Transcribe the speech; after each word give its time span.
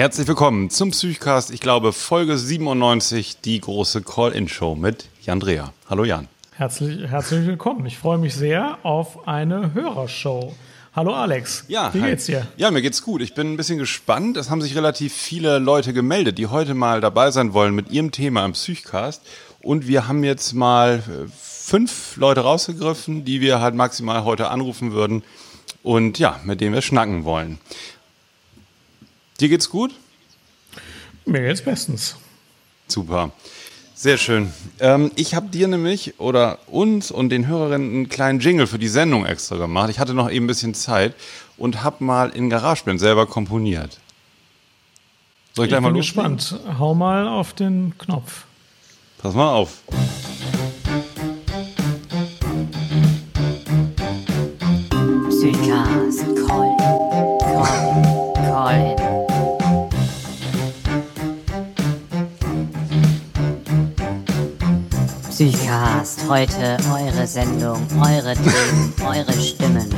Herzlich 0.00 0.26
willkommen 0.28 0.70
zum 0.70 0.92
Psychcast, 0.92 1.50
ich 1.50 1.60
glaube 1.60 1.92
Folge 1.92 2.38
97, 2.38 3.42
die 3.42 3.60
große 3.60 4.00
Call-In-Show 4.00 4.74
mit 4.74 5.10
Jan 5.20 5.40
Dreher. 5.40 5.74
Hallo 5.90 6.04
Jan. 6.04 6.26
Herzlich, 6.52 7.06
herzlich 7.10 7.46
willkommen. 7.46 7.84
Ich 7.84 7.98
freue 7.98 8.16
mich 8.16 8.34
sehr 8.34 8.78
auf 8.82 9.28
eine 9.28 9.74
Hörershow. 9.74 10.54
Hallo 10.96 11.12
Alex. 11.12 11.66
Ja, 11.68 11.92
wie 11.92 12.00
hi. 12.00 12.08
geht's 12.08 12.24
dir? 12.24 12.46
Ja, 12.56 12.70
mir 12.70 12.80
geht's 12.80 13.02
gut. 13.02 13.20
Ich 13.20 13.34
bin 13.34 13.52
ein 13.52 13.56
bisschen 13.58 13.76
gespannt. 13.76 14.38
Es 14.38 14.48
haben 14.48 14.62
sich 14.62 14.74
relativ 14.74 15.12
viele 15.12 15.58
Leute 15.58 15.92
gemeldet, 15.92 16.38
die 16.38 16.46
heute 16.46 16.72
mal 16.72 17.02
dabei 17.02 17.30
sein 17.30 17.52
wollen 17.52 17.74
mit 17.74 17.90
ihrem 17.90 18.10
Thema 18.10 18.46
im 18.46 18.52
Psychcast. 18.52 19.20
Und 19.60 19.86
wir 19.86 20.08
haben 20.08 20.24
jetzt 20.24 20.54
mal 20.54 21.02
äh, 21.10 21.28
fünf 21.38 22.16
Leute 22.16 22.40
rausgegriffen, 22.40 23.26
die 23.26 23.42
wir 23.42 23.60
halt 23.60 23.74
maximal 23.74 24.24
heute 24.24 24.48
anrufen 24.48 24.92
würden 24.92 25.22
und 25.82 26.18
ja, 26.18 26.40
mit 26.44 26.62
denen 26.62 26.74
wir 26.74 26.80
schnacken 26.80 27.24
wollen. 27.24 27.58
Dir 29.40 29.48
geht's 29.48 29.70
gut? 29.70 29.94
Mir 31.24 31.40
geht's 31.40 31.62
bestens. 31.62 32.16
Super. 32.88 33.32
Sehr 33.94 34.16
schön. 34.16 34.52
Ähm, 34.80 35.10
ich 35.16 35.34
habe 35.34 35.48
dir 35.48 35.68
nämlich 35.68 36.18
oder 36.18 36.58
uns 36.66 37.10
und 37.10 37.28
den 37.30 37.46
Hörerinnen 37.46 37.90
einen 37.90 38.08
kleinen 38.08 38.40
Jingle 38.40 38.66
für 38.66 38.78
die 38.78 38.88
Sendung 38.88 39.26
extra 39.26 39.56
gemacht. 39.56 39.90
Ich 39.90 39.98
hatte 39.98 40.14
noch 40.14 40.30
eben 40.30 40.44
ein 40.44 40.48
bisschen 40.48 40.74
Zeit 40.74 41.14
und 41.58 41.82
habe 41.82 42.02
mal 42.04 42.30
in 42.30 42.48
GarageBand 42.50 42.98
selber 42.98 43.26
komponiert. 43.26 43.98
Soll 45.54 45.66
ich, 45.66 45.68
Ich 45.68 45.72
gleich 45.72 45.80
mal 45.82 45.88
bin 45.92 45.96
loslegen? 45.98 46.36
gespannt. 46.36 46.78
Hau 46.78 46.94
mal 46.94 47.28
auf 47.28 47.52
den 47.52 47.96
Knopf. 47.98 48.44
Pass 49.18 49.34
mal 49.34 49.52
auf. 49.52 49.82
Südcast, 55.28 56.24
Südcast, 65.40 66.28
heute 66.28 66.76
eure 66.92 67.26
Sendung, 67.26 67.86
eure 67.98 68.34
Themen, 68.34 68.92
eure 69.02 69.32
Stimmen. 69.32 69.88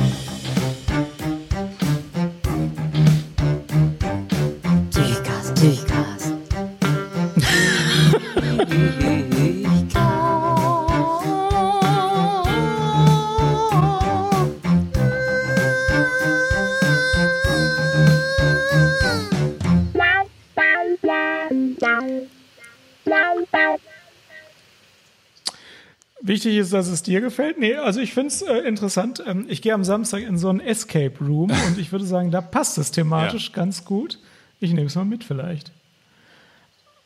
Wichtig 26.45 26.59
ist, 26.59 26.73
dass 26.73 26.87
es 26.87 27.03
dir 27.03 27.21
gefällt. 27.21 27.57
Nee, 27.57 27.75
also 27.75 28.01
ich 28.01 28.13
finde 28.13 28.27
es 28.27 28.41
äh, 28.41 28.57
interessant. 28.67 29.23
Ähm, 29.25 29.45
ich 29.47 29.61
gehe 29.61 29.73
am 29.73 29.83
Samstag 29.85 30.23
in 30.23 30.37
so 30.37 30.49
einen 30.49 30.59
Escape 30.59 31.13
Room 31.21 31.51
und 31.67 31.77
ich 31.79 31.91
würde 31.93 32.05
sagen, 32.05 32.31
da 32.31 32.41
passt 32.41 32.77
es 32.77 32.91
thematisch 32.91 33.47
Ja. 33.49 33.55
ganz 33.55 33.85
gut. 33.85 34.19
Ich 34.59 34.73
nehme 34.73 34.87
es 34.87 34.95
mal 34.95 35.05
mit 35.05 35.23
vielleicht. 35.23 35.71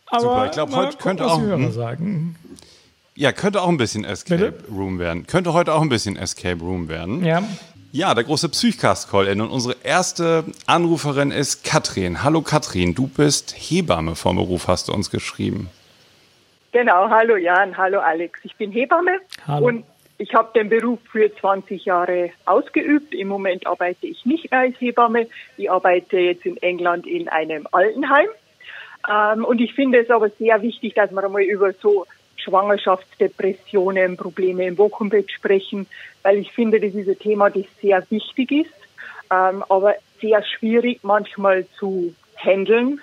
Aber 0.07 0.21
Super, 0.21 0.45
ich 0.45 0.51
glaub, 0.53 0.69
mal 0.71 0.87
heute 0.87 0.97
könnte 0.97 1.25
auch- 1.27 1.39
Hörer 1.39 1.71
sagen. 1.71 2.35
Ja, 3.15 3.31
könnte 3.31 3.61
auch 3.61 3.67
ein 3.67 3.77
bisschen 3.77 4.03
Escape 4.05 4.51
Bitte? 4.51 4.71
Room 4.71 4.99
werden. 4.99 5.25
Könnte 5.27 5.53
heute 5.53 5.73
auch 5.73 5.81
ein 5.81 5.89
bisschen 5.89 6.17
Escape 6.17 6.59
Room 6.63 6.87
werden. 6.87 7.23
Ja, 7.25 7.43
Ja, 7.91 8.13
der 8.13 8.23
große 8.23 8.49
Psychcast-Call-In. 8.49 9.41
Und 9.41 9.49
unsere 9.49 9.75
erste 9.83 10.43
Anruferin 10.67 11.31
ist 11.31 11.63
Katrin. 11.63 12.23
Hallo 12.23 12.41
Katrin, 12.41 12.93
du 12.95 13.07
bist 13.07 13.53
Hebamme 13.57 14.15
vom 14.15 14.35
Beruf, 14.35 14.67
hast 14.67 14.87
du 14.87 14.93
uns 14.93 15.09
geschrieben. 15.09 15.69
Genau, 16.79 17.09
hallo 17.09 17.37
Jan, 17.37 17.75
hallo 17.75 17.97
Alex. 18.01 18.39
Ich 18.43 18.55
bin 18.55 18.71
Hebamme 18.71 19.19
Hallo. 19.47 19.65
und 19.65 19.83
ich 20.19 20.35
habe 20.35 20.51
den 20.53 20.69
Beruf 20.69 20.99
für 21.11 21.35
20 21.35 21.85
Jahre 21.85 22.29
ausgeübt. 22.45 23.15
Im 23.15 23.29
Moment 23.29 23.65
arbeite 23.65 24.05
ich 24.05 24.27
nicht 24.27 24.51
mehr 24.51 24.59
als 24.59 24.79
Hebamme. 24.79 25.25
Ich 25.57 25.71
arbeite 25.71 26.19
jetzt 26.19 26.45
in 26.45 26.55
England 26.57 27.07
in 27.07 27.29
einem 27.29 27.67
Altenheim. 27.71 28.27
Ähm, 29.09 29.43
und 29.43 29.59
ich 29.59 29.73
finde 29.73 30.03
es 30.03 30.11
aber 30.11 30.29
sehr 30.29 30.61
wichtig, 30.61 30.93
dass 30.93 31.09
wir 31.09 31.23
einmal 31.23 31.41
über 31.41 31.73
so 31.73 32.05
Schwangerschaftsdepressionen, 32.35 34.15
Probleme 34.15 34.67
im 34.67 34.77
Wochenbett 34.77 35.31
sprechen, 35.31 35.87
weil 36.21 36.37
ich 36.37 36.51
finde, 36.51 36.79
das 36.79 36.93
ist 36.93 37.09
ein 37.09 37.17
Thema, 37.17 37.49
das 37.49 37.65
sehr 37.81 38.03
wichtig 38.11 38.51
ist, 38.51 38.75
ähm, 39.31 39.63
aber 39.67 39.95
sehr 40.21 40.43
schwierig 40.43 40.99
manchmal 41.01 41.65
zu 41.79 42.13
handeln. 42.35 43.01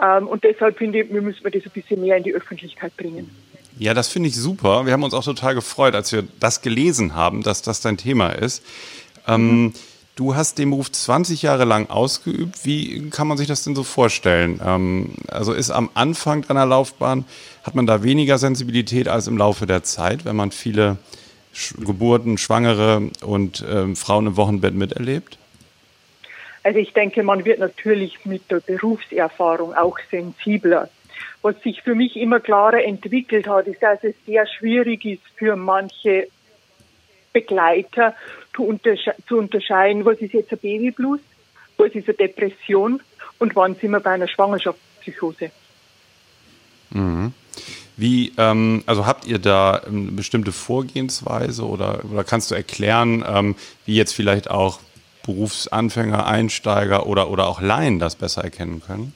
Ähm, 0.00 0.26
und 0.26 0.44
deshalb 0.44 0.78
finde 0.78 1.02
ich, 1.02 1.12
wir 1.12 1.22
müssen 1.22 1.42
das 1.44 1.54
ein 1.54 1.70
bisschen 1.72 2.00
mehr 2.00 2.16
in 2.16 2.24
die 2.24 2.34
Öffentlichkeit 2.34 2.96
bringen. 2.96 3.30
Ja, 3.78 3.92
das 3.92 4.08
finde 4.08 4.28
ich 4.28 4.36
super. 4.36 4.86
Wir 4.86 4.92
haben 4.92 5.02
uns 5.02 5.14
auch 5.14 5.24
total 5.24 5.54
gefreut, 5.54 5.94
als 5.94 6.12
wir 6.12 6.24
das 6.38 6.62
gelesen 6.62 7.14
haben, 7.14 7.42
dass 7.42 7.62
das 7.62 7.80
dein 7.80 7.96
Thema 7.96 8.30
ist. 8.30 8.64
Ähm, 9.26 9.72
Du 10.16 10.36
hast 10.36 10.58
den 10.58 10.70
Beruf 10.70 10.92
20 10.92 11.42
Jahre 11.42 11.64
lang 11.64 11.90
ausgeübt. 11.90 12.64
Wie 12.64 13.10
kann 13.10 13.26
man 13.26 13.36
sich 13.36 13.48
das 13.48 13.64
denn 13.64 13.74
so 13.74 13.82
vorstellen? 13.82 14.60
Ähm, 14.64 15.14
also 15.26 15.52
ist 15.52 15.70
am 15.70 15.90
Anfang 15.94 16.42
deiner 16.42 16.66
Laufbahn, 16.66 17.24
hat 17.64 17.74
man 17.74 17.86
da 17.86 18.04
weniger 18.04 18.38
Sensibilität 18.38 19.08
als 19.08 19.26
im 19.26 19.36
Laufe 19.36 19.66
der 19.66 19.82
Zeit, 19.82 20.24
wenn 20.24 20.36
man 20.36 20.52
viele 20.52 20.98
Sch 21.52 21.74
Geburten, 21.78 22.38
Schwangere 22.38 23.10
und 23.22 23.64
ähm, 23.68 23.96
Frauen 23.96 24.28
im 24.28 24.36
Wochenbett 24.36 24.74
miterlebt? 24.74 25.36
Also 26.64 26.78
ich 26.78 26.92
denke, 26.94 27.22
man 27.22 27.44
wird 27.44 27.60
natürlich 27.60 28.24
mit 28.24 28.50
der 28.50 28.60
Berufserfahrung 28.60 29.74
auch 29.74 29.98
sensibler. 30.10 30.88
Was 31.42 31.60
sich 31.62 31.82
für 31.82 31.94
mich 31.94 32.16
immer 32.16 32.40
klarer 32.40 32.82
entwickelt 32.82 33.46
hat, 33.46 33.66
ist, 33.66 33.82
dass 33.82 34.02
es 34.02 34.14
sehr 34.26 34.46
schwierig 34.46 35.04
ist 35.04 35.22
für 35.36 35.56
manche 35.56 36.26
Begleiter 37.34 38.14
zu, 38.56 38.64
untersche 38.64 39.14
zu 39.28 39.36
unterscheiden, 39.38 40.04
was 40.06 40.18
ist 40.18 40.32
jetzt 40.32 40.52
ein 40.52 40.58
Babyblues, 40.58 41.20
was 41.76 41.92
ist 41.92 42.08
eine 42.08 42.16
Depression 42.16 43.00
und 43.38 43.54
wann 43.54 43.74
sind 43.74 43.90
wir 43.90 44.00
bei 44.00 44.12
einer 44.12 44.28
Schwangerschaftspsychose. 44.28 45.50
Wie, 47.96 48.32
ähm, 48.38 48.82
also 48.86 49.06
habt 49.06 49.26
ihr 49.26 49.38
da 49.38 49.82
eine 49.86 50.12
bestimmte 50.12 50.50
Vorgehensweise 50.50 51.66
oder, 51.66 52.02
oder 52.10 52.24
kannst 52.24 52.50
du 52.50 52.54
erklären, 52.54 53.24
ähm, 53.28 53.54
wie 53.84 53.96
jetzt 53.96 54.14
vielleicht 54.14 54.50
auch 54.50 54.80
Berufsanfänger, 55.24 56.26
Einsteiger 56.26 57.06
oder, 57.06 57.30
oder 57.30 57.46
auch 57.46 57.60
Laien 57.60 57.98
das 57.98 58.16
besser 58.16 58.44
erkennen 58.44 58.80
können? 58.80 59.12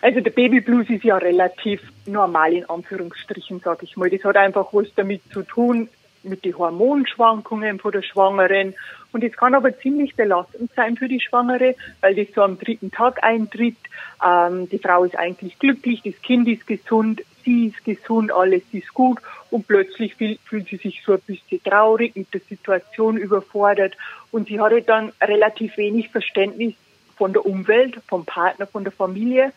Also 0.00 0.20
der 0.20 0.30
Babyblues 0.30 0.90
ist 0.90 1.04
ja 1.04 1.16
relativ 1.16 1.80
normal 2.06 2.52
in 2.52 2.68
Anführungsstrichen, 2.68 3.60
sage 3.60 3.84
ich 3.84 3.96
mal. 3.96 4.10
Das 4.10 4.22
hat 4.24 4.36
einfach 4.36 4.68
was 4.72 4.88
damit 4.96 5.22
zu 5.32 5.42
tun, 5.42 5.88
mit 6.24 6.44
den 6.44 6.56
Hormonschwankungen 6.56 7.78
von 7.78 7.92
der 7.92 8.02
Schwangeren. 8.02 8.74
Und 9.12 9.24
es 9.24 9.36
kann 9.36 9.54
aber 9.54 9.78
ziemlich 9.78 10.14
belastend 10.16 10.70
sein 10.74 10.96
für 10.96 11.08
die 11.08 11.20
Schwangere, 11.20 11.74
weil 12.00 12.14
das 12.14 12.34
so 12.34 12.42
am 12.42 12.58
dritten 12.58 12.90
Tag 12.90 13.22
eintritt. 13.22 13.76
Ähm, 14.24 14.68
die 14.68 14.78
Frau 14.78 15.04
ist 15.04 15.16
eigentlich 15.16 15.58
glücklich, 15.58 16.02
das 16.04 16.20
Kind 16.22 16.48
ist 16.48 16.66
gesund, 16.66 17.22
sie 17.44 17.66
ist 17.66 17.84
gesund, 17.84 18.32
alles 18.32 18.62
ist 18.72 18.92
gut 18.92 19.18
und 19.54 19.68
plötzlich 19.68 20.16
fühl, 20.16 20.36
fühlt 20.44 20.66
sie 20.66 20.78
sich 20.78 21.04
so 21.06 21.12
ein 21.12 21.20
bisschen 21.20 21.62
traurig, 21.62 22.16
mit 22.16 22.34
der 22.34 22.40
Situation 22.40 23.16
überfordert 23.16 23.96
und 24.32 24.48
sie 24.48 24.58
hatte 24.58 24.82
dann 24.82 25.12
relativ 25.20 25.76
wenig 25.76 26.08
Verständnis 26.08 26.74
von 27.16 27.32
der 27.32 27.46
Umwelt, 27.46 28.00
vom 28.08 28.24
Partner, 28.24 28.66
von 28.66 28.82
der 28.82 28.92
Familie, 28.92 29.52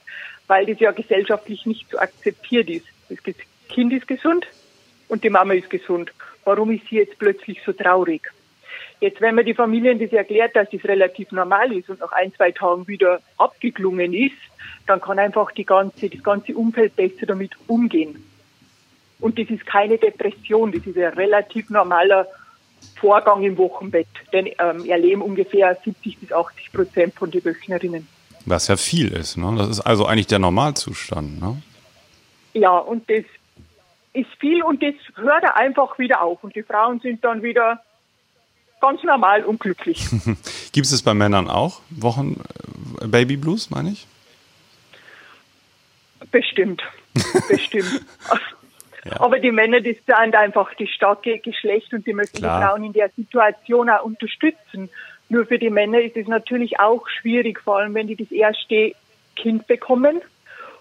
weil 0.45 0.67
das 0.67 0.79
ja 0.79 0.91
gesellschaftlich 0.91 1.65
nicht 1.65 1.89
so 1.89 1.97
akzeptiert 1.97 2.69
ist. 2.69 2.85
Das 3.09 3.35
Kind 3.69 3.91
ist 3.91 4.07
gesund 4.07 4.45
und 5.07 5.23
die 5.23 5.31
Mama 5.31 5.55
ist 5.55 5.71
gesund. 5.71 6.13
Warum 6.45 6.69
ist 6.69 6.87
sie 6.91 6.97
jetzt 6.97 7.17
plötzlich 7.17 7.59
so 7.65 7.73
traurig? 7.73 8.21
Jetzt, 8.99 9.19
wenn 9.19 9.33
man 9.33 9.45
die 9.45 9.55
Familien 9.55 9.97
das 9.97 10.13
erklärt, 10.13 10.55
dass 10.55 10.69
das 10.69 10.83
relativ 10.83 11.31
normal 11.31 11.71
ist 11.73 11.89
und 11.89 12.01
nach 12.01 12.11
ein, 12.11 12.31
zwei 12.35 12.51
Tagen 12.51 12.87
wieder 12.87 13.19
abgeklungen 13.39 14.13
ist, 14.13 14.37
dann 14.85 15.01
kann 15.01 15.17
einfach 15.17 15.51
die 15.53 15.65
ganze, 15.65 16.07
das 16.07 16.21
ganze 16.21 16.53
Umfeld 16.53 16.95
besser 16.95 17.25
damit 17.25 17.53
umgehen. 17.65 18.23
Und 19.19 19.39
das 19.39 19.49
ist 19.49 19.65
keine 19.65 19.97
Depression, 19.97 20.71
das 20.71 20.85
ist 20.85 20.97
ein 20.97 21.13
relativ 21.13 21.69
normaler 21.69 22.27
Vorgang 22.95 23.43
im 23.43 23.57
Wochenbett. 23.57 24.07
Denn 24.31 24.47
ähm, 24.59 24.85
erleben 24.85 25.21
ungefähr 25.21 25.77
70 25.83 26.19
bis 26.19 26.31
80 26.31 26.71
Prozent 26.71 27.15
von 27.15 27.31
den 27.31 27.43
Wöchnerinnen. 27.43 28.07
Was 28.45 28.67
ja 28.67 28.77
viel 28.77 29.11
ist, 29.11 29.37
ne? 29.37 29.55
Das 29.57 29.67
ist 29.69 29.81
also 29.81 30.05
eigentlich 30.05 30.27
der 30.27 30.39
Normalzustand, 30.39 31.41
ne? 31.41 31.61
Ja, 32.53 32.77
und 32.77 33.09
das 33.09 33.25
ist 34.13 34.29
viel 34.39 34.63
und 34.63 34.81
das 34.81 34.95
hört 35.15 35.43
er 35.43 35.57
einfach 35.57 35.99
wieder 35.99 36.21
auf 36.21 36.43
und 36.43 36.55
die 36.55 36.63
Frauen 36.63 36.99
sind 36.99 37.23
dann 37.23 37.43
wieder 37.43 37.83
ganz 38.81 39.03
normal 39.03 39.43
und 39.43 39.59
glücklich. 39.59 40.07
Gibt 40.71 40.87
es 40.87 41.01
bei 41.01 41.13
Männern 41.13 41.49
auch 41.49 41.81
Wochen 41.89 42.41
äh, 43.01 43.07
Baby 43.07 43.37
Blues, 43.37 43.69
meine 43.69 43.91
ich? 43.91 44.07
Bestimmt, 46.31 46.81
bestimmt. 47.47 48.01
ja. 49.09 49.19
Aber 49.19 49.39
die 49.39 49.51
Männer, 49.51 49.81
die 49.81 49.93
sind 49.93 50.35
einfach 50.35 50.73
die 50.75 50.87
starke 50.87 51.39
Geschlecht 51.39 51.93
und 51.93 52.05
die 52.05 52.13
möchten 52.13 52.39
Klar. 52.39 52.59
die 52.59 52.65
Frauen 52.65 52.83
in 52.83 52.93
der 52.93 53.09
Situation 53.09 53.89
auch 53.89 54.03
unterstützen. 54.03 54.89
Nur 55.29 55.45
für 55.45 55.59
die 55.59 55.69
Männer 55.69 55.99
ist 55.99 56.15
es 56.15 56.27
natürlich 56.27 56.79
auch 56.79 57.07
schwierig, 57.09 57.59
vor 57.59 57.77
allem 57.77 57.93
wenn 57.93 58.07
die 58.07 58.15
das 58.15 58.31
erste 58.31 58.93
Kind 59.35 59.67
bekommen 59.67 60.21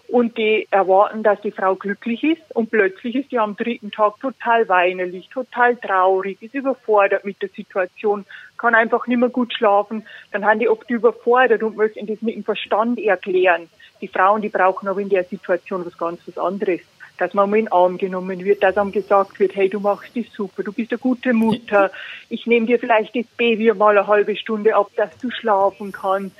und 0.07 0.37
die 0.37 0.67
erwarten, 0.71 1.21
dass 1.21 1.41
die 1.41 1.51
Frau 1.51 1.75
glücklich 1.75 2.23
ist 2.23 2.55
und 2.55 2.71
plötzlich 2.71 3.15
ist 3.15 3.31
die 3.31 3.39
am 3.39 3.57
dritten 3.57 3.91
Tag 3.91 4.19
total 4.21 4.67
weinerlich, 4.69 5.27
total 5.29 5.75
traurig, 5.75 6.41
ist 6.41 6.55
überfordert 6.55 7.25
mit 7.25 7.41
der 7.41 7.49
Situation, 7.49 8.25
kann 8.57 8.73
einfach 8.73 9.05
nicht 9.07 9.19
mehr 9.19 9.29
gut 9.29 9.53
schlafen, 9.53 10.05
dann 10.31 10.45
haben 10.45 10.59
die 10.59 10.69
oft 10.69 10.89
überfordert 10.89 11.61
und 11.61 11.75
möchten 11.75 12.07
das 12.07 12.21
mit 12.21 12.35
dem 12.35 12.43
Verstand 12.43 12.99
erklären. 12.99 13.69
Die 14.01 14.07
Frauen, 14.07 14.41
die 14.41 14.49
brauchen 14.49 14.87
aber 14.87 15.01
in 15.01 15.09
der 15.09 15.25
Situation 15.25 15.85
was 15.85 15.97
ganz 15.97 16.21
was 16.25 16.37
anderes. 16.37 16.81
Dass 17.17 17.33
man 17.33 17.49
mal 17.49 17.57
in 17.57 17.65
den 17.65 17.71
Arm 17.71 17.97
genommen 17.97 18.43
wird, 18.43 18.61
dass 18.61 18.77
einem 18.77 18.91
gesagt 18.91 19.39
wird, 19.39 19.55
hey, 19.55 19.69
du 19.69 19.79
machst 19.79 20.15
das 20.15 20.25
super, 20.35 20.63
du 20.63 20.71
bist 20.71 20.91
eine 20.91 20.99
gute 20.99 21.33
Mutter, 21.33 21.91
ich 22.29 22.45
nehme 22.45 22.67
dir 22.67 22.79
vielleicht 22.79 23.15
das 23.15 23.25
Baby 23.37 23.73
mal 23.73 23.97
eine 23.97 24.07
halbe 24.07 24.35
Stunde 24.35 24.75
ab, 24.75 24.91
dass 24.95 25.17
du 25.17 25.31
schlafen 25.31 25.91
kannst. 25.91 26.35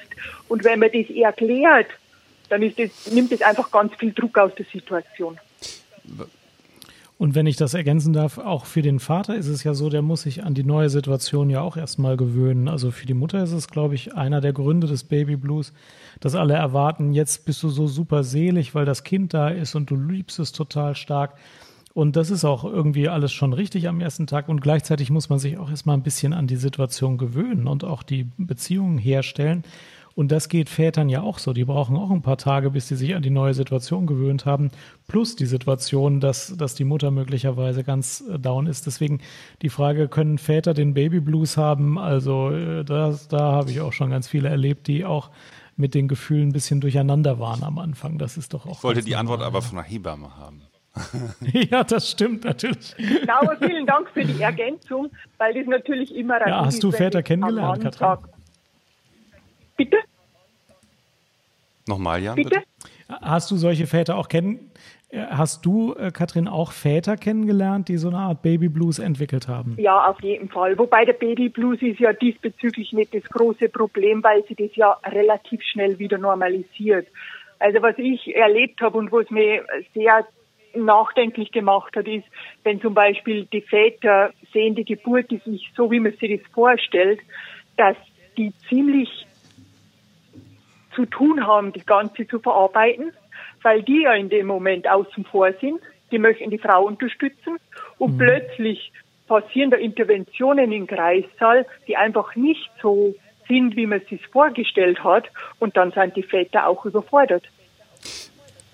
Und 0.47 0.63
wenn 0.63 0.79
man 0.79 0.91
das 0.91 1.09
erklärt, 1.09 1.87
dann 2.49 2.61
ist 2.61 2.79
das, 2.79 3.11
nimmt 3.11 3.31
es 3.31 3.41
einfach 3.41 3.71
ganz 3.71 3.95
viel 3.95 4.13
Druck 4.13 4.37
aus 4.37 4.53
der 4.55 4.65
Situation. 4.65 5.39
Und 7.17 7.33
wenn 7.33 7.47
ich 7.47 7.55
das 7.55 7.73
ergänzen 7.73 8.13
darf, 8.13 8.37
auch 8.37 8.65
für 8.65 8.83
den 8.83 8.99
Vater 8.99 9.35
ist 9.35 9.47
es 9.47 9.63
ja 9.63 9.73
so, 9.73 9.89
der 9.89 10.03
muss 10.03 10.21
sich 10.21 10.43
an 10.43 10.53
die 10.53 10.63
neue 10.63 10.89
Situation 10.89 11.49
ja 11.49 11.61
auch 11.61 11.75
erstmal 11.75 12.15
gewöhnen. 12.15 12.67
Also 12.67 12.91
für 12.91 13.07
die 13.07 13.15
Mutter 13.15 13.41
ist 13.41 13.53
es, 13.53 13.69
glaube 13.69 13.95
ich, 13.95 14.13
einer 14.13 14.39
der 14.39 14.53
Gründe 14.53 14.85
des 14.85 15.03
Baby 15.03 15.35
Blues, 15.35 15.73
dass 16.19 16.35
alle 16.35 16.53
erwarten, 16.53 17.13
jetzt 17.13 17.45
bist 17.45 17.63
du 17.63 17.69
so 17.69 17.87
super 17.87 18.23
selig, 18.23 18.75
weil 18.75 18.85
das 18.85 19.03
Kind 19.03 19.33
da 19.33 19.49
ist 19.49 19.73
und 19.73 19.89
du 19.89 19.95
liebst 19.95 20.37
es 20.37 20.51
total 20.51 20.95
stark. 20.95 21.33
Und 21.95 22.15
das 22.15 22.29
ist 22.29 22.45
auch 22.45 22.63
irgendwie 22.63 23.09
alles 23.09 23.33
schon 23.33 23.53
richtig 23.53 23.87
am 23.87 23.99
ersten 23.99 24.27
Tag. 24.27 24.49
Und 24.49 24.61
gleichzeitig 24.61 25.09
muss 25.09 25.29
man 25.29 25.39
sich 25.39 25.57
auch 25.57 25.71
erstmal 25.71 25.97
ein 25.97 26.03
bisschen 26.03 26.31
an 26.31 26.45
die 26.45 26.55
Situation 26.55 27.17
gewöhnen 27.17 27.65
und 27.65 27.83
auch 27.83 28.03
die 28.03 28.27
Beziehungen 28.37 28.99
herstellen. 28.99 29.63
Und 30.17 30.31
das 30.31 30.49
geht 30.49 30.67
Vätern 30.67 31.09
ja 31.09 31.21
auch 31.21 31.37
so. 31.37 31.53
Die 31.53 31.63
brauchen 31.63 31.95
auch 31.95 32.09
ein 32.09 32.23
paar 32.23 32.39
Tage, 32.39 32.71
bis 32.71 32.87
sie 32.87 32.95
sich 32.95 33.13
an 33.13 33.21
die 33.21 33.29
neue 33.29 33.53
Situation 33.53 34.07
gewöhnt 34.07 34.47
haben. 34.47 34.71
Plus 35.07 35.35
die 35.35 35.45
Situation, 35.45 36.19
dass, 36.19 36.57
dass 36.57 36.73
die 36.73 36.85
Mutter 36.85 37.11
möglicherweise 37.11 37.83
ganz 37.83 38.23
äh, 38.27 38.39
down 38.39 38.65
ist. 38.65 38.87
Deswegen 38.87 39.21
die 39.61 39.69
Frage, 39.69 40.07
können 40.07 40.39
Väter 40.39 40.73
den 40.73 40.95
Baby 40.95 41.19
Blues 41.19 41.55
haben? 41.55 41.99
Also 41.99 42.49
äh, 42.49 42.83
das, 42.83 43.27
da 43.27 43.51
habe 43.51 43.69
ich 43.69 43.79
auch 43.79 43.93
schon 43.93 44.09
ganz 44.09 44.27
viele 44.27 44.49
erlebt, 44.49 44.87
die 44.87 45.05
auch 45.05 45.29
mit 45.75 45.93
den 45.93 46.07
Gefühlen 46.07 46.49
ein 46.49 46.51
bisschen 46.51 46.81
durcheinander 46.81 47.37
waren 47.37 47.61
am 47.61 47.77
Anfang. 47.77 48.17
Das 48.17 48.37
ist 48.37 48.55
doch 48.55 48.65
auch. 48.65 48.79
Ich 48.79 48.83
wollte 48.83 49.01
die 49.01 49.11
normal, 49.11 49.33
Antwort 49.33 49.41
aber 49.43 49.61
von 49.61 49.77
einer 49.77 49.87
Hebamme 49.87 50.35
haben. 50.35 50.63
ja, 51.69 51.83
das 51.83 52.09
stimmt 52.09 52.43
natürlich. 52.43 52.95
Genau, 52.97 53.41
vielen 53.59 53.85
Dank 53.85 54.09
für 54.09 54.25
die 54.25 54.41
Ergänzung, 54.41 55.11
weil 55.37 55.53
das 55.53 55.67
natürlich 55.67 56.15
immer 56.15 56.39
Ja, 56.39 56.65
hast 56.65 56.81
du 56.81 56.91
Väter 56.91 57.21
kennengelernt, 57.21 57.83
Katrin? 57.83 58.17
Bitte? 59.77 59.97
Nochmal, 61.87 62.21
Jan? 62.21 62.35
Bitte? 62.35 62.49
bitte? 62.49 62.63
Hast 63.21 63.49
du 63.51 63.55
solche 63.55 63.87
Väter 63.87 64.17
auch 64.17 64.27
kennen? 64.27 64.71
Hast 65.13 65.65
du, 65.65 65.93
äh, 65.93 66.11
Katrin, 66.11 66.49
auch 66.49 66.73
Väter 66.73 67.15
kennengelernt, 67.15 67.87
die 67.87 67.95
so 67.95 68.09
eine 68.09 68.17
Art 68.17 68.41
Baby 68.41 68.67
Blues 68.67 68.99
entwickelt 68.99 69.47
haben? 69.47 69.77
Ja, 69.79 70.05
auf 70.05 70.21
jeden 70.21 70.49
Fall. 70.49 70.77
Wobei 70.77 71.05
der 71.05 71.13
Baby 71.13 71.47
Blues 71.47 71.81
ist 71.81 72.01
ja 72.01 72.11
diesbezüglich 72.11 72.91
nicht 72.91 73.13
das 73.13 73.23
große 73.23 73.69
Problem, 73.69 74.21
weil 74.21 74.43
sie 74.47 74.55
das 74.55 74.75
ja 74.75 74.97
relativ 75.05 75.61
schnell 75.63 75.97
wieder 75.97 76.17
normalisiert. 76.17 77.07
Also 77.59 77.81
was 77.81 77.97
ich 77.97 78.35
erlebt 78.35 78.81
habe 78.81 78.97
und 78.97 79.11
was 79.13 79.29
mir 79.29 79.63
sehr 79.93 80.27
nachdenklich 80.75 81.51
gemacht 81.53 81.95
hat, 81.95 82.07
ist, 82.07 82.25
wenn 82.63 82.81
zum 82.81 82.93
Beispiel 82.93 83.45
die 83.45 83.61
Väter 83.61 84.31
sehen, 84.51 84.75
die 84.75 84.83
Geburt 84.83 85.31
ist 85.31 85.47
nicht 85.47 85.73
so, 85.75 85.89
wie 85.89 86.01
man 86.01 86.11
sich 86.17 86.41
das 86.41 86.51
vorstellt, 86.51 87.21
dass 87.77 87.95
die 88.37 88.51
ziemlich 88.67 89.25
zu 90.97 91.05
tun 91.05 91.45
haben, 91.45 91.71
das 91.71 91.85
Ganze 91.85 92.27
zu 92.27 92.39
verarbeiten, 92.39 93.13
weil 93.61 93.83
die 93.83 94.01
ja 94.01 94.13
in 94.13 94.29
dem 94.29 94.47
Moment 94.47 94.89
außen 94.89 95.23
vor 95.25 95.53
sind. 95.61 95.79
Die 96.11 96.17
möchten 96.17 96.49
die 96.49 96.57
Frau 96.57 96.83
unterstützen 96.85 97.57
und 97.99 98.15
mhm. 98.15 98.17
plötzlich 98.17 98.91
passieren 99.27 99.69
da 99.69 99.77
Interventionen 99.77 100.71
im 100.71 100.87
Kreissaal, 100.87 101.65
die 101.87 101.95
einfach 101.95 102.35
nicht 102.35 102.69
so 102.81 103.13
sind, 103.47 103.75
wie 103.75 103.85
man 103.85 104.01
es 104.01 104.09
sich 104.09 104.25
vorgestellt 104.27 105.03
hat. 105.03 105.25
Und 105.59 105.77
dann 105.77 105.91
sind 105.91 106.15
die 106.15 106.23
Väter 106.23 106.67
auch 106.67 106.83
überfordert. 106.85 107.43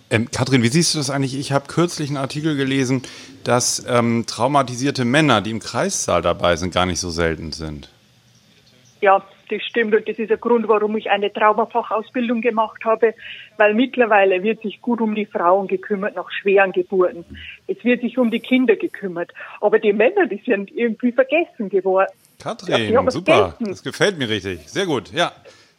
Ähm, 0.10 0.30
Katrin, 0.32 0.64
wie 0.64 0.68
siehst 0.68 0.94
du 0.94 1.00
das 1.00 1.10
eigentlich? 1.10 1.38
Ich 1.38 1.52
habe 1.52 1.68
kürzlich 1.68 2.10
einen 2.10 2.18
Artikel 2.18 2.56
gelesen, 2.56 3.02
dass 3.44 3.84
ähm, 3.88 4.26
traumatisierte 4.28 5.06
Männer, 5.06 5.42
die 5.42 5.52
im 5.52 5.60
Kreissaal 5.60 6.22
dabei 6.22 6.56
sind, 6.56 6.74
gar 6.74 6.86
nicht 6.86 7.00
so 7.00 7.10
selten 7.10 7.52
sind. 7.52 7.90
Ja, 9.02 9.24
das 9.54 9.64
stimmt 9.64 9.94
und 9.94 10.08
das 10.08 10.18
ist 10.18 10.30
der 10.30 10.38
Grund, 10.38 10.68
warum 10.68 10.98
ich 10.98 11.10
eine 11.10 11.32
Traumafachausbildung 11.32 12.42
gemacht 12.42 12.84
habe, 12.86 13.14
weil 13.58 13.74
mittlerweile 13.74 14.42
wird 14.44 14.62
sich 14.62 14.82
gut 14.82 15.02
um 15.02 15.16
die 15.16 15.26
Frauen 15.26 15.68
gekümmert 15.68 16.16
nach 16.16 16.32
schweren 16.32 16.72
Geburten. 16.72 17.26
Es 17.68 17.84
wird 17.84 18.02
sich 18.02 18.18
um 18.18 18.32
die 18.32 18.40
Kinder 18.40 18.76
gekümmert, 18.76 19.32
aber 19.62 19.80
die 19.80 19.94
Männer, 19.94 20.28
die 20.28 20.42
sind 20.46 20.72
irgendwie 20.72 21.12
vergessen 21.12 21.70
geworden. 21.70 22.12
Katrin, 22.40 22.92
ja, 22.92 23.12
super, 23.12 23.50
vergessen. 23.50 23.66
das 23.66 23.84
gefällt 23.84 24.18
mir 24.18 24.30
richtig, 24.30 24.68
sehr 24.68 24.86
gut, 24.86 25.12
ja, 25.14 25.32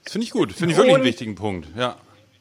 das 0.02 0.12
finde 0.12 0.24
ich 0.26 0.30
gut, 0.30 0.52
finde 0.52 0.72
ich 0.72 0.78
wirklich 0.78 0.94
und, 0.94 1.00
einen 1.00 1.08
wichtigen 1.08 1.34
Punkt, 1.34 1.68
ja. 1.76 1.96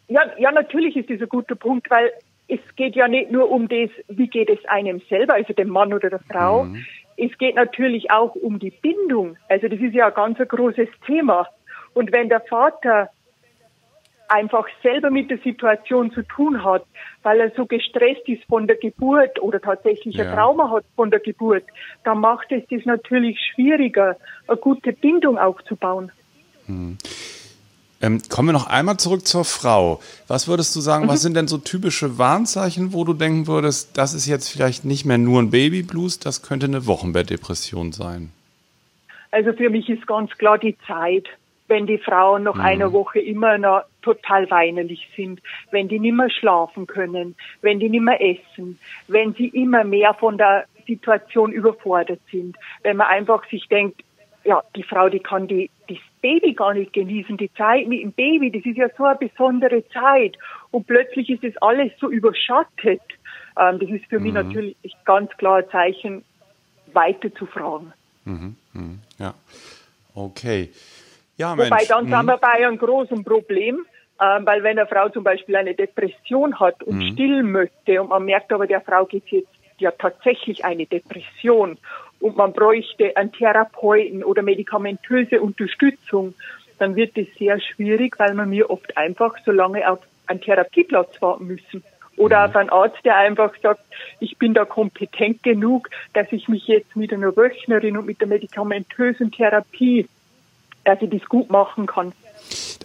Ja, 0.10 0.22
ja, 0.38 0.52
natürlich 0.52 0.96
ist 0.96 1.10
das 1.10 1.22
ein 1.22 1.30
guter 1.30 1.56
Punkt, 1.56 1.90
weil 1.90 2.12
es 2.48 2.60
geht 2.76 2.96
ja 2.96 3.08
nicht 3.08 3.32
nur 3.32 3.50
um 3.50 3.68
das, 3.68 3.90
wie 4.10 4.28
geht 4.28 4.50
es 4.50 4.64
einem 4.66 5.02
selber, 5.10 5.34
also 5.36 5.54
dem 5.54 5.70
Mann 5.70 5.94
oder 5.94 6.10
der 6.10 6.20
Frau. 6.20 6.66
Mhm 6.66 6.86
es 7.18 7.38
geht 7.38 7.56
natürlich 7.56 8.12
auch 8.12 8.36
um 8.36 8.60
die 8.60 8.71
Bindung. 8.71 9.38
Also 9.50 9.68
das 9.68 9.80
ist 9.80 9.94
ja 9.94 10.07
ein 10.07 10.13
ganz 10.13 10.39
ein 10.39 10.48
großes 10.48 10.89
Thema. 11.06 11.48
Und 11.94 12.12
wenn 12.12 12.30
der 12.30 12.42
Vater 12.42 13.10
einfach 14.27 14.65
selber 14.81 15.12
mit 15.12 15.30
der 15.30 15.38
Situation 15.39 16.12
zu 16.12 16.24
tun 16.24 16.63
hat, 16.63 16.86
weil 17.21 17.39
er 17.39 17.51
so 17.56 17.65
gestresst 17.65 18.27
ist 18.27 18.44
von 18.45 18.68
der 18.68 18.77
Geburt 18.77 19.39
oder 19.42 19.62
tatsächlich 19.62 20.15
ja. 20.15 20.25
ein 20.25 20.36
Trauma 20.36 20.71
hat 20.71 20.86
von 20.95 21.12
der 21.12 21.19
Geburt, 21.19 21.63
dann 22.03 22.20
macht 22.20 22.51
es 22.51 22.63
das 22.70 22.86
natürlich 22.86 23.39
schwieriger, 23.53 24.17
eine 24.48 24.58
gute 24.58 24.91
Bindung 24.93 25.38
aufzubauen. 25.38 26.12
Hm. 26.65 26.98
Ähm, 28.03 28.22
kommen 28.29 28.50
wir 28.50 28.53
noch 28.53 28.67
einmal 28.67 28.98
zurück 28.98 29.25
zur 29.25 29.45
Frau. 29.45 30.01
Was 30.27 30.50
würdest 30.50 30.75
du 30.75 30.81
sagen, 30.81 31.05
mhm. 31.05 31.10
was 31.10 31.22
sind 31.22 31.38
denn 31.38 31.48
so 31.48 31.57
typische 31.57 32.17
Warnzeichen, 32.17 32.91
wo 32.91 33.05
du 33.05 33.13
denken 33.13 33.48
würdest, 33.48 33.98
das 33.98 34.13
ist 34.13 34.27
jetzt 34.27 34.50
vielleicht 34.50 34.83
nicht 34.83 35.05
mehr 35.05 35.17
nur 35.17 35.41
ein 35.41 35.51
Babyblues, 35.51 36.19
das 36.19 36.43
könnte 36.43 36.65
eine 36.65 36.86
Wochenbettdepression 36.86 37.93
sein? 37.93 38.33
Also 39.31 39.53
für 39.53 39.69
mich 39.69 39.88
ist 39.88 40.05
ganz 40.05 40.31
klar 40.31 40.57
die 40.57 40.77
Zeit, 40.86 41.27
wenn 41.69 41.88
die 41.88 41.98
Frauen 41.98 42.43
nach 42.43 42.55
mhm. 42.55 42.62
einer 42.62 42.91
Woche 42.91 43.22
immer 43.22 43.57
noch 43.57 43.83
total 44.01 44.51
weinerlich 44.51 45.07
sind, 45.15 45.41
wenn 45.72 45.88
die 45.88 46.00
nicht 46.00 46.15
mehr 46.15 46.29
schlafen 46.29 46.88
können, 46.88 47.36
wenn 47.62 47.79
die 47.79 47.88
nicht 47.88 48.03
mehr 48.03 48.19
essen, 48.22 48.79
wenn 49.07 49.33
sie 49.33 49.48
immer 49.48 49.86
mehr 49.86 50.13
von 50.13 50.38
der 50.38 50.65
Situation 50.86 51.53
überfordert 51.53 52.19
sind, 52.29 52.57
wenn 52.81 52.98
man 52.98 53.07
einfach 53.07 53.48
sich 53.50 53.69
denkt, 53.69 54.03
ja, 54.43 54.62
die 54.75 54.83
Frau, 54.83 55.07
die 55.07 55.22
kann 55.22 55.48
die, 55.48 55.69
das 55.88 55.98
Baby 56.22 56.54
gar 56.54 56.74
nicht 56.74 56.94
genießen, 56.94 57.38
die 57.38 57.52
Zeit 57.54 57.88
mit 57.88 58.02
dem 58.02 58.12
Baby, 58.12 58.52
das 58.52 58.66
ist 58.66 58.78
ja 58.78 58.88
so 58.98 59.04
eine 59.04 59.18
besondere 59.18 59.84
Zeit. 59.90 60.38
Und 60.72 60.88
plötzlich 60.88 61.30
ist 61.30 61.44
das 61.44 61.56
alles 61.62 61.92
so 62.00 62.10
überschattet. 62.10 63.02
Ähm, 63.60 63.80
das 63.80 63.90
ist 63.90 64.06
für 64.06 64.20
mhm. 64.20 64.25
mich 64.25 64.34
natürlich 64.34 64.75
ganz 65.06 65.32
klar 65.38 65.58
ein 65.58 65.70
Zeichen, 65.70 66.24
weiter 66.94 67.34
zu 67.34 67.46
fragen. 67.46 67.94
Mhm. 68.25 68.56
Mhm. 68.74 69.00
Ja, 69.20 69.34
okay. 70.16 70.70
Ja, 71.38 71.56
Mensch. 71.56 71.72
Wobei 71.72 71.86
dann 71.86 72.08
sind 72.08 72.24
mhm. 72.24 72.28
wir 72.28 72.38
bei 72.38 72.66
einem 72.66 72.78
großen 72.78 73.24
Problem, 73.24 73.86
ähm, 74.22 74.46
weil 74.46 74.63
wenn 74.63 74.78
eine 74.78 74.88
Frau 74.88 75.10
zum 75.10 75.24
Beispiel 75.24 75.56
eine 75.56 75.74
Depression 75.74 76.60
hat 76.60 76.84
und 76.84 76.98
mhm. 76.98 77.13
stillen 77.13 77.52
möchte 77.52 78.02
und 78.02 78.10
man 78.10 78.24
merkt 78.24 78.52
aber, 78.52 78.68
der 78.68 78.82
Frau 78.82 79.06
geht 79.06 79.28
jetzt 79.28 79.48
ja 79.80 79.92
tatsächlich 79.92 80.63
eine 80.63 80.86
Depression 80.86 81.78
und 82.24 82.38
man 82.38 82.53
bräuchte 82.53 83.18
einen 83.18 83.34
Therapeuten 83.34 84.24
oder 84.24 84.44
medikamentöse 84.44 85.42
Unterstützung, 85.42 86.34
dann 86.80 86.96
wird 86.96 87.18
es 87.18 87.27
sehr 87.38 87.60
schwierig, 87.60 88.18
weil 88.18 88.34
man 88.34 88.50
mir 88.50 88.70
oft 88.70 88.96
einfach 88.96 89.36
so 89.46 89.51
lange 89.51 89.92
auf 89.92 90.00
einen 90.27 90.39
Therapieplatz 90.39 91.22
warten 91.22 91.48
müssen. 91.48 91.84
Oder 92.15 92.39
mhm. 92.39 92.46
auf 92.46 92.56
einen 92.56 92.70
Arzt, 92.70 93.03
der 93.03 93.18
einfach 93.18 93.51
sagt, 93.62 93.82
ich 94.22 94.38
bin 94.38 94.53
da 94.53 94.63
kompetent 94.63 95.44
genug, 95.44 95.89
dass 96.13 96.32
ich 96.32 96.48
mich 96.48 96.65
jetzt 96.68 96.96
mit 96.96 97.12
einer 97.12 97.36
Wöchnerin 97.36 97.98
und 97.98 98.06
mit 98.06 98.22
der 98.22 98.30
medikamentösen 98.30 99.30
Therapie, 99.30 100.08
dass 100.86 101.01
ich 101.01 101.10
das 101.10 101.27
gut 101.27 101.50
machen 101.50 101.88
kann. 101.88 102.13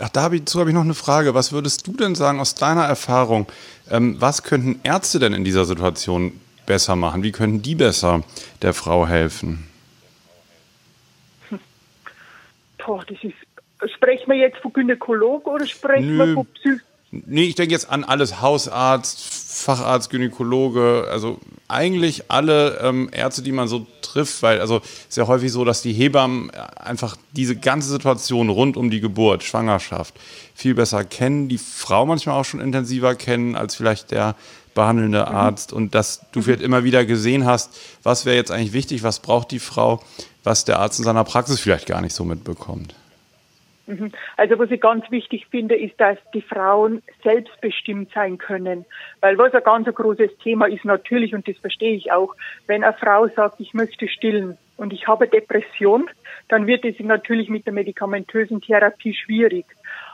Ach, 0.01 0.09
dazu 0.09 0.59
habe 0.59 0.71
ich 0.71 0.75
noch 0.75 0.83
eine 0.83 0.95
Frage. 0.95 1.35
Was 1.35 1.53
würdest 1.53 1.87
du 1.87 1.93
denn 1.93 2.17
sagen 2.17 2.41
aus 2.41 2.57
deiner 2.57 2.87
Erfahrung? 2.87 3.47
Ähm, 3.89 4.17
was 4.19 4.43
könnten 4.43 4.81
Ärzte 4.83 5.21
denn 5.21 5.33
in 5.33 5.45
dieser 5.45 5.65
Situation 5.65 6.41
besser 6.69 6.95
machen? 6.95 7.25
Wie 7.25 7.33
können 7.33 7.63
die 7.63 7.75
besser 7.75 8.23
der 8.63 8.75
Frau 8.75 9.09
helfen? 9.09 9.67
Boah, 12.79 13.05
das 13.09 13.19
ist. 13.23 13.35
Sprechen 13.95 14.29
wir 14.29 14.37
jetzt 14.37 14.59
von 14.59 14.73
Gynäkologen 14.73 15.53
oder 15.53 15.67
sprechen 15.67 16.17
Nö. 16.17 16.27
wir 16.27 16.35
von 16.35 16.47
Psych 16.47 16.81
Nee, 17.11 17.45
ich 17.45 17.55
denke 17.55 17.73
jetzt 17.73 17.89
an 17.91 18.05
alles 18.05 18.43
Hausarzt, 18.43 19.19
Facharzt, 19.65 20.11
Gynäkologe, 20.11 21.09
also 21.11 21.41
eigentlich 21.67 22.31
alle 22.31 22.81
ähm, 22.83 23.09
Ärzte, 23.13 23.41
die 23.41 23.53
man 23.53 23.67
so 23.67 23.87
trifft, 24.03 24.43
weil 24.43 24.61
also 24.61 24.83
ist 25.09 25.17
ja 25.17 25.27
häufig 25.27 25.51
so, 25.51 25.65
dass 25.65 25.81
die 25.81 25.95
Hebammen 25.95 26.51
einfach 26.51 27.17
diese 27.33 27.57
ganze 27.57 27.89
Situation 27.89 28.51
rund 28.51 28.77
um 28.77 28.91
die 28.91 29.01
Geburt, 29.01 29.43
Schwangerschaft 29.43 30.15
viel 30.55 30.75
besser 30.75 31.03
kennen, 31.03 31.49
die 31.49 31.57
Frau 31.57 32.05
manchmal 32.05 32.39
auch 32.39 32.45
schon 32.45 32.61
intensiver 32.61 33.15
kennen 33.15 33.57
als 33.57 33.75
vielleicht 33.75 34.11
der 34.11 34.35
behandelnde 34.79 35.27
Arzt 35.27 35.73
und 35.73 35.95
dass 35.95 36.31
du 36.31 36.41
vielleicht 36.41 36.63
immer 36.63 36.85
wieder 36.85 37.05
gesehen 37.05 37.45
hast, 37.45 37.77
was 38.05 38.25
wäre 38.25 38.37
jetzt 38.37 38.53
eigentlich 38.53 38.73
wichtig, 38.73 39.03
was 39.03 39.19
braucht 39.19 39.51
die 39.51 39.59
Frau, 39.59 40.01
was 40.45 40.65
der 40.65 40.79
Arzt 40.79 41.01
in 41.01 41.05
seiner 41.05 41.25
Praxis 41.25 41.61
vielleicht 41.61 41.87
gar 41.87 42.01
nicht 42.01 42.15
so 42.15 42.25
mitbekommt. 42.25 42.95
Also 44.37 44.59
was 44.59 44.71
ich 44.71 44.81
ganz 44.81 45.11
wichtig 45.11 45.47
finde, 45.51 45.75
ist, 45.75 45.99
dass 45.99 46.19
die 46.35 46.43
Frauen 46.43 47.03
selbstbestimmt 47.25 48.13
sein 48.15 48.37
können. 48.37 48.85
Weil 49.21 49.39
was 49.39 49.55
ein 49.55 49.65
ganz 49.65 49.89
großes 49.93 50.31
Thema 50.45 50.67
ist 50.67 50.85
natürlich, 50.85 51.35
und 51.35 51.49
das 51.49 51.57
verstehe 51.57 51.97
ich 51.97 52.13
auch, 52.13 52.35
wenn 52.67 52.85
eine 52.85 52.93
Frau 52.93 53.29
sagt, 53.29 53.61
ich 53.61 53.73
möchte 53.75 54.07
stillen 54.09 54.59
und 54.77 54.93
ich 54.93 55.09
habe 55.09 55.27
Depression, 55.27 56.09
dann 56.49 56.67
wird 56.67 56.85
es 56.85 57.01
natürlich 57.01 57.49
mit 57.49 57.67
der 57.67 57.73
medikamentösen 57.73 58.61
Therapie 58.61 59.15
schwierig. 59.15 59.65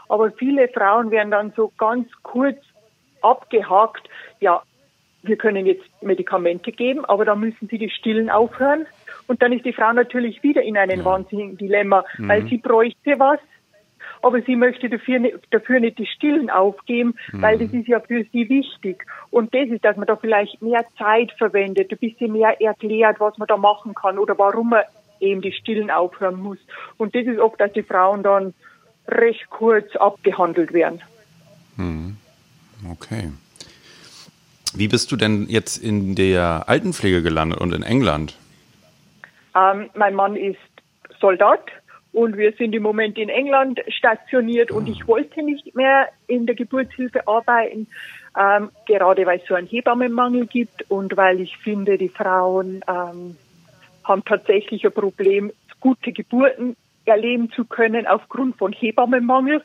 Aber 0.08 0.30
viele 0.30 0.68
Frauen 0.68 1.10
werden 1.10 1.32
dann 1.32 1.52
so 1.56 1.72
ganz 1.76 2.08
kurz 2.22 2.58
abgehakt, 3.24 4.08
ja, 4.40 4.62
wir 5.22 5.36
können 5.36 5.66
jetzt 5.66 5.84
Medikamente 6.02 6.70
geben, 6.70 7.04
aber 7.04 7.24
dann 7.24 7.40
müssen 7.40 7.68
sie 7.68 7.78
die 7.78 7.90
Stillen 7.90 8.30
aufhören. 8.30 8.86
Und 9.26 9.40
dann 9.40 9.52
ist 9.52 9.64
die 9.64 9.72
Frau 9.72 9.92
natürlich 9.92 10.42
wieder 10.42 10.62
in 10.62 10.76
einem 10.76 11.04
wahnsinnigen 11.04 11.56
Dilemma, 11.56 12.04
weil 12.18 12.46
sie 12.46 12.58
bräuchte 12.58 13.18
was, 13.18 13.40
aber 14.22 14.42
sie 14.42 14.56
möchte 14.56 14.88
dafür 14.88 15.18
nicht, 15.18 15.38
dafür 15.50 15.80
nicht 15.80 15.98
die 15.98 16.06
Stillen 16.06 16.50
aufgeben, 16.50 17.14
weil 17.32 17.58
das 17.58 17.72
ist 17.72 17.88
ja 17.88 18.00
für 18.00 18.24
sie 18.32 18.48
wichtig. 18.48 19.04
Und 19.30 19.54
das 19.54 19.68
ist, 19.68 19.84
dass 19.84 19.96
man 19.96 20.06
da 20.06 20.16
vielleicht 20.16 20.60
mehr 20.62 20.84
Zeit 20.98 21.32
verwendet, 21.32 21.90
ein 21.90 21.98
bisschen 21.98 22.32
mehr 22.32 22.60
erklärt, 22.60 23.20
was 23.20 23.38
man 23.38 23.48
da 23.48 23.56
machen 23.56 23.94
kann 23.94 24.18
oder 24.18 24.38
warum 24.38 24.70
man 24.70 24.82
eben 25.20 25.40
die 25.40 25.52
Stillen 25.52 25.90
aufhören 25.90 26.40
muss. 26.40 26.58
Und 26.96 27.14
das 27.14 27.26
ist 27.26 27.38
oft, 27.38 27.60
dass 27.60 27.72
die 27.72 27.82
Frauen 27.82 28.22
dann 28.22 28.54
recht 29.08 29.48
kurz 29.50 29.94
abgehandelt 29.96 30.72
werden. 30.72 31.02
Okay. 32.90 33.30
Wie 34.74 34.88
bist 34.88 35.12
du 35.12 35.16
denn 35.16 35.46
jetzt 35.48 35.76
in 35.76 36.14
der 36.14 36.64
Altenpflege 36.66 37.22
gelandet 37.22 37.60
und 37.60 37.72
in 37.72 37.82
England? 37.82 38.36
Ähm, 39.54 39.90
mein 39.94 40.14
Mann 40.14 40.34
ist 40.34 40.58
Soldat 41.20 41.62
und 42.12 42.36
wir 42.36 42.52
sind 42.52 42.74
im 42.74 42.82
Moment 42.82 43.18
in 43.18 43.28
England 43.28 43.80
stationiert 43.88 44.70
und 44.70 44.88
ich 44.88 45.06
wollte 45.06 45.42
nicht 45.42 45.74
mehr 45.74 46.08
in 46.26 46.46
der 46.46 46.54
Geburtshilfe 46.54 47.26
arbeiten, 47.28 47.86
ähm, 48.38 48.70
gerade 48.86 49.26
weil 49.26 49.38
es 49.38 49.46
so 49.46 49.54
einen 49.54 49.66
Hebammenmangel 49.66 50.46
gibt 50.46 50.90
und 50.90 51.16
weil 51.16 51.40
ich 51.40 51.56
finde, 51.58 51.98
die 51.98 52.08
Frauen 52.08 52.84
ähm, 52.88 53.36
haben 54.02 54.24
tatsächlich 54.24 54.84
ein 54.84 54.92
Problem, 54.92 55.52
gute 55.80 56.12
Geburten 56.12 56.76
erleben 57.04 57.50
zu 57.50 57.64
können 57.64 58.06
aufgrund 58.06 58.56
von 58.56 58.72
Hebammenmangel 58.72 59.62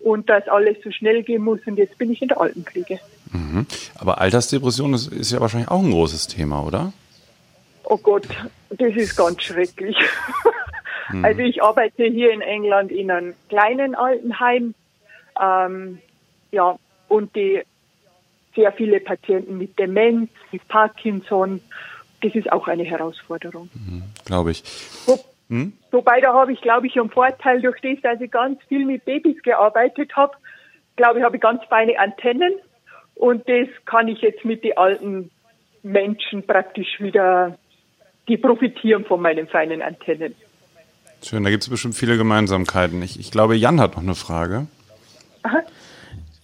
und 0.00 0.28
dass 0.28 0.46
alles 0.48 0.76
so 0.82 0.90
schnell 0.90 1.22
gehen 1.22 1.42
muss 1.42 1.60
und 1.66 1.76
jetzt 1.76 1.98
bin 1.98 2.12
ich 2.12 2.22
in 2.22 2.28
der 2.28 2.40
Altenpflege. 2.40 2.98
Mhm. 3.32 3.66
Aber 3.96 4.20
Altersdepression 4.20 4.94
ist, 4.94 5.12
ist 5.12 5.32
ja 5.32 5.40
wahrscheinlich 5.40 5.70
auch 5.70 5.82
ein 5.82 5.90
großes 5.90 6.28
Thema, 6.28 6.64
oder? 6.64 6.92
Oh 7.84 7.98
Gott, 7.98 8.26
das 8.70 8.94
ist 8.94 9.16
ganz 9.16 9.42
schrecklich. 9.42 9.96
Also 11.22 11.40
ich 11.40 11.62
arbeite 11.62 12.04
hier 12.04 12.32
in 12.32 12.42
England 12.42 12.92
in 12.92 13.10
einem 13.10 13.34
kleinen 13.48 13.94
Altenheim, 13.94 14.74
ähm, 15.40 16.00
ja, 16.50 16.78
und 17.08 17.34
die 17.34 17.62
sehr 18.54 18.72
viele 18.72 19.00
Patienten 19.00 19.56
mit 19.56 19.78
Demenz, 19.78 20.30
mit 20.52 20.66
Parkinson. 20.68 21.62
Das 22.20 22.34
ist 22.34 22.52
auch 22.52 22.66
eine 22.68 22.84
Herausforderung. 22.84 23.70
Glaube 24.24 24.50
ich. 24.50 24.64
Wo, 25.48 25.70
Wobei 25.90 26.20
da 26.20 26.34
habe 26.34 26.52
ich, 26.52 26.60
glaube 26.60 26.86
ich, 26.86 26.98
einen 26.98 27.10
Vorteil 27.10 27.60
durch 27.60 27.80
das, 27.80 28.00
dass 28.02 28.20
ich 28.20 28.30
ganz 28.30 28.62
viel 28.68 28.84
mit 28.84 29.04
Babys 29.04 29.42
gearbeitet 29.42 30.14
habe. 30.14 30.34
Glaube 30.96 31.20
ich, 31.20 31.24
habe 31.24 31.36
ich 31.36 31.42
ganz 31.42 31.64
feine 31.64 31.98
Antennen 31.98 32.54
und 33.14 33.48
das 33.48 33.68
kann 33.84 34.08
ich 34.08 34.20
jetzt 34.20 34.44
mit 34.44 34.64
den 34.64 34.76
alten 34.76 35.30
Menschen 35.82 36.46
praktisch 36.46 37.00
wieder, 37.00 37.56
die 38.28 38.36
profitieren 38.36 39.04
von 39.04 39.20
meinen 39.20 39.48
feinen 39.48 39.80
Antennen. 39.80 40.34
Schön, 41.22 41.42
da 41.42 41.50
gibt 41.50 41.62
es 41.62 41.68
bestimmt 41.68 41.94
viele 41.94 42.16
Gemeinsamkeiten. 42.16 43.02
Ich, 43.02 43.18
ich 43.18 43.30
glaube, 43.30 43.56
Jan 43.56 43.80
hat 43.80 43.96
noch 43.96 44.02
eine 44.02 44.14
Frage. 44.14 44.66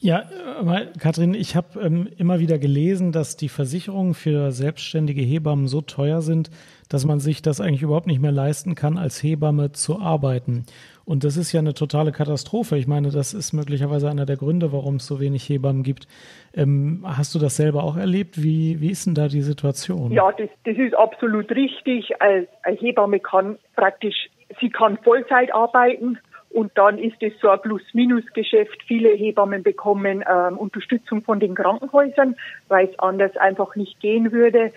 Ja, 0.04 0.24
aber 0.58 0.84
Katrin, 0.98 1.32
ich 1.32 1.56
habe 1.56 1.80
ähm, 1.80 2.08
immer 2.18 2.38
wieder 2.38 2.58
gelesen, 2.58 3.10
dass 3.10 3.38
die 3.38 3.48
Versicherungen 3.48 4.12
für 4.12 4.52
selbstständige 4.52 5.22
Hebammen 5.22 5.66
so 5.66 5.80
teuer 5.80 6.20
sind, 6.20 6.50
dass 6.94 7.04
man 7.04 7.18
sich 7.18 7.42
das 7.42 7.60
eigentlich 7.60 7.82
überhaupt 7.82 8.06
nicht 8.06 8.22
mehr 8.22 8.30
leisten 8.30 8.76
kann, 8.76 8.98
als 8.98 9.20
Hebamme 9.20 9.72
zu 9.72 9.98
arbeiten. 9.98 10.64
Und 11.04 11.24
das 11.24 11.36
ist 11.36 11.52
ja 11.52 11.58
eine 11.58 11.74
totale 11.74 12.12
Katastrophe. 12.12 12.76
Ich 12.76 12.86
meine, 12.86 13.10
das 13.10 13.34
ist 13.34 13.52
möglicherweise 13.52 14.08
einer 14.08 14.26
der 14.26 14.36
Gründe, 14.36 14.72
warum 14.72 14.96
es 14.96 15.06
so 15.08 15.18
wenig 15.18 15.48
Hebammen 15.48 15.82
gibt. 15.82 16.06
Ähm, 16.54 17.04
hast 17.04 17.34
du 17.34 17.40
das 17.40 17.56
selber 17.56 17.82
auch 17.82 17.96
erlebt? 17.96 18.40
Wie, 18.40 18.80
wie 18.80 18.92
ist 18.92 19.06
denn 19.06 19.16
da 19.16 19.26
die 19.26 19.40
Situation? 19.40 20.12
Ja, 20.12 20.30
das, 20.30 20.48
das 20.62 20.76
ist 20.76 20.94
absolut 20.94 21.50
richtig. 21.50 22.12
Eine 22.22 22.46
Hebamme 22.62 23.18
kann 23.18 23.58
praktisch, 23.74 24.30
sie 24.60 24.70
kann 24.70 24.96
Vollzeit 24.98 25.52
arbeiten 25.52 26.18
und 26.50 26.70
dann 26.76 26.98
ist 26.98 27.20
es 27.20 27.32
so 27.40 27.50
ein 27.50 27.60
Plus-Minus-Geschäft. 27.60 28.84
Viele 28.86 29.08
Hebammen 29.08 29.64
bekommen 29.64 30.22
ähm, 30.30 30.58
Unterstützung 30.58 31.22
von 31.22 31.40
den 31.40 31.56
Krankenhäusern, 31.56 32.36
weil 32.68 32.86
es 32.86 32.96
anders 33.00 33.36
einfach 33.36 33.74
nicht 33.74 33.98
gehen 33.98 34.30
würde. 34.30 34.70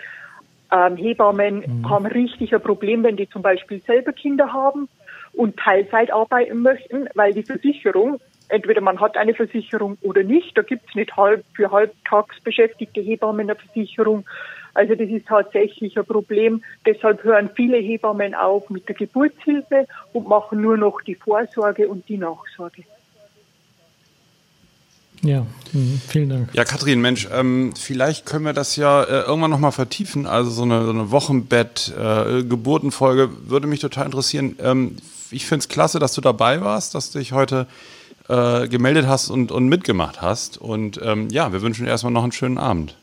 Ähm, 0.71 0.97
Hebammen 0.97 1.85
haben 1.89 2.05
richtig 2.05 2.53
ein 2.53 2.61
Problem, 2.61 3.03
wenn 3.03 3.15
die 3.15 3.29
zum 3.29 3.41
Beispiel 3.41 3.81
selber 3.81 4.11
Kinder 4.11 4.51
haben 4.51 4.89
und 5.33 5.57
Teilzeit 5.57 6.11
arbeiten 6.11 6.61
möchten, 6.61 7.07
weil 7.13 7.33
die 7.33 7.43
Versicherung, 7.43 8.19
entweder 8.49 8.81
man 8.81 8.99
hat 8.99 9.17
eine 9.17 9.33
Versicherung 9.33 9.97
oder 10.01 10.23
nicht, 10.23 10.57
da 10.57 10.63
gibt's 10.63 10.93
nicht 10.95 11.15
halb 11.15 11.45
für 11.55 11.71
halbtags 11.71 12.39
beschäftigte 12.41 13.01
Hebammen 13.01 13.49
eine 13.49 13.55
Versicherung. 13.55 14.25
Also 14.73 14.93
das 14.95 15.09
ist 15.09 15.27
tatsächlich 15.27 15.97
ein 15.97 16.05
Problem. 16.05 16.63
Deshalb 16.85 17.23
hören 17.23 17.49
viele 17.55 17.77
Hebammen 17.77 18.35
auf 18.35 18.69
mit 18.69 18.87
der 18.87 18.95
Geburtshilfe 18.95 19.87
und 20.13 20.27
machen 20.27 20.61
nur 20.61 20.77
noch 20.77 21.01
die 21.01 21.15
Vorsorge 21.15 21.87
und 21.87 22.07
die 22.09 22.17
Nachsorge. 22.17 22.83
Ja, 25.23 25.45
mhm, 25.73 26.01
vielen 26.07 26.29
Dank. 26.29 26.49
Ja, 26.53 26.63
Katrin, 26.63 27.01
Mensch, 27.01 27.27
ähm, 27.31 27.73
vielleicht 27.77 28.25
können 28.25 28.45
wir 28.45 28.53
das 28.53 28.75
ja 28.75 29.03
äh, 29.03 29.21
irgendwann 29.21 29.51
nochmal 29.51 29.71
vertiefen. 29.71 30.25
Also 30.27 30.51
so 30.51 30.63
eine, 30.63 30.83
so 30.85 30.91
eine 30.91 31.11
Wochenbett-Geburtenfolge 31.11 33.29
würde 33.47 33.67
mich 33.67 33.79
total 33.79 34.05
interessieren. 34.05 34.55
Ähm, 34.59 34.97
ich 35.31 35.45
finde 35.45 35.63
es 35.63 35.69
klasse, 35.69 35.99
dass 35.99 36.13
du 36.13 36.21
dabei 36.21 36.61
warst, 36.61 36.95
dass 36.95 37.11
du 37.11 37.19
dich 37.19 37.33
heute 37.33 37.67
äh, 38.29 38.67
gemeldet 38.67 39.05
hast 39.07 39.29
und, 39.29 39.51
und 39.51 39.67
mitgemacht 39.67 40.21
hast. 40.21 40.57
Und 40.57 40.99
ähm, 41.03 41.27
ja, 41.29 41.51
wir 41.51 41.61
wünschen 41.61 41.83
dir 41.85 41.91
erstmal 41.91 42.13
noch 42.13 42.23
einen 42.23 42.31
schönen 42.31 42.57
Abend. 42.57 42.95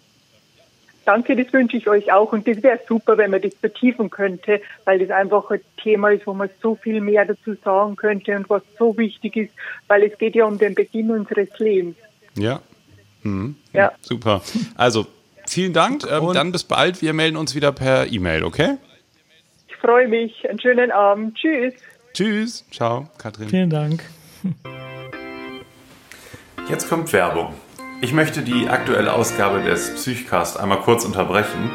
Danke, 1.04 1.36
das 1.36 1.52
wünsche 1.52 1.76
ich 1.76 1.88
euch 1.88 2.12
auch. 2.12 2.32
Und 2.32 2.46
das 2.48 2.62
wäre 2.62 2.80
super, 2.88 3.18
wenn 3.18 3.30
man 3.30 3.42
das 3.42 3.54
vertiefen 3.54 4.10
könnte, 4.10 4.60
weil 4.84 4.98
das 4.98 5.10
einfach 5.10 5.50
ein 5.50 5.60
Thema 5.82 6.10
ist, 6.10 6.26
wo 6.26 6.34
man 6.34 6.48
so 6.62 6.74
viel 6.74 7.00
mehr 7.00 7.24
dazu 7.24 7.54
sagen 7.64 7.96
könnte 7.96 8.36
und 8.36 8.48
was 8.48 8.62
so 8.78 8.96
wichtig 8.96 9.36
ist, 9.36 9.52
weil 9.88 10.02
es 10.02 10.16
geht 10.18 10.34
ja 10.34 10.44
um 10.44 10.58
den 10.58 10.74
Beginn 10.74 11.10
unseres 11.10 11.48
Lebens. 11.58 11.96
Ja. 12.36 12.60
Mhm. 13.22 13.56
Ja. 13.72 13.92
Super. 14.00 14.42
Also, 14.76 15.06
vielen 15.46 15.72
Dank. 15.72 16.04
Ähm, 16.10 16.32
dann 16.32 16.52
bis 16.52 16.64
bald. 16.64 17.02
Wir 17.02 17.12
melden 17.12 17.36
uns 17.36 17.54
wieder 17.54 17.72
per 17.72 18.10
E-Mail, 18.10 18.44
okay? 18.44 18.76
Ich 19.68 19.76
freue 19.76 20.08
mich. 20.08 20.48
Einen 20.48 20.60
schönen 20.60 20.90
Abend. 20.90 21.36
Tschüss. 21.36 21.74
Tschüss. 22.12 22.64
Ciao, 22.70 23.08
Katrin. 23.18 23.48
Vielen 23.48 23.70
Dank. 23.70 24.02
Jetzt 26.68 26.88
kommt 26.88 27.12
Werbung. 27.12 27.54
Ich 28.04 28.12
möchte 28.12 28.42
die 28.42 28.68
aktuelle 28.68 29.14
Ausgabe 29.14 29.62
des 29.62 29.94
Psychcast 29.94 30.60
einmal 30.60 30.82
kurz 30.82 31.06
unterbrechen, 31.06 31.70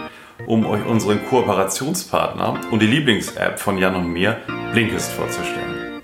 um 0.46 0.64
euch 0.64 0.86
unseren 0.86 1.26
Kooperationspartner 1.26 2.62
und 2.70 2.84
die 2.84 2.86
Lieblings-App 2.86 3.60
von 3.60 3.80
Jan 3.80 3.96
und 3.96 4.14
mir, 4.14 4.38
Blinkist, 4.72 5.12
vorzustellen. 5.12 6.04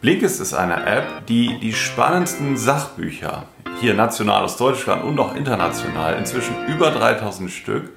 Blinkist 0.00 0.40
ist 0.40 0.54
eine 0.54 0.86
App, 0.86 1.26
die 1.26 1.60
die 1.60 1.74
spannendsten 1.74 2.56
Sachbücher, 2.56 3.44
hier 3.78 3.92
national 3.92 4.44
aus 4.44 4.56
Deutschland 4.56 5.04
und 5.04 5.20
auch 5.20 5.36
international, 5.36 6.16
inzwischen 6.16 6.54
über 6.68 6.90
3000 6.90 7.50
Stück, 7.50 7.90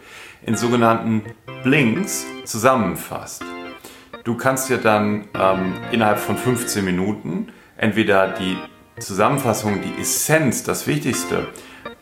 in 0.46 0.58
sogenannten 0.58 1.24
Blinks 1.64 2.26
zusammenfasst. 2.44 3.46
Du 4.26 4.36
kannst 4.36 4.68
dir 4.68 4.78
dann 4.78 5.30
ähm, 5.40 5.76
innerhalb 5.94 6.20
von 6.20 6.36
15 6.36 6.84
Minuten 6.84 7.48
entweder 7.78 8.28
die 8.28 8.58
Zusammenfassung, 9.02 9.82
die 9.82 10.02
Essenz, 10.02 10.64
das 10.64 10.88
Wichtigste 10.88 11.48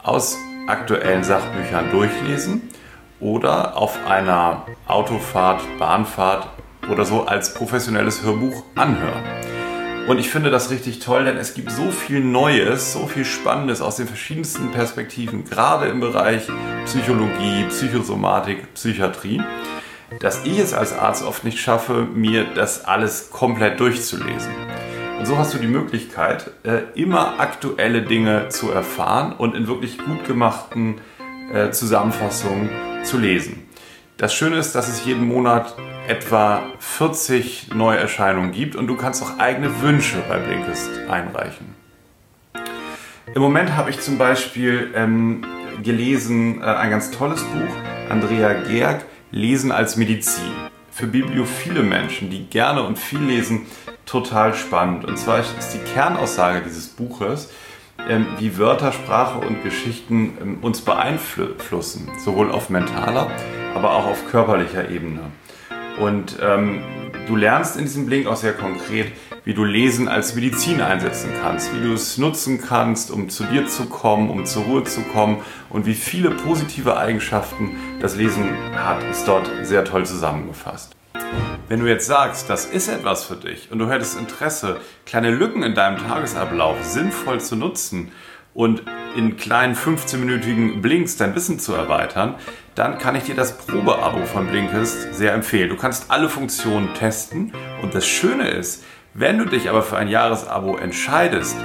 aus 0.04 0.38
aktuellen 0.68 1.24
Sachbüchern 1.24 1.90
durchlesen 1.92 2.70
oder 3.20 3.76
auf 3.76 3.98
einer 4.06 4.66
Autofahrt, 4.88 5.62
Bahnfahrt 5.80 6.48
oder 6.92 7.06
so 7.06 7.26
als 7.26 7.54
professionelles 7.54 8.24
Hörbuch 8.24 8.64
anhören. 8.76 9.24
Und 10.08 10.18
ich 10.18 10.30
finde 10.30 10.50
das 10.50 10.72
richtig 10.72 11.00
toll, 11.00 11.26
denn 11.26 11.38
es 11.38 11.54
gibt 11.54 11.72
so 11.72 11.92
viel 11.92 12.20
Neues, 12.20 12.94
so 12.94 13.06
viel 13.06 13.26
Spannendes 13.26 13.82
aus 13.82 13.98
den 13.98 14.08
verschiedensten 14.08 14.72
Perspektiven, 14.72 15.44
gerade 15.46 15.88
im 15.88 16.00
Bereich 16.00 16.48
Psychologie, 16.86 17.66
Psychosomatik, 17.70 18.74
Psychiatrie, 18.74 19.42
dass 20.20 20.44
ich 20.46 20.58
es 20.58 20.74
als 20.74 20.98
Arzt 20.98 21.24
oft 21.24 21.44
nicht 21.44 21.60
schaffe, 21.60 22.08
mir 22.12 22.46
das 22.56 22.86
alles 22.86 23.30
komplett 23.30 23.80
durchzulesen. 23.80 24.52
Und 25.20 25.26
so 25.26 25.38
hast 25.38 25.54
du 25.54 25.58
die 25.58 25.68
Möglichkeit, 25.68 26.50
äh, 26.64 26.84
immer 26.96 27.42
aktuelle 27.42 28.04
Dinge 28.04 28.48
zu 28.48 28.72
erfahren 28.72 29.34
und 29.34 29.54
in 29.54 29.68
wirklich 29.68 29.98
gut 29.98 30.26
gemachten 30.26 31.02
äh, 31.54 31.72
Zusammenfassungen 31.72 32.70
zu 33.04 33.18
lesen. 33.18 33.68
Das 34.16 34.34
Schöne 34.34 34.56
ist, 34.56 34.76
dass 34.76 34.88
es 34.88 35.04
jeden 35.04 35.28
Monat 35.28 35.76
etwa 36.08 36.62
40 36.80 37.76
Neuerscheinungen 37.76 38.54
gibt 38.54 38.78
und 38.78 38.88
du 38.88 38.96
kannst 38.96 39.22
auch 39.22 39.40
eigene 39.40 39.82
Wünsche 39.82 40.24
bei 40.30 40.38
Blinkist 40.38 40.90
einreichen. 41.10 41.76
Im 43.36 43.42
Moment 43.42 43.76
habe 43.76 43.90
ich 43.90 44.00
zum 44.00 44.18
Beispiel 44.18 44.92
ähm, 44.96 45.42
gelesen 45.84 46.62
äh, 46.62 46.64
ein 46.64 46.92
ganz 46.92 47.12
tolles 47.12 47.44
Buch, 47.44 47.76
Andrea 48.10 48.54
Gerg, 48.54 49.04
Lesen 49.32 49.74
als 49.74 49.98
Medizin. 49.98 50.52
Für 50.92 51.08
bibliophile 51.08 51.84
Menschen, 51.84 52.30
die 52.30 52.46
gerne 52.46 52.84
und 52.84 52.98
viel 52.98 53.20
lesen, 53.20 53.66
total 54.10 54.56
spannend. 54.56 55.06
Und 55.06 55.18
zwar 55.18 55.40
ist 55.40 55.74
die 55.74 55.92
Kernaussage 55.94 56.62
dieses 56.62 56.88
Buches, 56.88 57.50
ähm, 58.08 58.26
wie 58.40 58.58
Wörter, 58.58 58.92
Sprache 58.92 59.40
und 59.40 59.64
Geschichten 59.64 60.38
ähm, 60.42 60.58
uns 60.62 60.82
beeinflussen, 60.82 62.10
sowohl 62.18 62.52
auf 62.52 62.70
mentaler, 62.70 63.30
aber 63.76 63.94
auch 63.94 64.08
auf 64.08 64.30
körperlicher 64.30 64.90
Ebene. 64.90 65.22
Und 66.00 66.38
ähm, 66.42 66.82
du 67.28 67.36
lernst 67.36 67.78
in 67.78 67.84
diesem 67.84 68.06
Blink 68.06 68.26
auch 68.26 68.38
sehr 68.38 68.54
konkret, 68.54 69.12
wie 69.44 69.54
du 69.54 69.64
Lesen 69.64 70.08
als 70.08 70.34
Medizin 70.34 70.82
einsetzen 70.82 71.30
kannst, 71.42 71.76
wie 71.76 71.86
du 71.86 71.94
es 71.94 72.18
nutzen 72.18 72.62
kannst, 72.62 73.12
um 73.12 73.30
zu 73.30 73.44
dir 73.44 73.68
zu 73.68 73.86
kommen, 73.86 74.30
um 74.30 74.46
zur 74.46 74.64
Ruhe 74.64 74.84
zu 74.86 75.02
kommen 75.02 75.38
und 75.70 75.86
wie 75.86 75.94
viele 75.94 76.32
positive 76.32 76.98
Eigenschaften 76.98 77.76
das 78.02 78.16
Lesen 78.16 78.50
hat, 78.76 79.04
ist 79.04 79.28
dort 79.28 79.50
sehr 79.64 79.84
toll 79.84 80.06
zusammengefasst. 80.06 80.99
Wenn 81.68 81.82
du 81.82 81.86
jetzt 81.86 82.08
sagst, 82.08 82.50
das 82.50 82.66
ist 82.66 82.88
etwas 82.88 83.26
für 83.26 83.36
dich 83.36 83.72
und 83.72 83.78
du 83.78 83.90
hättest 83.90 84.18
Interesse, 84.18 84.78
kleine 85.06 85.30
Lücken 85.30 85.62
in 85.62 85.76
deinem 85.76 85.98
Tagesablauf 85.98 86.84
sinnvoll 86.84 87.40
zu 87.40 87.56
nutzen 87.56 88.12
und 88.56 88.82
in 89.16 89.38
kleinen 89.38 89.76
15-minütigen 89.76 90.82
Blinks 90.82 91.18
dein 91.18 91.36
Wissen 91.36 91.60
zu 91.60 91.74
erweitern, 91.74 92.36
dann 92.74 92.98
kann 92.98 93.16
ich 93.16 93.24
dir 93.24 93.36
das 93.36 93.58
Probeabo 93.58 94.26
von 94.26 94.48
Blinkist 94.48 95.14
sehr 95.14 95.34
empfehlen. 95.34 95.70
Du 95.70 95.78
kannst 95.78 96.10
alle 96.10 96.30
Funktionen 96.30 96.94
testen 96.96 97.54
und 97.84 97.94
das 97.94 98.08
Schöne 98.08 98.50
ist, 98.50 98.84
wenn 99.14 99.38
du 99.38 99.46
dich 99.46 99.70
aber 99.70 99.84
für 99.84 99.98
ein 99.98 100.08
Jahresabo 100.08 100.78
entscheidest, 100.78 101.56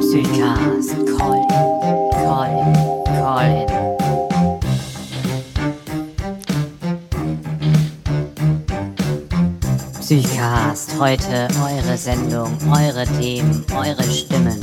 Psychcast, 0.00 0.96
call 1.18 1.73
Psychcast, 10.14 10.90
heute 11.00 11.48
eure 11.60 11.96
Sendung, 11.96 12.56
eure 12.70 13.04
Themen, 13.18 13.64
eure 13.74 14.04
Stimmen. 14.04 14.60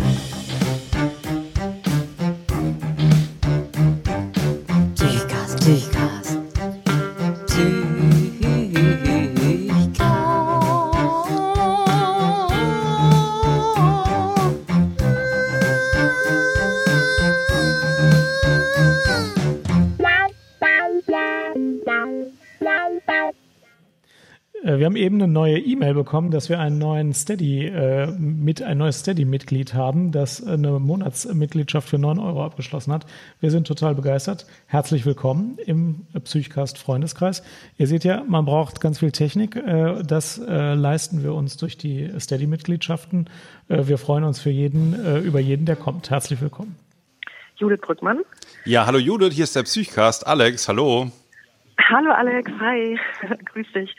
Eben 25.02 25.16
eine 25.16 25.28
neue 25.28 25.58
E-Mail 25.58 25.96
bekommen, 25.96 26.30
dass 26.30 26.48
wir 26.48 26.60
einen 26.60 26.78
neuen 26.78 27.14
Steady 27.14 27.66
äh, 27.66 28.06
mit 28.12 28.62
ein 28.62 28.78
neues 28.78 29.00
Steady-Mitglied 29.00 29.74
haben, 29.74 30.12
das 30.12 30.46
eine 30.46 30.80
Monatsmitgliedschaft 30.80 31.90
für 31.90 31.98
9 31.98 32.20
Euro 32.20 32.46
abgeschlossen 32.46 32.94
hat. 32.94 33.08
Wir 33.40 33.50
sind 33.50 33.66
total 33.66 33.96
begeistert. 33.96 34.46
Herzlich 34.68 35.06
willkommen 35.06 35.58
im 35.66 36.06
Psychcast 36.24 36.78
Freundeskreis. 36.78 37.44
Ihr 37.80 37.88
seht 37.88 38.04
ja, 38.04 38.24
man 38.28 38.46
braucht 38.46 38.80
ganz 38.80 39.00
viel 39.00 39.12
Technik. 39.12 39.56
Äh, 39.56 40.04
das 40.04 40.38
äh, 40.38 40.76
leisten 40.76 41.24
wir 41.24 41.34
uns 41.34 41.58
durch 41.58 41.78
die 41.78 42.12
Steady-Mitgliedschaften. 42.20 43.28
Äh, 43.70 43.88
wir 43.88 43.98
freuen 43.98 44.24
uns 44.24 44.40
für 44.40 44.52
jeden 44.52 44.94
äh, 44.94 45.18
über 45.18 45.40
jeden, 45.40 45.66
der 45.66 45.78
kommt. 45.78 46.12
Herzlich 46.12 46.42
willkommen. 46.42 46.76
Judith 47.56 47.82
Brückmann. 47.82 48.20
Ja, 48.66 48.86
hallo 48.86 49.00
Judith, 49.00 49.34
hier 49.34 49.46
ist 49.46 49.56
der 49.56 49.64
Psychcast. 49.64 50.28
Alex, 50.28 50.68
hallo. 50.68 51.12
Hallo 51.90 52.12
Alex, 52.12 52.52
hi. 52.60 53.00
Grüß 53.46 53.68
dich. 53.74 53.96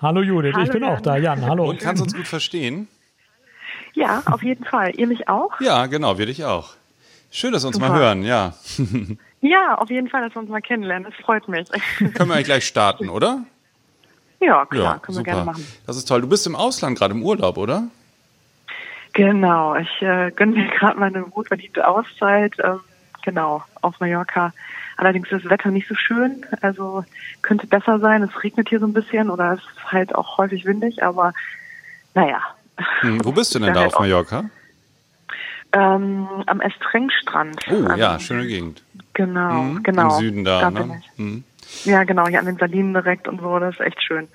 Ha 0.00 0.08
hallo 0.08 0.22
Judith, 0.22 0.50
ich 0.50 0.56
Hallo 0.56 0.72
bin 0.72 0.84
auch 0.84 0.94
Jan. 0.94 1.02
da. 1.02 1.16
Jan, 1.16 1.46
hallo. 1.46 1.68
Und 1.68 1.80
kannst 1.80 2.00
du 2.00 2.04
uns 2.04 2.14
gut 2.14 2.26
verstehen? 2.26 2.86
Ja, 3.94 4.22
auf 4.26 4.42
jeden 4.44 4.64
Fall. 4.64 4.92
Ihr 4.94 5.08
mich 5.08 5.28
auch? 5.28 5.60
Ja, 5.60 5.86
genau, 5.86 6.18
wir 6.18 6.26
dich 6.26 6.44
auch. 6.44 6.74
Schön, 7.32 7.52
dass 7.52 7.64
wir 7.64 7.68
uns 7.68 7.76
Super. 7.76 7.88
mal 7.88 7.98
hören, 7.98 8.22
ja. 8.22 8.54
Ja, 9.40 9.76
auf 9.76 9.88
jeden 9.90 10.08
Fall, 10.08 10.22
dass 10.22 10.34
wir 10.34 10.40
uns 10.40 10.50
mal 10.50 10.60
kennenlernen. 10.60 11.10
Das 11.10 11.14
freut 11.24 11.46
mich. 11.48 11.68
Können 11.98 12.28
wir 12.28 12.34
eigentlich 12.34 12.46
gleich 12.46 12.66
starten, 12.66 13.08
oder? 13.08 13.44
ja, 14.40 14.66
klar, 14.66 15.00
können 15.00 15.18
wir 15.18 15.24
gerne 15.24 15.44
machen. 15.44 15.66
Das 15.84 15.96
ist 15.96 16.06
toll. 16.06 16.20
Du 16.20 16.28
bist 16.28 16.46
im 16.46 16.54
Ausland 16.54 16.96
gerade 16.96 17.12
im 17.12 17.24
Urlaub, 17.24 17.56
oder? 17.56 17.88
Genau, 19.14 19.74
ich 19.74 20.00
äh, 20.00 20.30
gönne 20.30 20.52
mir 20.52 20.68
gerade 20.68 20.96
meine 20.98 21.24
wohlverdiente 21.34 21.86
Auszeit. 21.86 22.54
Ähm, 22.62 22.78
genau, 23.22 23.64
auf 23.82 23.98
Mallorca. 23.98 24.52
Allerdings 24.98 25.30
ist 25.30 25.44
das 25.44 25.50
Wetter 25.50 25.70
nicht 25.70 25.86
so 25.88 25.94
schön, 25.94 26.44
also 26.60 27.04
könnte 27.42 27.68
besser 27.68 28.00
sein. 28.00 28.20
Es 28.24 28.42
regnet 28.42 28.68
hier 28.68 28.80
so 28.80 28.86
ein 28.86 28.92
bisschen 28.92 29.30
oder 29.30 29.52
es 29.52 29.60
ist 29.60 29.92
halt 29.92 30.12
auch 30.12 30.38
häufig 30.38 30.64
windig, 30.66 31.04
aber 31.04 31.32
naja. 32.14 32.42
Hm, 33.00 33.24
wo 33.24 33.30
bist 33.30 33.54
du 33.54 33.58
denn 33.60 33.74
da 33.74 33.80
halt 33.82 33.94
auf. 33.94 34.00
Mallorca? 34.00 34.44
Ähm, 35.72 36.26
am 36.46 36.60
Estrengstrand. 36.60 37.60
Oh, 37.70 37.84
Also, 37.84 37.94
ja, 37.94 38.18
schöne 38.18 38.46
Gegend. 38.48 38.82
Genau, 39.14 39.52
Mhm, 39.52 39.82
genau. 39.84 40.16
Im 40.16 40.24
Süden 40.24 40.44
da, 40.44 40.68
bin 40.68 40.88
ne? 40.88 41.02
Mhm. 41.16 41.44
Ja, 41.84 42.02
genau, 42.02 42.26
hier 42.26 42.40
an 42.40 42.46
den 42.46 42.56
Salinen 42.56 42.92
direkt 42.92 43.28
und 43.28 43.40
so. 43.40 43.56
Das 43.60 43.74
ist 43.74 43.80
echt 43.80 44.02
schön. 44.02 44.26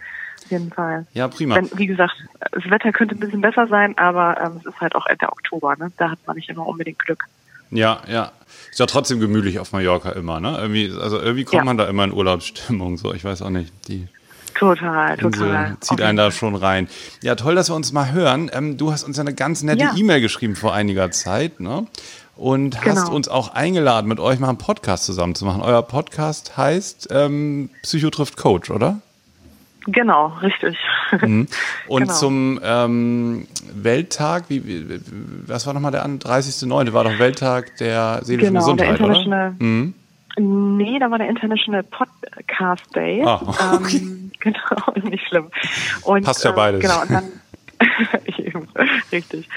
Auf 0.46 0.52
jeden 0.52 0.72
Fall. 0.72 1.08
Ja, 1.14 1.28
prima. 1.28 1.56
Wenn, 1.56 1.70
wie 1.78 1.88
gesagt, 1.88 2.14
das 2.52 2.70
Wetter 2.70 2.94
könnte 2.94 3.16
ein 3.16 3.20
bisschen 3.20 3.42
besser 3.42 3.68
sein, 3.68 3.98
aber 3.98 4.40
ähm, 4.42 4.58
es 4.62 4.66
ist 4.66 4.80
halt 4.80 4.96
auch 4.96 5.08
Ende 5.08 5.28
Oktober. 5.30 5.76
Ne? 5.78 5.92
Da 5.98 6.12
hat 6.12 6.20
man 6.26 6.38
nicht 6.38 6.48
immer 6.50 6.66
unbedingt 6.66 7.00
Glück. 7.00 7.26
Ja, 7.72 8.02
ja. 8.08 8.32
Ist 8.72 8.80
ja 8.80 8.86
trotzdem 8.86 9.20
gemütlich 9.20 9.60
auf 9.60 9.72
Mallorca 9.72 10.10
immer, 10.12 10.40
ne? 10.40 10.58
Irgendwie, 10.60 10.92
also 11.00 11.20
irgendwie 11.20 11.44
kommt 11.44 11.60
Ja. 11.62 11.64
man 11.64 11.78
da 11.78 11.86
immer 11.86 12.04
in 12.06 12.14
Urlaubsstimmung, 12.14 12.98
so. 12.98 13.14
Ich 13.14 13.24
weiß 13.24 13.42
auch 13.44 13.50
nicht. 13.50 13.72
Die 13.88 14.08
Total, 14.56 15.14
Insel 15.20 15.32
total. 15.32 15.78
zieht 15.80 15.92
Auf 16.02 16.06
einen 16.08 16.18
da 16.18 16.32
schon 16.32 16.56
rein. 16.56 16.88
Ja, 17.24 17.36
toll, 17.36 17.56
dass 17.56 17.70
wir 17.70 17.76
uns 17.76 17.92
mal 17.92 18.12
hören. 18.12 18.52
Ähm, 18.54 18.78
du 18.78 18.92
hast 18.92 19.04
uns 19.04 19.18
ja 19.18 19.22
eine 19.22 19.34
ganz 19.34 19.64
nette 19.64 19.82
Ja. 19.84 19.94
E-Mail 19.96 20.22
geschrieben 20.22 20.56
vor 20.56 20.74
einiger 20.74 21.10
Zeit, 21.12 21.60
ne? 21.60 21.88
Und 22.36 22.78
hast 22.78 22.84
Genau. 23.06 23.16
uns 23.16 23.28
auch 23.28 23.54
eingeladen, 23.54 24.08
mit 24.08 24.20
euch 24.20 24.40
mal 24.40 24.50
einen 24.50 24.58
Podcast 24.58 25.06
zusammen 25.06 25.36
zu 25.36 25.46
machen. 25.46 25.62
Euer 25.62 25.82
Podcast 25.84 26.58
heißt 26.58 27.08
ähm, 27.12 27.70
Psycho 27.84 28.10
trifft 28.10 28.38
Coach, 28.38 28.70
oder? 28.72 29.02
Genau, 29.86 30.28
richtig. 30.42 30.78
Und 31.12 31.50
Genau. 31.90 32.14
zum 32.14 32.60
ähm, 32.64 33.48
Welttag, 33.74 34.46
wie, 34.50 34.66
wie, 34.66 35.00
was 35.48 35.66
war 35.68 35.74
nochmal 35.74 35.92
der 35.92 36.04
an- 36.04 36.20
30.09. 36.20 36.94
war 36.94 37.04
doch 37.04 37.20
Welttag 37.20 37.76
der 37.78 38.22
seelischen 38.24 38.54
Genau, 38.54 38.74
der 38.76 38.88
Gesundheit, 38.88 39.02
oder? 39.02 39.08
International- 39.20 39.56
Mhm. 39.60 39.94
Nee, 40.36 40.98
da 41.00 41.12
war 41.12 41.20
der 41.20 41.30
International 41.30 41.84
Podcast 41.84 42.84
Day. 42.96 43.22
Ah, 43.24 43.40
okay. 43.76 43.98
ähm, 43.98 44.32
genau, 44.40 44.94
nicht 45.10 45.28
schlimm. 45.28 45.52
Und, 46.02 46.26
Passt 46.26 46.44
ja 46.44 46.50
äh, 46.52 46.54
beides. 46.56 46.82
Genau, 46.82 47.02
und 47.02 47.12
dann 47.12 47.24
richtig. 49.12 49.48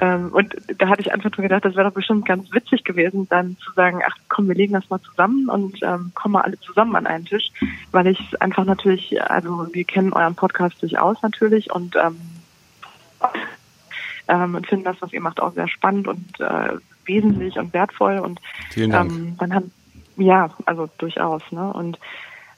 Ähm, 0.00 0.30
und 0.32 0.54
da 0.78 0.88
hatte 0.88 1.00
ich 1.00 1.12
einfach 1.12 1.30
nur 1.36 1.42
gedacht, 1.42 1.64
das 1.64 1.74
wäre 1.74 1.88
doch 1.88 1.94
bestimmt 1.94 2.26
ganz 2.26 2.52
witzig 2.52 2.84
gewesen, 2.84 3.26
dann 3.28 3.56
zu 3.58 3.72
sagen, 3.72 4.00
ach 4.06 4.16
komm, 4.28 4.48
wir 4.48 4.54
legen 4.54 4.74
das 4.74 4.88
mal 4.90 5.00
zusammen 5.00 5.48
und 5.48 5.82
ähm, 5.82 6.12
kommen 6.14 6.34
mal 6.34 6.42
alle 6.42 6.58
zusammen 6.60 6.94
an 6.96 7.06
einen 7.06 7.24
Tisch, 7.24 7.48
weil 7.90 8.06
ich 8.06 8.40
einfach 8.40 8.64
natürlich, 8.64 9.20
also 9.22 9.66
wir 9.72 9.84
kennen 9.84 10.12
euren 10.12 10.34
Podcast 10.34 10.80
durchaus 10.82 11.20
natürlich 11.22 11.72
und 11.72 11.96
ähm, 11.96 12.20
ähm, 14.28 14.54
und 14.54 14.66
finden 14.66 14.84
das, 14.84 14.96
was 15.00 15.12
ihr 15.12 15.20
macht, 15.20 15.40
auch 15.40 15.54
sehr 15.54 15.68
spannend 15.68 16.06
und 16.06 16.40
äh, 16.40 16.76
wesentlich 17.04 17.58
und 17.58 17.72
wertvoll 17.72 18.18
und 18.18 18.40
Vielen 18.70 18.90
Dank. 18.90 19.10
ähm, 19.10 19.36
dann 19.38 19.54
haben 19.54 19.72
ja, 20.18 20.50
also 20.66 20.88
durchaus, 20.98 21.42
ne? 21.50 21.72
Und 21.72 21.98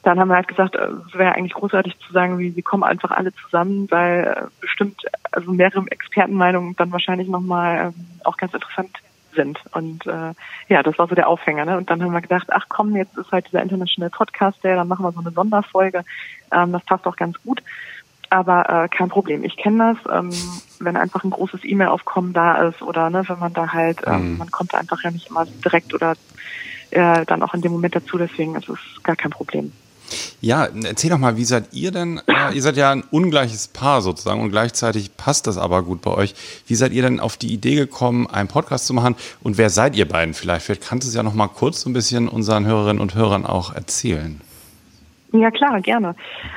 dann 0.02 0.18
haben 0.18 0.28
wir 0.28 0.36
halt 0.36 0.48
gesagt, 0.48 0.76
äh, 0.76 0.88
es 1.06 1.14
wäre 1.14 1.34
eigentlich 1.34 1.54
großartig 1.54 1.98
zu 1.98 2.12
sagen, 2.12 2.38
wie 2.38 2.54
wir 2.56 2.62
kommen 2.62 2.84
einfach 2.84 3.10
alle 3.10 3.32
zusammen, 3.34 3.90
weil 3.90 4.24
äh, 4.24 4.46
bestimmt 4.60 5.02
also 5.30 5.52
mehrere 5.52 5.84
Expertenmeinungen 5.90 6.76
dann 6.76 6.92
wahrscheinlich 6.92 7.28
nochmal 7.28 7.86
ähm, 7.86 8.06
auch 8.24 8.36
ganz 8.36 8.54
interessant 8.54 8.90
sind. 9.34 9.60
Und 9.72 10.06
äh, 10.06 10.32
ja, 10.68 10.82
das 10.82 10.98
war 10.98 11.06
so 11.06 11.14
der 11.14 11.28
Aufhänger. 11.28 11.64
Ne? 11.64 11.76
Und 11.76 11.90
dann 11.90 12.02
haben 12.02 12.12
wir 12.12 12.20
gedacht, 12.20 12.48
ach 12.50 12.66
komm, 12.68 12.96
jetzt 12.96 13.16
ist 13.16 13.30
halt 13.30 13.46
dieser 13.46 13.62
International 13.62 14.10
Podcast 14.10 14.62
Day, 14.64 14.74
dann 14.74 14.88
machen 14.88 15.04
wir 15.04 15.12
so 15.12 15.20
eine 15.20 15.30
Sonderfolge. 15.30 16.04
Ähm, 16.52 16.72
das 16.72 16.84
passt 16.84 17.06
auch 17.06 17.16
ganz 17.16 17.40
gut. 17.42 17.62
Aber 18.30 18.84
äh, 18.84 18.88
kein 18.88 19.08
Problem. 19.08 19.44
Ich 19.44 19.56
kenne 19.56 19.96
das, 20.04 20.12
ähm, 20.12 20.30
wenn 20.78 20.96
einfach 20.96 21.24
ein 21.24 21.30
großes 21.30 21.64
E-Mail-Aufkommen 21.64 22.32
da 22.32 22.68
ist 22.68 22.80
oder 22.80 23.10
ne, 23.10 23.28
wenn 23.28 23.38
man 23.38 23.52
da 23.52 23.72
halt, 23.72 24.00
ähm, 24.06 24.32
Mhm. 24.32 24.38
man 24.38 24.50
kommt 24.50 24.74
einfach 24.74 25.02
ja 25.02 25.10
nicht 25.10 25.28
immer 25.28 25.46
direkt 25.64 25.92
oder 25.94 26.14
äh, 26.90 27.26
dann 27.26 27.42
auch 27.42 27.54
in 27.54 27.60
dem 27.60 27.72
Moment 27.72 27.96
dazu, 27.96 28.18
deswegen 28.18 28.56
ist 28.56 28.68
es 28.68 28.78
gar 29.02 29.16
kein 29.16 29.30
Problem. 29.30 29.72
Ja, 30.40 30.68
erzähl 30.84 31.10
doch 31.10 31.18
mal, 31.18 31.36
wie 31.36 31.44
seid 31.44 31.72
ihr 31.72 31.90
denn? 31.90 32.20
Äh, 32.26 32.54
ihr 32.54 32.62
seid 32.62 32.76
ja 32.76 32.90
ein 32.90 33.04
ungleiches 33.10 33.68
Paar 33.68 34.02
sozusagen 34.02 34.40
und 34.40 34.50
gleichzeitig 34.50 35.16
passt 35.16 35.46
das 35.46 35.58
aber 35.58 35.82
gut 35.82 36.02
bei 36.02 36.10
euch. 36.10 36.34
Wie 36.66 36.74
seid 36.74 36.92
ihr 36.92 37.02
denn 37.02 37.20
auf 37.20 37.36
die 37.36 37.52
Idee 37.52 37.74
gekommen, 37.74 38.26
einen 38.26 38.48
Podcast 38.48 38.86
zu 38.86 38.94
machen? 38.94 39.16
Und 39.42 39.58
wer 39.58 39.70
seid 39.70 39.96
ihr 39.96 40.08
beiden 40.08 40.34
vielleicht? 40.34 40.66
Vielleicht 40.66 40.82
kannst 40.82 41.06
du 41.06 41.08
es 41.08 41.14
ja 41.14 41.22
noch 41.22 41.34
mal 41.34 41.48
kurz 41.48 41.82
so 41.82 41.90
ein 41.90 41.92
bisschen 41.92 42.28
unseren 42.28 42.66
Hörerinnen 42.66 43.00
und 43.00 43.14
Hörern 43.14 43.46
auch 43.46 43.74
erzählen. 43.74 44.40
Ja 45.32 45.50
klar, 45.50 45.80
gerne. 45.80 46.16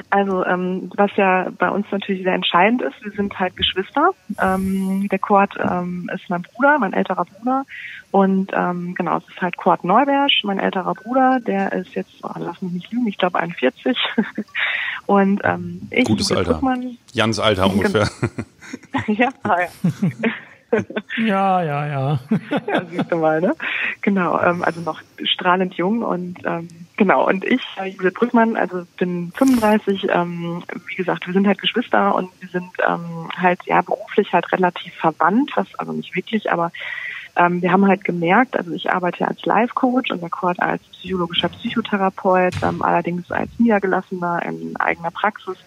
Also 0.09 0.43
ähm, 0.45 0.91
was 0.95 1.12
ja 1.15 1.49
bei 1.57 1.69
uns 1.69 1.86
natürlich 1.91 2.23
sehr 2.23 2.33
entscheidend 2.33 2.81
ist, 2.81 3.03
wir 3.03 3.12
sind 3.12 3.39
halt 3.39 3.55
Geschwister. 3.55 4.12
Ähm, 4.41 5.07
der 5.09 5.19
Kurt 5.19 5.51
ähm, 5.59 6.09
ist 6.13 6.29
mein 6.29 6.41
Bruder, 6.41 6.79
mein 6.79 6.93
älterer 6.93 7.25
Bruder. 7.25 7.65
Und 8.12 8.51
ähm, 8.53 8.95
genau, 8.95 9.17
es 9.17 9.27
ist 9.27 9.41
halt 9.41 9.57
Kurt 9.57 9.83
Neubersch, 9.83 10.43
mein 10.43 10.59
älterer 10.59 10.93
Bruder, 10.93 11.39
der 11.39 11.71
ist 11.73 11.93
jetzt, 11.93 12.13
oh, 12.23 12.31
lass 12.38 12.62
mich 12.62 12.73
nicht 12.73 12.91
lügen, 12.91 13.07
ich 13.07 13.17
glaube 13.17 13.39
41. 13.39 13.97
Und 15.05 15.41
ähm, 15.43 15.88
ich, 15.91 16.05
Gutes 16.05 16.31
Alter. 16.31 16.53
Brückmann, 16.53 16.97
Jans 17.12 17.39
Alter 17.39 17.71
ungefähr. 17.71 18.09
ja, 19.07 19.29
ah, 19.43 19.57
ja. 19.59 20.79
Ja, 21.17 21.63
ja, 21.63 21.88
ja. 21.88 22.19
ja, 22.67 22.86
siehst 22.89 23.12
du 23.12 23.17
mal, 23.17 23.39
ne? 23.39 23.55
Genau, 24.01 24.39
ähm, 24.41 24.63
also 24.63 24.81
noch 24.81 25.01
strahlend 25.23 25.75
jung 25.75 26.01
und 26.01 26.39
ähm, 26.45 26.67
genau, 26.97 27.27
und 27.27 27.45
ich, 27.45 27.62
äh, 27.77 27.88
Judith 27.89 28.13
Brückmann, 28.13 28.56
also 28.56 28.86
bin 28.97 29.32
35, 29.36 30.08
ähm, 30.10 30.63
wie 30.88 30.95
gesagt, 30.95 31.25
wir 31.27 31.34
sind 31.34 31.47
halt 31.47 31.60
Geschwister 31.60 32.15
und 32.15 32.29
wir 32.39 32.49
sind 32.49 32.71
ähm, 32.88 33.29
halt 33.36 33.60
ja 33.65 33.82
beruflich 33.82 34.32
halt 34.34 34.51
relativ 34.51 34.93
verwandt, 34.95 35.51
was 35.56 35.67
also 35.75 35.91
nicht 35.91 36.15
wirklich, 36.15 36.51
aber 36.51 36.71
ähm, 37.36 37.62
wir 37.62 37.71
haben 37.71 37.88
halt 37.88 38.03
gemerkt, 38.03 38.56
also 38.56 38.71
ich 38.71 38.91
arbeite 38.91 39.27
als 39.27 39.43
Life-Coach 39.43 40.12
und 40.12 40.21
der 40.21 40.29
Kurt 40.29 40.60
als 40.60 40.84
psychologischer 40.84 41.49
Psychotherapeut, 41.49 42.53
ähm, 42.62 42.82
allerdings 42.82 43.32
als 43.32 43.49
Niedergelassener 43.58 44.43
in 44.45 44.75
eigener 44.77 45.10
Praxis 45.12 45.58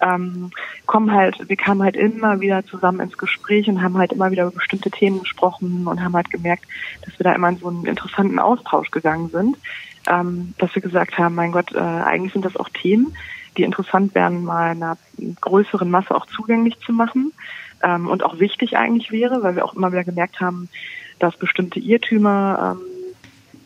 ähm, 0.00 0.50
kommen 0.86 1.12
halt, 1.12 1.48
wir 1.48 1.56
kamen 1.56 1.82
halt 1.82 1.96
immer 1.96 2.40
wieder 2.40 2.64
zusammen 2.64 3.00
ins 3.00 3.18
Gespräch 3.18 3.68
und 3.68 3.82
haben 3.82 3.98
halt 3.98 4.12
immer 4.12 4.30
wieder 4.30 4.44
über 4.44 4.52
bestimmte 4.52 4.90
Themen 4.90 5.20
gesprochen 5.20 5.86
und 5.86 6.02
haben 6.02 6.14
halt 6.14 6.30
gemerkt, 6.30 6.64
dass 7.04 7.18
wir 7.18 7.24
da 7.24 7.32
immer 7.32 7.48
in 7.48 7.58
so 7.58 7.68
einen 7.68 7.84
interessanten 7.84 8.38
Austausch 8.38 8.90
gegangen 8.90 9.28
sind, 9.30 9.56
ähm, 10.08 10.54
dass 10.58 10.74
wir 10.74 10.82
gesagt 10.82 11.18
haben, 11.18 11.34
mein 11.34 11.52
Gott, 11.52 11.72
äh, 11.74 11.78
eigentlich 11.78 12.32
sind 12.32 12.44
das 12.44 12.56
auch 12.56 12.68
Themen, 12.68 13.14
die 13.56 13.62
interessant 13.62 14.14
wären, 14.14 14.44
mal 14.44 14.70
einer 14.70 14.96
größeren 15.40 15.90
Masse 15.90 16.14
auch 16.14 16.26
zugänglich 16.26 16.78
zu 16.80 16.92
machen 16.92 17.32
ähm, 17.82 18.08
und 18.08 18.22
auch 18.22 18.38
wichtig 18.38 18.76
eigentlich 18.76 19.10
wäre, 19.10 19.42
weil 19.42 19.56
wir 19.56 19.64
auch 19.64 19.74
immer 19.74 19.92
wieder 19.92 20.04
gemerkt 20.04 20.40
haben, 20.40 20.68
dass 21.18 21.36
bestimmte 21.36 21.80
Irrtümer 21.80 22.76
ähm, 22.76 22.82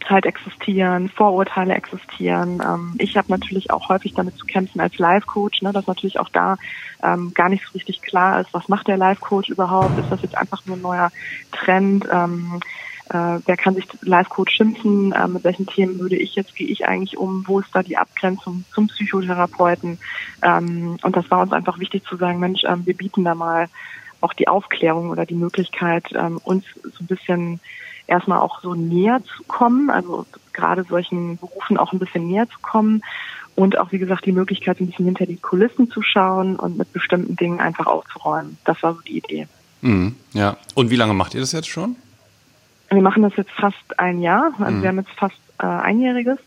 halt 0.09 0.26
existieren, 0.26 1.09
Vorurteile 1.09 1.74
existieren. 1.74 2.62
Ähm, 2.64 2.94
ich 2.98 3.16
habe 3.16 3.31
natürlich 3.31 3.70
auch 3.70 3.88
häufig 3.88 4.14
damit 4.14 4.37
zu 4.37 4.46
kämpfen 4.46 4.81
als 4.81 4.98
Life-Coach, 4.98 5.62
ne, 5.62 5.72
dass 5.72 5.87
natürlich 5.87 6.18
auch 6.18 6.28
da 6.28 6.57
ähm, 7.02 7.33
gar 7.35 7.48
nicht 7.48 7.64
so 7.64 7.72
richtig 7.72 8.02
klar 8.02 8.40
ist, 8.40 8.52
was 8.52 8.68
macht 8.68 8.88
der 8.88 8.96
Life-Coach 8.96 9.50
überhaupt? 9.50 9.98
Ist 9.98 10.11
das 10.11 10.22
jetzt 10.22 10.37
einfach 10.37 10.64
nur 10.66 10.76
ein 10.76 10.83
neuer 10.83 11.11
Trend? 11.52 12.07
Ähm, 12.11 12.61
äh, 13.12 13.40
wer 13.44 13.57
kann 13.57 13.75
sich 13.75 13.87
Life-Coach 14.01 14.55
schimpfen? 14.55 15.12
Äh, 15.12 15.29
mit 15.29 15.44
welchen 15.44 15.66
Themen 15.66 15.98
würde 15.98 16.16
ich 16.16 16.35
jetzt, 16.35 16.55
gehe 16.55 16.66
ich 16.66 16.87
eigentlich 16.87 17.18
um? 17.18 17.44
Wo 17.46 17.61
ist 17.61 17.68
da 17.72 17.83
die 17.83 17.98
Abgrenzung 17.98 18.64
zum 18.72 18.88
Psychotherapeuten? 18.88 19.98
Ähm, 20.42 20.96
und 21.03 21.16
das 21.16 21.31
war 21.31 21.40
uns 21.40 21.53
einfach 21.53 21.79
wichtig 21.79 22.05
zu 22.05 22.16
sagen, 22.16 22.40
Mensch, 22.40 22.62
ähm, 22.64 22.87
wir 22.87 22.96
bieten 22.96 23.25
da 23.25 23.35
mal 23.35 23.68
auch 24.22 24.33
die 24.33 24.48
Aufklärung 24.48 25.11
oder 25.11 25.27
die 25.27 25.35
Möglichkeit, 25.35 26.07
ähm, 26.14 26.40
uns 26.42 26.64
so 26.83 27.05
ein 27.05 27.07
bisschen 27.07 27.61
erstmal 28.07 28.40
auch 28.40 28.61
so 28.62 28.75
näher 28.75 29.22
zu 29.25 29.42
kommen, 29.44 29.90
also 29.90 30.27
gerade 30.53 30.85
solchen 30.85 31.37
Berufen 31.37 31.77
auch 31.77 31.92
ein 31.92 31.98
bisschen 31.98 32.29
näher 32.29 32.48
zu 32.48 32.59
kommen 32.61 33.03
und 33.57 33.79
auch, 33.79 33.92
wie 33.92 33.98
gesagt, 33.98 34.25
die 34.25 34.33
Möglichkeit, 34.33 34.81
ein 34.81 34.87
bisschen 34.87 35.05
hinter 35.05 35.27
die 35.27 35.37
Kulissen 35.37 35.90
zu 35.90 36.03
schauen 36.03 36.57
und 36.57 36.79
mit 36.79 36.92
bestimmten 36.92 37.37
Dingen 37.37 37.61
einfach 37.61 37.87
aufzuräumen. 37.87 38.57
Das 38.64 38.83
war 38.83 38.94
so 38.94 39.01
die 39.01 39.18
Idee. 39.18 39.48
Mhm, 39.83 40.16
ja. 40.33 40.57
Und 40.75 40.90
wie 40.90 40.96
lange 40.96 41.14
macht 41.14 41.35
ihr 41.35 41.40
das 41.40 41.53
jetzt 41.53 41.68
schon? 41.68 41.96
Wir 42.92 43.02
machen 43.02 43.22
das 43.22 43.37
jetzt 43.37 43.52
fast 43.52 43.98
ein 43.98 44.20
Jahr, 44.20 44.52
also 44.59 44.81
wir 44.81 44.88
haben 44.88 44.98
jetzt 44.98 45.18
fast 45.18 45.40
äh, 45.59 45.66
einjähriges. 45.66 46.38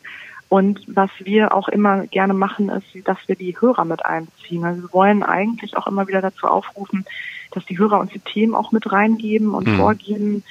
Und 0.47 0.79
was 0.87 1.09
wir 1.19 1.55
auch 1.55 1.67
immer 1.69 2.05
gerne 2.07 2.33
machen, 2.33 2.69
ist, 2.69 2.85
dass 3.07 3.17
wir 3.25 3.35
die 3.35 3.59
Hörer 3.59 3.83
mit 3.83 4.05
einbeziehen. 4.05 4.63
Also 4.63 4.83
wir 4.83 4.93
wollen 4.93 5.23
eigentlich 5.23 5.75
auch 5.75 5.87
immer 5.87 6.07
wieder 6.07 6.21
dazu 6.21 6.47
aufrufen, 6.47 7.03
dass 7.51 7.65
die 7.65 7.79
Hörer 7.79 7.99
uns 7.99 8.11
die 8.11 8.19
Themen 8.19 8.53
auch 8.53 8.71
mit 8.71 8.91
reingeben 8.91 9.55
und 9.55 9.67
Mhm. 9.67 9.75
vorgeben, 9.75 10.43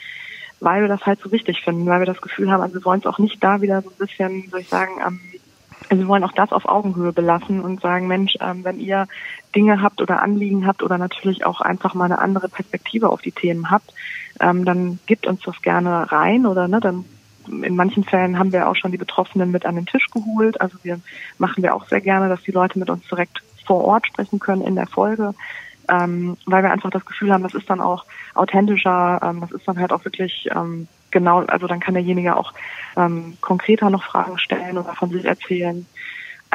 weil 0.61 0.83
wir 0.83 0.88
das 0.88 1.07
halt 1.07 1.20
so 1.20 1.30
wichtig 1.30 1.61
finden, 1.62 1.87
weil 1.87 2.00
wir 2.00 2.07
das 2.07 2.20
Gefühl 2.20 2.50
haben, 2.50 2.62
also 2.62 2.74
wir 2.74 2.85
wollen 2.85 3.00
es 3.00 3.07
auch 3.07 3.18
nicht 3.18 3.42
da 3.42 3.61
wieder 3.61 3.83
so 3.83 3.90
ein 3.90 3.96
bisschen, 3.96 4.48
soll 4.50 4.61
ich 4.61 4.68
sagen, 4.68 5.00
ähm, 5.00 5.20
also 5.90 6.02
wir 6.02 6.09
wollen 6.09 6.24
auch 6.24 6.33
das 6.33 6.50
auf 6.50 6.64
Augenhöhe 6.64 7.12
belassen 7.12 7.61
und 7.61 7.80
sagen, 7.80 8.09
Mensch, 8.09 8.35
ähm, 8.40 8.64
wenn 8.64 8.80
ihr 8.80 9.07
Dinge 9.54 9.80
habt 9.80 10.00
oder 10.02 10.22
Anliegen 10.22 10.66
habt 10.66 10.83
oder 10.83 10.98
natürlich 10.98 11.44
auch 11.46 11.61
einfach 11.61 11.94
mal 11.94 12.07
eine 12.07 12.18
andere 12.18 12.48
Perspektive 12.48 13.11
auf 13.11 13.20
die 13.20 13.33
Themen 13.33 13.70
habt, 13.70 13.92
ähm, 14.40 14.64
dann 14.64 14.99
gebt 15.07 15.27
uns 15.27 15.42
das 15.42 15.61
gerne 15.62 16.11
rein 16.11 16.47
oder 16.47 16.68
ne, 16.68 16.81
dann 16.81 17.05
in 17.47 17.77
manchen 17.77 18.05
Fällen 18.05 18.38
haben 18.38 18.53
wir 18.53 18.68
auch 18.68 18.77
schon 18.77 18.90
die 18.90 18.99
Betroffenen 18.99 19.51
mit 19.51 19.66
an 19.66 19.75
den 19.75 19.87
Tisch 19.87 20.07
geholt. 20.11 20.61
Also 20.61 20.79
wir 20.83 21.01
machen 21.38 21.62
wir 21.62 21.75
auch 21.75 21.87
sehr 21.88 22.01
gerne, 22.01 22.29
dass 22.29 22.42
die 22.42 22.53
Leute 22.53 22.79
mit 22.79 22.88
uns 22.88 23.07
direkt 23.09 23.42
vor 23.66 23.85
Ort 23.85 24.07
sprechen 24.07 24.38
können 24.38 24.62
in 24.62 24.77
der 24.77 24.87
Folge, 24.87 25.35
ähm, 25.88 26.37
weil 26.47 26.62
wir 26.62 26.73
einfach 26.73 26.90
das 26.90 27.05
Gefühl 27.05 27.33
haben, 27.33 27.42
das 27.42 27.55
ist 27.55 27.68
dann 27.68 27.81
auch 27.81 28.05
authentischer, 28.35 29.20
ähm, 29.23 29.40
das 29.40 29.53
ist 29.53 29.68
dann 29.68 29.79
halt 29.79 29.92
auch 29.92 30.05
wirklich 30.05 30.49
ähm, 30.55 30.88
genau, 31.11 31.40
also 31.40 31.66
dann 31.66 31.81
kann 31.81 31.94
derjenige 31.94 32.37
auch 32.37 32.53
ähm, 32.97 33.37
konkreter 33.40 33.90
noch 33.90 34.05
Fragen 34.05 34.38
stellen 34.38 34.79
oder 34.79 34.94
von 34.94 35.11
sich 35.11 35.25
erzählen. 35.25 35.87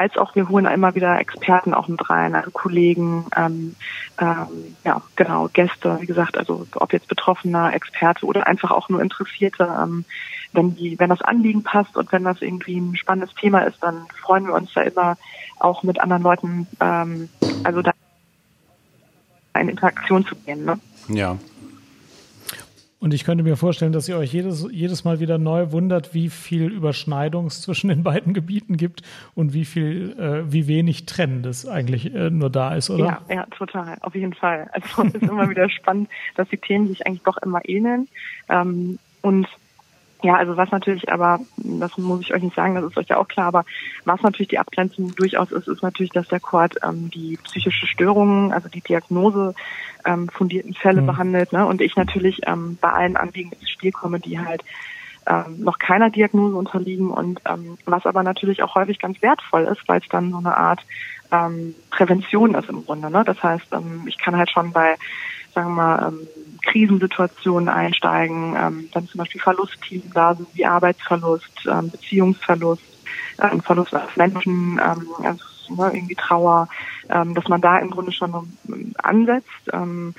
Als 0.00 0.16
auch 0.16 0.34
wir 0.34 0.48
holen 0.48 0.64
immer 0.64 0.94
wieder 0.94 1.20
Experten 1.20 1.74
auch 1.74 1.86
mit 1.86 2.08
rein, 2.08 2.34
also 2.34 2.50
Kollegen, 2.50 3.26
ähm, 3.36 3.76
ähm, 4.18 4.74
ja 4.82 5.02
genau, 5.14 5.50
Gäste, 5.52 5.98
wie 6.00 6.06
gesagt, 6.06 6.38
also 6.38 6.66
ob 6.74 6.94
jetzt 6.94 7.06
Betroffener, 7.06 7.74
Experte 7.74 8.24
oder 8.24 8.46
einfach 8.46 8.70
auch 8.70 8.88
nur 8.88 9.02
Interessierte. 9.02 9.64
Ähm, 9.78 10.06
wenn 10.54 10.74
die, 10.74 10.98
wenn 10.98 11.10
das 11.10 11.20
Anliegen 11.20 11.64
passt 11.64 11.98
und 11.98 12.10
wenn 12.12 12.24
das 12.24 12.40
irgendwie 12.40 12.78
ein 12.78 12.96
spannendes 12.96 13.34
Thema 13.34 13.60
ist, 13.60 13.82
dann 13.82 14.06
freuen 14.22 14.46
wir 14.46 14.54
uns 14.54 14.72
da 14.72 14.80
immer 14.80 15.18
auch 15.58 15.82
mit 15.82 16.00
anderen 16.00 16.22
Leuten, 16.22 16.66
ähm, 16.80 17.28
also 17.62 17.82
da 17.82 17.92
in 19.54 19.68
Interaktion 19.68 20.24
zu 20.24 20.34
gehen. 20.34 20.64
Ne? 20.64 20.80
Ja. 21.08 21.36
Und 23.00 23.14
ich 23.14 23.24
könnte 23.24 23.42
mir 23.42 23.56
vorstellen, 23.56 23.92
dass 23.92 24.08
ihr 24.08 24.18
euch 24.18 24.32
jedes, 24.32 24.66
jedes 24.70 25.04
Mal 25.04 25.20
wieder 25.20 25.38
neu 25.38 25.72
wundert, 25.72 26.12
wie 26.12 26.28
viel 26.28 26.70
Überschneidung 26.70 27.46
es 27.46 27.62
zwischen 27.62 27.88
den 27.88 28.02
beiden 28.02 28.34
Gebieten 28.34 28.76
gibt 28.76 29.00
und 29.34 29.54
wie 29.54 29.64
viel, 29.64 30.14
äh, 30.18 30.52
wie 30.52 30.68
wenig 30.68 31.06
Trennendes 31.06 31.66
eigentlich 31.66 32.14
äh, 32.14 32.28
nur 32.28 32.50
da 32.50 32.74
ist, 32.74 32.90
oder? 32.90 33.22
Ja, 33.28 33.34
ja, 33.34 33.46
total, 33.46 33.96
auf 34.02 34.14
jeden 34.14 34.34
Fall. 34.34 34.68
Also 34.72 35.02
es 35.08 35.14
ist 35.14 35.22
immer 35.22 35.48
wieder 35.48 35.70
spannend, 35.70 36.10
dass 36.36 36.48
die 36.50 36.58
Themen 36.58 36.88
sich 36.88 37.06
eigentlich 37.06 37.22
doch 37.22 37.38
immer 37.38 37.66
ähneln. 37.66 38.06
Ähm, 38.50 38.98
und 39.22 39.48
ja, 40.22 40.36
also 40.36 40.56
was 40.56 40.70
natürlich 40.70 41.10
aber, 41.10 41.40
das 41.56 41.96
muss 41.96 42.20
ich 42.20 42.34
euch 42.34 42.42
nicht 42.42 42.56
sagen, 42.56 42.74
das 42.74 42.84
ist 42.84 42.96
euch 42.96 43.08
ja 43.08 43.16
auch 43.16 43.28
klar, 43.28 43.46
aber 43.46 43.64
was 44.04 44.20
natürlich 44.22 44.48
die 44.48 44.58
Abgrenzung 44.58 45.14
durchaus 45.14 45.50
ist, 45.50 45.68
ist 45.68 45.82
natürlich, 45.82 46.12
dass 46.12 46.28
der 46.28 46.40
Quad 46.40 46.74
ähm, 46.82 47.10
die 47.10 47.38
psychische 47.44 47.86
Störungen, 47.86 48.52
also 48.52 48.68
die 48.68 48.82
Diagnose 48.82 49.54
ähm, 50.04 50.28
fundierten 50.28 50.74
Fälle 50.74 51.02
Mhm. 51.02 51.06
behandelt, 51.06 51.52
ne? 51.52 51.66
Und 51.66 51.80
ich 51.80 51.96
natürlich 51.96 52.40
ähm, 52.46 52.78
bei 52.80 52.92
allen 52.92 53.16
Anliegen 53.16 53.52
ins 53.52 53.70
Spiel 53.70 53.92
komme, 53.92 54.20
die 54.20 54.38
halt 54.38 54.62
ähm, 55.26 55.60
noch 55.60 55.78
keiner 55.78 56.10
Diagnose 56.10 56.56
unterliegen 56.56 57.10
und 57.10 57.40
ähm, 57.46 57.78
was 57.86 58.06
aber 58.06 58.22
natürlich 58.22 58.62
auch 58.62 58.74
häufig 58.74 58.98
ganz 58.98 59.20
wertvoll 59.22 59.64
ist, 59.64 59.86
weil 59.86 60.00
es 60.00 60.08
dann 60.08 60.30
so 60.30 60.38
eine 60.38 60.56
Art 60.56 60.80
ähm, 61.30 61.74
Prävention 61.90 62.54
ist 62.54 62.68
im 62.68 62.84
Grunde. 62.84 63.10
Ne? 63.10 63.22
Das 63.24 63.42
heißt, 63.42 63.66
ähm, 63.72 64.04
ich 64.06 64.18
kann 64.18 64.36
halt 64.36 64.50
schon 64.50 64.72
bei 64.72 64.96
sagen 65.54 65.68
wir 65.70 65.82
mal, 65.82 66.08
ähm, 66.08 66.28
Krisensituationen 66.62 67.68
einsteigen, 67.68 68.54
ähm, 68.56 68.88
dann 68.92 69.08
zum 69.08 69.18
Beispiel 69.18 69.40
Verlustthemen 69.40 70.10
da 70.14 70.34
sind 70.34 70.48
wie 70.54 70.66
Arbeitsverlust, 70.66 71.66
ähm, 71.66 71.90
Beziehungsverlust, 71.90 72.82
ähm, 73.42 73.60
Verlust 73.62 73.94
als 73.94 74.16
Menschen, 74.16 74.80
ähm, 74.82 75.06
also 75.24 75.44
ne, 75.70 75.90
irgendwie 75.92 76.14
Trauer, 76.14 76.68
ähm, 77.08 77.34
dass 77.34 77.48
man 77.48 77.60
da 77.60 77.78
im 77.78 77.90
Grunde 77.90 78.12
schon 78.12 78.34
ähm, 78.68 78.92
ansetzt 79.02 79.48
ähm, 79.72 80.14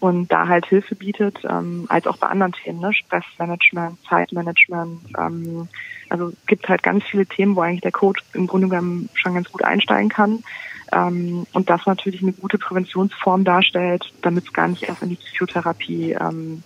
und 0.00 0.32
da 0.32 0.48
halt 0.48 0.66
Hilfe 0.66 0.96
bietet, 0.96 1.38
ähm, 1.48 1.86
als 1.88 2.06
auch 2.08 2.16
bei 2.16 2.26
anderen 2.26 2.52
Themen, 2.52 2.80
ne? 2.80 2.92
Stressmanagement, 2.92 3.98
Zeitmanagement. 4.08 5.00
Ähm, 5.16 5.68
also 6.08 6.32
gibt 6.46 6.68
halt 6.68 6.82
ganz 6.82 7.04
viele 7.04 7.24
Themen, 7.24 7.54
wo 7.54 7.60
eigentlich 7.60 7.82
der 7.82 7.92
Coach 7.92 8.20
im 8.34 8.48
Grunde 8.48 8.68
genommen 8.68 9.08
schon 9.14 9.34
ganz 9.34 9.50
gut 9.50 9.62
einsteigen 9.62 10.08
kann. 10.08 10.42
Ähm, 10.92 11.46
und 11.52 11.70
das 11.70 11.86
natürlich 11.86 12.22
eine 12.22 12.32
gute 12.32 12.58
Präventionsform 12.58 13.44
darstellt, 13.44 14.12
damit 14.22 14.44
es 14.44 14.52
gar 14.52 14.68
nicht 14.68 14.82
erst 14.84 15.02
in 15.02 15.08
die 15.08 15.16
Psychotherapie 15.16 16.12
ähm, 16.12 16.62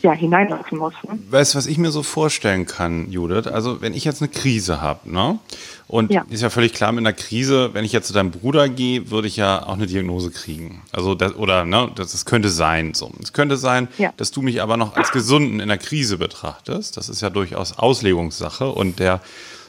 ja, 0.00 0.12
hineinlaufen 0.12 0.78
muss. 0.78 0.94
Ne? 1.06 1.18
Weißt 1.30 1.54
du, 1.54 1.58
was 1.58 1.66
ich 1.66 1.78
mir 1.78 1.90
so 1.90 2.02
vorstellen 2.02 2.66
kann, 2.66 3.10
Judith? 3.10 3.46
Also, 3.46 3.82
wenn 3.82 3.94
ich 3.94 4.04
jetzt 4.04 4.22
eine 4.22 4.30
Krise 4.30 4.80
habe, 4.80 5.10
ne? 5.10 5.38
Und 5.86 6.10
ja. 6.10 6.24
ist 6.30 6.42
ja 6.42 6.48
völlig 6.48 6.72
klar, 6.72 6.92
mit 6.92 7.00
einer 7.00 7.12
Krise, 7.12 7.70
wenn 7.74 7.84
ich 7.84 7.92
jetzt 7.92 8.06
zu 8.06 8.14
deinem 8.14 8.30
Bruder 8.30 8.68
gehe, 8.68 9.10
würde 9.10 9.28
ich 9.28 9.36
ja 9.36 9.66
auch 9.66 9.74
eine 9.74 9.86
Diagnose 9.86 10.30
kriegen. 10.30 10.82
Also, 10.92 11.14
das, 11.14 11.34
oder, 11.34 11.64
ne, 11.64 11.90
das, 11.94 12.12
das 12.12 12.24
könnte 12.24 12.48
sein. 12.48 12.94
So. 12.94 13.10
Es 13.22 13.32
könnte 13.32 13.56
sein, 13.56 13.88
ja. 13.98 14.12
dass 14.16 14.30
du 14.30 14.42
mich 14.42 14.62
aber 14.62 14.76
noch 14.76 14.96
als 14.96 15.12
Gesunden 15.12 15.60
in 15.60 15.68
der 15.68 15.78
Krise 15.78 16.18
betrachtest. 16.18 16.96
Das 16.96 17.08
ist 17.08 17.20
ja 17.20 17.30
durchaus 17.30 17.78
Auslegungssache 17.78 18.68
und 18.68 18.98
der 18.98 19.20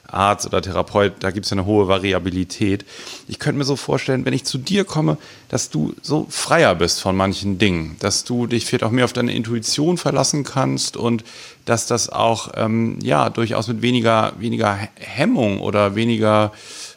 Arzt 0.08 0.46
oder 0.46 0.62
Therapeut, 0.62 1.14
da 1.20 1.32
gibt 1.32 1.46
es 1.46 1.50
ja 1.50 1.56
eine 1.56 1.66
hohe 1.66 1.88
Variabilität. 1.88 2.86
Ich 3.28 3.40
könnte 3.40 3.58
mir 3.58 3.64
so 3.64 3.76
vorstellen, 3.76 4.26
wenn 4.26 4.34
ich 4.34 4.44
zu 4.44 4.58
dir 4.58 4.86
komme, 4.86 5.18
dass 5.50 5.70
du 5.70 5.96
so 6.02 6.28
freier 6.30 6.76
bist 6.76 7.02
von 7.02 7.16
manchen 7.16 7.58
Dingen, 7.58 7.96
dass 8.00 8.24
du 8.24 8.48
dich 8.48 8.66
vielleicht 8.66 8.84
auch 8.84 8.92
mehr 8.92 9.06
auf 9.06 9.14
deine 9.14 9.34
Intuition 9.34 9.98
verlassen 9.98 10.44
kannst 10.44 10.98
und 10.98 11.24
dass 11.66 11.88
das 11.88 12.10
auch 12.10 12.52
ähm, 12.56 13.00
ja 13.02 13.30
durchaus 13.30 13.68
mit 13.68 13.82
weniger, 13.82 14.34
weniger 14.38 14.78
Hemmung 14.96 15.60
oder 15.62 15.96
weniger 15.96 16.52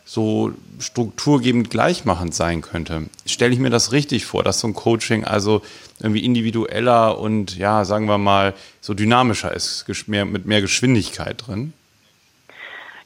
so 0.05 0.53
strukturgebend 0.79 1.69
gleichmachend 1.69 2.35
sein 2.35 2.61
könnte. 2.61 3.07
Stelle 3.27 3.53
ich 3.53 3.59
mir 3.59 3.71
das 3.71 3.93
richtig 3.93 4.25
vor, 4.25 4.45
dass 4.45 4.61
so 4.61 4.69
ein 4.69 4.75
Coaching 4.75 5.25
also 5.25 5.63
irgendwie 6.01 6.25
individueller 6.25 7.19
und 7.19 7.57
ja, 7.57 7.85
sagen 7.85 8.07
wir 8.07 8.19
mal, 8.19 8.55
so 8.81 8.95
dynamischer 8.95 9.53
ist, 9.53 9.85
mehr, 10.07 10.25
mit 10.25 10.47
mehr 10.47 10.61
Geschwindigkeit 10.61 11.47
drin? 11.47 11.73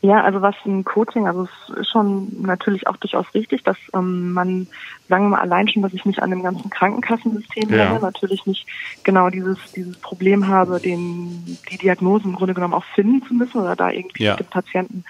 Ja, 0.03 0.23
also 0.23 0.41
was 0.41 0.55
ein 0.65 0.83
Coaching, 0.85 1.27
also 1.27 1.43
es 1.45 1.77
ist 1.77 1.91
schon 1.91 2.41
natürlich 2.41 2.87
auch 2.87 2.97
durchaus 2.97 3.27
richtig, 3.35 3.65
dass 3.65 3.77
ähm, 3.93 4.33
man, 4.33 4.67
sagen 5.11 5.25
wir 5.25 5.37
mal, 5.37 5.41
allein 5.41 5.69
schon, 5.69 5.83
dass 5.83 5.93
ich 5.93 6.07
nicht 6.07 6.23
an 6.23 6.31
dem 6.31 6.43
ganzen 6.43 6.71
Krankenkassensystem 6.71 7.69
ja. 7.69 7.85
hänge, 7.85 8.01
natürlich 8.01 8.47
nicht 8.47 8.67
genau 9.05 9.29
dieses 9.29 9.59
dieses 9.73 9.99
Problem 9.99 10.49
habe, 10.49 10.81
den 10.81 11.59
die 11.71 11.77
Diagnose 11.77 12.25
im 12.25 12.35
Grunde 12.35 12.55
genommen 12.55 12.73
auch 12.73 12.85
finden 12.95 13.27
zu 13.27 13.35
müssen 13.35 13.61
oder 13.61 13.77
da 13.77 13.91
irgendwie 13.91 14.25
ja. 14.25 14.37
Patienten 14.37 15.05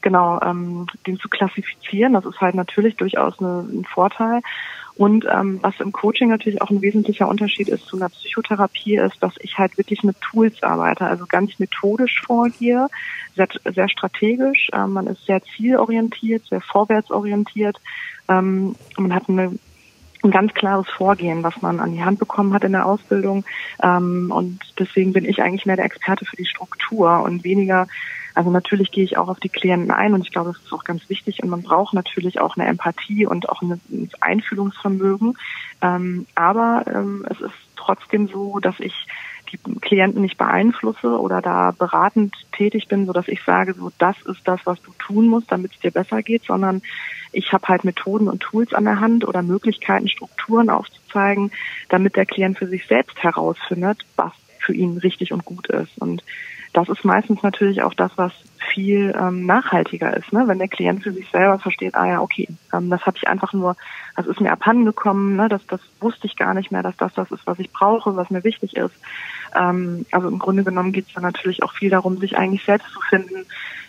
genau 0.00 0.40
ähm, 0.42 0.88
den 1.06 1.20
zu 1.20 1.28
klassifizieren. 1.28 2.14
Das 2.14 2.26
ist 2.26 2.40
halt 2.40 2.56
natürlich 2.56 2.96
durchaus 2.96 3.38
eine, 3.38 3.60
ein 3.60 3.84
Vorteil. 3.84 4.40
Und 4.96 5.26
ähm, 5.32 5.58
was 5.62 5.78
im 5.80 5.92
Coaching 5.92 6.28
natürlich 6.28 6.60
auch 6.60 6.70
ein 6.70 6.82
wesentlicher 6.82 7.28
Unterschied 7.28 7.68
ist 7.68 7.86
zu 7.86 7.96
einer 7.96 8.10
Psychotherapie, 8.10 8.96
ist, 8.96 9.22
dass 9.22 9.34
ich 9.40 9.56
halt 9.58 9.78
wirklich 9.78 10.02
mit 10.02 10.20
Tools 10.20 10.62
arbeite, 10.62 11.06
also 11.06 11.24
ganz 11.26 11.58
methodisch 11.58 12.20
vorgehe, 12.26 12.88
sehr, 13.34 13.48
sehr 13.74 13.88
strategisch. 13.88 14.68
Ähm, 14.72 14.92
man 14.92 15.06
ist 15.06 15.24
sehr 15.24 15.42
zielorientiert, 15.56 16.44
sehr 16.46 16.60
vorwärtsorientiert. 16.60 17.80
Ähm, 18.28 18.76
man 18.96 19.14
hat 19.14 19.28
eine 19.28 19.58
ein 20.24 20.30
ganz 20.30 20.54
klares 20.54 20.88
Vorgehen, 20.88 21.42
was 21.42 21.60
man 21.62 21.80
an 21.80 21.92
die 21.92 22.04
Hand 22.04 22.18
bekommen 22.18 22.52
hat 22.54 22.64
in 22.64 22.72
der 22.72 22.86
Ausbildung. 22.86 23.44
Ähm, 23.82 24.30
und 24.32 24.60
deswegen 24.78 25.12
bin 25.12 25.24
ich 25.24 25.42
eigentlich 25.42 25.66
mehr 25.66 25.76
der 25.76 25.84
Experte 25.84 26.24
für 26.24 26.36
die 26.36 26.46
Struktur 26.46 27.22
und 27.22 27.44
weniger 27.44 27.88
also 28.34 28.50
natürlich 28.50 28.90
gehe 28.90 29.04
ich 29.04 29.16
auch 29.18 29.28
auf 29.28 29.40
die 29.40 29.48
Klienten 29.48 29.90
ein 29.90 30.14
und 30.14 30.22
ich 30.22 30.32
glaube, 30.32 30.52
das 30.52 30.62
ist 30.62 30.72
auch 30.72 30.84
ganz 30.84 31.08
wichtig 31.08 31.42
und 31.42 31.50
man 31.50 31.62
braucht 31.62 31.94
natürlich 31.94 32.40
auch 32.40 32.56
eine 32.56 32.66
Empathie 32.68 33.26
und 33.26 33.48
auch 33.48 33.62
ein 33.62 33.80
Einfühlungsvermögen. 34.20 35.36
Ähm, 35.82 36.26
aber 36.34 36.84
ähm, 36.86 37.26
es 37.28 37.40
ist 37.40 37.54
trotzdem 37.76 38.28
so, 38.28 38.58
dass 38.58 38.78
ich 38.80 39.06
die 39.52 39.58
Klienten 39.80 40.22
nicht 40.22 40.38
beeinflusse 40.38 41.20
oder 41.20 41.42
da 41.42 41.72
beratend 41.72 42.34
tätig 42.52 42.88
bin, 42.88 43.06
so 43.06 43.12
dass 43.12 43.28
ich 43.28 43.42
sage, 43.44 43.74
so 43.74 43.90
das 43.98 44.16
ist 44.22 44.40
das, 44.46 44.60
was 44.64 44.80
du 44.82 44.92
tun 44.98 45.28
musst, 45.28 45.52
damit 45.52 45.72
es 45.72 45.80
dir 45.80 45.90
besser 45.90 46.22
geht, 46.22 46.44
sondern 46.44 46.80
ich 47.32 47.52
habe 47.52 47.68
halt 47.68 47.84
Methoden 47.84 48.28
und 48.28 48.40
Tools 48.40 48.72
an 48.72 48.84
der 48.84 49.00
Hand 49.00 49.26
oder 49.26 49.42
Möglichkeiten, 49.42 50.08
Strukturen 50.08 50.70
aufzuzeigen, 50.70 51.50
damit 51.88 52.16
der 52.16 52.26
Klient 52.26 52.58
für 52.58 52.66
sich 52.66 52.86
selbst 52.86 53.22
herausfindet, 53.22 54.06
was 54.16 54.32
für 54.58 54.74
ihn 54.74 54.98
richtig 54.98 55.32
und 55.32 55.44
gut 55.44 55.68
ist. 55.68 55.98
Und 55.98 56.22
das 56.72 56.88
ist 56.88 57.04
meistens 57.04 57.42
natürlich 57.42 57.82
auch 57.82 57.94
das, 57.94 58.12
was 58.16 58.32
viel 58.72 59.14
ähm, 59.18 59.44
nachhaltiger 59.44 60.16
ist, 60.16 60.32
ne? 60.32 60.44
wenn 60.46 60.58
der 60.58 60.68
Klient 60.68 61.02
für 61.02 61.12
sich 61.12 61.28
selber 61.30 61.58
versteht, 61.58 61.94
ah 61.94 62.06
ja, 62.06 62.20
okay, 62.20 62.48
ähm, 62.72 62.88
das 62.88 63.04
habe 63.04 63.18
ich 63.18 63.28
einfach 63.28 63.52
nur, 63.52 63.76
das 64.16 64.26
ist 64.26 64.40
mir 64.40 64.52
abhanden 64.52 64.86
gekommen, 64.86 65.36
ne? 65.36 65.48
das, 65.48 65.66
das 65.66 65.80
wusste 66.00 66.26
ich 66.26 66.36
gar 66.36 66.54
nicht 66.54 66.72
mehr, 66.72 66.82
dass 66.82 66.96
das 66.96 67.12
das 67.14 67.30
ist, 67.30 67.46
was 67.46 67.58
ich 67.58 67.70
brauche, 67.72 68.16
was 68.16 68.30
mir 68.30 68.42
wichtig 68.44 68.76
ist. 68.76 68.94
Ähm, 69.54 70.06
also 70.12 70.28
im 70.28 70.38
Grunde 70.38 70.64
genommen 70.64 70.92
geht 70.92 71.08
es 71.08 71.14
dann 71.14 71.24
natürlich 71.24 71.62
auch 71.62 71.74
viel 71.74 71.90
darum, 71.90 72.16
sich 72.16 72.36
eigentlich 72.38 72.64
selbst 72.64 72.90
zu 72.90 73.00
finden 73.00 73.44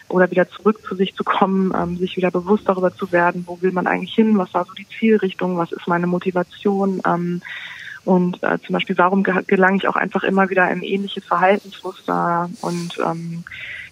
oder 0.10 0.30
wieder 0.30 0.50
zurück 0.50 0.82
zu 0.86 0.96
sich 0.96 1.16
zu 1.16 1.24
kommen, 1.24 1.74
ähm, 1.76 1.98
sich 1.98 2.18
wieder 2.18 2.32
bewusst 2.32 2.68
darüber 2.68 2.94
zu 2.94 3.12
werden, 3.14 3.44
wo 3.48 3.62
will 3.62 3.72
man 3.72 3.88
eigentlich 3.88 4.14
hin, 4.14 4.38
was 4.38 4.54
war 4.54 4.66
so 4.66 4.74
die 4.74 4.88
Zielrichtung, 4.88 5.58
was 5.58 5.72
ist 5.72 5.88
meine 5.88 6.08
Motivation, 6.08 7.02
ähm, 7.06 7.42
und 8.06 8.44
äh, 8.44 8.60
zum 8.60 8.74
Beispiel, 8.74 8.98
warum 8.98 9.24
gelange 9.24 9.78
ich 9.78 9.88
auch 9.88 9.96
einfach 9.96 10.24
immer 10.24 10.50
wieder 10.50 10.70
in 10.70 10.82
ähnliche 10.82 11.22
Verhaltensmuster 11.22 12.50
und 12.62 13.00
ähm, 13.04 13.44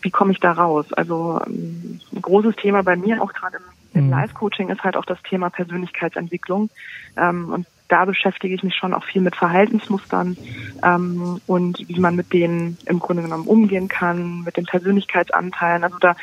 wie 0.01 0.11
komme 0.11 0.31
ich 0.31 0.39
da 0.39 0.51
raus? 0.51 0.91
Also 0.93 1.41
ähm, 1.45 1.99
ein 2.13 2.21
großes 2.21 2.55
Thema 2.55 2.83
bei 2.83 2.95
mir, 2.95 3.21
auch 3.21 3.33
gerade 3.33 3.57
im, 3.57 3.99
im 3.99 4.05
mhm. 4.05 4.11
Live-Coaching, 4.11 4.69
ist 4.69 4.83
halt 4.83 4.97
auch 4.97 5.05
das 5.05 5.21
Thema 5.23 5.49
Persönlichkeitsentwicklung. 5.49 6.69
Ähm, 7.17 7.53
und 7.53 7.67
da 7.87 8.05
beschäftige 8.05 8.55
ich 8.55 8.63
mich 8.63 8.75
schon 8.75 8.93
auch 8.93 9.03
viel 9.03 9.21
mit 9.21 9.35
Verhaltensmustern 9.35 10.37
ähm, 10.83 11.41
und 11.45 11.87
wie 11.87 11.99
man 11.99 12.15
mit 12.15 12.31
denen 12.31 12.77
im 12.85 12.99
Grunde 12.99 13.21
genommen 13.21 13.47
umgehen 13.47 13.89
kann, 13.89 14.41
mit 14.43 14.57
den 14.57 14.65
Persönlichkeitsanteilen. 14.65 15.83
Also 15.83 15.97
da 15.99 16.15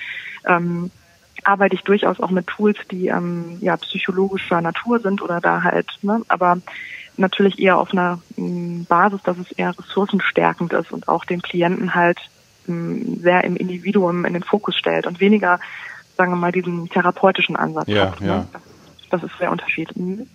ähm, 0.46 0.90
arbeite 1.44 1.74
ich 1.74 1.82
durchaus 1.82 2.20
auch 2.20 2.30
mit 2.30 2.46
Tools, 2.46 2.78
die 2.90 3.08
ähm, 3.08 3.58
ja 3.60 3.76
psychologischer 3.76 4.60
Natur 4.60 5.00
sind 5.00 5.22
oder 5.22 5.40
da 5.40 5.62
halt, 5.62 5.90
ne, 6.02 6.22
aber 6.28 6.58
natürlich 7.18 7.58
eher 7.58 7.78
auf 7.78 7.92
einer 7.92 8.20
mm, 8.36 8.84
Basis, 8.84 9.22
dass 9.22 9.38
es 9.38 9.52
eher 9.52 9.76
ressourcenstärkend 9.78 10.72
ist 10.72 10.92
und 10.92 11.08
auch 11.08 11.24
den 11.24 11.42
Klienten 11.42 11.94
halt 11.94 12.18
mm, 12.66 13.20
sehr 13.20 13.44
im 13.44 13.56
Individuum 13.56 14.24
in 14.24 14.32
den 14.32 14.42
Fokus 14.42 14.76
stellt 14.76 15.06
und 15.06 15.20
weniger, 15.20 15.60
sagen 16.16 16.32
wir 16.32 16.36
mal, 16.36 16.52
diesen 16.52 16.88
therapeutischen 16.88 17.56
Ansatz 17.56 17.88
ja, 17.88 18.12
hat. 18.12 18.20
Ne? 18.20 18.26
Ja. 18.26 18.46
Das, 19.10 19.22
ist 19.22 19.32
der 19.40 19.50
Unterschied. 19.50 19.96
Mhm. 19.96 20.26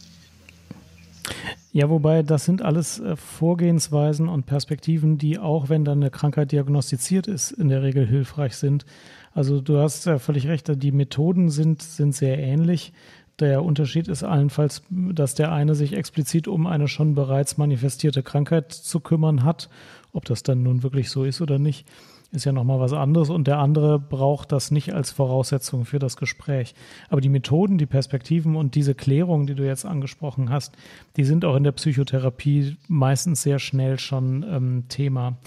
Ja, 1.71 1.89
wobei 1.89 2.21
das 2.21 2.45
sind 2.45 2.61
alles 2.61 2.99
äh, 2.99 3.15
Vorgehensweisen 3.15 4.27
und 4.27 4.45
Perspektiven, 4.45 5.17
die 5.17 5.39
auch, 5.39 5.69
wenn 5.69 5.85
dann 5.85 6.01
eine 6.01 6.11
Krankheit 6.11 6.51
diagnostiziert 6.51 7.27
ist, 7.27 7.51
in 7.51 7.69
der 7.69 7.81
Regel 7.81 8.05
hilfreich 8.05 8.55
sind. 8.55 8.85
Also 9.33 9.61
du 9.61 9.79
hast 9.79 10.05
ja 10.05 10.19
völlig 10.19 10.47
recht, 10.47 10.69
die 10.71 10.91
Methoden 10.91 11.49
sind, 11.49 11.81
sind 11.81 12.13
sehr 12.13 12.37
ähnlich. 12.37 12.93
Der 13.39 13.63
Unterschied 13.63 14.07
ist 14.07 14.23
allenfalls, 14.23 14.83
dass 14.89 15.33
der 15.33 15.51
eine 15.51 15.73
sich 15.73 15.93
explizit 15.93 16.47
um 16.47 16.67
eine 16.67 16.87
schon 16.87 17.15
bereits 17.15 17.57
manifestierte 17.57 18.21
Krankheit 18.21 18.71
zu 18.71 18.99
kümmern 18.99 19.43
hat. 19.43 19.69
Ob 20.11 20.25
das 20.25 20.43
dann 20.43 20.61
nun 20.61 20.83
wirklich 20.83 21.09
so 21.09 21.23
ist 21.23 21.41
oder 21.41 21.57
nicht, 21.57 21.87
ist 22.31 22.45
ja 22.45 22.51
nochmal 22.51 22.79
was 22.79 22.93
anderes. 22.93 23.29
Und 23.29 23.47
der 23.47 23.59
andere 23.59 23.99
braucht 23.99 24.51
das 24.51 24.71
nicht 24.71 24.93
als 24.93 25.11
Voraussetzung 25.11 25.85
für 25.85 25.99
das 25.99 26.17
Gespräch. 26.17 26.75
Aber 27.09 27.21
die 27.21 27.29
Methoden, 27.29 27.77
die 27.77 27.85
Perspektiven 27.85 28.55
und 28.55 28.75
diese 28.75 28.95
Klärung, 28.95 29.47
die 29.47 29.55
du 29.55 29.65
jetzt 29.65 29.85
angesprochen 29.85 30.49
hast, 30.49 30.75
die 31.17 31.23
sind 31.23 31.45
auch 31.45 31.55
in 31.55 31.63
der 31.63 31.71
Psychotherapie 31.71 32.77
meistens 32.87 33.41
sehr 33.41 33.59
schnell 33.59 33.99
schon 33.99 34.43
ähm, 34.47 34.83
Thema. 34.89 35.37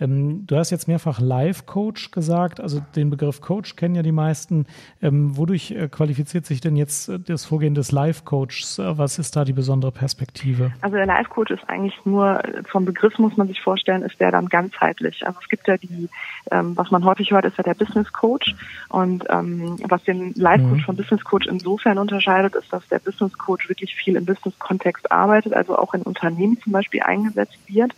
Ähm, 0.00 0.46
du 0.46 0.56
hast 0.56 0.70
jetzt 0.70 0.88
mehrfach 0.88 1.20
Life-Coach 1.20 2.10
gesagt, 2.10 2.60
also 2.60 2.80
den 2.96 3.10
Begriff 3.10 3.40
Coach 3.40 3.76
kennen 3.76 3.94
ja 3.94 4.02
die 4.02 4.12
meisten. 4.12 4.66
Ähm, 5.02 5.36
wodurch 5.36 5.70
äh, 5.72 5.88
qualifiziert 5.88 6.46
sich 6.46 6.60
denn 6.60 6.76
jetzt 6.76 7.08
äh, 7.08 7.18
das 7.18 7.44
Vorgehen 7.44 7.74
des 7.74 7.92
Life-Coaches? 7.92 8.78
Äh, 8.78 8.98
was 8.98 9.18
ist 9.18 9.36
da 9.36 9.44
die 9.44 9.52
besondere 9.52 9.92
Perspektive? 9.92 10.72
Also 10.80 10.96
der 10.96 11.06
Life-Coach 11.06 11.50
ist 11.50 11.68
eigentlich 11.68 11.94
nur, 12.04 12.44
äh, 12.44 12.62
vom 12.64 12.84
Begriff 12.84 13.18
muss 13.18 13.36
man 13.36 13.48
sich 13.48 13.60
vorstellen, 13.60 14.02
ist 14.02 14.18
der 14.20 14.30
dann 14.30 14.46
ganzheitlich. 14.46 15.26
Also 15.26 15.38
es 15.42 15.48
gibt 15.48 15.68
ja 15.68 15.76
die, 15.76 16.08
ähm, 16.50 16.76
was 16.76 16.90
man 16.90 17.04
häufig 17.04 17.30
hört, 17.30 17.44
ist 17.44 17.58
ja 17.58 17.64
der 17.64 17.74
Business-Coach. 17.74 18.54
Und 18.88 19.24
ähm, 19.28 19.76
was 19.88 20.02
den 20.04 20.32
Life-Coach 20.34 20.80
mhm. 20.80 20.84
vom 20.84 20.96
Business-Coach 20.96 21.46
insofern 21.46 21.98
unterscheidet, 21.98 22.54
ist, 22.54 22.72
dass 22.72 22.86
der 22.88 22.98
Business-Coach 22.98 23.68
wirklich 23.68 23.94
viel 23.94 24.16
im 24.16 24.24
Business-Kontext 24.24 25.10
arbeitet, 25.12 25.52
also 25.52 25.76
auch 25.76 25.94
in 25.94 26.02
Unternehmen 26.02 26.58
zum 26.62 26.72
Beispiel 26.72 27.02
eingesetzt 27.02 27.58
wird. 27.66 27.92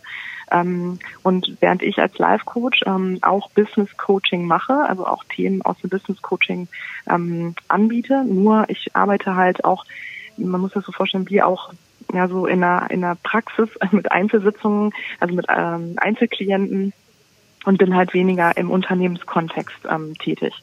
Ähm, 0.53 0.99
und 1.23 1.57
während 1.59 1.81
ich 1.81 1.97
als 1.99 2.17
Life 2.19 2.45
Coach 2.45 2.81
ähm, 2.85 3.17
auch 3.21 3.49
Business 3.51 3.97
Coaching 3.97 4.45
mache, 4.45 4.73
also 4.87 5.05
auch 5.05 5.23
Themen 5.25 5.61
aus 5.63 5.77
dem 5.79 5.89
Business 5.89 6.21
Coaching 6.21 6.67
ähm, 7.09 7.55
anbiete, 7.67 8.23
nur 8.23 8.69
ich 8.69 8.95
arbeite 8.95 9.35
halt 9.35 9.65
auch, 9.65 9.85
man 10.37 10.61
muss 10.61 10.73
das 10.73 10.85
so 10.85 10.91
vorstellen, 10.91 11.29
wie 11.29 11.41
auch 11.41 11.73
ja 12.13 12.27
so 12.27 12.45
in 12.45 12.63
einer, 12.63 12.89
in 12.91 13.03
einer 13.03 13.15
Praxis 13.15 13.69
mit 13.91 14.11
Einzelsitzungen, 14.11 14.93
also 15.19 15.33
mit 15.33 15.47
ähm, 15.49 15.95
Einzelklienten 15.97 16.93
und 17.65 17.77
bin 17.77 17.95
halt 17.95 18.13
weniger 18.13 18.55
im 18.55 18.69
Unternehmenskontext 18.69 19.79
ähm, 19.89 20.13
tätig. 20.19 20.53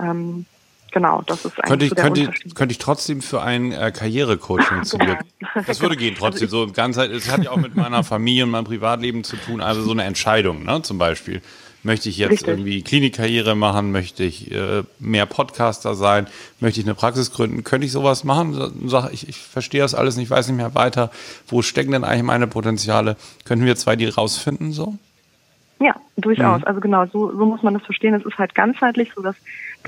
Ähm, 0.00 0.46
genau, 0.92 1.22
das 1.26 1.44
ist 1.44 1.58
eigentlich 1.58 1.68
Könnte 1.68 1.84
ich, 1.84 1.88
so 1.90 1.94
der 1.94 2.04
könnte, 2.04 2.20
Unterschied. 2.20 2.54
könnte 2.54 2.72
ich 2.72 2.78
trotzdem 2.78 3.22
für 3.22 3.42
ein 3.42 3.72
äh, 3.72 3.92
Karrierecoaching 3.92 4.84
zu 4.84 4.98
dir. 4.98 5.18
Das 5.66 5.80
würde 5.80 5.96
gehen 5.96 6.14
trotzdem. 6.16 6.48
So 6.48 6.66
ganz, 6.68 6.96
es 6.96 7.30
hat 7.30 7.42
ja 7.42 7.50
auch 7.50 7.56
mit 7.56 7.74
meiner 7.74 8.04
Familie 8.04 8.44
und 8.44 8.50
meinem 8.50 8.64
Privatleben 8.64 9.24
zu 9.24 9.36
tun. 9.36 9.60
Also 9.60 9.82
so 9.82 9.92
eine 9.92 10.04
Entscheidung, 10.04 10.64
ne? 10.64 10.82
Zum 10.82 10.98
Beispiel. 10.98 11.42
Möchte 11.84 12.08
ich 12.08 12.18
jetzt 12.18 12.32
Richtig. 12.32 12.48
irgendwie 12.48 12.82
Klinikkarriere 12.82 13.54
machen? 13.54 13.92
Möchte 13.92 14.24
ich 14.24 14.50
äh, 14.50 14.82
mehr 14.98 15.26
Podcaster 15.26 15.94
sein? 15.94 16.26
Möchte 16.60 16.80
ich 16.80 16.86
eine 16.86 16.94
Praxis 16.94 17.32
gründen? 17.32 17.62
Könnte 17.62 17.86
ich 17.86 17.92
sowas 17.92 18.24
machen? 18.24 18.88
Sag, 18.88 19.12
ich, 19.12 19.28
ich 19.28 19.38
verstehe 19.38 19.80
das 19.80 19.94
alles 19.94 20.16
nicht, 20.16 20.28
weiß 20.28 20.48
nicht 20.48 20.56
mehr 20.56 20.74
weiter. 20.74 21.10
Wo 21.46 21.62
stecken 21.62 21.92
denn 21.92 22.04
eigentlich 22.04 22.24
meine 22.24 22.48
Potenziale? 22.48 23.16
Könnten 23.44 23.64
wir 23.64 23.76
zwei 23.76 23.94
die 23.94 24.06
rausfinden 24.06 24.72
so? 24.72 24.96
Ja, 25.80 25.94
durchaus. 26.16 26.60
Mhm. 26.60 26.66
Also 26.66 26.80
genau, 26.80 27.06
so, 27.06 27.30
so 27.30 27.46
muss 27.46 27.62
man 27.62 27.74
das 27.74 27.84
verstehen. 27.84 28.14
Es 28.14 28.24
ist 28.24 28.38
halt 28.38 28.54
ganzheitlich 28.56 29.12
so, 29.14 29.22
dass 29.22 29.36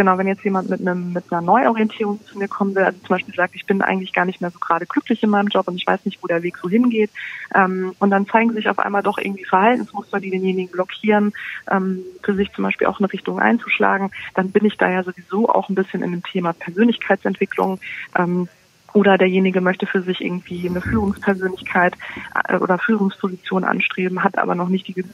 genau, 0.00 0.16
wenn 0.16 0.26
jetzt 0.26 0.42
jemand 0.44 0.70
mit 0.70 0.80
einem 0.80 1.12
mit 1.12 1.30
einer 1.30 1.42
Neuorientierung 1.42 2.24
zu 2.24 2.38
mir 2.38 2.48
kommen 2.48 2.74
will, 2.74 2.84
also 2.84 2.98
zum 3.00 3.08
Beispiel 3.10 3.34
sagt, 3.34 3.54
ich 3.54 3.66
bin 3.66 3.82
eigentlich 3.82 4.14
gar 4.14 4.24
nicht 4.24 4.40
mehr 4.40 4.50
so 4.50 4.58
gerade 4.58 4.86
glücklich 4.86 5.22
in 5.22 5.28
meinem 5.28 5.48
Job 5.48 5.68
und 5.68 5.76
ich 5.76 5.86
weiß 5.86 6.06
nicht, 6.06 6.22
wo 6.22 6.26
der 6.26 6.42
Weg 6.42 6.56
so 6.56 6.70
hingeht, 6.70 7.10
ähm, 7.54 7.92
und 7.98 8.08
dann 8.08 8.26
zeigen 8.26 8.54
sich 8.54 8.70
auf 8.70 8.78
einmal 8.78 9.02
doch 9.02 9.18
irgendwie 9.18 9.44
Verhaltensmuster, 9.44 10.18
die 10.18 10.30
denjenigen 10.30 10.72
blockieren, 10.72 11.34
ähm, 11.70 12.00
für 12.22 12.34
sich 12.34 12.50
zum 12.54 12.64
Beispiel 12.64 12.86
auch 12.86 12.98
eine 12.98 13.12
Richtung 13.12 13.40
einzuschlagen, 13.40 14.10
dann 14.34 14.52
bin 14.52 14.64
ich 14.64 14.78
da 14.78 14.88
ja 14.88 15.04
sowieso 15.04 15.50
auch 15.50 15.68
ein 15.68 15.74
bisschen 15.74 16.02
in 16.02 16.12
dem 16.12 16.22
Thema 16.22 16.54
Persönlichkeitsentwicklung. 16.54 17.78
Ähm, 18.16 18.48
oder 18.94 19.18
derjenige 19.18 19.60
möchte 19.60 19.86
für 19.86 20.02
sich 20.02 20.20
irgendwie 20.20 20.68
eine 20.68 20.80
Führungspersönlichkeit 20.80 21.94
äh, 22.48 22.56
oder 22.56 22.76
Führungsposition 22.78 23.62
anstreben, 23.64 24.24
hat 24.24 24.36
aber 24.36 24.56
noch 24.56 24.68
nicht 24.68 24.88
die 24.88 25.04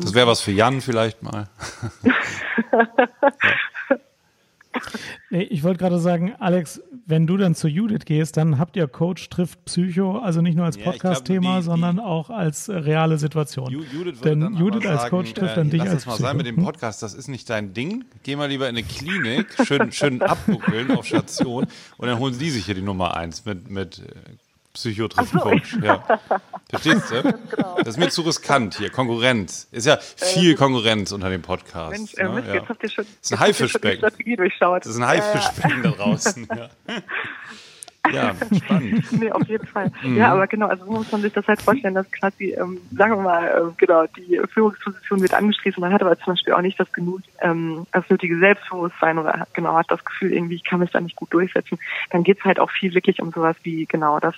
Das 0.00 0.14
wäre 0.14 0.26
was 0.26 0.40
für 0.40 0.50
Jan 0.50 0.80
vielleicht 0.80 1.22
mal. 1.22 1.48
Nee, 5.30 5.42
ich 5.42 5.62
wollte 5.62 5.78
gerade 5.78 5.98
sagen, 5.98 6.34
Alex, 6.38 6.82
wenn 7.06 7.26
du 7.26 7.36
dann 7.36 7.54
zu 7.54 7.68
Judith 7.68 8.04
gehst, 8.04 8.36
dann 8.36 8.58
habt 8.58 8.76
ihr 8.76 8.86
Coach 8.88 9.28
trifft 9.28 9.64
Psycho, 9.64 10.18
also 10.18 10.42
nicht 10.42 10.56
nur 10.56 10.66
als 10.66 10.76
Ja, 10.76 10.84
Podcast-Thema, 10.84 11.62
sondern 11.62 11.98
auch 12.00 12.30
als 12.30 12.68
äh, 12.68 12.76
reale 12.76 13.18
Situation. 13.18 13.68
Ju- 13.72 13.84
Judith 13.92 14.20
Denn 14.20 14.54
Judith 14.56 14.86
als 14.86 15.02
sagen, 15.02 15.10
Coach 15.10 15.34
trifft 15.34 15.52
äh, 15.52 15.56
dann 15.56 15.70
dich 15.70 15.78
lass 15.80 15.88
als 15.90 16.04
das 16.04 16.06
mal 16.06 16.18
sein 16.18 16.36
mit 16.36 16.46
dem. 16.46 16.56
Podcast, 16.62 17.02
das 17.02 17.14
ist 17.14 17.28
nicht 17.28 17.48
dein 17.50 17.72
Ding. 17.74 18.04
Geh 18.22 18.36
mal 18.36 18.48
lieber 18.48 18.68
in 18.68 18.76
eine 18.76 18.84
Klinik, 18.86 19.46
schön, 19.64 19.92
schön 19.92 20.22
abbuckeln 20.22 20.90
auf 20.90 21.06
Station 21.06 21.66
und 21.96 22.06
dann 22.08 22.18
holen 22.18 22.38
die 22.38 22.50
sich 22.50 22.66
hier 22.66 22.74
die 22.74 22.82
Nummer 22.82 23.16
eins 23.16 23.44
mit, 23.44 23.70
mit 23.70 24.02
äh, 24.72 24.78
Psychotrifft-Coach. 24.78 25.78
Ja. 25.82 26.04
Verstehst 26.70 27.10
du? 27.10 27.22
Genau. 27.52 27.76
Das 27.78 27.88
ist 27.88 27.98
mir 27.98 28.08
zu 28.08 28.22
riskant 28.22 28.76
hier. 28.78 28.90
Konkurrenz. 28.90 29.68
Ist 29.72 29.86
ja 29.86 29.98
viel 29.98 30.54
Konkurrenz 30.54 31.12
unter 31.12 31.28
dem 31.28 31.42
Podcast. 31.42 31.90
Mensch, 31.92 32.14
äh, 32.14 32.24
ne? 32.24 32.42
Ja. 32.46 32.54
jetzt 32.54 32.68
habt 32.68 32.82
ihr 32.82 32.88
schon, 32.88 33.04
Das 33.04 33.30
ist 33.30 33.32
ein 33.32 33.40
Haifischbecken. 33.40 34.00
Das 34.00 34.86
ist 34.86 34.96
ein 34.96 35.06
Haifischbecken 35.06 35.82
da 35.82 35.90
draußen. 35.90 36.48
Ja. 36.56 36.70
ja, 38.10 38.34
spannend. 38.64 39.12
Nee, 39.12 39.30
auf 39.30 39.46
jeden 39.48 39.66
Fall. 39.66 39.92
Mhm. 40.02 40.16
Ja, 40.16 40.32
aber 40.32 40.46
genau, 40.46 40.66
also 40.66 40.84
so 40.84 40.90
muss 40.90 41.12
man 41.12 41.22
sich 41.22 41.32
das 41.32 41.46
halt 41.46 41.62
vorstellen, 41.62 41.94
dass 41.94 42.10
quasi, 42.10 42.52
ähm, 42.52 42.78
sagen 42.96 43.16
wir 43.16 43.22
mal, 43.22 43.62
ähm, 43.62 43.74
genau, 43.76 44.04
die 44.16 44.40
Führungsposition 44.52 45.20
wird 45.20 45.34
angestrichen, 45.34 45.80
man 45.80 45.92
hat 45.92 46.02
aber 46.02 46.18
zum 46.18 46.32
Beispiel 46.32 46.52
auch 46.54 46.60
nicht 46.60 46.80
das 46.80 46.92
genug, 46.92 47.20
ähm, 47.40 47.86
das 47.92 48.08
nötige 48.10 48.38
Selbstbewusstsein 48.38 49.18
oder 49.18 49.34
hat, 49.34 49.54
genau, 49.54 49.74
hat 49.74 49.90
das 49.90 50.04
Gefühl, 50.04 50.32
irgendwie, 50.32 50.56
ich 50.56 50.64
kann 50.64 50.80
mich 50.80 50.90
da 50.90 51.00
nicht 51.00 51.16
gut 51.16 51.32
durchsetzen, 51.32 51.78
dann 52.10 52.24
geht's 52.24 52.44
halt 52.44 52.58
auch 52.58 52.70
viel 52.70 52.92
wirklich 52.94 53.22
um 53.22 53.30
sowas 53.30 53.56
wie, 53.62 53.86
genau, 53.86 54.18
das, 54.18 54.34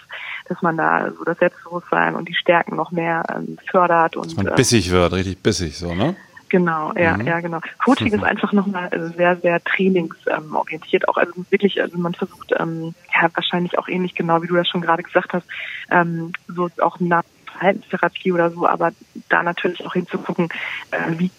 dass 0.49 0.61
man 0.61 0.77
da 0.77 1.11
so 1.11 1.25
das 1.25 1.39
Selbstbewusstsein 1.39 2.15
und 2.15 2.29
die 2.29 2.35
Stärken 2.35 2.77
noch 2.77 2.91
mehr 2.91 3.23
ähm, 3.35 3.59
fördert 3.71 4.17
und 4.17 4.37
Man 4.37 4.49
äh, 4.49 4.55
bissig 4.55 4.91
wird, 4.91 5.13
richtig 5.13 5.43
bissig 5.43 5.79
so, 5.79 5.95
ne? 5.95 6.17
Genau, 6.49 6.93
ja, 6.95 7.17
Mhm. 7.17 7.27
ja, 7.27 7.41
genau. 7.41 7.61
Coaching 7.85 8.13
ist 8.13 8.23
einfach 8.23 8.53
nochmal 8.53 8.93
äh, 8.93 9.17
sehr, 9.17 9.37
sehr 9.37 9.63
trainingsorientiert 9.65 11.09
auch. 11.09 11.17
Also 11.17 11.33
wirklich, 11.51 11.81
also 11.81 11.99
man 11.99 12.15
versucht, 12.15 12.53
ähm, 12.59 12.95
ja, 13.15 13.29
wahrscheinlich 13.35 13.79
auch 13.79 13.89
ähnlich 13.89 14.15
genau, 14.15 14.43
wie 14.43 14.47
du 14.47 14.55
das 14.55 14.69
schon 14.69 14.81
gerade 14.81 15.03
gesagt 15.03 15.33
hast, 15.33 15.47
ähm, 15.91 16.33
so 16.49 16.69
auch 16.81 17.01
nach 17.01 17.23
Verhaltenstherapie 17.53 18.33
oder 18.33 18.51
so, 18.51 18.67
aber 18.67 18.93
da 19.29 19.43
natürlich 19.43 19.85
auch 19.87 19.95
hinzugucken, 19.95 20.49
äh, 20.91 21.19
wie 21.19 21.31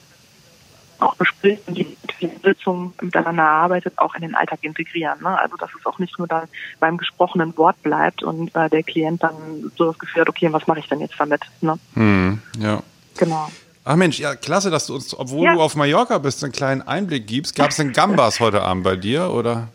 auch 1.00 1.16
bespricht 1.16 1.68
und 1.68 1.78
die 1.78 1.98
Sitzung 2.44 2.94
miteinander 3.02 3.44
arbeitet, 3.44 3.98
auch 3.98 4.16
in 4.16 4.22
den 4.22 4.36
Alltag 4.36 4.60
integrieren. 4.62 5.22
Ne? 5.22 5.38
Also 5.40 5.58
dass 5.58 5.70
es 5.78 5.86
auch 5.86 6.00
nicht 6.00 6.18
nur 6.18 6.28
dann 6.28 6.48
beim 6.80 6.98
gesprochenen 6.98 7.56
Wort 7.58 7.82
bleibt 7.84 8.24
und 8.24 8.56
äh, 8.56 8.70
der 8.70 8.84
Klient 8.84 9.22
dann 9.22 9.72
so 9.76 9.86
das 9.86 10.00
Gefühl 10.00 10.22
hat, 10.22 10.30
okay, 10.30 10.52
was 10.52 10.68
mache 10.68 10.80
ich 10.80 10.88
denn 10.88 11.02
jetzt 11.02 11.16
damit? 11.18 11.42
Ne? 11.62 11.78
Hm, 11.96 12.42
ja. 12.58 12.82
Genau. 13.18 13.50
Ach 13.88 13.96
Mensch, 13.96 14.20
ja, 14.20 14.36
klasse, 14.36 14.72
dass 14.72 14.88
du 14.88 14.96
uns, 14.96 15.18
obwohl 15.18 15.46
Ja. 15.46 15.54
du 15.54 15.62
auf 15.62 15.76
Mallorca 15.76 16.18
bist, 16.18 16.44
einen 16.44 16.52
kleinen 16.52 16.82
Einblick 16.82 17.28
gibst. 17.28 17.56
Gab 17.56 17.70
es 17.70 17.78
denn 17.78 17.94
Gambas 17.94 18.40
heute 18.40 18.64
Abend 18.64 18.84
bei 18.84 18.96
dir, 18.96 19.30
oder? 19.32 19.68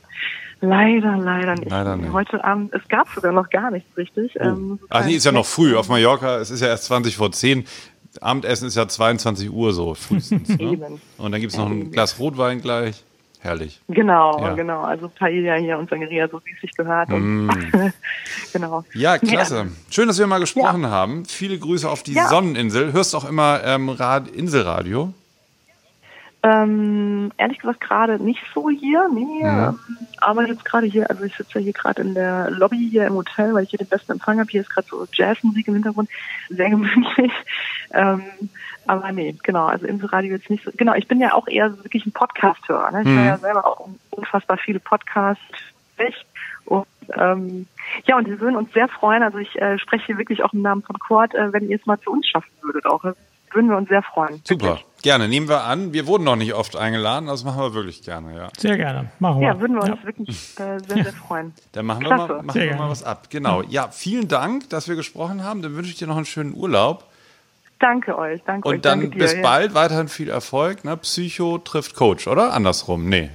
Leider, 0.60 1.16
leider 1.16 1.54
nicht. 1.54 1.70
Leider 1.70 1.96
nicht. 1.96 2.12
Heute 2.12 2.44
Abend, 2.44 2.74
es 2.74 2.86
gab 2.88 3.08
sogar 3.14 3.32
noch 3.32 3.48
gar 3.48 3.70
nichts 3.70 3.96
richtig. 3.96 4.32
Ähm, 4.40 4.78
Ach 4.90 5.04
nee, 5.06 5.14
ist 5.14 5.24
ja 5.24 5.32
noch 5.32 5.46
früh. 5.46 5.76
Auf 5.76 5.88
Mallorca, 5.88 6.38
es 6.38 6.50
ist 6.50 6.60
ja 6.60 6.66
erst 6.66 6.84
20 6.84 7.16
vor 7.16 7.30
10. 7.32 7.64
Abendessen 8.20 8.66
ist 8.66 8.76
ja 8.76 8.88
22 8.88 9.50
Uhr 9.50 9.72
so 9.72 9.94
frühestens. 9.94 10.48
Ne? 10.58 10.98
Und 11.16 11.32
dann 11.32 11.40
gibt's 11.40 11.56
noch 11.56 11.70
ein 11.70 11.92
Glas 11.92 12.18
Rotwein 12.18 12.60
gleich. 12.60 13.04
Herrlich. 13.42 13.80
Genau, 13.88 14.38
Ja. 14.44 14.52
genau. 14.54 14.82
Also 14.82 15.08
Paella 15.08 15.54
hier 15.54 15.78
und 15.78 15.88
Sangria, 15.88 16.28
so 16.28 16.40
wie 16.44 16.52
es 16.54 16.60
sich 16.60 16.76
gehört. 16.76 17.10
Und 17.10 17.48
genau. 18.52 18.80
Mm. 18.82 18.84
Ja, 18.98 19.16
klasse. 19.18 19.68
Schön, 19.90 20.08
dass 20.08 20.18
wir 20.18 20.26
mal 20.26 20.40
gesprochen 20.40 20.82
Ja. 20.82 20.90
haben. 20.90 21.24
Viele 21.24 21.58
Grüße 21.58 21.88
auf 21.88 22.02
die 22.02 22.12
Ja. 22.12 22.28
Sonneninsel. 22.28 22.92
Hörst 22.92 23.14
auch 23.14 23.26
immer 23.28 23.62
ähm, 23.64 23.88
Rad 23.88 24.28
Inselradio? 24.28 25.14
Ähm, 26.42 27.32
ehrlich 27.36 27.58
gesagt 27.58 27.82
gerade 27.82 28.18
nicht 28.22 28.40
so 28.54 28.70
hier, 28.70 29.10
nee, 29.12 29.42
Ja. 29.42 29.68
ähm, 29.70 29.78
aber 30.22 30.46
jetzt 30.48 30.64
gerade 30.64 30.86
hier, 30.86 31.10
also 31.10 31.22
ich 31.24 31.36
sitze 31.36 31.58
ja 31.58 31.64
hier 31.64 31.72
gerade 31.74 32.00
in 32.00 32.14
der 32.14 32.50
Lobby 32.50 32.88
hier 32.90 33.06
im 33.06 33.12
Hotel, 33.14 33.52
weil 33.52 33.64
ich 33.64 33.70
hier 33.70 33.78
den 33.78 33.88
besten 33.88 34.12
Empfang 34.12 34.38
habe. 34.38 34.50
Hier 34.50 34.62
ist 34.62 34.70
gerade 34.70 34.88
so 34.88 35.06
Jazzmusik 35.12 35.68
im 35.68 35.74
Hintergrund, 35.74 36.08
sehr 36.48 36.70
gemütlich. 36.70 37.32
Ähm, 37.92 38.22
aber 38.90 39.12
nee, 39.12 39.36
genau, 39.42 39.66
also 39.66 39.86
Inselradio 39.86 40.32
jetzt 40.32 40.50
nicht 40.50 40.64
so. 40.64 40.72
Genau, 40.76 40.94
ich 40.94 41.06
bin 41.06 41.20
ja 41.20 41.32
auch 41.34 41.46
eher 41.46 41.70
so 41.70 41.84
wirklich 41.84 42.06
ein 42.06 42.12
Podcast-Hörer. 42.12 42.90
Ne? 42.90 43.02
Ich 43.02 43.08
höre 43.08 43.24
ja 43.24 43.38
selber 43.38 43.64
auch 43.64 43.88
unfassbar 44.10 44.58
viele 44.58 44.80
Podcasts. 44.80 45.42
Und 46.64 46.86
ähm, 47.14 47.66
ja, 48.06 48.16
und 48.16 48.26
wir 48.26 48.40
würden 48.40 48.56
uns 48.56 48.72
sehr 48.72 48.88
freuen. 48.88 49.22
Also 49.22 49.38
ich 49.38 49.54
äh, 49.60 49.78
spreche 49.78 50.06
hier 50.06 50.18
wirklich 50.18 50.42
auch 50.42 50.52
im 50.52 50.62
Namen 50.62 50.82
von 50.82 50.98
Quad, 50.98 51.34
äh, 51.34 51.52
wenn 51.52 51.68
ihr 51.68 51.76
es 51.76 51.86
mal 51.86 52.00
zu 52.00 52.10
uns 52.10 52.26
schaffen 52.26 52.50
würdet 52.62 52.86
auch. 52.86 53.04
Würden 53.52 53.68
wir 53.68 53.76
uns 53.76 53.88
sehr 53.88 54.02
freuen. 54.02 54.40
Super. 54.44 54.66
Wirklich. 54.66 54.86
Gerne. 55.02 55.28
Nehmen 55.28 55.48
wir 55.48 55.64
an. 55.64 55.92
Wir 55.92 56.06
wurden 56.06 56.24
noch 56.24 56.36
nicht 56.36 56.54
oft 56.54 56.76
eingeladen. 56.76 57.26
Das 57.26 57.42
machen 57.44 57.60
wir 57.60 57.74
wirklich 57.74 58.02
gerne, 58.02 58.36
ja. 58.36 58.48
Sehr 58.56 58.76
gerne. 58.76 59.10
Machen 59.18 59.40
wir. 59.40 59.48
Ja, 59.48 59.60
würden 59.60 59.76
wir 59.76 59.92
uns 59.92 60.04
wirklich 60.04 60.58
äh, 60.58 60.78
sehr, 60.78 61.04
sehr 61.04 61.12
freuen. 61.12 61.52
Dann 61.72 61.86
machen 61.86 62.02
wir, 62.02 62.08
Klasse. 62.08 62.28
mal, 62.28 62.42
machen 62.42 62.52
Sehr 62.52 62.70
wir 62.70 62.76
mal 62.76 62.90
was 62.90 63.02
ab. 63.02 63.28
Genau. 63.30 63.62
Ja, 63.62 63.88
vielen 63.88 64.28
Dank, 64.28 64.70
dass 64.70 64.88
wir 64.88 64.94
gesprochen 64.94 65.42
haben. 65.42 65.62
Dann 65.62 65.74
wünsche 65.74 65.90
ich 65.90 65.96
dir 65.96 66.06
noch 66.06 66.16
einen 66.16 66.26
schönen 66.26 66.54
Urlaub. 66.54 67.09
Danke 67.80 68.16
euch, 68.16 68.40
danke 68.44 68.68
euch. 68.68 68.76
Und 68.76 68.84
dann 68.84 69.00
danke 69.00 69.16
dir, 69.16 69.24
bis 69.24 69.34
ja. 69.34 69.42
bald, 69.42 69.74
weiterhin 69.74 70.08
viel 70.08 70.28
Erfolg. 70.28 70.84
Ne? 70.84 70.96
Psycho 70.98 71.58
trifft 71.58 71.96
Coach, 71.96 72.28
oder? 72.28 72.52
Andersrum, 72.52 73.08
nee. 73.08 73.30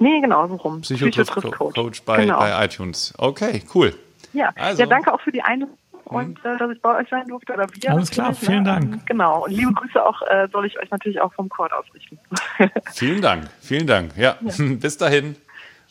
Nee, 0.00 0.20
genau, 0.20 0.48
so 0.48 0.56
rum. 0.56 0.80
Psycho, 0.80 1.08
trifft 1.10 1.32
Co 1.32 1.70
Coach, 1.70 2.02
bei, 2.02 2.22
genau. 2.22 2.40
bei 2.40 2.64
iTunes. 2.64 3.14
Okay, 3.18 3.62
cool. 3.74 3.94
ja. 4.32 4.50
Also. 4.56 4.82
ja, 4.82 4.88
danke 4.88 5.12
auch 5.12 5.20
für 5.20 5.30
die 5.30 5.42
Einladung 5.42 5.78
und 6.04 6.44
äh, 6.44 6.56
dass 6.58 6.70
ich 6.70 6.80
bei 6.80 6.96
euch 6.96 7.08
sein 7.08 7.26
durfte. 7.28 7.52
Oder 7.52 7.66
wir 7.72 7.90
Alles 7.90 8.10
klar, 8.10 8.28
natürlich, 8.28 8.48
vielen 8.48 8.62
ne? 8.64 8.70
Dank. 8.70 8.84
Ähm, 8.84 9.02
Genau. 9.06 9.44
Und 9.44 9.52
liebe 9.52 9.72
Grüße 9.72 10.04
auch 10.04 10.20
äh, 10.22 10.48
soll 10.52 10.66
ich 10.66 10.78
euch 10.78 10.90
natürlich 10.90 11.20
auch 11.20 11.32
vom 11.32 11.48
Chord 11.48 11.72
ausrichten. 11.72 12.18
Vielen 12.92 13.22
Dank, 13.22 13.48
vielen 13.60 13.86
Dank. 13.86 14.16
Ja, 14.16 14.36
bis 14.40 14.96
dahin. 14.96 15.36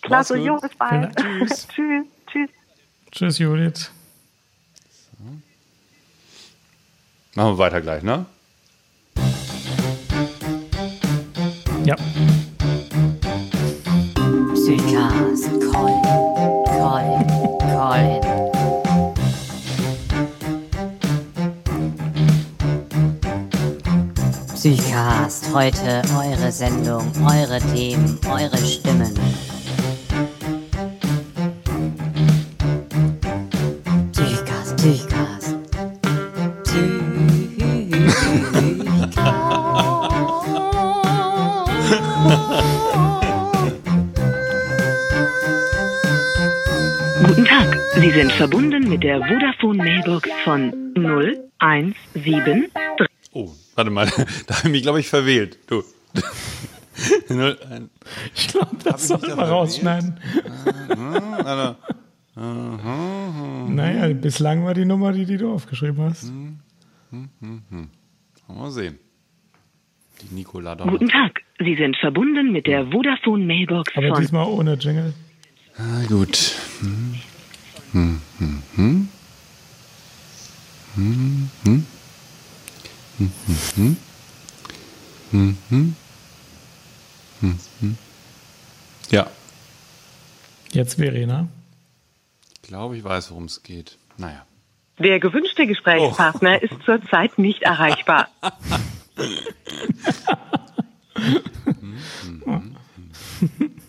Klasse, 0.01 0.38
jo, 0.38 0.58
bis 0.58 0.75
bald. 0.75 1.15
Tschüss. 1.15 1.67
tschüss. 1.73 2.06
Tschüss. 2.27 2.49
Tschüss, 3.12 3.38
Judith. 3.39 3.91
Machen 7.35 7.53
wir 7.53 7.57
weiter 7.57 7.81
gleich, 7.81 8.03
ne? 8.03 8.27
Ja. 11.84 11.95
Psychcast, 14.53 15.49
call, 15.71 16.01
call, 16.67 17.25
call 17.59 17.99
in. 18.05 18.21
Psychcast, 24.53 25.51
heute 25.55 26.03
eure 26.15 26.51
Sendung, 26.51 27.11
eure 27.25 27.59
Themen, 27.73 28.19
eure 28.29 28.57
Stimmen. 28.57 29.13
Psychcast, 34.11 34.77
Psychcast. 34.77 35.42
Sie 48.14 48.20
sind 48.20 48.32
verbunden 48.34 48.88
mit 48.89 49.01
der 49.03 49.20
Vodafone 49.26 49.84
Mailbox 49.84 50.30
von 50.43 50.93
017. 50.95 52.70
Oh, 53.32 53.49
warte 53.74 53.89
mal, 53.89 54.05
da 54.47 54.57
habe 54.57 54.68
ich 54.68 54.72
mich, 54.72 54.82
glaube 54.84 54.99
ich, 54.99 55.07
verwählt. 55.07 55.57
Du. 55.68 55.84
Ich 58.36 58.47
glaube, 58.49 58.78
das 58.84 59.07
soll 59.07 59.36
man 59.36 59.39
rausschneiden. 59.39 60.20
Naja, 63.68 64.14
bislang 64.14 64.64
war 64.64 64.76
die 64.76 64.86
Nummer, 64.86 65.11
die, 65.11 65.26
die 65.26 65.38
du 65.38 65.51
aufgeschrieben 65.51 66.03
hast. 66.03 66.32
Mal 68.47 68.72
sehen. 68.72 68.99
Die 70.22 70.36
Nicola 70.36 70.76
da. 70.76 70.86
Guten 70.86 71.09
Tag, 71.09 71.41
Sie 71.57 71.76
sind 71.76 71.97
verbunden 71.97 72.51
mit 72.51 72.68
der 72.68 72.86
Vodafone 72.91 73.43
Mailbox 73.43 73.91
Aber 73.95 74.09
von 74.09 74.22
diesmal 74.22 74.45
ohne 74.45 74.76
Jingle. 74.76 75.14
Ah, 75.76 76.05
gut. 76.07 76.55
Hm. 76.82 77.16
Hm, 77.93 78.21
hm, 78.39 78.63
hm. 78.75 79.09
Hm, 80.95 81.49
hm. 81.63 81.85
Hm, 83.17 83.31
hm, 83.45 83.57
hm. 83.75 83.97
Hm, 85.31 85.57
hm. 85.69 85.95
Hm, 87.41 87.59
hm. 87.79 87.97
Ja, 89.09 89.27
Jetzt 90.71 90.95
Verena. 90.95 91.47
ich 92.55 92.61
glaube, 92.63 92.97
ich 92.97 93.03
weiß, 93.03 93.29
worum 93.29 93.45
es 93.45 93.61
geht. 93.61 93.97
Naja. 94.17 94.43
Der 94.97 95.19
gewünschte 95.19 95.67
Gesprächspartner 95.67 96.63
ist 96.63 96.73
zurzeit 96.85 97.37
nicht 97.37 97.61
erreichbar. 97.61 98.29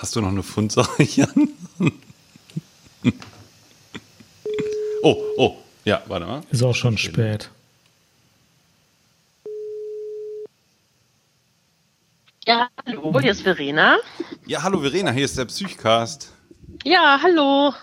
Hast 0.00 0.16
du 0.16 0.22
noch 0.22 0.28
eine 0.28 0.42
Fundsache, 0.42 1.02
Jan? 1.16 1.50
oh, 5.02 5.16
oh. 5.36 5.56
Ja, 5.84 6.02
warte 6.06 6.24
mal. 6.24 6.40
Ist 6.50 6.62
auch 6.62 6.74
schon 6.74 6.96
spät. 6.96 7.50
Ja, 12.46 12.68
hallo, 12.86 13.20
hier 13.20 13.32
ist 13.32 13.42
Verena. 13.42 13.98
Ja, 14.46 14.62
hallo 14.62 14.80
Verena, 14.80 15.10
hier 15.10 15.26
ist 15.26 15.36
der 15.36 15.44
Psychcast. 15.44 16.32
Ja, 16.82 17.20
hallo. 17.22 17.74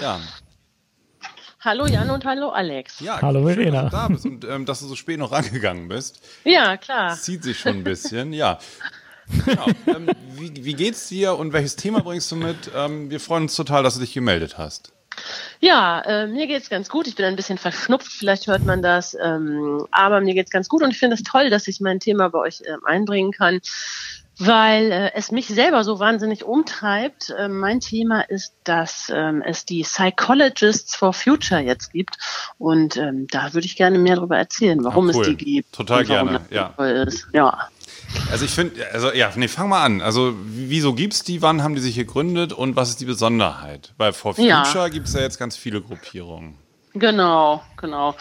Ja, 0.00 0.20
Hallo 1.60 1.86
Jan 1.86 2.10
und 2.10 2.24
hallo 2.26 2.50
Alex. 2.50 3.00
ja 3.00 3.20
Hallo, 3.22 3.46
schön, 3.46 3.54
Verena. 3.54 3.82
Dass 3.82 3.90
du 3.90 3.96
da 3.96 4.08
bist 4.08 4.26
und 4.26 4.44
ähm, 4.44 4.66
dass 4.66 4.80
du 4.80 4.86
so 4.86 4.96
spät 4.96 5.18
noch 5.18 5.32
rangegangen 5.32 5.88
bist. 5.88 6.22
Ja, 6.44 6.76
klar. 6.78 7.10
Das 7.10 7.22
zieht 7.22 7.42
sich 7.42 7.58
schon 7.58 7.76
ein 7.76 7.84
bisschen, 7.84 8.32
ja. 8.32 8.58
Genau. 9.46 9.66
Ähm, 9.86 10.08
wie, 10.36 10.64
wie 10.64 10.74
geht's 10.74 11.08
dir 11.08 11.36
und 11.38 11.52
welches 11.52 11.76
Thema 11.76 12.00
bringst 12.00 12.30
du 12.32 12.36
mit? 12.36 12.70
Ähm, 12.74 13.10
wir 13.10 13.20
freuen 13.20 13.44
uns 13.44 13.56
total, 13.56 13.82
dass 13.82 13.94
du 13.94 14.00
dich 14.00 14.12
gemeldet 14.12 14.58
hast. 14.58 14.92
Ja, 15.60 16.00
äh, 16.00 16.26
mir 16.26 16.46
geht's 16.46 16.68
ganz 16.68 16.88
gut. 16.88 17.06
Ich 17.06 17.14
bin 17.14 17.24
ein 17.24 17.36
bisschen 17.36 17.58
verschnupft, 17.58 18.12
vielleicht 18.12 18.46
hört 18.46 18.64
man 18.64 18.82
das. 18.82 19.16
Ähm, 19.20 19.86
aber 19.90 20.20
mir 20.20 20.34
geht's 20.34 20.50
ganz 20.50 20.68
gut 20.68 20.82
und 20.82 20.90
ich 20.90 20.98
finde 20.98 21.14
es 21.14 21.22
toll, 21.22 21.50
dass 21.50 21.68
ich 21.68 21.80
mein 21.80 22.00
Thema 22.00 22.28
bei 22.30 22.38
euch 22.38 22.62
ähm, 22.66 22.80
einbringen 22.84 23.32
kann, 23.32 23.60
weil 24.38 24.90
äh, 24.90 25.10
es 25.14 25.30
mich 25.30 25.46
selber 25.46 25.84
so 25.84 25.98
wahnsinnig 25.98 26.44
umtreibt. 26.44 27.32
Ähm, 27.38 27.58
mein 27.58 27.80
Thema 27.80 28.22
ist, 28.22 28.54
dass 28.64 29.10
ähm, 29.14 29.42
es 29.44 29.64
die 29.64 29.82
Psychologists 29.82 30.96
for 30.96 31.12
Future 31.12 31.60
jetzt 31.60 31.92
gibt 31.92 32.16
und 32.58 32.96
ähm, 32.96 33.26
da 33.30 33.54
würde 33.54 33.66
ich 33.66 33.76
gerne 33.76 33.98
mehr 33.98 34.16
darüber 34.16 34.36
erzählen, 34.36 34.82
warum 34.82 35.08
Ah, 35.10 35.12
cool. 35.14 35.22
es 35.22 35.28
die 35.28 35.36
gibt. 35.36 35.72
Total 35.72 36.04
gerne, 36.04 36.40
das 36.50 36.50
ja. 36.50 36.74
Ja. 37.32 37.68
Also 38.30 38.44
ich 38.44 38.50
finde, 38.52 38.74
also 38.92 39.12
ja, 39.12 39.30
nee, 39.36 39.48
fang 39.48 39.68
mal 39.68 39.84
an. 39.84 40.00
Also 40.00 40.34
wieso 40.44 40.94
gibt's 40.94 41.22
die, 41.24 41.42
wann 41.42 41.62
haben 41.62 41.74
die 41.74 41.80
sich 41.80 41.96
gegründet 41.96 42.52
und 42.52 42.76
was 42.76 42.90
ist 42.90 43.00
die 43.00 43.04
Besonderheit? 43.06 43.92
Weil 43.96 44.12
For 44.12 44.38
Ja. 44.38 44.64
Future 44.64 44.90
gibt's 44.90 45.14
ja 45.14 45.20
jetzt 45.20 45.38
ganz 45.38 45.56
viele 45.56 45.80
Gruppierungen. 45.80 46.56
Genau, 46.94 47.62
genau. 47.76 48.14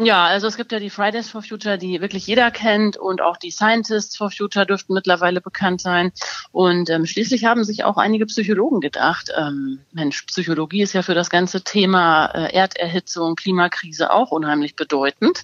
Ja, 0.00 0.26
also 0.26 0.46
es 0.46 0.56
gibt 0.56 0.70
ja 0.70 0.78
die 0.78 0.90
Fridays 0.90 1.28
for 1.28 1.42
Future, 1.42 1.76
die 1.76 2.00
wirklich 2.00 2.24
jeder 2.28 2.52
kennt 2.52 2.96
und 2.96 3.20
auch 3.20 3.36
die 3.36 3.50
Scientists 3.50 4.16
for 4.16 4.30
Future 4.30 4.64
dürften 4.64 4.94
mittlerweile 4.94 5.40
bekannt 5.40 5.80
sein. 5.80 6.12
Und 6.52 6.88
ähm, 6.88 7.04
schließlich 7.04 7.46
haben 7.46 7.64
sich 7.64 7.82
auch 7.82 7.96
einige 7.96 8.26
Psychologen 8.26 8.80
gedacht, 8.80 9.32
ähm, 9.36 9.80
Mensch, 9.90 10.22
Psychologie 10.22 10.82
ist 10.82 10.92
ja 10.92 11.02
für 11.02 11.14
das 11.14 11.30
ganze 11.30 11.62
Thema 11.62 12.26
äh, 12.26 12.54
Erderhitzung, 12.54 13.34
Klimakrise 13.34 14.12
auch 14.12 14.30
unheimlich 14.30 14.76
bedeutend. 14.76 15.42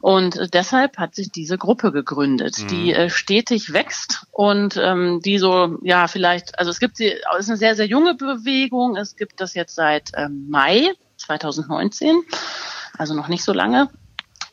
Und 0.00 0.38
äh, 0.38 0.48
deshalb 0.48 0.98
hat 0.98 1.14
sich 1.14 1.30
diese 1.30 1.56
Gruppe 1.56 1.92
gegründet, 1.92 2.68
die 2.72 2.92
äh, 2.92 3.10
stetig 3.10 3.72
wächst 3.72 4.26
und 4.32 4.76
ähm, 4.76 5.20
die 5.24 5.38
so, 5.38 5.78
ja, 5.82 6.08
vielleicht, 6.08 6.58
also 6.58 6.72
es 6.72 6.80
gibt 6.80 6.96
sie, 6.96 7.12
es 7.12 7.44
ist 7.44 7.48
eine 7.48 7.58
sehr, 7.58 7.76
sehr 7.76 7.86
junge 7.86 8.14
Bewegung. 8.14 8.96
Es 8.96 9.14
gibt 9.14 9.40
das 9.40 9.54
jetzt 9.54 9.76
seit 9.76 10.10
ähm, 10.16 10.46
Mai 10.50 10.90
2019 11.18 12.24
also 12.98 13.14
noch 13.14 13.28
nicht 13.28 13.44
so 13.44 13.52
lange. 13.52 13.88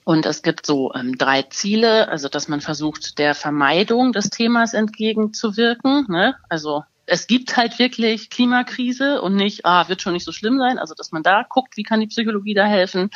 Und 0.03 0.25
es 0.25 0.41
gibt 0.41 0.65
so 0.65 0.93
ähm, 0.93 1.17
drei 1.17 1.43
Ziele, 1.43 2.09
also 2.09 2.27
dass 2.27 2.47
man 2.47 2.61
versucht, 2.61 3.19
der 3.19 3.35
Vermeidung 3.35 4.13
des 4.13 4.29
Themas 4.29 4.73
entgegenzuwirken. 4.73 6.07
Ne? 6.09 6.35
Also 6.49 6.83
es 7.11 7.27
gibt 7.27 7.57
halt 7.57 7.77
wirklich 7.77 8.29
Klimakrise 8.29 9.21
und 9.21 9.35
nicht, 9.35 9.65
ah, 9.65 9.89
wird 9.89 10.01
schon 10.01 10.13
nicht 10.13 10.23
so 10.23 10.31
schlimm 10.31 10.57
sein. 10.57 10.79
Also 10.79 10.93
dass 10.95 11.11
man 11.11 11.23
da 11.23 11.43
guckt, 11.43 11.75
wie 11.75 11.83
kann 11.83 11.99
die 11.99 12.07
Psychologie 12.07 12.53
da 12.53 12.65
helfen. 12.65 13.09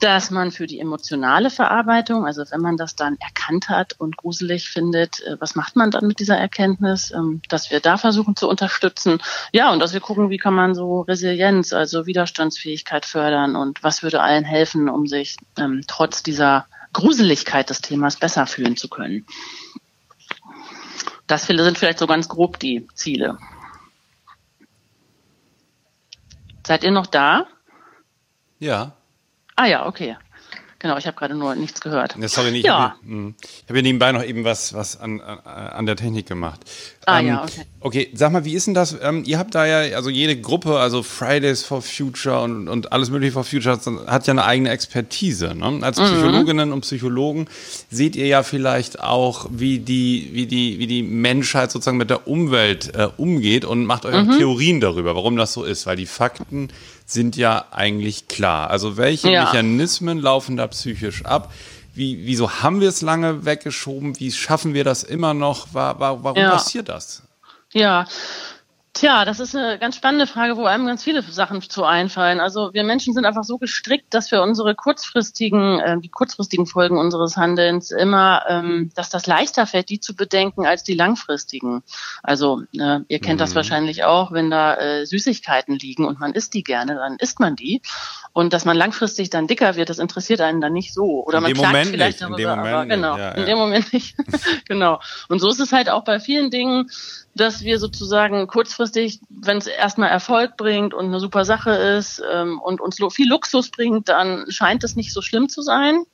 Dass 0.00 0.32
man 0.32 0.50
für 0.50 0.66
die 0.66 0.80
emotionale 0.80 1.48
Verarbeitung, 1.48 2.26
also 2.26 2.42
wenn 2.50 2.60
man 2.60 2.76
das 2.76 2.96
dann 2.96 3.16
erkannt 3.20 3.68
hat 3.68 3.94
und 3.96 4.16
gruselig 4.16 4.68
findet, 4.68 5.20
äh, 5.22 5.36
was 5.38 5.54
macht 5.54 5.76
man 5.76 5.92
dann 5.92 6.08
mit 6.08 6.18
dieser 6.18 6.36
Erkenntnis, 6.36 7.12
ähm, 7.12 7.42
dass 7.48 7.70
wir 7.70 7.78
da 7.78 7.96
versuchen 7.96 8.34
zu 8.34 8.48
unterstützen. 8.48 9.22
Ja, 9.52 9.70
und 9.72 9.78
dass 9.78 9.92
wir 9.92 10.00
gucken, 10.00 10.30
wie 10.30 10.38
kann 10.38 10.54
man 10.54 10.74
so 10.74 11.02
Resilienz, 11.02 11.72
also 11.72 12.06
Widerstandsfähigkeit 12.06 13.06
fördern 13.06 13.54
und 13.54 13.84
was 13.84 14.02
würde 14.02 14.20
allen 14.20 14.44
helfen, 14.44 14.88
um 14.88 15.06
sich 15.06 15.36
ähm, 15.56 15.82
trotz 15.86 16.24
dieser 16.24 16.66
Gruseligkeit 16.92 17.70
des 17.70 17.82
Themas 17.82 18.16
besser 18.16 18.48
fühlen 18.48 18.76
zu 18.76 18.88
können. 18.88 19.26
Das 21.26 21.46
sind 21.46 21.78
vielleicht 21.78 21.98
so 21.98 22.06
ganz 22.06 22.28
grob 22.28 22.58
die 22.58 22.86
Ziele. 22.94 23.38
Seid 26.66 26.84
ihr 26.84 26.90
noch 26.90 27.06
da? 27.06 27.46
Ja. 28.58 28.92
Ah 29.56 29.66
ja, 29.66 29.86
okay. 29.86 30.16
Genau, 30.82 30.96
ich 30.98 31.06
habe 31.06 31.16
gerade 31.16 31.36
nur 31.36 31.54
nichts 31.54 31.80
gehört. 31.80 32.16
Ja, 32.20 32.26
sorry, 32.26 32.48
ich 32.58 32.64
Ja. 32.64 32.78
habe 32.78 32.94
hm, 33.06 33.34
hab 33.68 33.74
hier 33.76 33.82
nebenbei 33.84 34.10
noch 34.10 34.24
eben 34.24 34.42
was, 34.44 34.74
was 34.74 35.00
an, 35.00 35.20
an, 35.20 35.86
der 35.86 35.94
Technik 35.94 36.26
gemacht. 36.26 36.60
Ah, 37.06 37.20
ja, 37.20 37.44
okay. 37.44 37.62
Okay, 37.78 38.10
sag 38.14 38.32
mal, 38.32 38.44
wie 38.44 38.54
ist 38.54 38.66
denn 38.66 38.74
das? 38.74 38.96
Ähm, 39.00 39.22
ihr 39.24 39.38
habt 39.38 39.54
da 39.54 39.64
ja, 39.64 39.96
also 39.96 40.10
jede 40.10 40.40
Gruppe, 40.40 40.78
also 40.80 41.04
Fridays 41.04 41.64
for 41.64 41.82
Future 41.82 42.40
und, 42.40 42.66
und 42.68 42.90
alles 42.92 43.10
mögliche 43.10 43.32
for 43.32 43.44
Future 43.44 43.78
hat, 44.08 44.26
ja 44.26 44.32
eine 44.32 44.44
eigene 44.44 44.70
Expertise. 44.70 45.54
Ne? 45.54 45.78
Als 45.82 45.98
Mhm. 45.98 46.04
Psychologinnen 46.04 46.72
und 46.72 46.80
Psychologen 46.80 47.46
seht 47.88 48.16
ihr 48.16 48.26
ja 48.26 48.42
vielleicht 48.42 48.98
auch, 49.00 49.46
wie 49.50 49.78
die, 49.78 50.30
wie 50.32 50.46
die, 50.46 50.80
wie 50.80 50.88
die 50.88 51.04
Menschheit 51.04 51.70
sozusagen 51.70 51.96
mit 51.96 52.10
der 52.10 52.26
Umwelt 52.26 52.92
äh, 52.96 53.08
umgeht 53.16 53.64
und 53.64 53.84
macht 53.86 54.04
euch 54.04 54.14
Mhm. 54.14 54.38
Theorien 54.38 54.80
darüber, 54.80 55.14
warum 55.14 55.36
das 55.36 55.52
so 55.52 55.62
ist, 55.62 55.86
weil 55.86 55.96
die 55.96 56.06
Fakten 56.06 56.68
sind 57.12 57.36
ja 57.36 57.66
eigentlich 57.70 58.28
klar. 58.28 58.70
Also 58.70 58.96
welche 58.96 59.30
Ja. 59.30 59.44
Mechanismen 59.44 60.18
laufen 60.18 60.56
da 60.56 60.66
psychisch 60.66 61.24
ab? 61.24 61.52
Wie, 61.94 62.26
wieso 62.26 62.50
haben 62.62 62.80
wir 62.80 62.88
es 62.88 63.02
lange 63.02 63.44
weggeschoben? 63.44 64.18
Wie 64.18 64.32
schaffen 64.32 64.72
wir 64.74 64.84
das 64.84 65.02
immer 65.04 65.34
noch? 65.34 65.74
Wa- 65.74 65.98
wa- 65.98 66.18
Warum 66.22 66.38
Ja. 66.38 66.50
passiert 66.52 66.88
das? 66.88 67.22
Ja. 67.72 68.06
Tja, 68.94 69.24
das 69.24 69.40
ist 69.40 69.56
eine 69.56 69.78
ganz 69.78 69.96
spannende 69.96 70.26
Frage, 70.26 70.58
wo 70.58 70.66
einem 70.66 70.86
ganz 70.86 71.02
viele 71.02 71.22
Sachen 71.22 71.62
zu 71.62 71.84
einfallen. 71.84 72.40
Also 72.40 72.74
wir 72.74 72.84
Menschen 72.84 73.14
sind 73.14 73.24
einfach 73.24 73.42
so 73.42 73.56
gestrickt, 73.56 74.12
dass 74.12 74.30
wir 74.30 74.42
unsere 74.42 74.74
kurzfristigen, 74.74 75.80
äh, 75.80 75.98
die 75.98 76.10
kurzfristigen 76.10 76.66
Folgen 76.66 76.98
unseres 76.98 77.38
Handelns 77.38 77.90
immer, 77.90 78.42
ähm, 78.48 78.90
dass 78.94 79.08
das 79.08 79.26
leichter 79.26 79.66
fällt, 79.66 79.88
die 79.88 79.98
zu 79.98 80.14
bedenken 80.14 80.66
als 80.66 80.84
die 80.84 80.92
langfristigen. 80.92 81.82
Also 82.22 82.64
äh, 82.78 83.00
ihr 83.08 83.18
kennt 83.20 83.40
das 83.40 83.54
wahrscheinlich 83.54 84.04
auch, 84.04 84.30
wenn 84.30 84.50
da 84.50 84.74
äh, 84.74 85.06
Süßigkeiten 85.06 85.78
liegen 85.78 86.04
und 86.04 86.20
man 86.20 86.34
isst 86.34 86.52
die 86.52 86.62
gerne, 86.62 86.96
dann 86.96 87.16
isst 87.16 87.40
man 87.40 87.56
die. 87.56 87.80
Und 88.34 88.54
dass 88.54 88.64
man 88.64 88.76
langfristig 88.76 89.28
dann 89.28 89.46
dicker 89.46 89.76
wird, 89.76 89.90
das 89.90 89.98
interessiert 89.98 90.40
einen 90.40 90.60
dann 90.60 90.72
nicht 90.72 90.94
so. 90.94 91.22
Oder 91.26 91.38
In 91.38 91.42
man 91.44 91.52
klagt 91.52 91.66
Moment 91.66 91.88
vielleicht 91.90 92.20
nicht, 92.20 92.28
in 92.28 92.36
darüber, 92.36 92.36
dem 92.38 92.48
Moment 92.48 92.74
aber 92.74 92.84
nicht, 92.84 92.94
genau, 92.94 93.16
ja, 93.18 93.30
in 93.32 93.40
ja. 93.40 93.46
dem 93.46 93.58
Moment 93.58 93.92
nicht. 93.92 94.16
genau. 94.68 95.00
Und 95.28 95.40
so 95.40 95.48
ist 95.50 95.60
es 95.60 95.72
halt 95.72 95.90
auch 95.90 96.04
bei 96.04 96.18
vielen 96.18 96.50
Dingen, 96.50 96.90
dass 97.34 97.62
wir 97.62 97.78
sozusagen 97.78 98.46
kurzfristig, 98.46 99.20
wenn 99.28 99.58
es 99.58 99.66
erstmal 99.66 100.08
Erfolg 100.08 100.56
bringt 100.56 100.94
und 100.94 101.06
eine 101.06 101.20
super 101.20 101.44
Sache 101.44 101.72
ist 101.72 102.22
ähm, 102.32 102.58
und 102.60 102.80
uns 102.80 102.98
viel 103.12 103.28
Luxus 103.28 103.70
bringt, 103.70 104.08
dann 104.08 104.46
scheint 104.48 104.82
es 104.84 104.96
nicht 104.96 105.12
so 105.12 105.20
schlimm 105.20 105.48
zu 105.48 105.60
sein. 105.60 106.04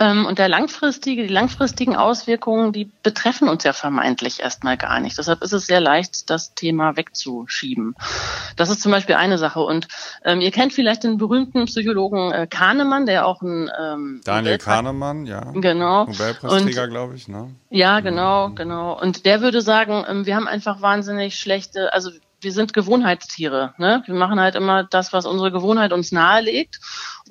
Ähm, 0.00 0.26
und 0.26 0.38
der 0.38 0.48
langfristige, 0.48 1.22
die 1.22 1.32
langfristigen 1.32 1.96
Auswirkungen, 1.96 2.72
die 2.72 2.90
betreffen 3.02 3.48
uns 3.48 3.64
ja 3.64 3.72
vermeintlich 3.72 4.40
erstmal 4.40 4.76
gar 4.76 5.00
nicht. 5.00 5.18
Deshalb 5.18 5.42
ist 5.42 5.52
es 5.52 5.66
sehr 5.66 5.80
leicht, 5.80 6.30
das 6.30 6.54
Thema 6.54 6.96
wegzuschieben. 6.96 7.94
Das 8.56 8.70
ist 8.70 8.80
zum 8.80 8.92
Beispiel 8.92 9.16
eine 9.16 9.38
Sache. 9.38 9.60
Und 9.60 9.88
ähm, 10.24 10.40
ihr 10.40 10.50
kennt 10.50 10.72
vielleicht 10.72 11.04
den 11.04 11.18
berühmten 11.18 11.66
Psychologen 11.66 12.32
äh, 12.32 12.46
Kahnemann, 12.46 13.06
der 13.06 13.26
auch 13.26 13.42
ein 13.42 13.70
ähm, 13.80 14.20
Daniel 14.24 14.58
Kahnemann, 14.58 15.26
ja. 15.26 15.52
Genau. 15.54 16.06
Nobelpreisträger, 16.06 16.88
glaube 16.88 17.14
ich, 17.14 17.28
ne? 17.28 17.50
Ja, 17.70 18.00
genau, 18.00 18.50
genau. 18.50 18.98
Und 18.98 19.26
der 19.26 19.40
würde 19.40 19.60
sagen, 19.60 20.04
ähm, 20.08 20.26
wir 20.26 20.36
haben 20.36 20.48
einfach 20.48 20.80
wahnsinnig 20.80 21.38
schlechte, 21.38 21.92
also 21.92 22.10
wir 22.42 22.52
sind 22.52 22.72
Gewohnheitstiere. 22.72 23.74
Ne? 23.78 24.02
Wir 24.06 24.14
machen 24.14 24.40
halt 24.40 24.54
immer 24.54 24.84
das, 24.84 25.12
was 25.12 25.26
unsere 25.26 25.52
Gewohnheit 25.52 25.92
uns 25.92 26.12
nahelegt 26.12 26.80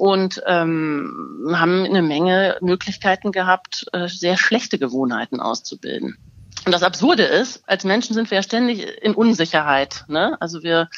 und 0.02 0.42
ähm, 0.48 1.54
haben 1.54 1.86
eine 1.86 2.02
Menge 2.02 2.58
Möglichkeiten 2.60 3.32
gehabt, 3.32 3.86
äh, 3.94 4.08
sehr 4.08 4.36
schlechte 4.36 4.80
Gewohnheiten 4.80 5.40
auszubilden. 5.40 6.18
Und 6.66 6.72
das 6.72 6.82
Absurde 6.82 7.22
ist, 7.22 7.62
als 7.68 7.84
Menschen 7.84 8.16
sind 8.16 8.32
wir 8.32 8.38
ja 8.38 8.42
ständig 8.42 8.84
in 9.04 9.14
Unsicherheit. 9.14 10.06
Ne? 10.08 10.38
Also 10.40 10.64
wir 10.64 10.90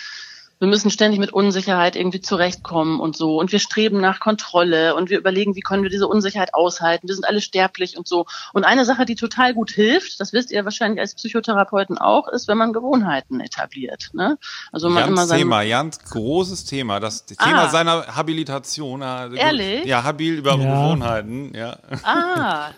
wir 0.64 0.70
müssen 0.70 0.89
ständig 0.89 1.20
mit 1.20 1.34
Unsicherheit 1.34 1.97
irgendwie 1.97 2.22
zurechtkommen 2.22 3.01
und 3.01 3.18
so. 3.18 3.38
Und 3.38 3.51
wir 3.51 3.59
streben 3.59 3.99
nach 3.99 4.22
Kontrolle 4.22 4.95
und 4.95 5.09
wir 5.09 5.20
überlegen, 5.20 5.57
wie 5.57 5.59
können 5.59 5.84
wir 5.84 5.89
diese 5.89 6.07
Unsicherheit 6.07 6.53
aushalten. 6.53 7.09
Wir 7.09 7.16
sind 7.16 7.28
alle 7.28 7.41
sterblich 7.41 7.97
und 7.97 8.07
so. 8.07 8.26
Und 8.53 8.64
eine 8.64 8.86
Sache, 8.86 9.03
die 9.03 9.16
total 9.16 9.53
gut 9.53 9.72
hilft, 9.72 10.22
das 10.22 10.32
wisst 10.32 10.51
ihr 10.51 10.64
wahrscheinlich 10.64 11.01
als 11.01 11.16
Psychotherapeuten 11.16 11.97
auch, 11.97 12.30
ist, 12.30 12.47
wenn 12.47 12.57
man 12.57 12.72
Gewohnheiten 12.72 13.41
etabliert. 13.41 14.11
Ne? 14.14 14.38
Also 14.72 14.88
man 14.89 15.14
ganz 15.14 15.30
immer 15.30 15.38
Thema, 15.38 15.66
ganz 15.66 15.99
großes 15.99 16.64
Thema. 16.64 17.01
Das 17.01 17.26
Thema 17.26 17.66
ah. 17.66 17.70
seiner 17.70 18.16
Habilitation. 18.16 19.01
Äh, 19.01 19.36
Ehrlich? 19.36 19.84
Ja, 19.84 20.03
habil 20.03 20.36
über 20.36 20.55
ja. 20.55 20.57
Gewohnheiten. 20.57 21.53
Ja. 21.53 21.78
Ah. 22.03 22.70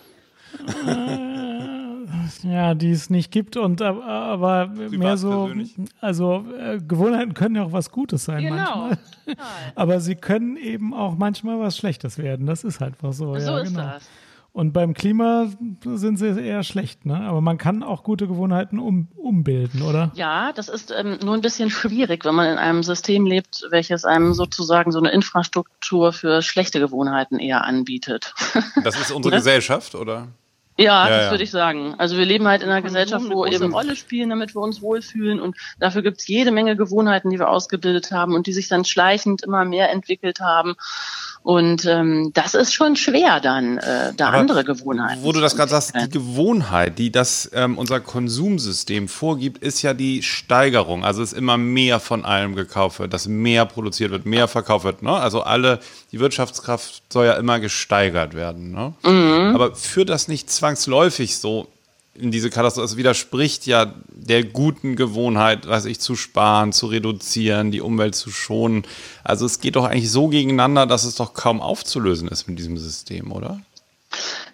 ja, 2.43 2.73
die 2.73 2.91
es 2.91 3.09
nicht 3.09 3.31
gibt 3.31 3.57
und 3.57 3.81
aber 3.81 4.67
Privat 4.67 4.91
mehr 4.91 5.17
so, 5.17 5.45
persönlich. 5.45 5.75
also 6.01 6.45
äh, 6.59 6.79
Gewohnheiten 6.79 7.33
können 7.33 7.55
ja 7.55 7.63
auch 7.63 7.71
was 7.71 7.91
Gutes 7.91 8.25
sein 8.25 8.43
genau. 8.43 8.55
manchmal. 8.57 8.97
aber 9.75 9.99
sie 9.99 10.15
können 10.15 10.57
eben 10.57 10.93
auch 10.93 11.17
manchmal 11.17 11.59
was 11.59 11.77
Schlechtes 11.77 12.17
werden. 12.17 12.45
Das 12.45 12.63
ist 12.63 12.79
halt 12.79 12.93
einfach 12.93 13.13
so. 13.13 13.37
So 13.39 13.51
ja, 13.51 13.59
ist 13.59 13.69
genau. 13.69 13.83
das. 13.83 14.09
Und 14.55 14.71
beim 14.71 14.93
Klima 14.93 15.47
sind 15.83 16.15
sie 16.15 16.27
eher 16.27 16.63
schlecht, 16.63 17.05
ne? 17.05 17.19
Aber 17.19 17.41
man 17.41 17.57
kann 17.57 17.83
auch 17.83 18.03
gute 18.03 18.25
Gewohnheiten 18.25 18.79
um, 18.79 19.09
umbilden, 19.17 19.81
oder? 19.81 20.13
Ja, 20.15 20.53
das 20.53 20.69
ist 20.69 20.93
ähm, 20.97 21.19
nur 21.21 21.33
ein 21.33 21.41
bisschen 21.41 21.69
schwierig, 21.69 22.23
wenn 22.23 22.35
man 22.35 22.49
in 22.49 22.57
einem 22.57 22.81
System 22.81 23.25
lebt, 23.25 23.67
welches 23.69 24.05
einem 24.05 24.33
sozusagen 24.33 24.93
so 24.93 24.99
eine 24.99 25.11
Infrastruktur 25.11 26.13
für 26.13 26.41
schlechte 26.41 26.79
Gewohnheiten 26.79 27.37
eher 27.37 27.65
anbietet. 27.65 28.33
Das 28.81 28.97
ist 28.97 29.11
unsere 29.11 29.31
ne? 29.35 29.39
Gesellschaft, 29.39 29.93
oder? 29.93 30.29
Ja, 30.77 31.07
ja 31.07 31.09
das 31.09 31.25
ja. 31.25 31.31
würde 31.31 31.43
ich 31.43 31.51
sagen. 31.51 31.95
Also 31.97 32.17
wir 32.17 32.25
leben 32.25 32.47
halt 32.47 32.61
in 32.61 32.69
einer 32.69 32.81
Gesellschaft, 32.81 33.25
wo 33.29 33.45
eben 33.45 33.73
Rolle 33.73 33.95
spielen, 33.95 34.29
damit 34.29 34.55
wir 34.55 34.61
uns 34.61 34.81
wohlfühlen 34.81 35.39
und 35.39 35.55
dafür 35.79 36.01
gibt's 36.01 36.27
jede 36.27 36.51
Menge 36.51 36.75
Gewohnheiten, 36.75 37.29
die 37.29 37.39
wir 37.39 37.49
ausgebildet 37.49 38.11
haben 38.11 38.35
und 38.35 38.47
die 38.47 38.53
sich 38.53 38.67
dann 38.67 38.83
schleichend 38.83 39.43
immer 39.43 39.63
mehr 39.63 39.89
entwickelt 39.91 40.41
haben. 40.41 40.75
Und 41.45 41.85
ähm, 41.85 42.31
das 42.33 42.55
ist 42.55 42.73
schon 42.73 42.95
schwer 42.95 43.39
dann, 43.39 43.77
äh, 43.77 44.13
da 44.17 44.29
Aber 44.29 44.37
andere 44.37 44.63
Gewohnheiten. 44.63 45.21
Wo 45.21 45.31
du 45.31 45.39
das 45.39 45.55
gerade 45.55 45.69
sagst, 45.69 45.93
die 45.95 46.09
Gewohnheit, 46.09 46.97
die 46.97 47.11
das 47.11 47.51
ähm, 47.53 47.77
unser 47.77 47.99
Konsumsystem 47.99 49.07
vorgibt, 49.07 49.61
ist 49.61 49.83
ja 49.83 49.93
die 49.93 50.23
Steigerung. 50.23 51.05
Also 51.05 51.21
es 51.21 51.33
ist 51.33 51.37
immer 51.37 51.57
mehr 51.57 51.99
von 51.99 52.25
allem 52.25 52.55
gekauft 52.55 52.97
wird, 52.97 53.13
dass 53.13 53.27
mehr 53.27 53.67
produziert 53.67 54.09
wird, 54.09 54.25
mehr 54.25 54.47
verkauft 54.47 54.85
wird. 54.85 55.03
Ne? 55.03 55.11
Also 55.11 55.41
alle, 55.41 55.81
die 56.11 56.19
Wirtschaftskraft 56.19 57.03
soll 57.13 57.27
ja 57.27 57.33
immer 57.33 57.59
gesteigert 57.59 58.33
werden. 58.33 58.71
Ne? 58.71 58.93
Mhm. 59.03 59.53
Aber 59.53 59.75
führt 59.75 60.09
das 60.09 60.27
nicht 60.27 60.49
zwangsläufig 60.49 61.37
so 61.37 61.67
in 62.15 62.31
diese 62.31 62.49
Katastrophe. 62.49 62.85
Es 62.85 62.97
widerspricht 62.97 63.65
ja 63.65 63.93
der 64.09 64.43
guten 64.43 64.95
Gewohnheit, 64.95 65.67
weiß 65.67 65.85
ich, 65.85 65.99
zu 65.99 66.15
sparen, 66.15 66.71
zu 66.71 66.87
reduzieren, 66.87 67.71
die 67.71 67.81
Umwelt 67.81 68.15
zu 68.15 68.31
schonen. 68.31 68.85
Also 69.23 69.45
es 69.45 69.59
geht 69.59 69.75
doch 69.75 69.85
eigentlich 69.85 70.11
so 70.11 70.27
gegeneinander, 70.27 70.85
dass 70.85 71.03
es 71.03 71.15
doch 71.15 71.33
kaum 71.33 71.61
aufzulösen 71.61 72.27
ist 72.27 72.47
mit 72.47 72.57
diesem 72.57 72.77
System, 72.77 73.31
oder? 73.31 73.59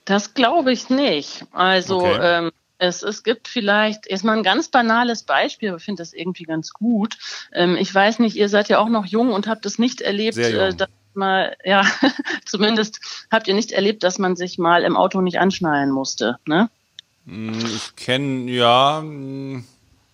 Das 0.05 0.33
glaube 0.33 0.71
ich 0.71 0.89
nicht. 0.89 1.45
Also 1.51 1.99
okay. 1.99 2.19
ähm, 2.21 2.51
es, 2.79 3.03
es 3.03 3.23
gibt 3.23 3.47
vielleicht 3.47 4.07
erstmal 4.07 4.37
ein 4.37 4.43
ganz 4.43 4.69
banales 4.69 5.23
Beispiel, 5.23 5.69
aber 5.69 5.77
ich 5.77 5.83
finde 5.83 6.01
das 6.01 6.13
irgendwie 6.13 6.43
ganz 6.43 6.71
gut. 6.71 7.17
Ähm, 7.53 7.77
ich 7.77 7.93
weiß 7.93 8.19
nicht, 8.19 8.35
ihr 8.35 8.49
seid 8.49 8.69
ja 8.69 8.79
auch 8.79 8.89
noch 8.89 9.05
jung 9.05 9.31
und 9.31 9.47
habt 9.47 9.65
es 9.67 9.77
nicht 9.77 10.01
erlebt, 10.01 10.37
äh, 10.37 10.73
dass 10.73 10.89
mal, 11.13 11.55
ja, 11.63 11.85
zumindest 12.45 12.99
habt 13.29 13.47
ihr 13.47 13.53
nicht 13.53 13.71
erlebt, 13.71 14.03
dass 14.03 14.17
man 14.17 14.35
sich 14.35 14.57
mal 14.57 14.83
im 14.83 14.97
Auto 14.97 15.21
nicht 15.21 15.39
anschnallen 15.39 15.91
musste, 15.91 16.37
ne? 16.45 16.69
Hm, 17.25 17.59
ich 17.65 17.95
kenne, 17.95 18.51
ja. 18.51 18.99
Hm. 19.01 19.65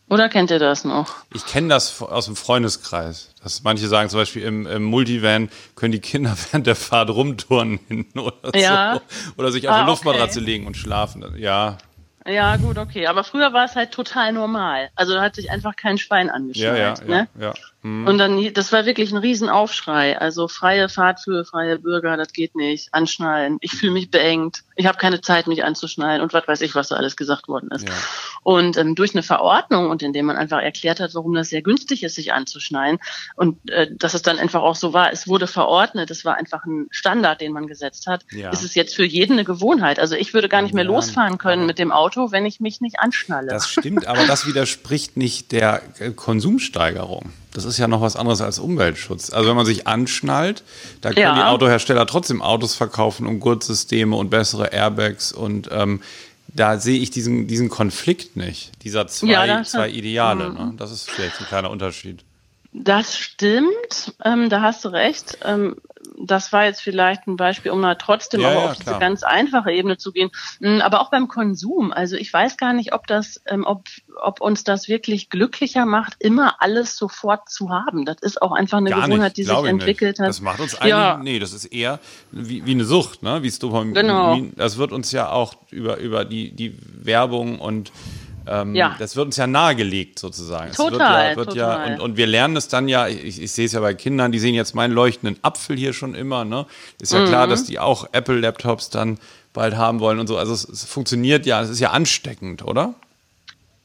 Oder 0.10 0.30
kennt 0.30 0.52
ihr 0.52 0.60
das 0.60 0.86
noch? 0.86 1.14
Ich 1.34 1.46
kenne 1.46 1.68
das 1.68 2.02
aus 2.02 2.26
dem 2.26 2.38
Freundeskreis. 2.38 3.34
Dass 3.44 3.64
manche 3.64 3.88
sagen 3.88 4.10
zum 4.10 4.20
Beispiel 4.20 4.44
im, 4.44 4.66
im, 4.66 4.84
Multivan 4.84 5.50
können 5.76 5.92
die 5.92 6.00
Kinder 6.00 6.36
während 6.52 6.66
der 6.66 6.76
Fahrt 6.76 7.10
rumturnen 7.10 7.80
hinten 7.88 8.20
oder 8.20 8.56
ja. 8.56 8.94
so. 8.96 9.34
Oder 9.38 9.52
sich 9.52 9.68
auf 9.68 9.76
ah, 9.76 9.80
eine 9.80 9.90
Luftmatratze 9.90 10.40
okay. 10.40 10.50
legen 10.50 10.68
und 10.68 10.78
schlafen. 10.78 11.26
Ja. 11.38 11.78
Ja, 12.26 12.58
gut, 12.58 12.78
okay. 12.78 13.08
Aber 13.08 13.24
früher 13.24 13.54
war 13.54 13.66
es 13.66 13.76
halt 13.76 13.92
total 13.92 14.34
normal. 14.34 14.90
Also 14.96 15.14
da 15.14 15.22
hat 15.22 15.36
sich 15.36 15.50
einfach 15.50 15.76
kein 15.76 15.98
Schwein 15.98 16.30
angeschnallt. 16.30 16.78
Ja, 16.78 17.06
ja, 17.06 17.24
ne? 17.24 17.28
ja, 17.40 17.48
ja. 17.48 17.54
Mhm. 17.84 18.08
Und 18.08 18.18
dann, 18.18 18.54
das 18.54 18.72
war 18.74 18.86
wirklich 18.86 19.12
ein 19.12 19.18
Riesenaufschrei. 19.18 20.20
Also 20.20 20.48
freie 20.48 20.90
Fahrt 20.90 21.22
für 21.22 21.46
freie 21.46 21.80
Bürger, 21.80 22.18
das 22.18 22.34
geht 22.34 22.56
nicht. 22.56 22.94
Anschnallen. 22.94 23.58
Ich 23.62 23.72
fühle 23.72 23.94
mich 23.94 24.12
beengt. 24.12 24.64
Ich 24.78 24.86
habe 24.86 24.98
keine 24.98 25.22
Zeit, 25.22 25.48
mich 25.48 25.64
anzuschnallen 25.64 26.22
und 26.22 26.34
was 26.34 26.48
weiß 26.48 26.62
ich, 26.62 26.76
was 26.76 26.90
da 26.90 26.96
alles 26.96 27.16
gesagt 27.18 27.48
worden 27.48 27.70
ist. 27.72 27.88
Ja. 27.88 27.94
Und 28.44 28.78
ähm, 28.78 28.96
durch 28.96 29.14
eine 29.14 29.24
Verordnung 29.24 29.90
und 29.90 30.04
indem 30.04 30.28
man 30.28 30.38
einfach 30.38 30.62
erklärt 30.62 31.00
hat, 31.00 31.14
warum 31.16 31.34
das 31.34 31.50
sehr 31.50 31.62
günstig 31.62 32.04
ist, 32.04 32.16
sich 32.16 32.32
anzuschnallen 32.32 33.00
und 33.36 33.70
äh, 33.70 33.88
dass 33.92 34.14
es 34.14 34.22
dann 34.22 34.40
einfach 34.40 34.62
auch 34.62 34.76
so 34.76 34.94
war, 34.94 35.12
es 35.12 35.28
wurde 35.28 35.48
verordnet, 35.48 36.12
es 36.12 36.24
war 36.24 36.36
einfach 36.36 36.66
ein 36.66 36.88
Standard, 36.92 37.42
den 37.42 37.52
man 37.52 37.68
gesetzt 37.68 38.08
hat, 38.08 38.26
ja. 38.32 38.52
ist 38.52 38.64
es 38.64 38.76
jetzt 38.76 38.96
für 38.96 39.06
jeden 39.06 39.34
eine 39.34 39.44
Gewohnheit. 39.44 40.00
Also 40.00 40.16
ich 40.16 40.34
würde 40.34 40.50
gar 40.50 40.62
nicht 40.62 40.74
mehr 40.74 40.86
ja, 40.86 40.92
losfahren 40.92 41.38
können 41.38 41.66
mit 41.66 41.80
dem 41.80 41.92
Auto, 41.92 42.32
wenn 42.32 42.46
ich 42.46 42.60
mich 42.60 42.80
nicht 42.82 43.00
anschnalle. 43.00 43.50
Das 43.50 43.68
stimmt, 43.68 44.08
aber 44.08 44.26
das 44.26 44.48
widerspricht 44.48 45.18
nicht 45.18 45.52
der 45.52 45.82
äh, 46.00 46.12
Konsumsteigerung. 46.12 47.32
Das 47.58 47.66
ist 47.66 47.80
ja 47.80 47.88
noch 47.88 48.02
was 48.02 48.16
anderes 48.16 48.40
als 48.42 48.60
Umweltschutz. 48.60 49.32
Also 49.32 49.50
wenn 49.50 49.56
man 49.56 49.66
sich 49.66 49.88
anschnallt, 49.88 50.62
da 51.02 51.12
können 51.12 51.36
die 51.36 51.42
Autohersteller 51.42 52.06
trotzdem 52.06 52.44
Autos 52.44 52.76
verkaufen 52.76 53.26
und 53.26 53.40
Gurtsysteme 53.40 54.16
und 54.16 54.30
bessere 54.30 54.67
Airbags 54.72 55.32
und 55.32 55.70
ähm, 55.72 56.02
da 56.48 56.80
sehe 56.80 57.00
ich 57.00 57.12
diesen, 57.12 57.48
diesen 57.48 57.70
Konflikt 57.70 58.36
nicht, 58.36 58.72
dieser 58.84 59.08
zwei, 59.08 59.28
ja, 59.28 59.64
zwei 59.64 59.90
Ideale. 59.90 60.54
Ne? 60.54 60.74
Das 60.78 60.92
ist 60.92 61.10
vielleicht 61.10 61.40
ein 61.40 61.46
kleiner 61.46 61.70
Unterschied. 61.70 62.24
Das 62.74 63.18
stimmt, 63.18 64.16
ähm, 64.24 64.50
da 64.50 64.62
hast 64.62 64.86
du 64.86 64.90
recht. 64.90 65.40
Ähm, 65.44 65.78
das 66.20 66.52
war 66.52 66.66
jetzt 66.66 66.82
vielleicht 66.82 67.28
ein 67.28 67.38
Beispiel, 67.38 67.72
um 67.72 67.82
da 67.82 67.96
trotzdem 67.96 68.42
ja, 68.42 68.50
auch 68.50 68.54
ja, 68.54 68.70
auf 68.72 68.78
diese 68.78 68.98
ganz 69.00 69.24
einfache 69.24 69.72
Ebene 69.72 69.98
zu 69.98 70.12
gehen. 70.12 70.32
Mm, 70.60 70.82
aber 70.82 71.02
auch 71.02 71.12
beim 71.12 71.28
Konsum. 71.28 71.92
Also 71.92 72.16
ich 72.16 72.32
weiß 72.32 72.58
gar 72.58 72.74
nicht, 72.74 72.94
ob 72.94 73.08
das, 73.08 73.42
ähm, 73.46 73.66
ob, 73.66 73.84
ob 74.20 74.42
uns 74.42 74.64
das 74.64 74.88
wirklich 74.88 75.30
glücklicher 75.30 75.86
macht, 75.86 76.16
immer 76.20 76.56
alles 76.62 76.98
sofort 76.98 77.50
zu 77.50 77.70
haben. 77.70 78.06
Das 78.06 78.18
ist 78.22 78.42
auch 78.42 78.52
einfach 78.52 78.80
eine 78.80 78.90
gar 78.90 79.06
Gewohnheit, 79.06 79.38
nicht, 79.38 79.38
die 79.38 79.44
sich 79.44 79.58
entwickelt 79.58 80.18
nicht. 80.18 80.20
hat. 80.20 80.30
Das 80.30 80.42
macht 80.42 80.60
uns 80.60 80.76
eigentlich, 80.76 80.90
ja. 80.90 81.18
nee, 81.18 81.40
das 81.40 81.54
ist 81.54 81.66
eher 81.66 82.00
wie, 82.32 82.66
wie 82.66 82.72
eine 82.72 82.86
Sucht, 82.86 83.24
ne? 83.24 83.44
Wie 83.44 83.52
Dopamin. 83.58 83.94
Genau. 83.94 84.40
Das 84.56 84.78
wird 84.78 84.92
uns 84.92 85.12
ja 85.12 85.32
auch 85.32 85.56
über, 85.72 85.98
über 85.98 86.26
die, 86.26 86.52
die 86.52 86.78
Werbung 87.04 87.60
und 87.60 87.92
ähm, 88.48 88.76
ja. 88.76 88.96
Das 88.98 89.16
wird 89.16 89.26
uns 89.28 89.38
ja 89.38 89.48
nahegelegt 89.48 90.20
sozusagen. 90.20 90.72
Total, 90.72 90.92
wird 90.92 91.00
ja, 91.00 91.36
wird 91.38 91.50
total. 91.50 91.90
Ja, 91.90 91.96
und, 91.96 92.02
und 92.02 92.18
wir 92.18 92.28
lernen 92.28 92.56
es 92.56 92.68
dann 92.68 92.88
ja, 92.88 93.08
ich, 93.08 93.42
ich 93.42 93.52
sehe 93.52 93.66
es 93.66 93.74
ja 93.74 93.80
bei 93.80 93.94
Kindern, 93.94 94.32
die 94.32 94.40
sehen 94.40 94.56
jetzt 94.56 94.76
meinen 94.76 94.94
leuchtenden 94.94 95.38
Apfel 95.44 95.78
hier 95.78 95.94
schon 95.94 96.16
immer. 96.16 96.46
Ne? 96.46 96.66
Ist 97.02 97.14
ja 97.14 97.20
mhm. 97.20 97.28
klar, 97.28 97.48
dass 97.48 97.66
die 97.66 97.80
auch 97.80 98.08
Apple-Laptops 98.12 98.90
dann 98.90 99.20
bald 99.54 99.76
haben 99.76 100.00
wollen 100.00 100.20
und 100.20 100.28
so. 100.28 100.38
Also 100.38 100.54
es, 100.54 100.68
es 100.68 100.86
funktioniert 100.86 101.46
ja, 101.46 101.62
es 101.62 101.70
ist 101.70 101.80
ja 101.80 101.92
ansteckend, 101.92 102.64
oder? 102.64 102.94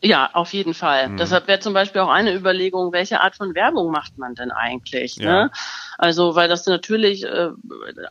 Ja, 0.05 0.31
auf 0.33 0.53
jeden 0.53 0.75
Fall. 0.75 1.11
Mhm. 1.11 1.17
Deshalb 1.17 1.47
wäre 1.47 1.61
zum 1.61 1.75
Beispiel 1.75 2.01
auch 2.01 2.11
eine 2.11 2.35
Überlegung, 2.35 2.93
welche 2.93 3.21
Art 3.21 3.37
von 3.37 3.55
Werbung 3.55 3.93
macht 3.93 4.19
man 4.19 4.35
denn 4.35 4.51
eigentlich? 4.51 5.17
Ja. 5.17 5.45
Ne? 5.45 5.51
Also, 5.97 6.35
weil 6.35 6.49
das 6.49 6.67
natürlich 6.67 7.25
äh, 7.25 7.51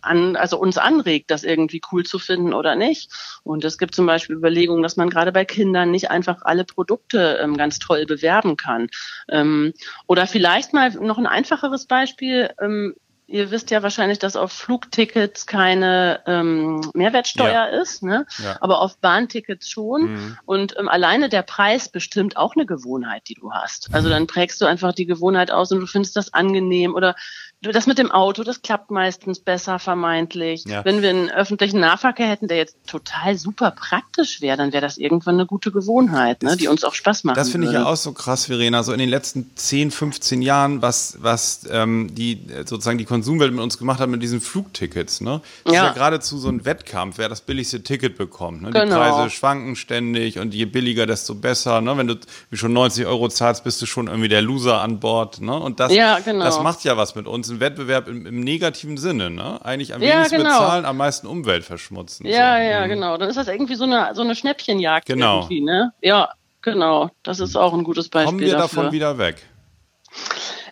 an, 0.02 0.38
also 0.38 0.58
uns 0.58 0.78
anregt, 0.78 1.30
das 1.32 1.44
irgendwie 1.44 1.82
cool 1.92 2.06
zu 2.06 2.18
finden 2.18 2.54
oder 2.54 2.76
nicht. 2.76 3.12
Und 3.44 3.66
es 3.66 3.78
gibt 3.78 3.94
zum 3.94 4.06
Beispiel 4.06 4.38
Überlegungen, 4.38 4.84
dass 4.84 4.96
man 4.96 5.10
gerade 5.10 5.34
bei 5.34 5.44
Kindern 5.44 5.92
nicht 5.92 6.10
einfach 6.10 6.44
alle 6.44 6.64
Produkte 6.64 7.40
ähm, 7.42 7.58
ganz 7.58 7.78
toll 7.80 8.06
bewerben 8.06 8.56
kann. 8.56 8.88
Ähm, 9.28 9.74
oder 10.08 10.28
vielleicht 10.28 10.74
mal 10.74 10.92
noch 10.92 11.18
ein 11.18 11.28
einfacheres 11.28 11.88
Beispiel. 11.88 12.52
Ähm, 12.62 12.96
ihr 13.32 13.52
wisst 13.52 13.72
ja 13.72 13.82
wahrscheinlich, 13.84 14.20
dass 14.20 14.36
auf 14.36 14.52
Flugtickets 14.52 15.46
keine 15.48 16.22
ähm, 16.28 16.82
Mehrwertsteuer 16.94 17.52
Ja. 17.52 17.66
ist, 17.66 18.04
ne? 18.04 18.26
Ja. 18.44 18.58
aber 18.62 18.82
auf 18.82 18.98
Bahntickets 18.98 19.70
schon. 19.70 20.14
Mhm. 20.14 20.38
Und 20.46 20.76
ähm, 20.78 20.90
alleine 20.90 21.30
der 21.30 21.42
Preis 21.42 21.90
bestimmt 21.90 22.38
auch 22.38 22.56
eine 22.56 22.66
Gewohnheit, 22.66 23.24
die 23.28 23.36
du 23.36 23.52
hast. 23.54 23.90
Also 23.94 24.10
dann 24.10 24.28
prägst 24.28 24.62
du 24.62 24.66
einfach 24.66 24.94
die 24.94 25.06
Gewohnheit 25.06 25.52
aus 25.52 25.72
und 25.72 25.80
du 25.80 25.88
findest 25.88 26.16
das 26.18 26.34
angenehm 26.34 26.94
oder 26.96 27.16
das 27.62 27.86
mit 27.86 28.00
dem 28.00 28.10
Auto, 28.12 28.44
das 28.44 28.64
klappt 28.64 28.90
meistens 28.90 29.40
besser 29.40 29.78
vermeintlich. 29.78 30.64
Ja. 30.66 30.84
Wenn 30.84 31.04
wir 31.04 31.12
einen 31.12 31.30
öffentlichen 31.30 31.80
Nahverkehr 31.80 32.28
hätten, 32.28 32.48
der 32.48 32.58
jetzt 32.58 32.76
total 32.88 33.38
super 33.38 33.70
praktisch 33.70 34.42
wäre, 34.42 34.58
dann 34.58 34.74
wäre 34.74 34.82
das 34.82 34.98
irgendwann 34.98 35.36
eine 35.36 35.46
gute 35.46 35.72
Gewohnheit, 35.72 36.42
ne? 36.42 36.58
die 36.58 36.68
uns 36.68 36.84
auch 36.84 36.96
Spaß 36.96 37.24
machen 37.24 37.36
Das 37.36 37.52
finde 37.52 37.68
ich 37.68 37.74
ja 37.74 37.86
auch 37.86 37.96
so 37.96 38.14
krass, 38.14 38.46
Verena. 38.46 38.82
So 38.82 38.94
in 38.94 39.00
den 39.00 39.10
letzten 39.10 39.52
10, 39.56 39.92
15 39.92 40.42
Jahren, 40.42 40.82
was, 40.82 41.18
was 41.22 41.68
ähm, 41.70 42.10
die 42.16 42.34
äh, 42.50 42.66
sozusagen 42.66 42.98
die 42.98 43.06
Konsumwelt 43.06 43.52
mit 43.54 43.62
uns 43.62 43.78
gemacht 43.78 44.00
hat 44.00 44.10
mit 44.10 44.24
diesen 44.24 44.42
Flugtickets. 44.42 45.22
Ne? 45.22 45.42
Das 45.64 45.74
Ja. 45.76 45.82
ist 45.82 45.88
ja 45.90 45.94
geradezu 45.94 46.40
so 46.40 46.50
ein 46.50 46.66
Wettkampf, 46.66 47.20
wer 47.20 47.30
das 47.30 47.42
billigste 47.42 47.84
Ticket 47.84 48.18
bekommt. 48.18 48.64
Ne? 48.64 48.72
Die 48.72 48.80
Genau. 48.80 48.96
Preise 48.96 49.30
schwanken 49.30 49.76
ständig 49.76 50.40
und 50.40 50.56
je 50.56 50.66
billiger, 50.66 51.06
desto 51.06 51.36
besser. 51.36 51.80
Ne? 51.82 51.96
Wenn 51.96 52.08
du 52.08 52.16
wie 52.50 52.58
schon 52.58 52.74
90 52.74 53.06
Euro 53.06 53.30
zahlst, 53.30 53.64
bist 53.64 53.80
du 53.84 53.86
schon 53.86 54.08
irgendwie 54.08 54.30
der 54.30 54.42
Loser 54.42 54.82
an 54.82 55.00
Bord. 55.00 55.42
Ne? 55.42 55.56
Und 55.56 55.80
das, 55.80 55.94
Ja, 55.94 56.18
genau. 56.20 56.44
das 56.44 56.60
macht 56.64 56.84
ja 56.84 56.98
was 56.98 57.14
mit 57.14 57.28
uns. 57.28 57.51
Ein 57.52 57.60
Wettbewerb 57.60 58.08
im, 58.08 58.26
im 58.26 58.40
negativen 58.42 58.98
Sinne. 58.98 59.30
Ne? 59.30 59.64
Eigentlich 59.64 59.94
am 59.94 60.02
Ja, 60.02 60.16
wenigsten 60.16 60.38
genau. 60.38 60.60
bezahlen, 60.60 60.86
am 60.86 60.98
meisten 60.98 61.28
Umwelt 61.28 61.64
verschmutzen. 61.64 62.26
Ja, 62.26 62.58
so. 62.58 62.64
ja, 62.64 62.88
genau. 62.88 63.18
Dann 63.18 63.30
ist 63.30 63.36
das 63.36 63.48
irgendwie 63.48 63.76
so 63.76 63.84
eine, 63.84 64.14
so 64.16 64.22
eine 64.22 64.36
Schnäppchenjagd 64.36 65.06
Genau. 65.08 65.40
irgendwie, 65.42 65.62
ne? 65.62 65.94
Ja, 66.02 66.30
genau. 66.62 67.10
Das 67.24 67.40
ist 67.40 67.56
auch 67.56 67.74
ein 67.74 67.84
gutes 67.84 68.10
Beispiel 68.10 68.26
Kommen 68.26 68.40
wir 68.40 68.52
dafür. 68.58 68.78
davon 68.84 68.92
wieder 68.94 69.18
weg? 69.18 69.46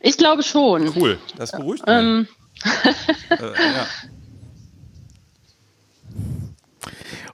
Ich 0.01 0.17
glaube 0.17 0.43
schon. 0.43 0.91
Cool, 0.95 1.17
das 1.37 1.51
beruhigt 1.51 1.85
mich. 1.85 1.95
Ähm, 1.95 2.27
äh, 3.29 3.35
ja. 3.35 3.87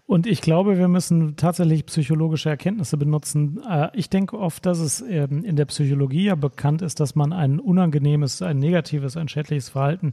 Und 0.07 0.27
ich 0.27 0.41
glaube, 0.41 0.77
wir 0.77 0.87
müssen 0.87 1.35
tatsächlich 1.35 1.85
psychologische 1.87 2.49
Erkenntnisse 2.49 2.95
benutzen. 2.97 3.59
Äh, 3.67 3.89
Ich 3.93 4.09
denke 4.09 4.37
oft, 4.37 4.65
dass 4.65 4.77
es 4.79 5.01
ähm, 5.01 5.43
in 5.43 5.55
der 5.55 5.65
Psychologie 5.65 6.25
ja 6.25 6.35
bekannt 6.35 6.83
ist, 6.83 6.99
dass 6.99 7.15
man 7.15 7.33
ein 7.33 7.59
unangenehmes, 7.59 8.41
ein 8.43 8.59
negatives, 8.59 9.17
ein 9.17 9.27
schädliches 9.29 9.69
Verhalten 9.69 10.11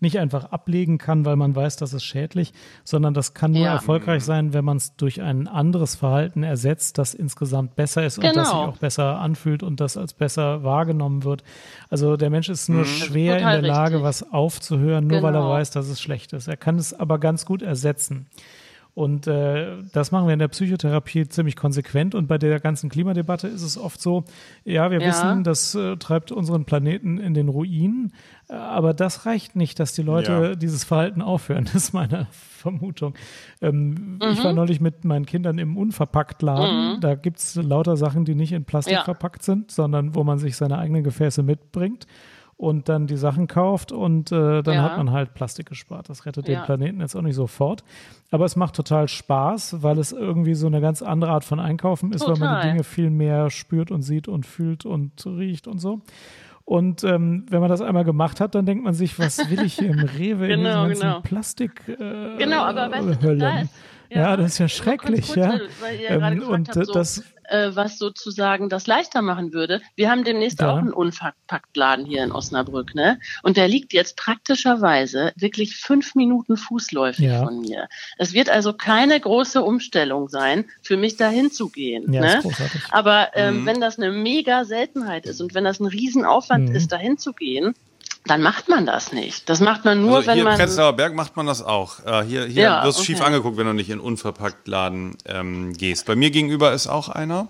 nicht 0.00 0.18
einfach 0.20 0.44
ablegen 0.52 0.98
kann, 0.98 1.24
weil 1.24 1.34
man 1.34 1.56
weiß, 1.56 1.76
das 1.76 1.92
ist 1.92 2.04
schädlich, 2.04 2.52
sondern 2.84 3.14
das 3.14 3.34
kann 3.34 3.50
nur 3.50 3.62
Ja. 3.64 3.72
erfolgreich 3.74 4.22
sein, 4.24 4.52
wenn 4.52 4.64
man 4.64 4.76
es 4.76 4.94
durch 4.94 5.22
ein 5.22 5.48
anderes 5.48 5.96
Verhalten 5.96 6.44
ersetzt, 6.44 6.98
das 6.98 7.14
insgesamt 7.14 7.74
besser 7.74 8.06
ist 8.06 8.18
und 8.18 8.24
das 8.24 8.34
sich 8.50 8.56
Genau. 8.58 8.68
auch 8.70 8.76
besser 8.78 9.18
anfühlt 9.18 9.64
und 9.64 9.80
das 9.80 9.96
als 9.96 10.14
besser 10.14 10.62
wahrgenommen 10.62 11.24
wird. 11.24 11.42
Also 11.90 12.16
der 12.16 12.30
Mensch 12.30 12.48
ist 12.48 12.68
nur 12.68 12.84
schwer 12.84 13.34
in 13.38 13.44
total 13.44 13.60
der 13.60 13.68
Lage, 13.70 13.94
richtig. 13.96 14.04
was 14.04 14.32
aufzuhören, 14.32 15.06
nur 15.08 15.22
weil 15.22 15.34
er 15.34 15.40
Genau. 15.40 15.50
weiß, 15.50 15.72
dass 15.72 15.88
es 15.88 16.00
schlecht 16.00 16.32
ist. 16.32 16.46
Er 16.46 16.56
kann 16.56 16.76
es 16.78 16.94
aber 16.94 17.18
ganz 17.18 17.44
gut 17.44 17.62
ersetzen. 17.62 18.26
Und 18.98 19.28
äh, 19.28 19.76
das 19.92 20.10
machen 20.10 20.26
wir 20.26 20.32
in 20.32 20.40
der 20.40 20.48
Psychotherapie 20.48 21.28
ziemlich 21.28 21.54
konsequent. 21.54 22.16
Und 22.16 22.26
bei 22.26 22.36
der 22.36 22.58
ganzen 22.58 22.90
Klimadebatte 22.90 23.46
ist 23.46 23.62
es 23.62 23.78
oft 23.78 24.00
so, 24.00 24.24
ja, 24.64 24.90
wir 24.90 25.00
Ja. 25.00 25.06
wissen, 25.06 25.44
das 25.44 25.76
äh, 25.76 25.96
treibt 25.98 26.32
unseren 26.32 26.64
Planeten 26.64 27.18
in 27.18 27.32
den 27.32 27.48
Ruin. 27.48 28.10
Äh, 28.48 28.54
Aber 28.54 28.94
das 28.94 29.24
reicht 29.24 29.54
nicht, 29.54 29.78
dass 29.78 29.92
die 29.92 30.02
Leute 30.02 30.32
Ja. 30.32 30.54
dieses 30.56 30.82
Verhalten 30.82 31.22
aufhören. 31.22 31.66
Das 31.66 31.74
ist 31.84 31.92
meine 31.92 32.26
Vermutung. 32.32 33.14
Ähm, 33.62 34.18
Ich 34.32 34.40
Mhm. 34.40 34.44
war 34.44 34.52
neulich 34.52 34.80
mit 34.80 35.04
meinen 35.04 35.26
Kindern 35.26 35.58
im 35.58 35.76
Unverpacktladen. 35.76 37.00
Da 37.00 37.14
gibt's 37.14 37.54
lauter 37.54 37.96
Sachen, 37.96 38.24
die 38.24 38.34
nicht 38.34 38.50
in 38.52 38.64
Plastik 38.64 38.94
Ja. 38.94 39.04
verpackt 39.04 39.44
sind, 39.44 39.70
sondern 39.70 40.16
wo 40.16 40.24
man 40.24 40.38
sich 40.40 40.56
seine 40.56 40.76
eigenen 40.76 41.04
Gefäße 41.04 41.44
mitbringt 41.44 42.08
und 42.58 42.88
dann 42.90 43.06
die 43.06 43.16
Sachen 43.16 43.46
kauft 43.46 43.92
und 43.92 44.30
äh, 44.32 44.62
dann 44.62 44.74
Ja. 44.74 44.82
hat 44.82 44.96
man 44.98 45.12
halt 45.12 45.32
Plastik 45.32 45.66
gespart. 45.66 46.10
Das 46.10 46.26
rettet 46.26 46.48
den 46.48 46.54
Ja. 46.56 46.64
Planeten 46.64 47.00
jetzt 47.00 47.14
auch 47.14 47.22
nicht 47.22 47.36
sofort. 47.36 47.84
Aber 48.30 48.44
es 48.44 48.56
macht 48.56 48.74
total 48.74 49.08
Spaß, 49.08 49.82
weil 49.82 49.96
es 49.98 50.12
irgendwie 50.12 50.54
so 50.54 50.66
eine 50.66 50.80
ganz 50.82 51.00
andere 51.00 51.30
Art 51.30 51.44
von 51.44 51.60
Einkaufen 51.60 52.12
ist, 52.12 52.22
weil 52.22 52.36
man 52.36 52.36
die 52.40 52.44
Total. 52.56 52.70
Dinge 52.72 52.84
viel 52.84 53.10
mehr 53.10 53.48
spürt 53.50 53.90
und 53.90 54.02
sieht 54.02 54.28
und 54.28 54.44
fühlt 54.44 54.84
und 54.84 55.24
riecht 55.24 55.66
und 55.68 55.78
so. 55.78 56.00
Und 56.64 57.02
ähm, 57.04 57.46
wenn 57.48 57.60
man 57.60 57.70
das 57.70 57.80
einmal 57.80 58.04
gemacht 58.04 58.40
hat, 58.40 58.54
dann 58.54 58.66
denkt 58.66 58.84
man 58.84 58.92
sich, 58.92 59.18
was 59.18 59.48
will 59.50 59.62
ich 59.64 59.74
hier 59.78 59.88
im 59.90 60.00
Rewe 60.18 60.48
in 60.48 60.60
Genau, 60.62 60.86
diesen 60.88 60.88
ganzen 60.88 61.00
genau. 61.00 61.20
Plastik 61.22 61.82
äh, 61.88 62.36
Genau, 62.38 62.62
aber 62.64 62.90
weißt 62.90 63.06
du, 63.06 63.14
da 63.14 63.22
Höllen. 63.22 63.40
ist- 63.64 63.74
ja, 64.10 64.20
ja, 64.22 64.36
das 64.36 64.46
ist 64.52 64.58
ja 64.58 64.68
schrecklich, 64.68 65.26
kurz, 65.26 65.36
ja. 65.36 65.50
weil 65.80 66.00
ihr 66.00 66.08
gerade 66.08 66.36
Ähm, 66.36 66.42
und 66.48 66.68
habt, 66.70 66.86
so, 66.86 66.92
das 66.92 67.22
äh, 67.48 67.70
was 67.74 67.98
sozusagen 67.98 68.68
das 68.68 68.86
leichter 68.86 69.22
machen 69.22 69.52
würde. 69.52 69.80
Wir 69.96 70.10
haben 70.10 70.24
demnächst 70.24 70.60
Ja. 70.60 70.70
auch 70.72 70.78
einen 70.78 70.92
Unverpacktladen 70.92 72.04
hier 72.06 72.22
in 72.24 72.32
Osnabrück, 72.32 72.94
ne? 72.94 73.18
Und 73.42 73.56
der 73.56 73.68
liegt 73.68 73.92
jetzt 73.92 74.16
praktischerweise 74.16 75.32
wirklich 75.36 75.76
fünf 75.76 76.14
Minuten 76.14 76.56
fußläufig 76.56 77.26
Ja. 77.26 77.44
von 77.44 77.60
mir. 77.60 77.88
Es 78.18 78.32
wird 78.32 78.48
also 78.50 78.72
keine 78.72 79.18
große 79.18 79.62
Umstellung 79.62 80.28
sein, 80.28 80.66
für 80.82 80.96
mich 80.96 81.16
dahin 81.16 81.50
zu 81.50 81.70
gehen. 81.70 82.12
Ja, 82.12 82.20
ne? 82.20 82.42
Aber 82.90 83.30
ähm, 83.34 83.66
wenn 83.66 83.80
das 83.80 83.98
eine 83.98 84.10
mega 84.12 84.64
Seltenheit 84.64 85.26
ist 85.26 85.40
und 85.40 85.54
wenn 85.54 85.64
das 85.64 85.80
ein 85.80 85.86
Riesenaufwand 85.86 86.68
Mhm. 86.70 86.74
ist, 86.74 86.92
dahin 86.92 87.18
zu 87.18 87.32
gehen, 87.32 87.74
dann 88.30 88.42
macht 88.42 88.68
man 88.68 88.86
das 88.86 89.12
nicht. 89.12 89.48
Das 89.48 89.60
macht 89.60 89.84
man 89.84 90.00
nur, 90.00 90.16
Also 90.16 90.28
wenn 90.28 90.34
hier 90.34 90.42
in 90.42 90.48
man. 90.48 90.58
Prenzlauer 90.58 90.92
Berg 90.94 91.14
macht 91.14 91.36
man 91.36 91.46
das 91.46 91.62
auch. 91.62 92.04
Äh, 92.06 92.24
hier 92.24 92.44
hier 92.46 92.62
Ja, 92.62 92.84
wirst 92.84 93.00
du 93.00 93.04
schief 93.04 93.18
okay. 93.18 93.26
angeguckt, 93.26 93.56
wenn 93.56 93.66
du 93.66 93.72
nicht 93.72 93.90
in 93.90 94.00
unverpackt 94.00 94.68
Laden 94.68 95.16
ähm, 95.26 95.72
gehst. 95.72 96.06
Bei 96.06 96.16
mir 96.16 96.30
gegenüber 96.30 96.72
ist 96.72 96.86
auch 96.86 97.08
einer. 97.08 97.48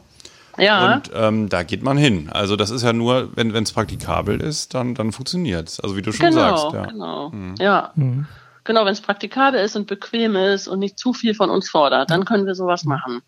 Ja. 0.57 0.95
Und 0.95 1.11
ähm, 1.15 1.49
da 1.49 1.63
geht 1.63 1.83
man 1.83 1.97
hin. 1.97 2.31
Also 2.33 2.57
das 2.57 2.71
ist 2.71 2.83
ja 2.83 2.93
nur, 2.93 3.31
wenn 3.37 3.55
es 3.55 3.73
praktikabel 3.73 4.41
ist, 4.41 4.75
dann, 4.75 4.95
dann 4.95 5.13
funktioniert 5.13 5.69
es. 5.69 5.81
Also 5.81 5.97
wie 5.97 6.03
du 6.03 6.13
schon 6.13 6.31
genau, 6.31 6.57
sagst. 6.57 6.75
Ja. 6.75 6.87
genau. 6.87 7.33
Ja. 7.59 7.93
Genau, 8.65 8.85
wenn 8.85 8.93
es 8.93 9.01
praktikabel 9.01 9.61
ist 9.61 9.77
und 9.77 9.87
bequem 9.87 10.37
ist 10.37 10.69
und 10.69 10.81
nicht 10.81 10.99
zu 10.99 11.13
viel 11.13 11.35
von 11.35 11.49
uns 11.49 11.71
fordert, 11.71 12.11
dann 12.11 12.25
können 12.25 12.45
wir 12.45 12.55
sowas 12.55 12.85
machen. 12.85 13.23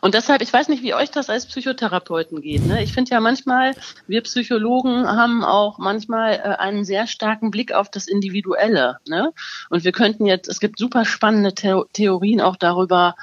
Und 0.00 0.14
deshalb, 0.14 0.42
ich 0.42 0.52
weiß 0.52 0.68
nicht, 0.68 0.82
wie 0.82 0.94
euch 0.94 1.10
das 1.10 1.30
als 1.30 1.46
Psychotherapeuten 1.46 2.40
geht. 2.40 2.66
Ne? 2.66 2.82
Ich 2.82 2.92
finde 2.92 3.10
ja 3.10 3.20
manchmal, 3.20 3.74
wir 4.06 4.22
Psychologen 4.22 5.06
haben 5.06 5.44
auch 5.44 5.78
manchmal 5.78 6.34
äh, 6.34 6.56
einen 6.58 6.84
sehr 6.84 7.06
starken 7.06 7.50
Blick 7.50 7.72
auf 7.72 7.90
das 7.90 8.06
Individuelle. 8.06 8.98
Ne? 9.08 9.32
Und 9.68 9.84
wir 9.84 9.92
könnten 9.92 10.26
jetzt, 10.26 10.48
es 10.48 10.60
gibt 10.60 10.78
super 10.78 11.04
spannende 11.04 11.54
Theo 11.54 11.84
Theorien 11.92 12.40
auch 12.40 12.56
darüber, 12.56 13.14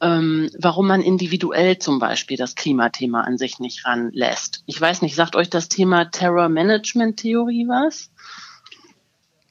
ähm, 0.00 0.50
warum 0.58 0.88
man 0.88 1.00
individuell 1.00 1.78
zum 1.78 1.98
Beispiel 1.98 2.36
das 2.36 2.54
Klimathema 2.56 3.22
an 3.22 3.38
sich 3.38 3.60
nicht 3.60 3.86
ranlässt. 3.86 4.62
Ich 4.66 4.80
weiß 4.80 5.00
nicht, 5.02 5.14
sagt 5.14 5.36
euch 5.36 5.48
das 5.48 5.68
Thema 5.68 6.06
Terror 6.06 6.48
Management 6.48 7.18
Theorie 7.18 7.68
was? 7.68 8.10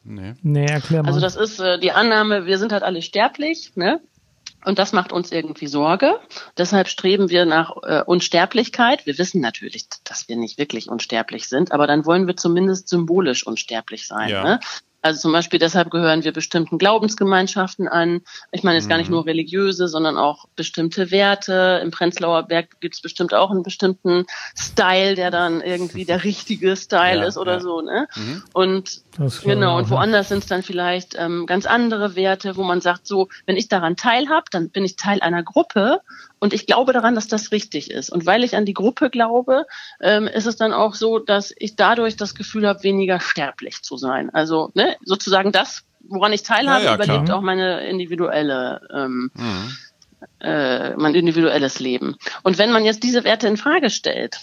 Nee. 0.03 0.33
Nee, 0.41 0.65
erklär 0.65 1.03
mal. 1.03 1.09
Also 1.09 1.19
das 1.19 1.35
ist 1.35 1.59
äh, 1.59 1.79
die 1.79 1.91
Annahme, 1.91 2.45
wir 2.45 2.57
sind 2.57 2.71
halt 2.71 2.83
alle 2.83 3.01
sterblich, 3.01 3.71
ne? 3.75 4.01
Und 4.65 4.79
das 4.79 4.93
macht 4.93 5.11
uns 5.11 5.31
irgendwie 5.31 5.67
Sorge. 5.67 6.19
Deshalb 6.57 6.87
streben 6.87 7.29
wir 7.29 7.45
nach 7.45 7.75
äh, 7.83 8.03
Unsterblichkeit. 8.05 9.05
Wir 9.05 9.17
wissen 9.17 9.41
natürlich, 9.41 9.87
dass 10.03 10.27
wir 10.27 10.35
nicht 10.35 10.57
wirklich 10.57 10.89
unsterblich 10.89 11.47
sind, 11.47 11.71
aber 11.71 11.87
dann 11.87 12.05
wollen 12.05 12.27
wir 12.27 12.37
zumindest 12.37 12.87
symbolisch 12.87 13.45
unsterblich 13.45 14.07
sein. 14.07 14.29
Ja. 14.29 14.43
Ne? 14.43 14.59
Also 15.01 15.19
zum 15.21 15.31
Beispiel 15.31 15.59
deshalb 15.59 15.89
gehören 15.89 16.23
wir 16.23 16.31
bestimmten 16.31 16.77
Glaubensgemeinschaften 16.77 17.87
an. 17.87 18.21
Ich 18.51 18.63
meine 18.63 18.77
jetzt 18.77 18.87
gar 18.89 18.97
nicht 18.97 19.09
Mhm. 19.09 19.15
nur 19.15 19.25
religiöse, 19.25 19.87
sondern 19.87 20.17
auch 20.17 20.45
bestimmte 20.55 21.09
Werte. 21.11 21.79
Im 21.83 21.91
Prenzlauer 21.91 22.43
Berg 22.43 22.79
gibt 22.81 22.95
es 22.95 23.01
bestimmt 23.01 23.33
auch 23.33 23.49
einen 23.51 23.63
bestimmten 23.63 24.25
Style, 24.55 25.15
der 25.15 25.31
dann 25.31 25.61
irgendwie 25.61 26.05
der 26.05 26.23
richtige 26.23 26.75
Style 26.75 27.21
Ja, 27.21 27.25
ist 27.25 27.37
oder 27.37 27.53
ja. 27.53 27.59
so. 27.61 27.81
Ne? 27.81 28.07
Mhm. 28.15 28.43
Und 28.53 29.01
genau, 29.43 29.73
auch, 29.73 29.77
und 29.79 29.89
woanders 29.89 30.29
sind 30.29 30.39
es 30.39 30.45
dann 30.47 30.61
vielleicht 30.63 31.15
ähm, 31.17 31.45
ganz 31.47 31.65
andere 31.65 32.15
Werte, 32.15 32.55
wo 32.55 32.63
man 32.63 32.81
sagt, 32.81 33.07
so, 33.07 33.27
wenn 33.45 33.57
ich 33.57 33.67
daran 33.67 33.95
teilhab, 33.95 34.51
dann 34.51 34.69
bin 34.69 34.85
ich 34.85 34.95
Teil 34.97 35.21
einer 35.21 35.43
Gruppe 35.43 36.01
und 36.41 36.53
ich 36.53 36.65
glaube 36.65 36.91
daran, 36.91 37.15
dass 37.15 37.27
das 37.27 37.51
richtig 37.51 37.91
ist. 37.91 38.09
Und 38.09 38.25
weil 38.25 38.43
ich 38.43 38.55
an 38.57 38.65
die 38.65 38.73
Gruppe 38.73 39.09
glaube, 39.09 39.65
ähm, 40.01 40.27
ist 40.27 40.47
es 40.47 40.57
dann 40.57 40.73
auch 40.73 40.95
so, 40.95 41.19
dass 41.19 41.53
ich 41.55 41.75
dadurch 41.75 42.17
das 42.17 42.35
Gefühl 42.35 42.67
habe, 42.67 42.83
weniger 42.83 43.19
sterblich 43.19 43.83
zu 43.83 43.95
sein. 43.95 44.29
Also 44.31 44.71
ne, 44.73 44.97
sozusagen 45.05 45.51
das, 45.51 45.83
woran 46.01 46.33
ich 46.33 46.41
teilhabe, 46.43 46.83
Ja, 46.83 46.91
ja, 46.91 46.97
klar. 46.97 47.05
überlebt 47.15 47.31
auch 47.31 47.41
meine 47.41 47.87
individuelle 47.87 48.81
ähm, 48.93 49.31
Mhm. 49.35 49.77
äh, 50.39 50.95
mein 50.95 51.13
individuelles 51.15 51.79
Leben. 51.79 52.15
Und 52.43 52.57
wenn 52.57 52.71
man 52.71 52.85
jetzt 52.85 53.03
diese 53.03 53.23
Werte 53.23 53.47
in 53.47 53.57
Frage 53.57 53.89
stellt, 53.91 54.37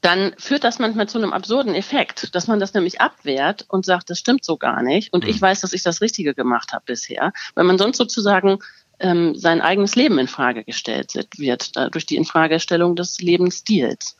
dann 0.00 0.32
führt 0.38 0.64
das 0.64 0.78
manchmal 0.78 1.08
zu 1.08 1.18
einem 1.18 1.34
absurden 1.34 1.74
Effekt, 1.74 2.34
dass 2.34 2.46
man 2.46 2.58
das 2.58 2.72
nämlich 2.72 3.00
abwehrt 3.02 3.66
und 3.68 3.84
sagt, 3.84 4.08
das 4.08 4.18
stimmt 4.18 4.44
so 4.44 4.56
gar 4.56 4.82
nicht 4.82 5.12
und 5.12 5.26
ich 5.26 5.40
weiß, 5.40 5.60
dass 5.60 5.74
ich 5.74 5.82
das 5.82 6.00
Richtige 6.00 6.34
gemacht 6.34 6.72
habe 6.72 6.84
bisher, 6.86 7.32
weil 7.54 7.64
man 7.64 7.76
sonst 7.76 7.98
sozusagen 7.98 8.58
ähm, 8.98 9.34
sein 9.34 9.60
eigenes 9.60 9.96
Leben 9.96 10.18
in 10.18 10.28
Frage 10.28 10.64
gestellt 10.64 11.14
wird, 11.36 11.70
äh, 11.76 11.90
durch 11.90 12.06
die 12.06 12.16
Infragestellung 12.16 12.96
des 12.96 13.20
Lebensstils. 13.20 14.16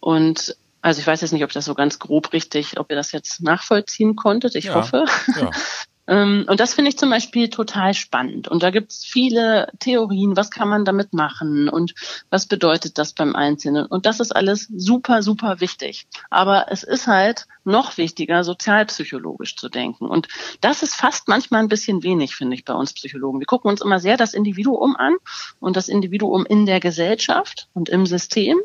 Und 0.00 0.56
also 0.82 1.00
ich 1.00 1.06
weiß 1.06 1.22
jetzt 1.22 1.32
nicht, 1.32 1.42
ob 1.44 1.50
ich 1.50 1.54
das 1.54 1.64
so 1.64 1.74
ganz 1.74 1.98
grob 1.98 2.32
richtig, 2.32 2.78
ob 2.78 2.90
ihr 2.90 2.96
das 2.96 3.12
jetzt 3.12 3.42
nachvollziehen 3.42 4.16
konntet. 4.16 4.54
Ich 4.54 4.66
Ja. 4.66 4.74
hoffe. 4.74 5.06
Ja. 5.36 5.50
Ähm, 6.06 6.44
und 6.48 6.60
das 6.60 6.74
finde 6.74 6.90
ich 6.90 6.98
zum 6.98 7.10
Beispiel 7.10 7.48
total 7.48 7.94
spannend. 7.94 8.48
Und 8.48 8.62
da 8.62 8.70
gibt 8.70 8.92
es 8.92 9.04
viele 9.04 9.68
Theorien, 9.78 10.36
was 10.36 10.50
kann 10.50 10.68
man 10.68 10.84
damit 10.84 11.12
machen 11.12 11.68
und 11.68 11.94
was 12.30 12.46
bedeutet 12.46 12.98
das 12.98 13.12
beim 13.12 13.34
Einzelnen. 13.34 13.86
Und 13.86 14.06
das 14.06 14.20
ist 14.20 14.34
alles 14.34 14.68
super, 14.74 15.22
super 15.22 15.60
wichtig. 15.60 16.06
Aber 16.30 16.66
es 16.70 16.82
ist 16.82 17.06
halt 17.06 17.46
noch 17.64 17.96
wichtiger, 17.96 18.44
sozialpsychologisch 18.44 19.56
zu 19.56 19.68
denken. 19.68 20.06
Und 20.06 20.28
das 20.60 20.82
ist 20.82 20.94
fast 20.94 21.28
manchmal 21.28 21.60
ein 21.60 21.68
bisschen 21.68 22.02
wenig, 22.02 22.36
finde 22.36 22.56
ich, 22.56 22.64
bei 22.64 22.74
uns 22.74 22.92
Psychologen. 22.92 23.40
Wir 23.40 23.46
gucken 23.46 23.70
uns 23.70 23.80
immer 23.80 23.98
sehr 23.98 24.16
das 24.16 24.34
Individuum 24.34 24.96
an 24.96 25.16
und 25.60 25.76
das 25.76 25.88
Individuum 25.88 26.44
in 26.44 26.66
der 26.66 26.80
Gesellschaft 26.80 27.68
und 27.72 27.88
im 27.88 28.04
System 28.04 28.58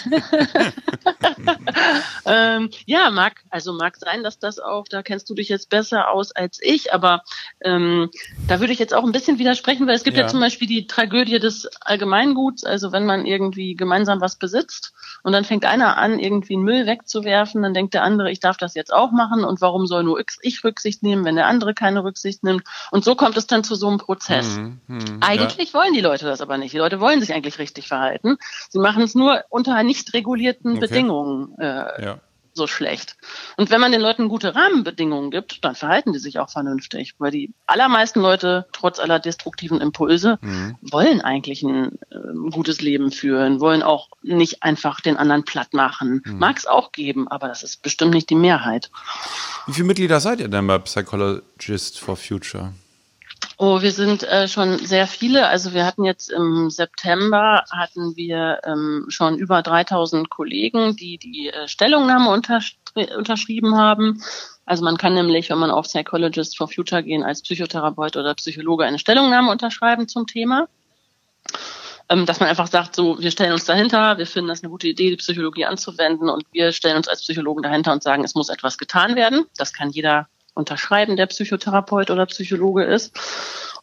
ähm, 2.25 2.69
ja, 2.85 3.11
mag, 3.11 3.41
also 3.49 3.73
mag 3.73 3.95
sein, 3.97 4.23
dass 4.23 4.39
das 4.39 4.59
auch, 4.59 4.87
da 4.87 5.03
kennst 5.03 5.29
du 5.29 5.35
dich 5.35 5.49
jetzt 5.49 5.69
besser 5.69 6.09
aus 6.09 6.31
als 6.31 6.59
ich, 6.61 6.93
aber 6.93 7.21
ähm, 7.61 8.09
da 8.47 8.59
würde 8.59 8.73
ich 8.73 8.79
jetzt 8.79 8.93
auch 8.93 9.03
ein 9.03 9.11
bisschen 9.11 9.37
widersprechen, 9.37 9.85
weil 9.87 9.95
es 9.95 10.03
gibt 10.03 10.17
ja. 10.17 10.23
ja 10.23 10.29
zum 10.29 10.39
Beispiel 10.39 10.67
die 10.67 10.87
Tragödie 10.87 11.39
des 11.39 11.67
Allgemeinguts, 11.81 12.63
also 12.63 12.91
wenn 12.91 13.05
man 13.05 13.25
irgendwie 13.25 13.75
gemeinsam 13.75 14.19
was 14.19 14.37
besitzt 14.37 14.93
und 15.23 15.33
dann 15.33 15.43
fängt 15.43 15.65
einer 15.65 15.97
an, 15.97 16.17
irgendwie 16.17 16.55
einen 16.55 16.63
Müll 16.63 16.87
wegzuwerfen, 16.87 17.61
dann 17.61 17.73
denkt 17.73 17.93
der 17.93 18.03
andere, 18.03 18.31
ich 18.31 18.39
darf 18.39 18.57
das 18.57 18.73
jetzt 18.73 18.93
auch 18.93 19.11
machen 19.11 19.43
und 19.43 19.61
warum 19.61 19.85
soll 19.85 20.03
nur 20.03 20.23
ich 20.41 20.63
Rücksicht 20.63 21.03
nehmen, 21.03 21.23
wenn 21.25 21.35
der 21.35 21.47
andere 21.47 21.73
keine 21.73 22.03
Rücksicht 22.03 22.43
nimmt? 22.43 22.63
Und 22.89 23.03
so 23.03 23.15
kommt 23.15 23.37
es 23.37 23.47
dann 23.47 23.63
zu 23.63 23.75
so 23.75 23.87
einem 23.87 23.99
Prozess. 23.99 24.57
Mhm, 24.57 24.79
mh. 24.87 25.20
Eigentlich 25.21 25.73
ja. 25.73 25.79
wollen 25.79 25.93
die 25.93 26.01
Leute 26.01 26.25
das 26.25 26.41
aber 26.41 26.57
nicht. 26.57 26.73
Die 26.73 26.77
Leute 26.77 26.99
wollen 26.99 27.19
sich 27.19 27.33
eigentlich 27.33 27.59
richtig 27.59 27.87
verhalten. 27.87 28.37
Sie 28.69 28.79
machen 28.79 29.03
es 29.03 29.15
nur 29.15 29.43
unter 29.49 29.81
nicht 29.83 30.13
regulierten 30.13 30.71
okay. 30.71 30.87
Bedingungen 30.87 31.57
äh, 31.59 32.03
ja. 32.03 32.19
so 32.53 32.67
schlecht. 32.67 33.15
Und 33.57 33.69
wenn 33.69 33.81
man 33.81 33.91
den 33.91 34.01
Leuten 34.01 34.29
gute 34.29 34.55
Rahmenbedingungen 34.55 35.31
gibt, 35.31 35.63
dann 35.63 35.75
verhalten 35.75 36.13
die 36.13 36.19
sich 36.19 36.39
auch 36.39 36.49
vernünftig. 36.49 37.15
Weil 37.19 37.31
die 37.31 37.53
allermeisten 37.65 38.21
Leute, 38.21 38.67
trotz 38.73 38.99
aller 38.99 39.19
destruktiven 39.19 39.79
Impulse, 39.79 40.39
mhm. 40.41 40.77
wollen 40.81 41.21
eigentlich 41.21 41.63
ein 41.63 41.99
äh, 42.09 42.49
gutes 42.51 42.81
Leben 42.81 43.11
führen, 43.11 43.59
wollen 43.59 43.83
auch 43.83 44.09
nicht 44.23 44.63
einfach 44.63 45.01
den 45.01 45.17
anderen 45.17 45.45
platt 45.45 45.73
machen. 45.73 46.21
Mhm. 46.25 46.39
Mag 46.39 46.57
es 46.57 46.67
auch 46.67 46.91
geben, 46.91 47.27
aber 47.27 47.47
das 47.47 47.63
ist 47.63 47.81
bestimmt 47.81 48.13
nicht 48.13 48.29
die 48.29 48.35
Mehrheit. 48.35 48.91
Wie 49.67 49.73
viele 49.73 49.87
Mitglieder 49.87 50.19
seid 50.19 50.39
ihr 50.39 50.47
denn 50.47 50.67
bei 50.67 50.79
Psychologist 50.79 51.99
for 51.99 52.17
Future? 52.17 52.73
Oh, 53.63 53.79
wir 53.83 53.91
sind 53.91 54.23
äh, 54.23 54.47
schon 54.47 54.79
sehr 54.79 55.05
viele. 55.05 55.47
Also 55.47 55.75
wir 55.75 55.85
hatten 55.85 56.03
jetzt 56.03 56.31
im 56.31 56.71
September 56.71 57.63
hatten 57.69 58.15
wir 58.15 58.59
ähm, 58.63 59.05
schon 59.09 59.37
über 59.37 59.61
3000 59.61 60.31
Kollegen, 60.31 60.95
die 60.95 61.19
die 61.19 61.49
äh, 61.49 61.67
Stellungnahme 61.67 62.31
unterschrieben 62.31 63.77
haben. 63.77 64.23
Also 64.65 64.83
man 64.83 64.97
kann 64.97 65.13
nämlich, 65.13 65.51
wenn 65.51 65.59
man 65.59 65.69
auf 65.69 65.85
Psychologist 65.85 66.57
for 66.57 66.69
Future 66.69 67.03
gehen, 67.03 67.21
als 67.21 67.43
Psychotherapeut 67.43 68.17
oder 68.17 68.33
Psychologe 68.33 68.83
eine 68.83 68.97
Stellungnahme 68.97 69.51
unterschreiben 69.51 70.07
zum 70.07 70.25
Thema. 70.25 70.67
Ähm, 72.09 72.25
dass 72.25 72.39
man 72.39 72.49
einfach 72.49 72.65
sagt, 72.65 72.95
so, 72.95 73.19
wir 73.19 73.29
stellen 73.29 73.53
uns 73.53 73.65
dahinter, 73.65 74.17
wir 74.17 74.25
finden 74.25 74.49
das 74.49 74.63
eine 74.63 74.71
gute 74.71 74.87
Idee, 74.87 75.11
die 75.11 75.17
Psychologie 75.17 75.65
anzuwenden 75.65 76.31
und 76.31 76.45
wir 76.51 76.71
stellen 76.71 76.97
uns 76.97 77.07
als 77.07 77.21
Psychologen 77.21 77.61
dahinter 77.61 77.91
und 77.91 78.01
sagen, 78.01 78.23
es 78.23 78.33
muss 78.33 78.49
etwas 78.49 78.79
getan 78.79 79.15
werden. 79.15 79.45
Das 79.55 79.71
kann 79.71 79.91
jeder 79.91 80.27
unterschreiben, 80.53 81.15
der 81.15 81.27
Psychotherapeut 81.27 82.09
oder 82.09 82.25
Psychologe 82.25 82.83
ist. 82.83 83.17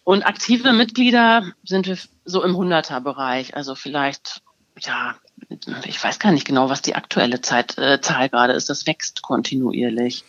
Und 0.04 0.26
aktive 0.26 0.72
Mitglieder 0.72 1.44
sind 1.64 1.86
wir 1.86 1.98
so 2.24 2.42
im 2.42 2.56
Hunderter-Bereich, 2.56 3.56
also 3.56 3.74
vielleicht, 3.74 4.42
ja, 4.78 5.16
ich 5.84 6.02
weiß 6.02 6.18
gar 6.18 6.32
nicht 6.32 6.46
genau, 6.46 6.70
was 6.70 6.82
die 6.82 6.94
aktuelle 6.94 7.40
Zeit, 7.40 7.76
äh, 7.78 8.00
Zahl 8.00 8.28
gerade 8.28 8.54
ist. 8.54 8.70
Das 8.70 8.86
wächst 8.86 9.22
kontinuierlich. 9.22 10.24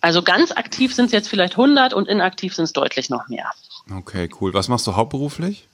Also 0.00 0.22
ganz 0.22 0.52
aktiv 0.52 0.94
sind 0.94 1.06
es 1.06 1.12
jetzt 1.12 1.28
vielleicht 1.28 1.52
100 1.52 1.94
und 1.94 2.08
inaktiv 2.08 2.54
sind 2.54 2.64
es 2.64 2.72
deutlich 2.72 3.08
noch 3.08 3.28
mehr. 3.28 3.50
Okay, 3.90 4.28
cool. 4.40 4.52
Was 4.54 4.68
machst 4.68 4.86
du 4.86 4.96
hauptberuflich? 4.96 5.68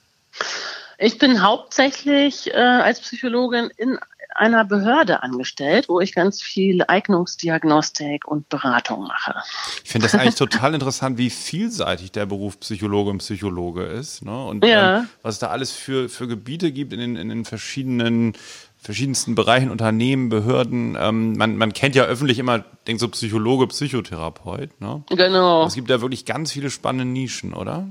Ich 0.97 1.17
bin 1.17 1.41
hauptsächlich 1.41 2.53
äh, 2.53 2.57
als 2.57 2.99
Psychologin 2.99 3.71
in 3.77 3.97
einer 4.39 4.65
Behörde 4.65 5.21
angestellt, 5.21 5.89
wo 5.89 5.99
ich 5.99 6.13
ganz 6.15 6.41
viel 6.41 6.83
Eignungsdiagnostik 6.87 8.27
und 8.27 8.49
Beratung 8.49 9.03
mache. 9.03 9.35
Ich 9.83 9.91
finde 9.91 10.07
das 10.07 10.15
eigentlich 10.15 10.35
total 10.35 10.73
interessant, 10.73 11.17
wie 11.17 11.29
vielseitig 11.29 12.11
der 12.11 12.25
Beruf 12.25 12.59
Psychologe 12.61 13.11
und 13.11 13.17
Psychologe 13.19 13.83
ist. 13.83 14.23
Ne? 14.23 14.45
Und 14.45 14.65
ja. 14.65 14.99
ähm, 14.99 15.09
was 15.21 15.35
es 15.35 15.39
da 15.39 15.47
alles 15.47 15.71
für, 15.71 16.09
für 16.09 16.27
Gebiete 16.27 16.71
gibt 16.71 16.93
in 16.93 16.99
den, 16.99 17.15
in 17.15 17.29
den 17.29 17.45
verschiedenen 17.45 18.33
verschiedensten 18.81 19.35
Bereichen, 19.35 19.71
Unternehmen, 19.71 20.29
Behörden. 20.29 20.97
Ähm, 20.97 21.33
man, 21.33 21.57
man 21.57 21.73
kennt 21.73 21.95
ja 21.95 22.05
öffentlich 22.05 22.39
immer, 22.39 22.59
denkt 22.87 23.01
so 23.01 23.09
Psychologe, 23.09 23.67
Psychotherapeut. 23.67 24.79
Ne? 24.79 25.03
Genau. 25.09 25.65
Es 25.65 25.75
gibt 25.75 25.89
da 25.89 25.99
wirklich 26.01 26.25
ganz 26.25 26.53
viele 26.53 26.69
spannende 26.69 27.05
Nischen, 27.05 27.53
oder? 27.53 27.89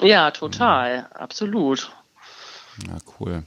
Ja, 0.00 0.30
total, 0.30 1.02
mhm. 1.02 1.06
absolut. 1.12 1.92
Ja, 2.86 2.96
cool. 3.18 3.44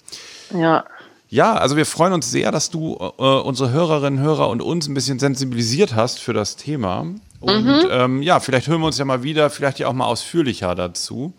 Ja. 0.53 0.85
Ja, 1.33 1.55
also 1.55 1.75
wir 1.75 1.87
freuen 1.87 2.13
uns 2.13 2.29
sehr, 2.29 2.51
dass 2.51 2.69
du 2.69 2.95
äh, 3.17 3.23
unsere 3.23 3.71
Hörerinnen, 3.71 4.19
Hörer 4.19 4.49
und 4.49 4.61
uns 4.61 4.87
ein 4.87 4.93
bisschen 4.93 5.17
sensibilisiert 5.17 5.95
hast 5.95 6.19
für 6.19 6.31
das 6.31 6.57
Thema. 6.57 7.07
Und 7.39 7.65
mhm. 7.65 7.87
ähm, 7.89 8.21
ja, 8.21 8.39
vielleicht 8.39 8.67
hören 8.67 8.81
wir 8.81 8.85
uns 8.85 8.99
ja 8.99 9.05
mal 9.05 9.23
wieder, 9.23 9.49
vielleicht 9.49 9.79
ja 9.79 9.87
auch 9.87 9.93
mal 9.93 10.05
ausführlicher 10.05 10.75
dazu. 10.75 11.33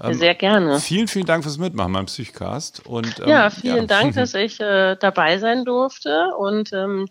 Ähm, 0.00 0.14
sehr 0.14 0.36
gerne. 0.36 0.78
Vielen, 0.78 1.08
vielen 1.08 1.26
Dank 1.26 1.42
fürs 1.42 1.58
Mitmachen 1.58 1.92
beim 1.92 2.06
Psychcast. 2.06 2.86
Und, 2.86 3.18
ähm, 3.18 3.28
ja, 3.28 3.50
vielen 3.50 3.76
ja. 3.76 3.86
Dank, 3.86 4.14
dass 4.14 4.34
ich 4.34 4.60
äh, 4.60 4.94
dabei 4.94 5.38
sein 5.38 5.64
durfte. 5.64 6.28
Und 6.38 6.72
ähm, 6.72 7.08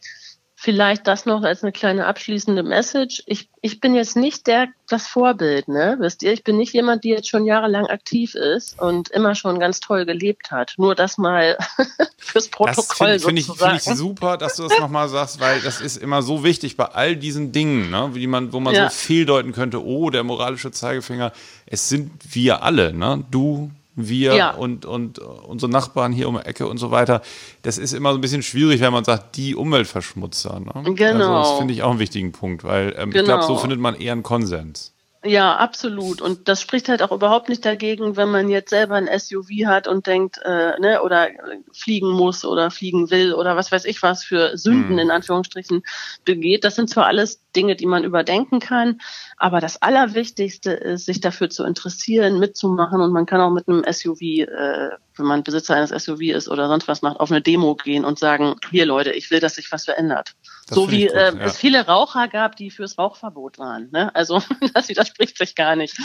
Vielleicht 0.62 1.08
das 1.08 1.26
noch 1.26 1.44
als 1.44 1.64
eine 1.64 1.72
kleine 1.72 2.06
abschließende 2.06 2.64
Message. 2.64 3.24
Ich, 3.28 3.48
ich 3.62 3.80
bin 3.80 3.96
jetzt 3.96 4.18
nicht 4.18 4.46
der, 4.46 4.68
das 4.90 5.08
Vorbild, 5.08 5.70
ne? 5.70 5.96
Wisst 6.02 6.22
ihr? 6.22 6.34
Ich 6.34 6.44
bin 6.44 6.58
nicht 6.58 6.74
jemand, 6.74 7.06
die 7.06 7.10
jetzt 7.12 7.30
schon 7.30 7.46
jahrelang 7.46 7.86
aktiv 7.88 8.36
ist 8.36 8.78
und 8.78 9.08
immer 9.08 9.36
schon 9.36 9.62
ganz 9.62 9.80
toll 9.80 10.06
gelebt 10.06 10.52
hat. 10.52 10.74
Nur 10.76 10.96
das 10.96 11.18
mal 11.18 11.58
fürs 12.18 12.50
Protokoll 12.50 13.14
das 13.14 13.24
finde 13.24 13.26
find 13.26 13.40
ich, 13.40 13.46
find 13.46 13.76
ich 13.78 13.84
super, 13.84 14.36
dass 14.36 14.58
du 14.58 14.64
das 14.64 14.78
nochmal 14.78 15.08
sagst, 15.08 15.40
weil 15.40 15.62
das 15.62 15.80
ist 15.80 15.96
immer 15.96 16.22
so 16.22 16.44
wichtig 16.44 16.76
bei 16.76 16.88
all 16.88 17.16
diesen 17.16 17.54
Dingen, 17.54 17.90
ne? 17.90 18.10
Wie 18.14 18.28
man, 18.28 18.52
wo 18.52 18.60
man 18.60 18.76
ja. 18.76 18.90
so 18.90 18.98
fehldeuten 18.98 19.54
könnte, 19.54 19.82
oh, 19.82 20.10
der 20.10 20.26
moralische 20.26 20.72
Zeigefinger. 20.72 21.32
Es 21.68 21.88
sind 21.88 22.12
wir 22.34 22.64
alle, 22.64 22.92
ne? 22.92 23.24
Du, 23.32 23.72
wir 24.08 24.36
ja. 24.36 24.52
und, 24.52 24.86
und 24.86 25.20
unsere 25.20 25.72
Nachbarn 25.72 26.14
hier 26.14 26.30
um 26.30 26.38
die 26.38 26.46
Ecke 26.46 26.68
und 26.68 26.78
so 26.78 26.92
weiter. 26.92 27.22
Das 27.64 27.78
ist 27.78 27.94
immer 27.94 28.12
so 28.12 28.18
ein 28.18 28.22
bisschen 28.22 28.44
schwierig, 28.44 28.80
wenn 28.82 28.94
man 28.94 29.04
sagt, 29.04 29.36
die 29.36 29.56
Umweltverschmutzer. 29.56 30.60
Ne? 30.60 30.94
Genau. 30.94 31.38
Also 31.38 31.50
das 31.52 31.58
finde 31.58 31.74
ich 31.74 31.84
auch 31.84 31.92
einen 31.92 32.00
wichtigen 32.00 32.32
Punkt, 32.32 32.64
weil 32.64 32.96
ähm, 32.98 33.12
genau. 33.12 33.20
ich 33.20 33.26
glaube, 33.26 33.44
so 33.44 33.58
findet 33.58 33.80
man 33.80 33.96
eher 33.96 34.14
einen 34.14 34.24
Konsens. 34.24 34.94
Ja, 35.26 35.58
absolut. 35.58 36.22
Und 36.22 36.48
das 36.48 36.62
spricht 36.62 36.88
halt 36.88 37.02
auch 37.02 37.12
überhaupt 37.12 37.50
nicht 37.50 37.66
dagegen, 37.66 38.16
wenn 38.16 38.32
man 38.32 38.48
jetzt 38.48 38.70
selber 38.70 38.96
ein 38.96 39.10
SUV 39.20 39.66
hat 39.66 39.86
und 39.86 40.08
denkt, 40.08 40.40
äh, 40.46 40.80
ne, 40.80 41.02
oder 41.02 41.28
fliegen 41.74 42.10
muss 42.12 42.46
oder 42.46 42.72
fliegen 42.72 43.10
will 43.10 43.34
oder 43.34 43.58
was 43.58 43.70
weiß 43.70 43.84
ich 43.84 44.02
was 44.02 44.24
für 44.24 44.58
Sünden 44.58 44.92
hm. 44.92 45.00
in 45.00 45.12
Anführungsstrichen 45.12 45.84
begeht. 46.24 46.64
Das 46.64 46.76
sind 46.76 46.90
zwar 46.90 47.08
alles 47.08 47.42
Dinge, 47.54 47.76
die 47.76 47.86
man 47.86 48.06
überdenken 48.06 48.62
kann, 48.62 49.02
aber 49.42 49.62
das 49.62 49.82
Allerwichtigste 49.82 50.72
ist, 50.72 51.06
sich 51.06 51.22
dafür 51.22 51.50
zu 51.50 51.64
interessieren, 51.64 52.40
mitzumachen 52.40 53.00
und 53.00 53.14
man 53.14 53.26
kann 53.26 53.40
auch 53.40 53.52
mit 53.52 53.70
einem 53.70 53.86
SUV, 53.90 54.22
äh, 54.22 54.90
wenn 55.16 55.26
man 55.26 55.44
Besitzer 55.44 55.76
eines 55.76 55.92
SUV 55.92 56.22
ist 56.36 56.50
oder 56.50 56.68
sonst 56.68 56.90
was 56.90 57.02
macht, 57.02 57.22
auf 57.22 57.32
eine 57.32 57.42
Demo 57.42 57.76
gehen 57.76 58.04
und 58.04 58.20
sagen, 58.20 58.56
hier 58.70 58.86
Leute, 58.86 59.12
ich 59.12 59.32
will, 59.32 59.40
dass 59.40 59.56
sich 59.56 59.72
was 59.72 59.86
verändert. 59.86 60.36
Das 60.68 60.76
so 60.76 60.92
wie 60.92 61.08
gut, 61.08 61.16
äh, 61.16 61.34
ja. 61.34 61.46
es 61.46 61.58
viele 61.58 61.86
Raucher 61.86 62.28
gab, 62.28 62.58
die 62.58 62.70
fürs 62.70 62.98
Rauchverbot 62.98 63.58
waren. 63.60 63.90
Ne? 63.92 64.14
Also 64.14 64.44
das 64.74 64.90
widerspricht 64.90 65.38
sich 65.38 65.56
gar 65.56 65.78
nicht. 65.78 65.98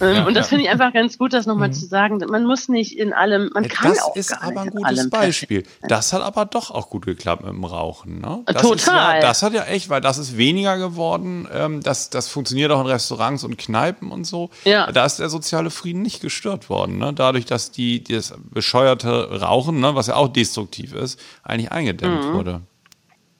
Ähm, 0.00 0.14
Ja, 0.16 0.26
und 0.26 0.34
das 0.34 0.46
ja. 0.46 0.48
finde 0.50 0.64
ich 0.64 0.70
einfach 0.70 0.92
ganz 0.92 1.16
gut, 1.18 1.32
das 1.32 1.46
Mhm. 1.46 1.52
nochmal 1.52 1.72
zu 1.72 1.86
sagen. 1.86 2.18
Man 2.28 2.44
muss 2.44 2.68
nicht 2.68 2.98
in 2.98 3.12
allem, 3.12 3.50
man 3.54 3.66
kann 3.68 3.90
das 3.92 4.02
auch 4.02 4.14
ist 4.16 4.30
gar 4.30 4.42
aber 4.42 4.60
ein 4.60 4.66
in 4.68 4.72
gutes 4.74 4.86
allem 4.86 5.10
perfekt 5.10 5.10
Beispiel. 5.10 5.62
Das 5.88 6.12
hat 6.12 6.22
aber 6.22 6.44
doch 6.44 6.70
auch 6.70 6.90
gut 6.90 7.06
geklappt 7.06 7.42
mit 7.44 7.52
dem 7.52 7.64
Rauchen. 7.64 8.20
Ne? 8.20 8.42
Das 8.46 8.62
Total. 8.62 8.76
Ist 8.76 8.86
ja, 8.86 9.20
das 9.20 9.42
hat 9.42 9.52
ja 9.54 9.62
echt, 9.64 9.88
weil 9.88 10.00
das 10.00 10.18
ist 10.18 10.36
weniger 10.36 10.76
geworden. 10.78 11.48
Ähm, 11.52 11.82
das, 11.82 12.10
das 12.10 12.28
funktioniert 12.28 12.70
auch 12.72 12.80
in 12.80 12.86
Restaurants 12.86 13.42
und 13.44 13.56
Kneipen 13.58 14.10
und 14.10 14.24
so. 14.26 14.50
Ja. 14.64 14.90
Da 14.92 15.04
ist 15.06 15.18
der 15.18 15.28
soziale 15.30 15.70
Frieden 15.70 16.02
nicht 16.02 16.20
gestört 16.20 16.68
worden. 16.68 16.98
Ne? 16.98 17.12
Dadurch, 17.14 17.46
dass 17.46 17.70
die, 17.70 18.02
das 18.04 18.34
bescheuerte 18.50 19.40
Rauchen, 19.40 19.80
ne, 19.80 19.94
was 19.94 20.08
ja 20.08 20.16
auch 20.16 20.28
destruktiv 20.28 20.92
ist, 20.94 21.18
eigentlich 21.42 21.72
eingedämmt 21.72 22.24
Mhm. 22.26 22.32
wurde. 22.34 22.60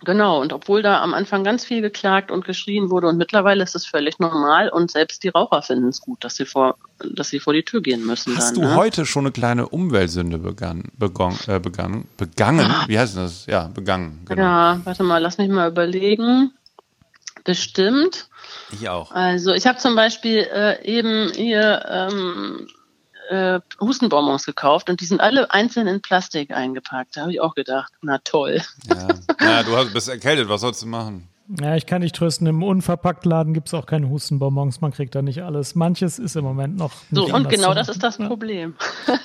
Genau, 0.04 0.40
und 0.40 0.52
obwohl 0.52 0.82
da 0.82 1.00
am 1.02 1.14
Anfang 1.14 1.42
ganz 1.42 1.64
viel 1.64 1.80
geklagt 1.80 2.30
und 2.30 2.44
geschrien 2.44 2.90
wurde 2.90 3.08
und 3.08 3.16
mittlerweile 3.16 3.62
ist 3.62 3.74
es 3.74 3.86
völlig 3.86 4.18
normal 4.18 4.68
und 4.68 4.90
selbst 4.90 5.24
die 5.24 5.28
Raucher 5.28 5.62
finden 5.62 5.88
es 5.88 6.02
gut, 6.02 6.22
dass 6.22 6.36
sie 6.36 6.44
vor, 6.44 6.76
dass 6.98 7.30
sie 7.30 7.40
vor 7.40 7.54
die 7.54 7.62
Tür 7.62 7.80
gehen 7.80 8.04
müssen. 8.04 8.36
Hast 8.36 8.56
dann, 8.56 8.62
du 8.62 8.68
ne? 8.68 8.74
heute 8.76 9.06
schon 9.06 9.24
eine 9.24 9.32
kleine 9.32 9.68
Umweltsünde 9.68 10.38
begangen? 10.38 10.92
Begon, 10.98 11.34
äh, 11.46 11.58
begangen? 11.60 12.06
Begangen? 12.18 12.70
Wie 12.88 12.98
heißt 12.98 13.16
das? 13.16 13.46
Ja, 13.46 13.68
begangen. 13.68 14.20
Genau. 14.26 14.42
Ja, 14.42 14.80
warte 14.84 15.02
mal, 15.02 15.18
lass 15.18 15.38
mich 15.38 15.48
mal 15.48 15.70
überlegen. 15.70 16.52
Bestimmt. 17.44 18.28
Ich 18.72 18.88
auch. 18.88 19.12
Also 19.12 19.54
ich 19.54 19.66
habe 19.66 19.78
zum 19.78 19.96
Beispiel 19.96 20.46
äh, 20.52 20.84
eben 20.84 21.30
hier 21.32 21.84
ähm, 21.88 22.66
äh, 23.30 23.60
Hustenbonbons 23.80 24.46
gekauft 24.46 24.90
und 24.90 25.00
die 25.00 25.04
sind 25.04 25.20
alle 25.20 25.50
einzeln 25.52 25.86
in 25.86 26.00
Plastik 26.02 26.50
eingepackt. 26.50 27.16
Da 27.16 27.22
habe 27.22 27.32
ich 27.32 27.40
auch 27.40 27.54
gedacht, 27.54 27.92
na 28.02 28.18
toll. 28.18 28.62
Ja, 28.88 29.08
ja 29.40 29.62
du 29.62 29.76
hast, 29.76 29.92
bist 29.92 30.08
erkältet, 30.08 30.48
was 30.48 30.60
sollst 30.60 30.82
du 30.82 30.86
machen? 30.86 31.28
Ja, 31.60 31.76
ich 31.76 31.86
kann 31.86 32.02
dich 32.02 32.12
trösten. 32.12 32.46
Im 32.46 32.62
Unverpacktladen 32.62 33.54
gibt 33.54 33.68
es 33.68 33.74
auch 33.74 33.86
keine 33.86 34.08
Hustenbonbons. 34.08 34.80
Man 34.80 34.92
kriegt 34.92 35.14
da 35.14 35.22
nicht 35.22 35.42
alles. 35.42 35.76
Manches 35.76 36.18
ist 36.18 36.34
im 36.34 36.44
Moment 36.44 36.76
noch. 36.76 36.92
So, 37.12 37.24
nicht 37.24 37.34
und 37.34 37.48
genau 37.48 37.68
zu 37.68 37.74
das 37.74 37.88
ist 37.88 38.02
das 38.02 38.18
Problem. 38.18 38.74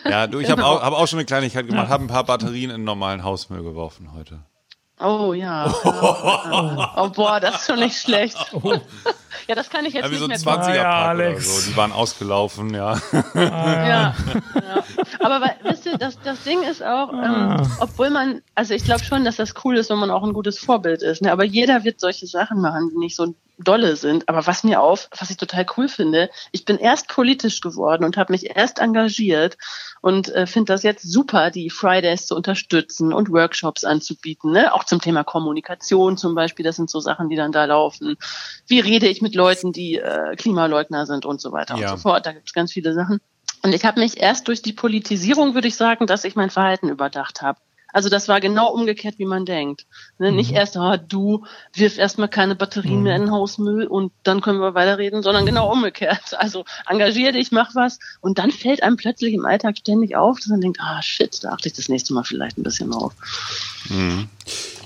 Ja, 0.06 0.28
du, 0.28 0.40
ich 0.40 0.52
habe 0.52 0.64
auch, 0.64 0.82
hab 0.82 0.94
auch 0.94 1.08
schon 1.08 1.20
eine 1.20 1.26
Kleinigkeit 1.26 1.66
gemacht, 1.66 1.90
habe 1.90 2.04
ein 2.04 2.08
paar 2.08 2.24
Batterien 2.24 2.70
in 2.70 2.84
normalen 2.84 3.24
Hausmüll 3.24 3.64
geworfen 3.64 4.10
heute. 4.14 4.40
Oh 5.02 5.34
ja. 5.34 5.68
ja. 5.68 6.92
Oh 6.98 7.10
boah, 7.10 7.40
das 7.40 7.62
ist 7.62 7.68
schon 7.68 7.80
nicht 7.80 7.98
schlecht. 8.00 8.38
Ja, 9.48 9.56
das 9.56 9.70
kann 9.70 9.86
ich 9.86 9.94
jetzt 9.94 10.06
Ja, 10.06 10.12
wie 10.12 10.18
so 10.18 10.26
ein 10.26 10.30
nicht 10.30 10.46
mehr 10.46 10.56
20er-Pack 10.56 10.70
Ah, 10.70 10.76
ja, 10.76 10.82
oder 11.14 11.24
Alex. 11.26 11.66
so. 11.66 11.72
Die 11.72 11.76
waren 11.78 11.92
ausgelaufen, 11.92 12.74
ja. 12.74 12.96
Ja, 13.34 13.88
ja. 13.88 14.16
Aber 15.20 15.42
weil, 15.42 15.56
wisst 15.64 15.86
ihr, 15.88 15.98
das, 15.98 16.20
das 16.24 16.44
Ding 16.44 16.62
ist 16.64 16.84
auch, 16.84 17.12
ähm, 17.12 17.58
obwohl 17.80 18.12
man, 18.12 18.42
also 18.56 18.74
ich 18.74 18.84
glaube 18.84 19.04
schon, 19.04 19.26
dass 19.26 19.38
das 19.38 19.54
cool 19.64 19.78
ist, 19.78 19.90
wenn 19.90 19.98
man 19.98 20.12
auch 20.12 20.24
ein 20.24 20.34
gutes 20.34 20.60
Vorbild 20.60 21.02
ist. 21.02 21.22
Ne? 21.22 21.32
Aber 21.32 21.44
jeder 21.44 21.84
wird 21.84 22.00
solche 22.00 22.28
Sachen 22.28 22.62
machen, 22.62 22.92
die 22.94 22.98
nicht 23.00 23.16
so 23.16 23.34
dolle 23.58 23.96
sind. 23.96 24.28
Aber 24.30 24.46
was 24.48 24.64
mir 24.64 24.82
auf, 24.82 25.10
was 25.18 25.30
ich 25.30 25.38
total 25.38 25.66
cool 25.78 25.88
finde, 25.88 26.30
ich 26.52 26.66
bin 26.66 26.78
erst 26.78 27.08
politisch 27.08 27.62
geworden 27.62 28.04
und 28.04 28.18
habe 28.18 28.34
mich 28.34 28.56
erst 28.56 28.80
engagiert 28.80 29.58
und 30.02 30.30
äh, 30.30 30.48
finde 30.48 30.74
das 30.74 30.84
jetzt 30.84 31.04
super, 31.04 31.52
die 31.52 31.70
Fridays 31.70 32.26
zu 32.26 32.36
unterstützen 32.36 33.14
und 33.14 33.32
Workshops 33.32 33.84
anzubieten. 33.84 34.52
Ne? 34.52 34.74
Auch 34.74 34.84
zum 34.84 35.00
Thema 35.00 35.24
Kommunikation 35.24 36.18
zum 36.18 36.36
Beispiel, 36.36 36.66
das 36.66 36.76
sind 36.76 36.90
so 36.90 37.00
Sachen, 37.00 37.30
die 37.30 37.36
dann 37.36 37.52
da 37.52 37.66
laufen. 37.66 38.18
Wie 38.68 38.80
rede 38.80 39.08
ich 39.08 39.22
mit 39.22 39.36
Leuten, 39.36 39.72
die 39.72 39.98
äh, 39.98 40.36
Klimaleugner 40.36 41.06
sind 41.06 41.26
und 41.26 41.40
so 41.40 41.52
weiter 41.52 41.78
Ja. 41.78 41.92
und 41.92 41.98
so 41.98 42.02
fort. 42.02 42.26
Da 42.26 42.32
gibt 42.34 42.48
es 42.48 42.54
ganz 42.54 42.72
viele 42.74 42.94
Sachen. 42.94 43.20
Und 43.64 43.74
ich 43.76 43.86
habe 43.86 44.00
mich 44.00 44.20
erst 44.20 44.48
durch 44.48 44.64
die 44.64 44.74
Politisierung, 44.74 45.54
würde 45.54 45.68
ich 45.68 45.76
sagen, 45.76 46.08
dass 46.08 46.24
ich 46.24 46.36
mein 46.36 46.50
Verhalten 46.50 46.90
überdacht 46.90 47.44
habe. 47.44 47.60
Also 47.94 48.10
das 48.10 48.28
war 48.28 48.40
genau 48.40 48.72
umgekehrt, 48.72 49.20
wie 49.20 49.26
man 49.26 49.46
denkt. 49.46 49.86
Ne? 50.18 50.32
Nicht 50.32 50.52
erst, 50.52 50.78
ah, 50.78 50.98
du 50.98 51.46
wirf 51.74 51.98
erstmal 51.98 52.30
keine 52.30 52.56
Batterien 52.56 53.04
mehr 53.04 53.16
in 53.16 53.24
den 53.24 53.32
Hausmüll 53.32 53.86
und 53.86 54.12
dann 54.24 54.42
können 54.42 54.60
wir 54.60 54.74
weiterreden, 54.74 55.24
sondern 55.24 55.46
genau 55.46 55.72
umgekehrt. 55.72 56.36
Also 56.42 56.66
engagier 56.88 57.32
dich, 57.34 57.52
mach 57.52 57.76
was 57.76 58.00
und 58.20 58.40
dann 58.40 58.52
fällt 58.52 58.82
einem 58.82 58.98
plötzlich 58.98 59.34
im 59.34 59.46
Alltag 59.46 59.78
ständig 59.78 60.16
auf, 60.16 60.40
dass 60.40 60.48
man 60.48 60.60
denkt, 60.60 60.80
ah 60.82 61.02
shit, 61.02 61.44
da 61.44 61.52
achte 61.52 61.68
ich 61.68 61.74
das 61.74 61.88
nächste 61.88 62.14
Mal 62.14 62.24
vielleicht 62.24 62.58
ein 62.58 62.64
bisschen 62.64 62.90
drauf. 62.90 63.14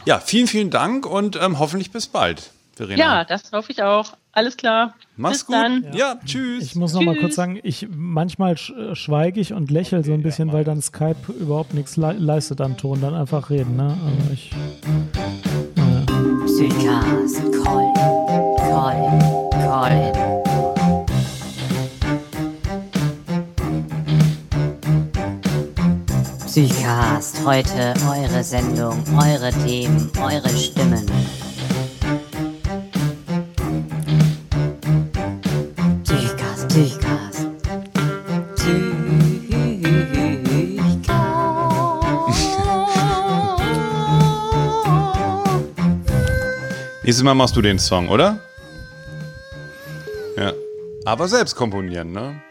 Ja, 0.05 0.19
vielen, 0.19 0.47
vielen 0.47 0.69
Dank 0.69 1.05
und 1.05 1.37
ähm, 1.37 1.59
hoffentlich 1.59 1.91
bis 1.91 2.07
bald, 2.07 2.51
Verena. 2.75 2.97
Ja, 2.97 3.23
das 3.23 3.51
hoffe 3.53 3.71
ich 3.71 3.83
auch. 3.83 4.17
Alles 4.35 4.57
klar. 4.57 4.95
Mach's 5.15 5.37
Bis 5.37 5.45
gut. 5.45 5.55
dann. 5.55 5.85
Ja, 5.93 6.19
tschüss. 6.25 6.61
Ich 6.61 6.75
muss 6.75 6.93
noch 6.93 7.01
mal 7.01 7.15
kurz 7.15 7.35
sagen, 7.35 7.57
ich 7.63 7.87
manchmal 7.89 8.55
äh, 8.55 8.93
schweige 8.93 9.39
ich 9.39 9.53
und 9.53 9.71
lächle 9.71 10.03
so 10.03 10.11
ein 10.11 10.23
bisschen, 10.23 10.51
weil 10.51 10.65
dann 10.65 10.81
Skype 10.81 11.15
überhaupt 11.39 11.73
nichts 11.73 11.95
le 11.95 12.11
leistet 12.11 12.59
an 12.59 12.75
Ton, 12.75 12.99
dann 12.99 13.13
einfach 13.13 13.49
reden. 13.49 13.77
Ne? 13.77 13.97
Also 14.05 14.33
ich, 14.33 14.51
Südcast, 16.47 17.43
call, 17.63 17.93
call. 18.67 20.13
Südcast, 26.45 27.45
heute 27.45 27.93
eure 28.05 28.43
Sendung, 28.43 29.01
eure 29.15 29.51
Themen, 29.65 30.11
eure 30.21 30.49
Stimmen. 30.49 31.05
Nächstes 47.15 47.23
Mal 47.23 47.33
machst 47.33 47.55
du 47.55 47.61
den 47.61 47.79
Song, 47.79 48.09
oder? 48.09 48.41
Ja. 50.35 50.51
Aber 51.05 51.29
selbst 51.29 51.55
komponieren, 51.55 52.11
ne? 52.11 52.41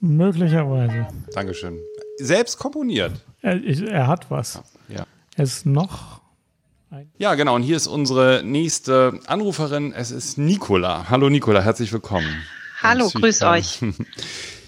möglicherweise. 0.00 1.06
Dankeschön. 1.34 1.78
Selbst 2.16 2.58
komponiert. 2.58 3.12
Er, 3.42 3.62
ich, 3.62 3.82
er 3.82 4.06
hat 4.06 4.30
was. 4.30 4.62
Ja. 4.88 5.04
Er 5.36 5.44
ist 5.44 5.66
noch. 5.66 6.22
Ja, 7.18 7.34
genau. 7.34 7.56
Und 7.56 7.62
hier 7.62 7.76
ist 7.76 7.88
unsere 7.88 8.40
nächste 8.42 9.20
Anruferin. 9.26 9.92
Es 9.92 10.12
ist 10.12 10.38
Nicola. 10.38 11.10
Hallo 11.10 11.28
Nicola, 11.28 11.60
herzlich 11.60 11.92
willkommen. 11.92 12.42
Hallo, 12.80 13.10
grüß 13.10 13.42
euch. 13.42 13.80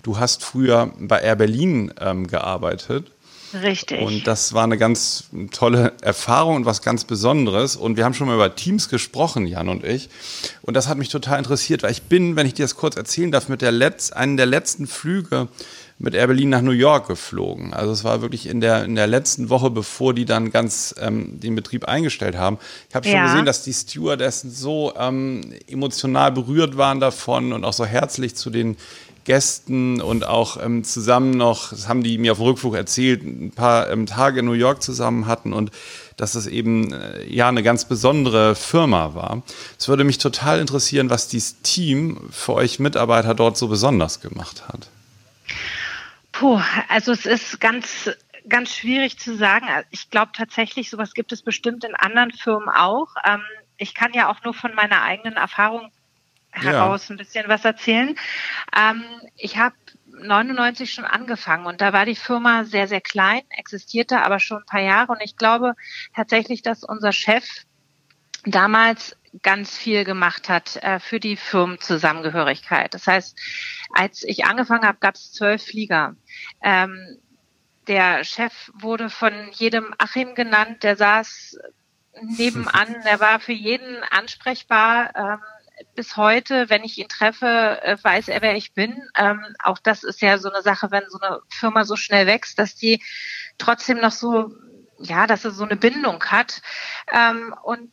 Du 0.03 0.19
hast 0.19 0.45
früher 0.45 0.93
bei 0.99 1.21
Air 1.21 1.37
Berlin 1.37 1.93
ähm, 2.01 2.27
gearbeitet. 2.27 3.13
Richtig. 3.55 4.01
Und 4.01 4.27
das 4.27 4.53
war 4.53 4.65
eine 4.65 4.79
ganz 4.79 5.25
tolle 5.53 5.93
Erfahrung 6.03 6.57
und 6.57 6.65
was 6.67 6.83
ganz 6.83 7.05
Besonderes. 7.05 7.77
Und 7.77 7.97
wir 7.97 8.05
haben 8.05 8.15
schon 8.15 8.27
mal 8.27 8.35
über 8.35 8.55
Teams 8.55 8.89
gesprochen, 8.89 9.47
Jan 9.47 9.69
und 9.69 9.85
ich. 9.85 10.09
Und 10.63 10.75
das 10.75 10.89
hat 10.89 10.99
mich 10.99 11.09
total 11.09 11.39
interessiert, 11.39 11.83
weil 11.83 11.93
ich 11.93 12.03
bin, 12.03 12.37
wenn 12.37 12.47
ich 12.47 12.55
dir 12.55 12.65
das 12.65 12.77
kurz 12.77 12.97
erzählen 12.97 13.33
darf, 13.33 13.49
mit 13.49 13.63
der 13.63 13.73
Letz-, 13.73 14.13
einen 14.13 14.37
der 14.37 14.47
letzten 14.47 14.87
Flüge 14.87 15.49
mit 16.01 16.15
Air 16.15 16.29
Berlin 16.29 16.49
nach 16.51 16.63
New 16.63 16.71
York 16.71 17.09
geflogen. 17.09 17.75
Also 17.75 17.91
es 17.91 18.05
war 18.05 18.23
wirklich 18.23 18.47
in 18.47 18.61
der, 18.61 18.85
in 18.85 18.95
der 18.95 19.09
letzten 19.09 19.49
Woche, 19.51 19.69
bevor 19.69 20.15
die 20.15 20.25
dann 20.25 20.51
ganz 20.53 20.95
ähm, 21.01 21.41
den 21.41 21.57
Betrieb 21.57 21.87
eingestellt 21.87 22.37
haben. 22.37 22.59
Ich 22.89 22.95
habe 22.95 23.05
schon 23.05 23.17
Ja. 23.17 23.25
gesehen, 23.27 23.45
dass 23.47 23.65
die 23.65 23.73
Stewardessen 23.75 24.53
so 24.53 24.93
ähm, 24.97 25.53
emotional 25.67 26.31
berührt 26.31 26.77
waren 26.77 27.01
davon 27.01 27.53
und 27.53 27.65
auch 27.65 27.73
so 27.73 27.85
herzlich 27.85 28.37
zu 28.37 28.51
den 28.51 28.77
Gästen 29.29 30.01
und 30.01 30.27
auch 30.27 30.57
ähm, 30.61 30.85
zusammen 30.85 31.33
noch, 31.33 31.69
das 31.69 31.87
haben 31.87 32.03
die 32.03 32.17
mir 32.17 32.33
auf 32.33 32.39
dem 32.39 32.47
Rückflug 32.47 32.75
erzählt, 32.75 33.23
ein 33.23 33.51
paar 33.51 33.91
ähm, 33.91 34.07
Tage 34.07 34.41
in 34.41 34.47
New 34.47 34.53
York 34.53 34.83
zusammen 34.83 35.27
hatten 35.27 35.53
und 35.53 35.71
dass 36.17 36.35
es 36.35 36.47
eben 36.47 36.95
äh, 36.95 37.25
ja 37.27 37.47
eine 37.47 37.63
ganz 37.63 37.85
besondere 37.85 38.55
Firma 38.55 39.15
war. 39.15 39.43
Es 39.79 39.87
würde 39.87 40.05
mich 40.05 40.17
total 40.17 40.61
interessieren, 40.61 41.11
was 41.11 41.29
dieses 41.29 41.61
Team 41.61 42.31
für 42.31 42.55
euch 42.55 42.79
Mitarbeiter 42.79 43.35
dort 43.35 43.59
so 43.59 43.69
besonders 43.69 44.23
gemacht 44.23 44.67
hat. 44.67 44.89
Puh, 46.33 46.59
also 46.89 47.13
es 47.13 47.27
ist 47.27 47.61
ganz, 47.61 48.11
ganz 48.49 48.75
schwierig 48.75 49.19
zu 49.19 49.37
sagen. 49.37 49.67
Ich 49.91 50.09
glaube 50.09 50.33
tatsächlich, 50.35 50.89
sowas 50.89 51.13
gibt 51.13 51.33
es 51.33 51.43
bestimmt 51.43 51.85
in 51.85 51.95
anderen 51.95 52.31
Firmen 52.31 52.71
auch. 52.71 53.09
Ähm, 53.27 53.43
ich 53.77 53.95
kann 53.95 54.15
ja 54.15 54.31
auch 54.31 54.43
nur 54.43 54.55
von 54.55 54.75
meiner 54.75 55.03
eigenen 55.03 55.35
Erfahrung 55.35 55.91
heraus 56.51 57.11
ein 57.11 57.17
bisschen 57.17 57.49
was 57.49 57.65
erzählen. 57.65 58.15
Ähm, 58.77 59.05
ich 59.37 59.57
habe 59.57 59.75
99 60.07 60.93
schon 60.93 61.05
angefangen 61.05 61.67
und 61.67 61.81
da 61.81 61.93
war 61.93 62.05
die 62.05 62.17
Firma 62.17 62.65
sehr, 62.65 62.89
sehr 62.89 63.01
klein, 63.01 63.43
existierte 63.51 64.23
aber 64.23 64.41
schon 64.41 64.59
ein 64.59 64.67
paar 64.67 64.81
Jahre 64.81 65.13
und 65.13 65.23
ich 65.23 65.37
glaube 65.37 65.75
tatsächlich, 66.15 66.63
dass 66.63 66.83
unser 66.83 67.13
Chef 67.13 67.45
damals 68.45 69.17
ganz 69.43 69.77
viel 69.77 70.05
gemacht 70.05 70.49
hat 70.49 70.77
äh, 70.77 71.01
für 71.01 71.21
die 71.21 71.37
Firmenzusammengehörigkeit. 71.37 72.95
Das 72.95 73.07
heißt, 73.07 73.39
als 73.93 74.23
ich 74.23 74.45
angefangen 74.47 74.87
habe, 74.87 74.99
gab 75.01 75.15
es 75.15 75.33
zwölf 75.33 75.63
Flieger. 75.63 76.17
Ähm, 76.63 77.19
der 77.87 78.25
Chef 78.25 78.71
wurde 78.75 79.11
von 79.11 79.33
jedem 79.53 79.95
Achim 79.99 80.35
genannt, 80.35 80.83
der 80.83 80.97
saß 80.97 81.59
nebenan, 82.23 82.97
der 83.05 83.21
war 83.21 83.41
für 83.41 83.53
jeden 83.53 84.03
ansprechbar. 84.11 85.15
Ähm, 85.15 85.39
bis 85.95 86.17
heute, 86.17 86.71
wenn 86.71 86.85
ich 86.85 86.99
ihn 86.99 87.09
treffe, 87.09 87.81
äh, 87.83 87.97
weiß 88.03 88.29
er, 88.29 88.43
wer 88.43 88.57
ich 88.57 88.73
bin. 88.73 89.03
Ähm, 89.17 89.43
auch 89.63 89.79
das 89.79 90.05
ist 90.05 90.21
ja 90.21 90.39
so 90.39 90.51
eine 90.51 90.63
Sache, 90.63 90.91
wenn 90.91 91.09
so 91.09 91.21
eine 91.21 91.41
Firma 91.49 91.85
so 91.85 91.97
schnell 91.97 92.27
wächst, 92.27 92.59
dass 92.59 92.75
die 92.75 93.03
trotzdem 93.59 93.99
noch 93.99 94.13
so, 94.13 94.53
ja, 94.99 95.27
dass 95.27 95.45
es 95.45 95.57
so 95.57 95.65
eine 95.65 95.77
Bindung 95.77 96.25
hat. 96.25 96.63
Ähm, 97.13 97.55
und 97.63 97.91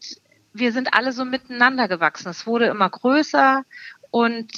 wir 0.53 0.71
sind 0.71 0.93
alle 0.93 1.11
so 1.11 1.25
miteinander 1.25 1.87
gewachsen. 1.87 2.29
Es 2.29 2.47
wurde 2.47 2.67
immer 2.67 2.89
größer 2.89 3.63
und 4.11 4.51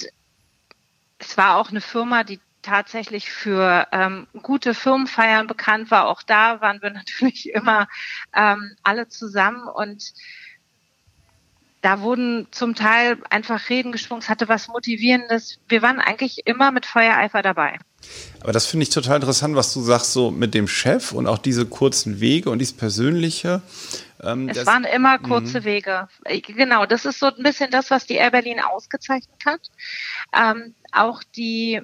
es 1.19 1.37
war 1.37 1.57
auch 1.57 1.69
eine 1.69 1.81
Firma, 1.81 2.23
die 2.23 2.39
tatsächlich 2.61 3.31
für 3.31 3.87
ähm, 3.91 4.27
gute 4.41 4.73
Firmenfeiern 4.73 5.47
bekannt 5.47 5.89
war. 5.89 6.07
Auch 6.07 6.21
da 6.21 6.61
waren 6.61 6.81
wir 6.81 6.89
natürlich 6.91 7.49
immer 7.53 7.87
ähm, 8.35 8.75
alle 8.83 9.07
zusammen 9.07 9.67
und 9.67 10.13
da 11.87 12.01
wurden 12.01 12.47
zum 12.51 12.75
Teil 12.75 13.17
einfach 13.29 13.69
Reden 13.69 13.93
geschwungen, 13.93 14.21
es 14.21 14.27
hatte 14.27 14.49
was 14.49 14.67
Motivierendes. 14.67 15.59
Wir 15.69 15.81
waren 15.81 16.01
eigentlich 16.01 16.45
immer 16.45 16.71
mit 16.71 16.85
Feuereifer 16.85 17.41
dabei. 17.41 17.79
Aber 18.41 18.51
das 18.51 18.65
finde 18.65 18.83
ich 18.83 18.89
total 18.89 19.15
interessant, 19.15 19.55
was 19.55 19.73
du 19.73 19.79
sagst, 19.79 20.11
so 20.11 20.29
mit 20.29 20.53
dem 20.53 20.67
Chef 20.67 21.13
und 21.13 21.27
auch 21.27 21.37
diese 21.37 21.65
kurzen 21.65 22.19
Wege 22.19 22.49
und 22.49 22.59
dieses 22.59 22.75
Persönliche. 22.75 23.61
Ähm, 24.21 24.49
es 24.49 24.65
waren 24.65 24.83
immer 24.83 25.17
kurze 25.17 25.61
mhm. 25.61 25.63
Wege. 25.63 26.09
Genau, 26.47 26.85
das 26.85 27.05
ist 27.05 27.19
so 27.19 27.27
ein 27.27 27.41
bisschen 27.41 27.71
das, 27.71 27.89
was 27.89 28.05
die 28.05 28.15
Air 28.15 28.31
Berlin 28.31 28.59
ausgezeichnet 28.59 29.39
hat. 29.45 29.61
Ähm, 30.37 30.73
auch 30.91 31.23
die 31.37 31.79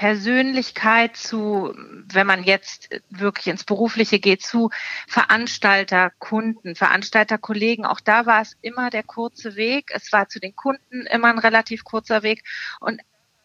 Persönlichkeit 0.00 1.14
zu, 1.14 1.74
wenn 1.76 2.26
man 2.26 2.42
jetzt 2.42 2.88
wirklich 3.10 3.48
ins 3.48 3.64
Berufliche 3.64 4.18
geht, 4.18 4.40
zu 4.40 4.70
Veranstalter, 5.06 6.10
Kunden, 6.18 6.74
Veranstalter, 6.74 7.36
Kollegen. 7.36 7.84
Auch 7.84 8.00
da 8.00 8.24
war 8.24 8.40
es 8.40 8.56
immer 8.62 8.88
der 8.88 9.02
kurze 9.02 9.56
Weg. 9.56 9.90
Es 9.92 10.10
war 10.10 10.26
zu 10.26 10.40
den 10.40 10.56
Kunden 10.56 11.02
immer 11.02 11.28
ein 11.28 11.38
relativ 11.38 11.84
kurzer 11.84 12.22
Weg. 12.22 12.44
Und 12.80 13.02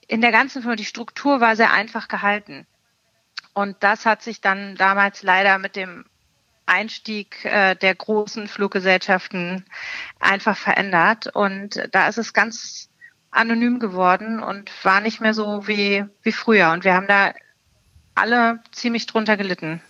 in 0.08 0.22
der 0.22 0.32
ganzen 0.32 0.62
Firma, 0.62 0.78
die 0.78 0.86
Struktur 0.86 1.42
war 1.42 1.58
sehr 1.58 1.74
einfach 1.74 2.08
gehalten. 2.08 2.66
Und 3.54 3.76
das 3.82 4.06
hat 4.06 4.22
sich 4.22 4.40
dann 4.40 4.78
damals 4.78 5.24
leider 5.24 5.58
mit 5.58 5.76
dem 5.76 6.06
Einstieg 6.66 7.44
äh, 7.44 7.76
der 7.76 7.96
großen 7.96 8.48
Fluggesellschaften 8.48 9.66
einfach 10.22 10.56
verändert. 10.56 11.28
Und 11.36 11.90
da 11.92 12.08
ist 12.08 12.18
es 12.18 12.32
ganz 12.32 12.90
anonym 13.36 13.80
geworden 13.80 14.42
und 14.42 14.72
war 14.84 15.02
nicht 15.02 15.22
mehr 15.22 15.34
so 15.34 15.68
wie, 15.68 16.06
wie 16.24 16.32
früher. 16.32 16.72
Und 16.72 16.84
wir 16.84 16.94
haben 16.94 17.08
da 17.08 17.34
alle 18.16 18.60
ziemlich 18.72 19.06
drunter 19.06 19.38
gelitten. 19.38 19.82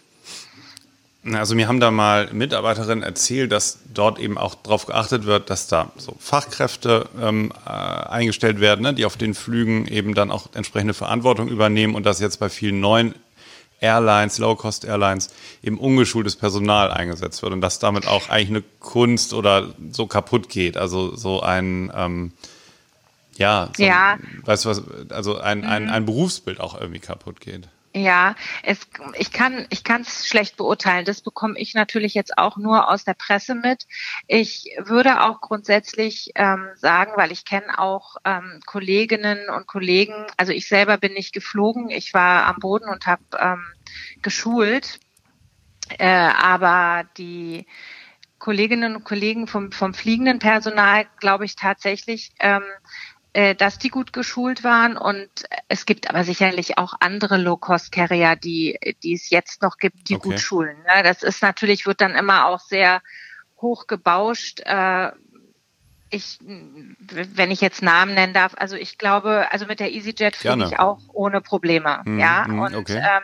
Also 1.33 1.55
mir 1.55 1.67
haben 1.67 1.79
da 1.79 1.89
mal 1.89 2.29
Mitarbeiterinnen 2.33 3.03
erzählt, 3.03 3.51
dass 3.51 3.79
dort 3.91 4.19
eben 4.19 4.37
auch 4.37 4.53
darauf 4.53 4.85
geachtet 4.85 5.25
wird, 5.25 5.49
dass 5.49 5.67
da 5.67 5.91
so 5.97 6.15
Fachkräfte 6.19 7.09
ähm, 7.19 7.51
äh, 7.65 7.69
eingestellt 7.69 8.59
werden, 8.59 8.83
ne, 8.83 8.93
die 8.93 9.05
auf 9.05 9.17
den 9.17 9.33
Flügen 9.33 9.87
eben 9.87 10.13
dann 10.13 10.29
auch 10.29 10.49
entsprechende 10.53 10.93
Verantwortung 10.93 11.47
übernehmen 11.47 11.95
und 11.95 12.05
dass 12.05 12.19
jetzt 12.19 12.39
bei 12.39 12.49
vielen 12.49 12.79
neuen 12.79 13.15
Airlines, 13.79 14.37
Low-Cost-Airlines 14.37 15.31
eben 15.63 15.79
ungeschultes 15.79 16.35
Personal 16.35 16.91
eingesetzt 16.91 17.41
wird 17.41 17.53
und 17.53 17.61
dass 17.61 17.79
damit 17.79 18.07
auch 18.07 18.29
eigentlich 18.29 18.49
eine 18.49 18.63
Kunst 18.79 19.33
oder 19.33 19.73
so 19.91 20.05
kaputt 20.05 20.47
geht. 20.49 20.77
Also 20.77 21.15
so 21.15 21.41
ein 21.41 21.91
ähm, 21.95 22.33
ja, 23.37 23.69
so, 23.75 23.83
ja. 23.83 24.17
weißt 24.43 24.65
du 24.65 24.69
was, 24.69 24.83
also 25.11 25.39
ein, 25.39 25.65
ein, 25.65 25.85
mhm. 25.85 25.89
ein 25.89 26.05
Berufsbild 26.05 26.59
auch 26.59 26.79
irgendwie 26.79 26.99
kaputt 26.99 27.39
geht. 27.41 27.69
Ja, 27.95 28.35
es, 28.61 28.81
ich 29.17 29.31
kann 29.31 29.67
ich 29.69 29.85
kann 29.85 30.01
es 30.01 30.27
schlecht 30.27 30.57
beurteilen. 30.57 31.05
Das 31.05 31.21
bekomme 31.21 31.57
ich 31.57 31.73
natürlich 31.75 32.13
jetzt 32.13 32.37
auch 32.37 32.57
nur 32.57 32.89
aus 32.89 33.05
der 33.05 33.13
Presse 33.13 33.55
mit. 33.55 33.87
Ich 34.27 34.65
würde 34.79 35.21
auch 35.21 35.39
grundsätzlich 35.39 36.31
ähm, 36.35 36.67
sagen, 36.75 37.13
weil 37.15 37.31
ich 37.31 37.45
kenne 37.45 37.79
auch 37.79 38.17
ähm, 38.25 38.59
Kolleginnen 38.65 39.49
und 39.49 39.65
Kollegen. 39.65 40.27
Also 40.35 40.51
ich 40.51 40.67
selber 40.67 40.97
bin 40.97 41.13
nicht 41.13 41.33
geflogen. 41.33 41.89
Ich 41.89 42.13
war 42.13 42.47
am 42.47 42.57
Boden 42.57 42.89
und 42.89 43.07
habe 43.07 43.23
ähm, 43.39 43.63
geschult. 44.21 44.99
Äh, 45.97 46.09
aber 46.09 47.05
die 47.17 47.65
Kolleginnen 48.39 48.97
und 48.97 49.03
Kollegen 49.05 49.47
vom, 49.47 49.71
vom 49.71 49.93
fliegenden 49.93 50.39
Personal, 50.39 51.05
glaube 51.19 51.45
ich 51.45 51.55
tatsächlich, 51.55 52.31
ähm, 52.39 52.61
äh, 52.61 53.14
dass 53.57 53.77
die 53.79 53.89
gut 53.89 54.13
geschult 54.13 54.63
waren. 54.63 54.95
Und 54.95 55.29
es 55.67 55.85
gibt 55.85 56.09
aber 56.09 56.23
sicherlich 56.23 56.77
auch 56.77 56.93
andere 56.99 57.37
Low-Cost-Carrier, 57.37 58.35
die, 58.37 58.79
die 59.03 59.13
es 59.13 59.29
jetzt 59.29 59.61
noch 59.61 59.77
gibt, 59.77 60.09
die 60.09 60.15
okay. 60.15 60.29
gut 60.29 60.39
schulen. 60.39 60.77
Ne? 60.83 61.03
Das 61.03 61.21
ist 61.21 61.41
natürlich, 61.41 61.85
wird 61.85 61.99
dann 61.99 62.15
immer 62.15 62.45
auch 62.45 62.61
sehr 62.61 63.01
hoch 63.57 63.87
gebauscht. 63.87 64.61
Äh, 64.65 65.11
ich, 66.09 66.39
wenn 66.41 67.51
ich 67.51 67.61
jetzt 67.61 67.81
Namen 67.81 68.13
nennen 68.13 68.33
darf, 68.33 68.53
also 68.57 68.75
ich 68.75 68.97
glaube, 68.97 69.47
also 69.51 69.65
mit 69.65 69.79
der 69.79 69.91
EasyJet 69.91 70.35
fliege 70.35 70.65
ich 70.65 70.79
auch 70.79 70.99
ohne 71.11 71.41
Probleme. 71.41 72.01
Mhm, 72.05 72.19
ja, 72.19 72.45
mhm, 72.47 72.59
und 72.59 72.75
okay. 72.75 72.97
ähm, 73.03 73.23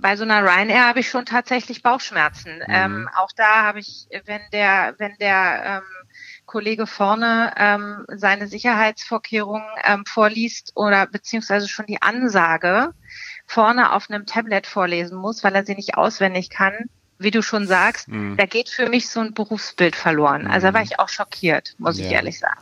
bei 0.00 0.16
so 0.16 0.24
einer 0.24 0.42
Ryanair 0.42 0.86
habe 0.86 1.00
ich 1.00 1.10
schon 1.10 1.26
tatsächlich 1.26 1.82
Bauchschmerzen. 1.82 2.56
Mhm. 2.56 2.64
Ähm, 2.68 3.08
auch 3.16 3.30
da 3.36 3.64
habe 3.64 3.80
ich, 3.80 4.08
wenn 4.24 4.40
der, 4.52 4.94
wenn 4.98 5.14
der 5.18 5.82
ähm, 5.82 6.03
Kollege 6.54 6.86
vorne 6.86 7.52
ähm, 7.56 8.06
seine 8.14 8.46
Sicherheitsvorkehrungen 8.46 9.66
ähm, 9.82 10.04
vorliest 10.06 10.70
oder 10.76 11.04
beziehungsweise 11.08 11.66
schon 11.66 11.86
die 11.86 12.00
Ansage 12.00 12.94
vorne 13.44 13.90
auf 13.90 14.08
einem 14.08 14.24
Tablet 14.24 14.68
vorlesen 14.68 15.18
muss, 15.18 15.42
weil 15.42 15.56
er 15.56 15.66
sie 15.66 15.74
nicht 15.74 15.96
auswendig 15.96 16.50
kann, 16.50 16.88
wie 17.18 17.32
du 17.32 17.42
schon 17.42 17.66
sagst, 17.66 18.06
mhm. 18.06 18.36
da 18.36 18.46
geht 18.46 18.68
für 18.68 18.88
mich 18.88 19.08
so 19.08 19.18
ein 19.18 19.34
Berufsbild 19.34 19.96
verloren. 19.96 20.46
Also 20.46 20.68
da 20.68 20.74
war 20.74 20.80
mhm. 20.82 20.86
ich 20.92 21.00
auch 21.00 21.08
schockiert, 21.08 21.74
muss 21.78 21.98
ja. 21.98 22.06
ich 22.06 22.12
ehrlich 22.12 22.38
sagen. 22.38 22.60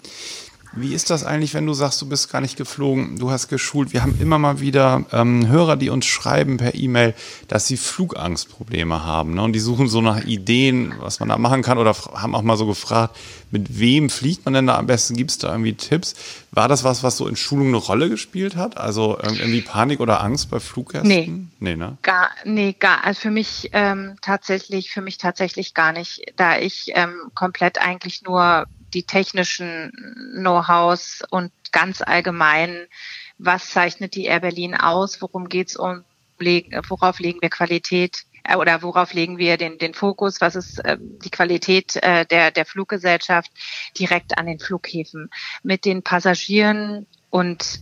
Wie 0.74 0.94
ist 0.94 1.10
das 1.10 1.24
eigentlich, 1.24 1.52
wenn 1.52 1.66
du 1.66 1.74
sagst, 1.74 2.00
du 2.00 2.08
bist 2.08 2.32
gar 2.32 2.40
nicht 2.40 2.56
geflogen, 2.56 3.18
du 3.18 3.30
hast 3.30 3.48
geschult? 3.48 3.92
Wir 3.92 4.02
haben 4.02 4.18
immer 4.18 4.38
mal 4.38 4.60
wieder 4.60 5.04
ähm, 5.12 5.46
Hörer, 5.46 5.76
die 5.76 5.90
uns 5.90 6.06
schreiben 6.06 6.56
per 6.56 6.74
E-Mail, 6.74 7.14
dass 7.48 7.66
sie 7.66 7.76
Flugangstprobleme 7.76 9.04
haben. 9.04 9.34
Ne? 9.34 9.42
Und 9.42 9.52
die 9.52 9.60
suchen 9.60 9.88
so 9.88 10.00
nach 10.00 10.24
Ideen, 10.24 10.94
was 10.98 11.20
man 11.20 11.28
da 11.28 11.36
machen 11.36 11.62
kann 11.62 11.76
oder 11.76 11.94
haben 12.14 12.34
auch 12.34 12.40
mal 12.40 12.56
so 12.56 12.66
gefragt, 12.66 13.16
mit 13.50 13.78
wem 13.78 14.08
fliegt 14.08 14.46
man 14.46 14.54
denn 14.54 14.66
da 14.66 14.78
am 14.78 14.86
besten? 14.86 15.14
Gibt 15.14 15.30
es 15.30 15.38
da 15.38 15.50
irgendwie 15.50 15.74
Tipps? 15.74 16.14
War 16.52 16.68
das 16.68 16.84
was, 16.84 17.02
was 17.02 17.18
so 17.18 17.28
in 17.28 17.36
Schulung 17.36 17.68
eine 17.68 17.76
Rolle 17.76 18.08
gespielt 18.08 18.56
hat? 18.56 18.78
Also 18.78 19.18
irgendwie 19.20 19.60
Panik 19.60 20.00
oder 20.00 20.22
Angst 20.22 20.50
bei 20.50 20.58
Fluggästen? 20.58 21.08
Nee. 21.08 21.30
Nee, 21.60 21.76
ne? 21.76 21.98
Gar, 22.00 22.30
nee, 22.44 22.74
gar. 22.78 23.04
Also 23.04 23.20
für 23.20 23.30
mich 23.30 23.68
ähm, 23.74 24.16
tatsächlich, 24.22 24.90
für 24.90 25.02
mich 25.02 25.18
tatsächlich 25.18 25.74
gar 25.74 25.92
nicht, 25.92 26.32
da 26.36 26.58
ich 26.58 26.92
ähm, 26.94 27.30
komplett 27.34 27.78
eigentlich 27.78 28.22
nur 28.22 28.64
die 28.94 29.04
technischen 29.04 29.92
Know-hows 30.34 31.22
und 31.30 31.52
ganz 31.72 32.02
allgemein, 32.02 32.86
was 33.38 33.70
zeichnet 33.70 34.14
die 34.14 34.26
Air 34.26 34.40
Berlin 34.40 34.74
aus, 34.74 35.20
worum 35.22 35.48
geht's 35.48 35.76
um, 35.76 36.04
worauf 36.38 37.18
legen 37.18 37.40
wir 37.40 37.50
Qualität 37.50 38.24
äh, 38.44 38.56
oder 38.56 38.82
worauf 38.82 39.12
legen 39.12 39.38
wir 39.38 39.56
den, 39.56 39.78
den 39.78 39.94
Fokus, 39.94 40.40
was 40.40 40.56
ist 40.56 40.78
äh, 40.84 40.98
die 41.00 41.30
Qualität 41.30 41.96
äh, 41.96 42.26
der, 42.26 42.50
der 42.50 42.66
Fluggesellschaft 42.66 43.50
direkt 43.98 44.38
an 44.38 44.46
den 44.46 44.58
Flughäfen? 44.58 45.30
Mit 45.62 45.84
den 45.84 46.02
Passagieren 46.02 47.06
und 47.30 47.80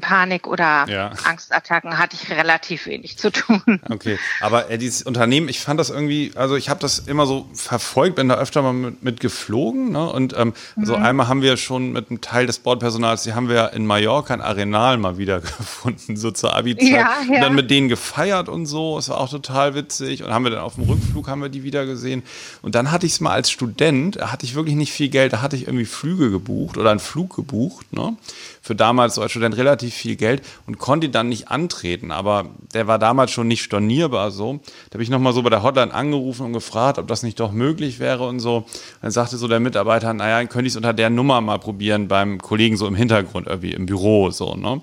Panik 0.00 0.46
oder 0.46 0.86
ja. 0.88 1.12
Angstattacken 1.24 1.98
hatte 1.98 2.16
ich 2.20 2.30
relativ 2.30 2.86
wenig 2.86 3.18
zu 3.18 3.30
tun. 3.30 3.80
Okay, 3.90 4.18
aber 4.40 4.70
äh, 4.70 4.78
dieses 4.78 5.02
Unternehmen, 5.02 5.48
ich 5.48 5.60
fand 5.60 5.78
das 5.78 5.90
irgendwie, 5.90 6.32
also 6.34 6.56
ich 6.56 6.68
habe 6.70 6.80
das 6.80 6.98
immer 6.98 7.26
so 7.26 7.48
verfolgt, 7.54 8.16
bin 8.16 8.28
da 8.28 8.36
öfter 8.36 8.62
mal 8.62 8.72
mit, 8.72 9.02
mit 9.02 9.20
geflogen. 9.20 9.92
Ne? 9.92 10.10
Und 10.10 10.34
ähm, 10.36 10.54
also 10.76 10.96
mhm. 10.96 11.04
einmal 11.04 11.28
haben 11.28 11.42
wir 11.42 11.56
schon 11.56 11.92
mit 11.92 12.10
einem 12.10 12.20
Teil 12.20 12.46
des 12.46 12.58
Bordpersonals, 12.58 13.22
die 13.24 13.34
haben 13.34 13.48
wir 13.48 13.72
in 13.74 13.86
Mallorca 13.86 14.32
ein 14.32 14.40
Arenal 14.40 14.96
mal 14.96 15.18
wieder 15.18 15.40
gefunden, 15.58 16.16
so 16.16 16.30
zur 16.30 16.56
Abi-Zeit. 16.56 16.88
Ja, 16.88 17.10
ja. 17.28 17.34
Und 17.34 17.40
dann 17.40 17.54
mit 17.54 17.70
denen 17.70 17.88
gefeiert 17.88 18.48
und 18.48 18.66
so. 18.66 18.98
Es 18.98 19.08
war 19.08 19.18
auch 19.18 19.30
total 19.30 19.74
witzig. 19.74 20.24
Und 20.24 20.32
haben 20.32 20.44
wir 20.44 20.50
dann 20.50 20.60
auf 20.60 20.76
dem 20.76 20.84
Rückflug 20.84 21.28
haben 21.28 21.42
wir 21.42 21.48
die 21.48 21.62
wieder 21.62 21.84
gesehen. 21.84 22.22
Und 22.62 22.74
dann 22.74 22.90
hatte 22.90 23.06
ich 23.06 23.12
es 23.12 23.20
mal 23.20 23.32
als 23.32 23.50
Student, 23.50 24.16
da 24.16 24.32
hatte 24.32 24.46
ich 24.46 24.54
wirklich 24.54 24.74
nicht 24.74 24.92
viel 24.92 25.08
Geld, 25.08 25.32
da 25.32 25.42
hatte 25.42 25.56
ich 25.56 25.66
irgendwie 25.66 25.84
Flüge 25.84 26.30
gebucht 26.30 26.78
oder 26.78 26.90
einen 26.90 27.00
Flug 27.00 27.36
gebucht. 27.36 27.92
Ne? 27.92 28.16
Für 28.62 28.74
damals 28.74 29.16
so 29.16 29.22
als 29.22 29.32
Student 29.32 29.56
relativ 29.56 29.81
relativ 29.82 29.94
viel 29.94 30.16
Geld 30.16 30.42
und 30.66 30.78
konnte 30.78 31.08
dann 31.08 31.28
nicht 31.28 31.48
antreten. 31.48 32.12
Aber 32.12 32.46
der 32.74 32.86
war 32.86 32.98
damals 32.98 33.30
schon 33.30 33.48
nicht 33.48 33.62
stornierbar 33.62 34.30
so. 34.30 34.60
Da 34.90 34.94
habe 34.94 35.02
ich 35.02 35.10
nochmal 35.10 35.32
so 35.32 35.42
bei 35.42 35.50
der 35.50 35.62
Hotline 35.62 35.92
angerufen 35.92 36.46
und 36.46 36.52
gefragt, 36.52 36.98
ob 36.98 37.08
das 37.08 37.22
nicht 37.22 37.40
doch 37.40 37.52
möglich 37.52 37.98
wäre 37.98 38.26
und 38.26 38.40
so. 38.40 38.64
dann 39.00 39.10
sagte 39.10 39.36
so 39.36 39.48
der 39.48 39.60
Mitarbeiter, 39.60 40.12
naja, 40.14 40.44
könnte 40.46 40.66
ich 40.66 40.72
es 40.72 40.76
unter 40.76 40.92
der 40.92 41.10
Nummer 41.10 41.40
mal 41.40 41.58
probieren 41.58 42.08
beim 42.08 42.38
Kollegen 42.38 42.76
so 42.76 42.86
im 42.86 42.94
Hintergrund 42.94 43.46
irgendwie 43.46 43.72
im 43.72 43.86
Büro 43.86 44.30
so, 44.30 44.54
ne? 44.54 44.80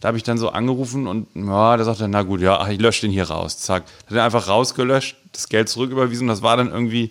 Da 0.00 0.08
habe 0.08 0.18
ich 0.18 0.22
dann 0.22 0.36
so 0.36 0.50
angerufen 0.50 1.06
und 1.06 1.28
ja, 1.34 1.78
der 1.78 1.86
sagte, 1.86 2.06
na 2.08 2.22
gut, 2.22 2.42
ja, 2.42 2.68
ich 2.68 2.78
lösche 2.78 3.02
den 3.02 3.10
hier 3.10 3.30
raus. 3.30 3.56
Zack. 3.56 3.84
Hat 4.06 4.14
er 4.14 4.24
einfach 4.24 4.48
rausgelöscht, 4.48 5.16
das 5.32 5.48
Geld 5.48 5.70
zurücküberwiesen. 5.70 6.28
Das 6.28 6.42
war 6.42 6.58
dann 6.58 6.70
irgendwie 6.70 7.10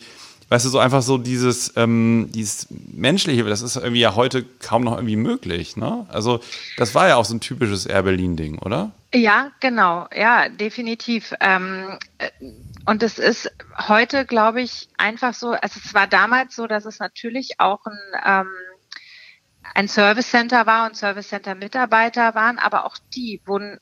weißt 0.53 0.65
du, 0.65 0.69
so 0.69 0.77
einfach 0.77 1.01
so 1.01 1.17
dieses, 1.17 1.73
ähm, 1.77 2.29
dieses 2.31 2.67
Menschliche, 2.69 3.43
das 3.43 3.63
ist 3.63 3.75
irgendwie 3.75 4.01
ja 4.01 4.13
heute 4.13 4.45
kaum 4.59 4.83
noch 4.83 4.97
irgendwie 4.97 5.15
möglich, 5.15 5.77
ne? 5.77 6.05
Also, 6.09 6.41
das 6.77 6.93
war 6.93 7.07
ja 7.07 7.15
auch 7.15 7.25
so 7.25 7.33
ein 7.33 7.39
typisches 7.39 7.87
Air 7.87 8.03
Berlin-Ding, 8.03 8.59
oder? 8.59 8.91
Ja, 9.15 9.51
genau, 9.61 10.07
ja, 10.15 10.49
definitiv. 10.49 11.33
Ähm, 11.39 11.97
äh, 12.19 12.29
und 12.85 13.01
es 13.01 13.17
ist 13.17 13.51
heute, 13.87 14.27
glaube 14.27 14.61
ich, 14.61 14.89
einfach 14.95 15.33
so, 15.33 15.53
also 15.53 15.79
es 15.83 15.95
war 15.95 16.05
damals 16.05 16.55
so, 16.55 16.67
dass 16.67 16.85
es 16.85 16.99
natürlich 16.99 17.59
auch 17.59 17.83
ein, 17.87 17.97
ähm, 18.23 18.51
ein 19.73 19.87
Service 19.87 20.29
Center 20.29 20.67
war 20.67 20.85
und 20.85 20.95
Service 20.95 21.29
Center 21.29 21.55
Mitarbeiter 21.55 22.35
waren, 22.35 22.59
aber 22.59 22.85
auch 22.85 22.97
die 23.15 23.41
wurden 23.47 23.79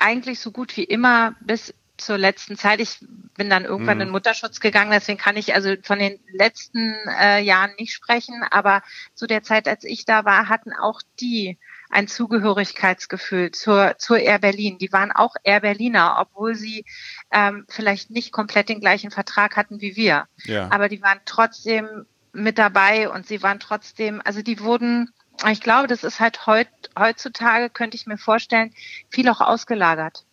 eigentlich 0.00 0.40
so 0.40 0.50
gut 0.50 0.76
wie 0.76 0.84
immer 0.84 1.36
bis 1.40 1.72
zur 1.96 2.18
letzten 2.18 2.56
Zeit. 2.56 2.80
Ich 2.80 2.98
bin 3.36 3.50
dann 3.50 3.64
irgendwann 3.64 3.98
mhm. 3.98 4.02
in 4.02 4.10
Mutterschutz 4.10 4.60
gegangen, 4.60 4.90
deswegen 4.90 5.18
kann 5.18 5.36
ich 5.36 5.54
also 5.54 5.74
von 5.82 5.98
den 5.98 6.18
letzten 6.32 6.94
äh, 7.20 7.40
Jahren 7.40 7.72
nicht 7.78 7.92
sprechen. 7.92 8.42
Aber 8.50 8.82
zu 9.14 9.26
der 9.26 9.42
Zeit, 9.42 9.68
als 9.68 9.84
ich 9.84 10.04
da 10.04 10.24
war, 10.24 10.48
hatten 10.48 10.72
auch 10.72 11.00
die 11.20 11.58
ein 11.90 12.08
Zugehörigkeitsgefühl 12.08 13.52
zur, 13.52 13.96
zur 13.98 14.18
Air 14.18 14.38
Berlin. 14.38 14.78
Die 14.78 14.92
waren 14.92 15.12
auch 15.12 15.34
Air 15.44 15.60
Berliner, 15.60 16.16
obwohl 16.18 16.54
sie 16.54 16.84
ähm, 17.30 17.64
vielleicht 17.68 18.10
nicht 18.10 18.32
komplett 18.32 18.68
den 18.68 18.80
gleichen 18.80 19.10
Vertrag 19.10 19.56
hatten 19.56 19.80
wie 19.80 19.96
wir. 19.96 20.26
Ja. 20.44 20.68
Aber 20.70 20.88
die 20.88 21.02
waren 21.02 21.20
trotzdem 21.24 22.06
mit 22.32 22.58
dabei 22.58 23.08
und 23.08 23.26
sie 23.26 23.42
waren 23.42 23.60
trotzdem, 23.60 24.20
also 24.24 24.42
die 24.42 24.60
wurden, 24.60 25.10
ich 25.50 25.60
glaube, 25.60 25.86
das 25.86 26.04
ist 26.04 26.20
halt 26.20 26.46
heut, 26.46 26.68
heutzutage, 26.98 27.70
könnte 27.70 27.96
ich 27.96 28.06
mir 28.06 28.18
vorstellen, 28.18 28.74
viel 29.08 29.28
auch 29.28 29.40
ausgelagert. 29.40 30.24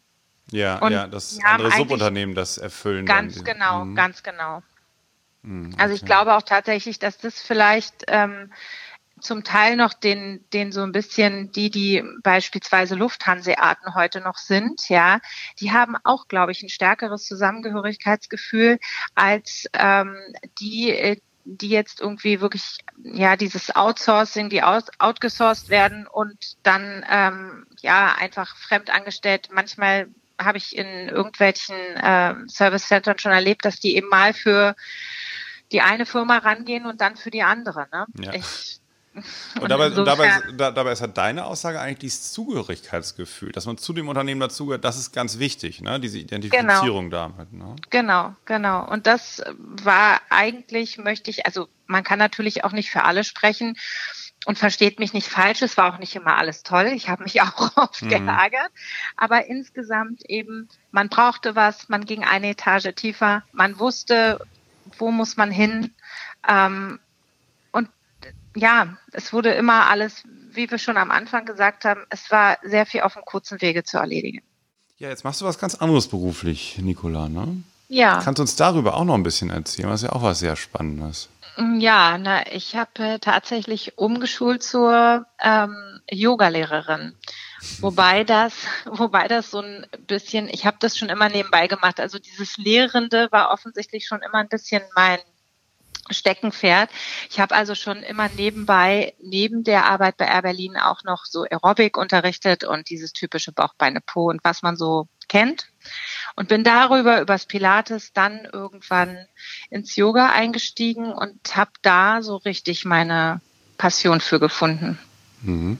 Ja, 0.52 0.78
Und 0.80 0.92
ja, 0.92 1.08
das 1.08 1.40
andere 1.44 1.72
Subunternehmen 1.72 2.36
das 2.36 2.58
erfüllen. 2.58 3.06
Ganz 3.06 3.36
dann. 3.36 3.44
genau, 3.46 3.86
Mhm. 3.86 3.96
ganz 3.96 4.24
genau. 4.24 4.62
Mhm, 5.42 5.76
Also 5.78 5.94
ich 5.96 6.06
glaube 6.06 6.36
auch 6.36 6.42
tatsächlich, 6.44 7.00
dass 7.00 7.18
das 7.18 7.42
vielleicht 7.42 8.04
ähm, 8.08 8.52
zum 9.20 9.44
Teil 9.44 9.78
noch 9.78 9.94
den, 9.94 10.44
den 10.52 10.72
so 10.72 10.82
ein 10.82 10.92
bisschen 10.92 11.52
die, 11.54 11.70
die 11.70 12.04
beispielsweise 12.24 12.96
Lufthanseaten 12.96 13.96
heute 13.96 14.20
noch 14.22 14.38
sind, 14.38 14.90
ja, 14.90 15.20
die 15.60 15.72
haben 15.72 15.96
auch, 16.04 16.28
glaube 16.28 16.52
ich, 16.52 16.62
ein 16.62 16.70
stärkeres 16.70 17.24
Zusammengehörigkeitsgefühl 17.26 18.80
als 19.16 19.66
ähm, 19.74 20.16
die, 20.60 20.92
äh, 20.92 21.18
die 21.46 21.70
jetzt 21.70 22.00
irgendwie 22.02 22.42
wirklich, 22.42 22.80
ja, 23.02 23.36
dieses 23.36 23.76
Outsourcing, 23.76 24.50
die 24.50 24.64
out, 24.64 24.86
outgesourced 25.00 25.70
werden 25.70 26.08
und 26.08 26.58
dann, 26.64 27.06
ähm, 27.10 27.66
ja, 27.82 28.16
einfach 28.18 28.56
fremd 28.58 28.90
angestellt. 28.90 29.50
Manchmal 29.52 30.08
habe 30.40 30.58
ich 30.58 30.76
in 30.76 31.10
irgendwelchen 31.10 31.76
äh, 31.76 32.36
Service 32.48 32.88
Centern 32.88 33.18
schon 33.20 33.32
erlebt, 33.32 33.66
dass 33.66 33.80
die 33.80 33.96
eben 33.96 34.10
mal 34.10 34.34
für 34.34 34.76
die 35.72 35.82
eine 35.82 36.06
Firma 36.06 36.38
rangehen 36.38 36.86
und 36.86 37.02
dann 37.02 37.16
für 37.16 37.32
die 37.32 37.44
andere. 37.44 37.88
Ne? 37.92 38.06
Ja. 38.20 38.34
Ich, 38.34 38.80
Und 39.62 39.70
dabei, 39.70 39.88
und 39.88 40.06
dabei, 40.06 40.26
insofern- 40.26 40.50
ist, 40.50 40.60
da, 40.60 40.72
dabei 40.72 40.92
ist 40.92 41.02
halt 41.02 41.18
deine 41.18 41.46
Aussage 41.46 41.80
eigentlich 41.80 42.00
dieses 42.00 42.32
Zugehörigkeitsgefühl, 42.32 43.52
dass 43.52 43.68
man 43.68 43.78
zu 43.78 43.94
dem 43.94 44.08
Unternehmen 44.08 44.42
dazugehört, 44.42 44.84
das 44.84 44.98
ist 44.98 45.12
ganz 45.12 45.38
wichtig, 45.38 45.82
ne? 45.82 46.00
diese 46.00 46.18
Identifizierung 46.18 47.12
damit. 47.12 47.54
Ne? 47.54 47.76
Genau, 47.92 48.36
genau. 48.46 48.88
Und 48.90 49.06
das 49.06 49.44
war 49.58 50.20
eigentlich, 50.30 50.98
möchte 50.98 51.30
ich, 51.30 51.46
also 51.46 51.68
man 51.86 52.04
kann 52.04 52.18
natürlich 52.18 52.64
auch 52.64 52.72
nicht 52.72 52.90
für 52.90 53.04
alle 53.04 53.24
sprechen 53.24 53.78
und 54.46 54.58
versteht 54.58 55.00
mich 55.00 55.14
nicht 55.14 55.28
falsch, 55.28 55.62
es 55.62 55.78
war 55.78 55.94
auch 55.94 56.00
nicht 56.00 56.16
immer 56.16 56.38
alles 56.38 56.64
toll. 56.64 56.88
Ich 56.96 57.10
habe 57.10 57.24
mich 57.24 57.42
auch 57.42 57.78
oft 57.78 58.02
Mhm. 58.02 58.10
geärgert. 58.10 58.72
Aber 59.16 59.46
insgesamt 59.48 60.24
eben, 60.30 60.68
man 60.92 61.10
brauchte 61.10 61.56
was, 61.56 61.90
man 61.90 62.06
ging 62.06 62.24
eine 62.24 62.50
Etage 62.50 62.94
tiefer, 62.96 63.44
man 63.52 63.80
wusste, 63.80 64.40
wo 64.98 65.12
muss 65.12 65.38
man 65.38 65.50
hin. 65.52 65.94
Ähm, 66.48 67.00
und 67.72 67.90
ja, 68.56 68.98
es 69.12 69.34
wurde 69.34 69.52
immer 69.54 69.90
alles, 69.90 70.24
wie 70.52 70.70
wir 70.70 70.78
schon 70.78 70.98
am 70.98 71.10
Anfang 71.12 71.46
gesagt 71.46 71.86
haben, 71.86 72.02
es 72.10 72.30
war 72.30 72.58
sehr 72.64 72.86
viel 72.86 73.02
auf 73.02 73.14
dem 73.14 73.24
kurzen 73.26 73.62
Wege 73.62 73.84
zu 73.84 73.98
erledigen. 73.98 74.42
Ja, 74.98 75.10
jetzt 75.10 75.24
machst 75.24 75.42
du 75.42 75.46
was 75.46 75.58
ganz 75.58 75.76
anderes 75.76 76.08
beruflich, 76.08 76.78
Nicola, 76.80 77.28
ne? 77.28 77.64
Ja. 77.90 78.22
Kannst 78.24 78.40
du 78.40 78.44
uns 78.44 78.56
darüber 78.56 78.96
auch 78.96 79.04
noch 79.04 79.16
ein 79.16 79.24
bisschen 79.24 79.50
erzählen? 79.50 79.90
Das 79.90 80.02
ist 80.02 80.08
ja 80.08 80.14
auch 80.14 80.22
was 80.24 80.40
sehr 80.40 80.56
Spannendes. 80.56 81.30
Ja, 81.58 82.18
na, 82.18 82.52
ich 82.52 82.76
habe 82.76 83.04
äh, 83.04 83.20
tatsächlich 83.20 83.98
umgeschult 83.98 84.64
zur 84.64 85.26
ähm, 85.40 86.02
Yogalehrerin. 86.10 87.16
Wobei 87.80 88.24
das, 88.24 88.54
wobei 88.86 89.28
das 89.28 89.52
so 89.52 89.60
ein 89.62 89.86
bisschen, 90.08 90.48
ich 90.50 90.66
habe 90.66 90.78
das 90.80 90.98
schon 90.98 91.10
immer 91.10 91.30
nebenbei 91.30 91.68
gemacht. 91.68 92.00
Also 92.00 92.18
dieses 92.18 92.58
Lehrende 92.58 93.28
war 93.32 93.52
offensichtlich 93.52 94.08
schon 94.08 94.22
immer 94.22 94.40
ein 94.40 94.50
bisschen 94.50 94.82
mein 94.96 95.20
Steckenpferd. 96.10 96.90
Ich 97.30 97.40
habe 97.40 97.56
also 97.56 97.76
schon 97.76 98.04
immer 98.04 98.30
nebenbei, 98.30 99.14
neben 99.22 99.64
der 99.64 99.86
Arbeit 99.86 100.18
bei 100.18 100.26
Air 100.26 100.42
Berlin 100.42 100.76
auch 100.78 101.04
noch 101.04 101.26
so 101.26 101.44
Aerobic 101.44 101.98
unterrichtet 101.98 102.64
und 102.64 102.90
dieses 102.90 103.14
typische 103.14 103.52
Bauchbeine 103.52 104.02
Po 104.02 104.30
und 104.30 104.44
was 104.44 104.64
man 104.64 104.76
so 104.76 105.08
kennt. 105.28 105.68
Und 106.36 106.48
bin 106.48 106.64
darüber, 106.64 107.22
übers 107.22 107.46
Pilates, 107.46 108.12
dann 108.14 108.48
irgendwann 108.52 109.18
ins 109.70 109.96
Yoga 109.96 110.32
eingestiegen 110.32 111.12
und 111.12 111.56
habe 111.56 111.72
da 111.82 112.22
so 112.22 112.38
richtig 112.38 112.86
meine 112.86 113.42
Passion 113.78 114.22
für 114.22 114.40
gefunden. 114.40 114.98
Mhm. 115.42 115.78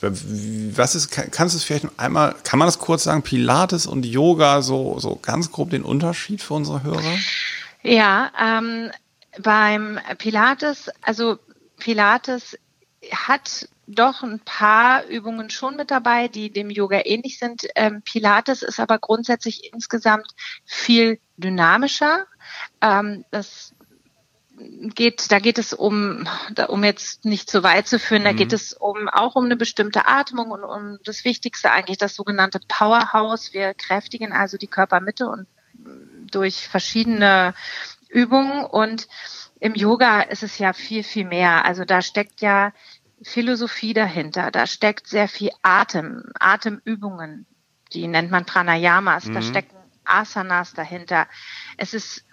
Was 0.00 0.94
ist, 0.94 1.10
kann- 1.10 1.30
kannst 1.30 1.54
du 1.54 1.58
es 1.58 1.64
vielleicht 1.64 1.86
einmal, 1.96 2.34
kann 2.42 2.58
man 2.58 2.66
das 2.66 2.78
kurz 2.80 3.04
sagen, 3.04 3.22
Pilates 3.22 3.86
und 3.86 4.04
Yoga, 4.04 4.60
so, 4.60 4.98
so 4.98 5.16
ganz 5.16 5.52
grob 5.52 5.70
den 5.70 5.84
Unterschied 5.84 6.42
für 6.42 6.54
unsere 6.54 6.82
Hörer? 6.82 7.16
Ja, 7.82 8.32
ähm, 8.38 8.90
beim 9.38 9.98
Pilates, 10.18 10.90
also 11.00 11.38
Pilates 11.78 12.58
hat 13.12 13.68
doch 13.86 14.22
ein 14.22 14.40
paar 14.40 15.04
Übungen 15.06 15.50
schon 15.50 15.76
mit 15.76 15.90
dabei, 15.90 16.28
die 16.28 16.50
dem 16.50 16.70
Yoga 16.70 17.02
ähnlich 17.04 17.38
sind. 17.38 17.66
Ähm, 17.74 18.02
Pilates 18.02 18.62
ist 18.62 18.80
aber 18.80 18.98
grundsätzlich 18.98 19.72
insgesamt 19.72 20.28
viel 20.64 21.20
dynamischer. 21.36 22.26
Ähm, 22.80 23.24
das 23.30 23.74
geht, 24.94 25.32
da 25.32 25.38
geht 25.38 25.58
es 25.58 25.72
um, 25.72 26.28
um 26.68 26.84
jetzt 26.84 27.24
nicht 27.24 27.50
zu 27.50 27.62
weit 27.62 27.88
zu 27.88 27.98
führen, 27.98 28.24
da 28.24 28.32
Mhm. 28.32 28.36
geht 28.36 28.52
es 28.52 28.72
um 28.72 29.08
auch 29.08 29.34
um 29.34 29.44
eine 29.44 29.56
bestimmte 29.56 30.06
Atmung 30.06 30.50
und 30.50 30.62
um 30.64 30.98
das 31.04 31.24
Wichtigste 31.24 31.70
eigentlich 31.72 31.98
das 31.98 32.14
sogenannte 32.14 32.60
Powerhouse. 32.68 33.52
Wir 33.52 33.74
kräftigen 33.74 34.32
also 34.32 34.56
die 34.56 34.68
Körpermitte 34.68 35.28
und 35.28 35.46
durch 36.30 36.68
verschiedene 36.68 37.54
Übungen 38.08 38.64
und 38.64 39.08
im 39.60 39.74
Yoga 39.74 40.20
ist 40.20 40.42
es 40.42 40.58
ja 40.58 40.72
viel, 40.72 41.02
viel 41.02 41.24
mehr. 41.24 41.64
Also 41.64 41.84
da 41.84 42.02
steckt 42.02 42.40
ja 42.40 42.72
Philosophie 43.24 43.94
dahinter, 43.94 44.50
da 44.50 44.66
steckt 44.66 45.06
sehr 45.08 45.28
viel 45.28 45.50
Atem, 45.62 46.30
Atemübungen, 46.38 47.46
die 47.92 48.06
nennt 48.06 48.30
man 48.30 48.44
Pranayamas, 48.44 49.30
da 49.30 49.40
Mhm. 49.40 49.42
stecken 49.42 49.76
Asanas 50.04 50.74
dahinter. 50.74 51.26
Es 51.76 51.94
ist, 51.94 52.24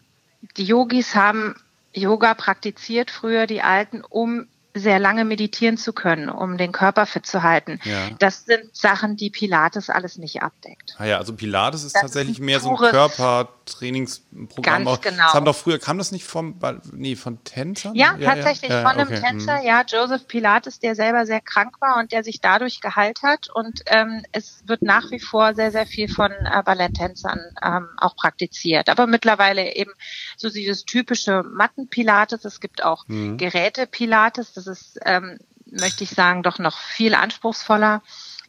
die 0.57 0.65
Yogis 0.65 1.15
haben 1.15 1.55
Yoga 1.93 2.33
praktiziert 2.33 3.11
früher, 3.11 3.47
die 3.47 3.61
Alten, 3.61 4.03
um 4.03 4.47
sehr 4.73 4.99
lange 4.99 5.25
meditieren 5.25 5.77
zu 5.77 5.93
können, 5.93 6.29
um 6.29 6.57
den 6.57 6.71
Körper 6.71 7.05
fit 7.05 7.25
zu 7.25 7.43
halten. 7.43 7.79
Ja. 7.83 8.09
Das 8.19 8.45
sind 8.45 8.75
Sachen, 8.75 9.15
die 9.15 9.29
Pilates 9.29 9.89
alles 9.89 10.17
nicht 10.17 10.41
abdeckt. 10.41 10.95
Ah 10.97 11.05
ja, 11.05 11.17
also 11.17 11.33
Pilates 11.33 11.83
ist 11.83 11.95
Das 11.95 12.01
tatsächlich 12.01 12.39
ist 12.39 12.45
mehr 12.45 12.59
so 12.59 12.71
ein 12.71 12.77
Körpertrainingsprogramm. 12.77 14.85
Ganz 14.85 15.01
genau. 15.01 15.25
Das 15.25 15.33
haben 15.33 15.45
doch 15.45 15.55
früher, 15.55 15.77
kam 15.77 15.99
das 15.99 16.11
nicht 16.11 16.25
vom, 16.25 16.59
nee, 16.91 17.15
von 17.15 17.43
Tänzern? 17.43 17.93
Ja, 17.95 18.17
tatsächlich 18.17 18.71
ja, 18.71 18.81
von 18.81 18.99
einem 18.99 19.09
okay, 19.09 19.21
Tänzer, 19.21 19.59
mhm. 19.59 19.67
ja, 19.67 19.83
Joseph 19.87 20.27
Pilates, 20.27 20.79
der 20.79 20.95
selber 20.95 21.27
sehr 21.27 21.41
krank 21.41 21.75
war 21.79 21.97
und 21.97 22.11
der 22.11 22.23
sich 22.23 22.41
dadurch 22.41 22.81
geheilt 22.81 23.21
hat. 23.21 23.49
Und 23.53 23.81
ähm, 23.87 24.23
es 24.31 24.63
wird 24.65 24.81
nach 24.81 25.11
wie 25.11 25.19
vor 25.19 25.53
sehr, 25.53 25.71
sehr 25.71 25.85
viel 25.85 26.07
von 26.07 26.31
äh, 26.31 26.63
Balletttänzern 26.63 27.39
ähm, 27.63 27.89
auch 27.97 28.15
praktiziert. 28.15 28.89
Aber 28.89 29.05
mittlerweile 29.05 29.75
eben 29.75 29.91
so 30.37 30.49
dieses 30.49 30.85
typische 30.85 31.43
Mattenpilates. 31.43 32.45
Es 32.45 32.59
gibt 32.59 32.83
auch 32.83 33.05
Mhm. 33.11 33.37
Geräte-Pilates. 33.37 34.53
Das 34.65 34.81
ist, 34.81 34.99
ähm, 35.05 35.37
möchte 35.65 36.03
ich 36.03 36.11
sagen, 36.11 36.43
doch 36.43 36.59
noch 36.59 36.77
viel 36.77 37.13
anspruchsvoller. 37.15 38.01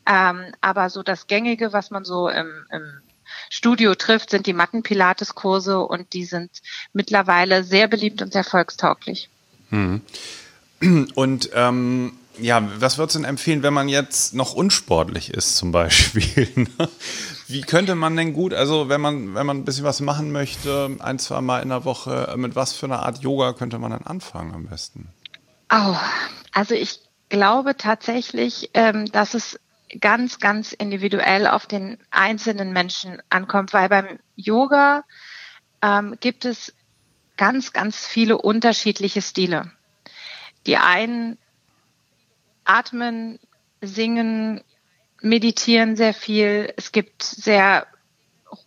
Ähm, 0.06 0.52
aber 0.60 0.90
so 0.90 1.02
das 1.02 1.26
Gängige, 1.26 1.72
was 1.72 1.90
man 1.90 2.04
so 2.04 2.28
im, 2.28 2.50
im 2.70 3.00
Studio 3.50 3.94
trifft, 3.94 4.30
sind 4.30 4.46
die 4.46 4.52
Matten-Pilates-Kurse 4.52 5.80
und 5.80 6.12
die 6.12 6.24
sind 6.24 6.50
mittlerweile 6.92 7.64
sehr 7.64 7.88
beliebt 7.88 8.20
und 8.22 8.32
sehr 8.32 8.44
volkstauglich. 8.44 9.28
Mhm. 9.70 10.02
Und 11.14 11.50
ähm, 11.54 12.14
ja, 12.38 12.68
was 12.80 12.98
würdest 12.98 13.14
du 13.14 13.20
denn 13.20 13.28
empfehlen, 13.28 13.62
wenn 13.62 13.74
man 13.74 13.88
jetzt 13.88 14.34
noch 14.34 14.54
unsportlich 14.54 15.32
ist, 15.32 15.56
zum 15.56 15.70
Beispiel? 15.70 16.48
ne? 16.56 16.88
Wie 17.46 17.60
könnte 17.60 17.94
man 17.94 18.16
denn 18.16 18.32
gut, 18.32 18.54
also 18.54 18.88
wenn 18.88 19.00
man, 19.00 19.34
wenn 19.34 19.46
man 19.46 19.58
ein 19.58 19.64
bisschen 19.64 19.84
was 19.84 20.00
machen 20.00 20.32
möchte, 20.32 20.96
ein, 21.00 21.18
zwei 21.18 21.40
Mal 21.40 21.62
in 21.62 21.68
der 21.68 21.84
Woche, 21.84 22.34
mit 22.36 22.56
was 22.56 22.72
für 22.72 22.86
einer 22.86 23.00
Art 23.00 23.18
Yoga 23.18 23.52
könnte 23.52 23.78
man 23.78 23.90
dann 23.90 24.02
anfangen 24.02 24.54
am 24.54 24.66
besten? 24.66 25.08
Oh, 25.74 25.96
also 26.52 26.74
ich 26.74 27.00
glaube 27.30 27.78
tatsächlich, 27.78 28.70
ähm, 28.74 29.06
dass 29.06 29.32
es 29.32 29.58
ganz, 30.00 30.38
ganz 30.38 30.72
individuell 30.72 31.46
auf 31.46 31.66
den 31.66 31.96
einzelnen 32.10 32.74
Menschen 32.74 33.22
ankommt, 33.30 33.72
weil 33.72 33.88
beim 33.88 34.18
Yoga 34.36 35.04
ähm, 35.80 36.18
gibt 36.20 36.44
es 36.44 36.74
ganz, 37.38 37.72
ganz 37.72 38.06
viele 38.06 38.36
unterschiedliche 38.36 39.22
Stile. 39.22 39.72
Die 40.66 40.76
einen 40.76 41.38
atmen, 42.64 43.38
singen, 43.80 44.62
meditieren 45.22 45.96
sehr 45.96 46.12
viel. 46.12 46.74
Es 46.76 46.92
gibt 46.92 47.22
sehr 47.22 47.86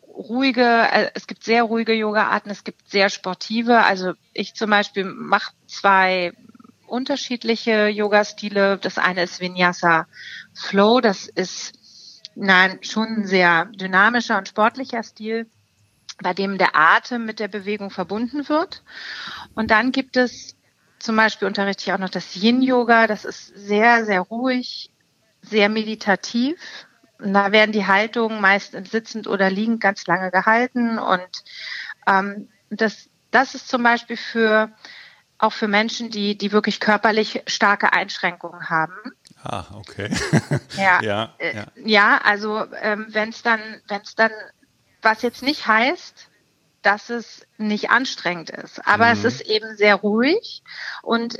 ruhige, 0.07 0.63
äh, 0.63 1.11
es 1.13 1.27
gibt 1.27 1.43
sehr 1.43 1.63
ruhige 1.63 1.93
Yoga-Arten, 1.93 2.49
es 2.49 2.63
gibt 2.63 2.89
sehr 2.89 3.09
sportive. 3.09 3.83
Also 3.83 4.13
ich 4.33 4.55
zum 4.55 4.71
Beispiel 4.71 5.03
mache 5.03 5.53
zwei 5.67 6.33
unterschiedliche 6.87 7.87
Yoga-Stile. 7.87 8.77
Das 8.77 8.97
eine 8.97 9.23
ist 9.23 9.39
Vinyasa 9.39 10.07
Flow, 10.53 11.01
das 11.01 11.27
ist 11.27 11.73
nein, 12.35 12.79
schon 12.81 13.07
ein 13.07 13.25
sehr 13.25 13.65
dynamischer 13.65 14.37
und 14.37 14.47
sportlicher 14.47 15.03
Stil, 15.03 15.49
bei 16.21 16.33
dem 16.33 16.57
der 16.57 16.75
Atem 16.75 17.25
mit 17.25 17.39
der 17.39 17.47
Bewegung 17.47 17.89
verbunden 17.89 18.47
wird. 18.49 18.83
Und 19.55 19.71
dann 19.71 19.91
gibt 19.91 20.17
es 20.17 20.55
zum 20.99 21.15
Beispiel 21.15 21.47
unterrichte 21.47 21.83
ich 21.83 21.93
auch 21.93 21.99
noch 21.99 22.09
das 22.09 22.35
Yin-Yoga, 22.35 23.07
das 23.07 23.25
ist 23.25 23.47
sehr, 23.55 24.05
sehr 24.05 24.21
ruhig, 24.21 24.91
sehr 25.41 25.69
meditativ. 25.69 26.57
Da 27.19 27.51
werden 27.51 27.71
die 27.71 27.85
Haltungen 27.85 28.41
meist 28.41 28.75
sitzend 28.89 29.27
oder 29.27 29.49
liegend 29.49 29.81
ganz 29.81 30.07
lange 30.07 30.31
gehalten 30.31 30.97
und 30.99 31.29
ähm, 32.07 32.49
das, 32.69 33.09
das 33.31 33.55
ist 33.55 33.69
zum 33.69 33.83
Beispiel 33.83 34.17
für 34.17 34.71
auch 35.37 35.53
für 35.53 35.67
Menschen, 35.67 36.09
die, 36.09 36.37
die 36.37 36.51
wirklich 36.51 36.79
körperlich 36.79 37.43
starke 37.47 37.93
Einschränkungen 37.93 38.69
haben. 38.69 38.93
Ah, 39.43 39.65
okay. 39.73 40.09
ja, 40.77 41.01
ja, 41.01 41.33
äh, 41.37 41.55
ja. 41.55 41.65
ja, 41.75 42.17
also 42.23 42.65
ähm, 42.81 43.07
wenn 43.09 43.29
es 43.29 43.43
dann, 43.43 43.59
wenn 43.87 44.01
es 44.01 44.15
dann, 44.15 44.31
was 45.01 45.21
jetzt 45.21 45.43
nicht 45.43 45.67
heißt, 45.67 46.29
dass 46.81 47.09
es 47.09 47.45
nicht 47.57 47.89
anstrengend 47.89 48.49
ist, 48.49 48.85
aber 48.87 49.07
mhm. 49.07 49.11
es 49.13 49.23
ist 49.23 49.41
eben 49.41 49.75
sehr 49.75 49.95
ruhig 49.95 50.63
und 51.01 51.37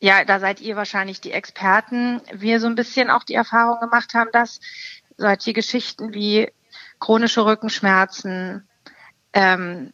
ja, 0.00 0.24
da 0.24 0.38
seid 0.38 0.60
ihr 0.60 0.76
wahrscheinlich 0.76 1.22
die 1.22 1.32
Experten. 1.32 2.20
Wir 2.30 2.60
so 2.60 2.66
ein 2.66 2.74
bisschen 2.74 3.08
auch 3.08 3.24
die 3.24 3.34
Erfahrung 3.34 3.80
gemacht 3.80 4.12
haben, 4.12 4.28
dass 4.32 4.60
solche 5.16 5.54
Geschichten 5.54 6.12
wie 6.12 6.52
chronische 7.00 7.46
Rückenschmerzen, 7.46 8.68
ähm, 9.32 9.92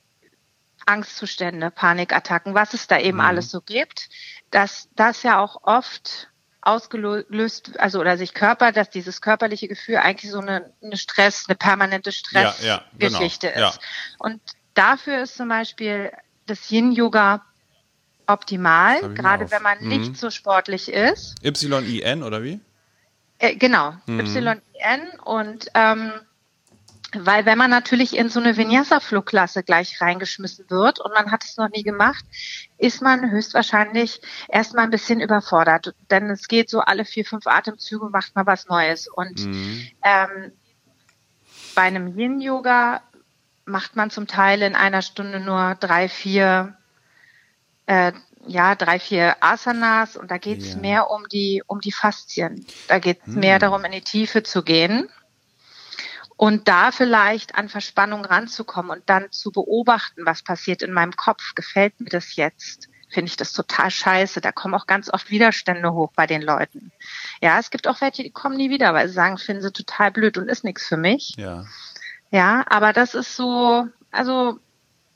Angstzustände, 0.86 1.70
Panikattacken, 1.70 2.54
was 2.54 2.74
es 2.74 2.86
da 2.86 2.98
eben 2.98 3.18
mhm. 3.18 3.24
alles 3.24 3.50
so 3.50 3.60
gibt, 3.60 4.08
dass 4.50 4.88
das 4.96 5.22
ja 5.22 5.38
auch 5.38 5.62
oft 5.62 6.28
ausgelöst, 6.62 7.78
also 7.78 8.00
oder 8.00 8.18
sich 8.18 8.34
Körper, 8.34 8.72
dass 8.72 8.90
dieses 8.90 9.20
körperliche 9.22 9.68
Gefühl 9.68 9.96
eigentlich 9.96 10.30
so 10.30 10.40
eine, 10.40 10.72
eine 10.82 10.96
Stress, 10.96 11.46
eine 11.48 11.56
permanente 11.56 12.12
Stressgeschichte 12.12 12.66
ja, 12.66 12.74
ja, 12.76 12.84
genau. 12.98 13.20
ist. 13.22 13.42
Ja. 13.42 13.72
Und 14.18 14.40
dafür 14.74 15.22
ist 15.22 15.36
zum 15.36 15.48
Beispiel 15.48 16.12
das 16.46 16.70
Yin-Yoga 16.70 17.44
optimal, 18.26 19.14
gerade 19.14 19.50
wenn 19.50 19.62
man 19.62 19.82
mhm. 19.82 19.88
nicht 19.88 20.16
so 20.16 20.30
sportlich 20.30 20.88
ist. 20.92 21.34
Y-I-N 21.44 22.22
oder 22.22 22.42
wie? 22.42 22.60
Äh, 23.38 23.56
genau, 23.56 23.94
mhm. 24.06 24.20
Y-I-N 24.20 25.08
und 25.24 25.68
ähm, 25.74 26.12
weil 27.14 27.44
wenn 27.44 27.58
man 27.58 27.70
natürlich 27.70 28.16
in 28.16 28.28
so 28.28 28.40
eine 28.40 28.56
Vinyasa-Flugklasse 28.56 29.62
gleich 29.62 30.00
reingeschmissen 30.00 30.70
wird 30.70 31.00
und 31.00 31.12
man 31.12 31.30
hat 31.32 31.44
es 31.44 31.56
noch 31.56 31.68
nie 31.68 31.82
gemacht, 31.82 32.24
ist 32.78 33.02
man 33.02 33.30
höchstwahrscheinlich 33.30 34.20
erstmal 34.48 34.84
ein 34.84 34.90
bisschen 34.90 35.20
überfordert. 35.20 35.94
Denn 36.10 36.30
es 36.30 36.46
geht 36.46 36.70
so 36.70 36.80
alle 36.80 37.04
vier, 37.04 37.24
fünf 37.24 37.46
Atemzüge 37.46 38.08
macht 38.10 38.36
man 38.36 38.46
was 38.46 38.68
Neues. 38.68 39.08
Und 39.08 39.44
mhm. 39.44 39.88
ähm, 40.02 40.52
bei 41.74 41.82
einem 41.82 42.16
Yin-Yoga 42.16 43.02
macht 43.64 43.96
man 43.96 44.10
zum 44.10 44.26
Teil 44.26 44.62
in 44.62 44.76
einer 44.76 45.02
Stunde 45.02 45.40
nur 45.40 45.76
drei, 45.80 46.08
vier, 46.08 46.76
äh, 47.86 48.12
ja, 48.46 48.74
drei, 48.74 48.98
vier 48.98 49.36
Asanas 49.40 50.16
und 50.16 50.30
da 50.30 50.38
geht 50.38 50.60
es 50.60 50.74
ja. 50.74 50.78
mehr 50.78 51.10
um 51.10 51.28
die, 51.28 51.62
um 51.66 51.80
die 51.80 51.92
Faszien. 51.92 52.64
Da 52.88 52.98
geht 52.98 53.20
es 53.26 53.34
mhm. 53.34 53.40
mehr 53.40 53.58
darum, 53.58 53.84
in 53.84 53.92
die 53.92 54.00
Tiefe 54.00 54.42
zu 54.42 54.62
gehen 54.62 55.08
und 56.40 56.68
da 56.68 56.90
vielleicht 56.90 57.54
an 57.54 57.68
Verspannung 57.68 58.24
ranzukommen 58.24 58.90
und 58.90 59.02
dann 59.10 59.30
zu 59.30 59.52
beobachten, 59.52 60.24
was 60.24 60.40
passiert 60.40 60.80
in 60.80 60.90
meinem 60.90 61.14
Kopf. 61.14 61.54
Gefällt 61.54 62.00
mir 62.00 62.08
das 62.08 62.34
jetzt? 62.34 62.88
Finde 63.10 63.28
ich 63.28 63.36
das 63.36 63.52
total 63.52 63.90
scheiße. 63.90 64.40
Da 64.40 64.50
kommen 64.50 64.72
auch 64.74 64.86
ganz 64.86 65.12
oft 65.12 65.30
Widerstände 65.30 65.92
hoch 65.92 66.12
bei 66.16 66.26
den 66.26 66.40
Leuten. 66.40 66.92
Ja, 67.42 67.58
es 67.58 67.68
gibt 67.68 67.86
auch 67.86 68.00
welche, 68.00 68.22
die 68.22 68.30
kommen 68.30 68.56
nie 68.56 68.70
wieder, 68.70 68.94
weil 68.94 69.08
sie 69.08 69.12
sagen, 69.12 69.36
finden 69.36 69.60
sie 69.60 69.70
total 69.70 70.12
blöd 70.12 70.38
und 70.38 70.48
ist 70.48 70.64
nichts 70.64 70.88
für 70.88 70.96
mich. 70.96 71.34
Ja. 71.36 71.66
Ja, 72.30 72.64
aber 72.70 72.94
das 72.94 73.14
ist 73.14 73.36
so, 73.36 73.88
also 74.10 74.58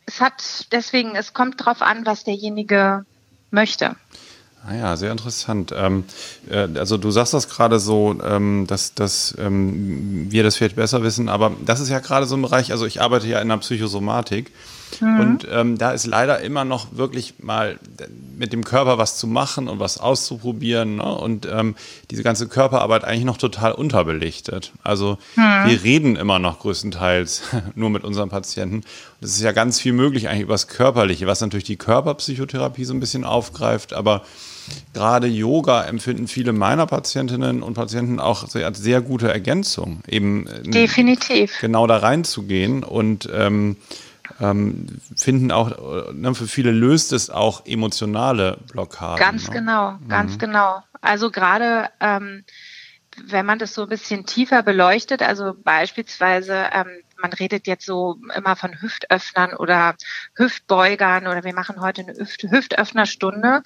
es 0.04 0.20
hat 0.20 0.70
deswegen, 0.72 1.16
es 1.16 1.32
kommt 1.32 1.64
drauf 1.64 1.80
an, 1.80 2.04
was 2.04 2.24
derjenige 2.24 3.06
möchte. 3.50 3.96
Ah 4.66 4.74
ja, 4.74 4.96
sehr 4.96 5.12
interessant. 5.12 5.74
Ähm, 5.76 6.04
äh, 6.48 6.68
also 6.78 6.96
du 6.96 7.10
sagst 7.10 7.34
das 7.34 7.48
gerade 7.48 7.78
so, 7.78 8.16
ähm, 8.24 8.66
dass, 8.66 8.94
dass 8.94 9.34
ähm, 9.38 10.30
wir 10.30 10.42
das 10.42 10.56
vielleicht 10.56 10.76
besser 10.76 11.02
wissen, 11.02 11.28
aber 11.28 11.52
das 11.64 11.80
ist 11.80 11.90
ja 11.90 11.98
gerade 11.98 12.26
so 12.26 12.36
ein 12.36 12.42
Bereich, 12.42 12.72
also 12.72 12.86
ich 12.86 13.02
arbeite 13.02 13.26
ja 13.26 13.40
in 13.40 13.48
der 13.48 13.58
Psychosomatik 13.58 14.50
Mhm. 15.00 15.20
Und 15.20 15.48
ähm, 15.50 15.78
da 15.78 15.92
ist 15.92 16.06
leider 16.06 16.40
immer 16.40 16.64
noch 16.64 16.96
wirklich 16.96 17.34
mal 17.38 17.78
mit 18.36 18.52
dem 18.52 18.64
Körper 18.64 18.98
was 18.98 19.16
zu 19.16 19.26
machen 19.26 19.68
und 19.68 19.78
was 19.78 19.98
auszuprobieren. 19.98 20.96
Ne? 20.96 21.04
Und 21.04 21.46
ähm, 21.50 21.74
diese 22.10 22.22
ganze 22.22 22.48
Körperarbeit 22.48 23.04
eigentlich 23.04 23.24
noch 23.24 23.38
total 23.38 23.72
unterbelichtet. 23.72 24.72
Also 24.82 25.18
mhm. 25.36 25.66
wir 25.66 25.82
reden 25.82 26.16
immer 26.16 26.38
noch 26.38 26.60
größtenteils 26.60 27.42
nur 27.74 27.90
mit 27.90 28.04
unseren 28.04 28.28
Patienten. 28.28 28.76
Und 28.76 28.84
es 29.20 29.36
ist 29.36 29.42
ja 29.42 29.52
ganz 29.52 29.80
viel 29.80 29.92
möglich 29.92 30.28
eigentlich 30.28 30.42
über 30.42 30.54
das 30.54 30.68
Körperliche, 30.68 31.26
was 31.26 31.40
natürlich 31.40 31.64
die 31.64 31.76
Körperpsychotherapie 31.76 32.84
so 32.84 32.94
ein 32.94 33.00
bisschen 33.00 33.24
aufgreift. 33.24 33.92
Aber 33.92 34.22
gerade 34.92 35.26
Yoga 35.26 35.84
empfinden 35.84 36.28
viele 36.28 36.52
meiner 36.52 36.86
Patientinnen 36.86 37.62
und 37.62 37.74
Patienten 37.74 38.20
auch 38.20 38.54
als 38.54 38.78
sehr 38.78 39.00
gute 39.00 39.32
Ergänzung, 39.32 40.00
eben 40.06 40.46
äh, 40.46 40.62
definitiv 40.62 41.58
genau 41.60 41.86
da 41.86 41.98
reinzugehen 41.98 42.82
und 42.82 43.28
ähm, 43.32 43.76
ähm, 44.40 44.86
finden 45.16 45.50
auch, 45.50 46.12
ne, 46.12 46.34
für 46.34 46.46
viele 46.46 46.70
löst 46.70 47.12
es 47.12 47.30
auch 47.30 47.66
emotionale 47.66 48.58
Blockaden. 48.72 49.18
Ganz 49.18 49.48
ne? 49.48 49.54
genau, 49.54 49.98
ganz 50.08 50.34
mhm. 50.34 50.38
genau. 50.38 50.82
Also 51.00 51.30
gerade 51.30 51.90
ähm, 52.00 52.44
wenn 53.26 53.46
man 53.46 53.58
das 53.58 53.74
so 53.74 53.82
ein 53.82 53.88
bisschen 53.88 54.26
tiefer 54.26 54.62
beleuchtet, 54.62 55.22
also 55.22 55.54
beispielsweise, 55.62 56.66
ähm, 56.72 56.86
man 57.24 57.32
redet 57.32 57.66
jetzt 57.66 57.86
so 57.86 58.18
immer 58.36 58.54
von 58.54 58.78
Hüftöffnern 58.82 59.54
oder 59.54 59.94
Hüftbeugern 60.36 61.26
oder 61.26 61.42
wir 61.42 61.54
machen 61.54 61.80
heute 61.80 62.02
eine 62.02 62.12
Hüft 62.12 62.42
Hüftöffnerstunde. 62.42 63.62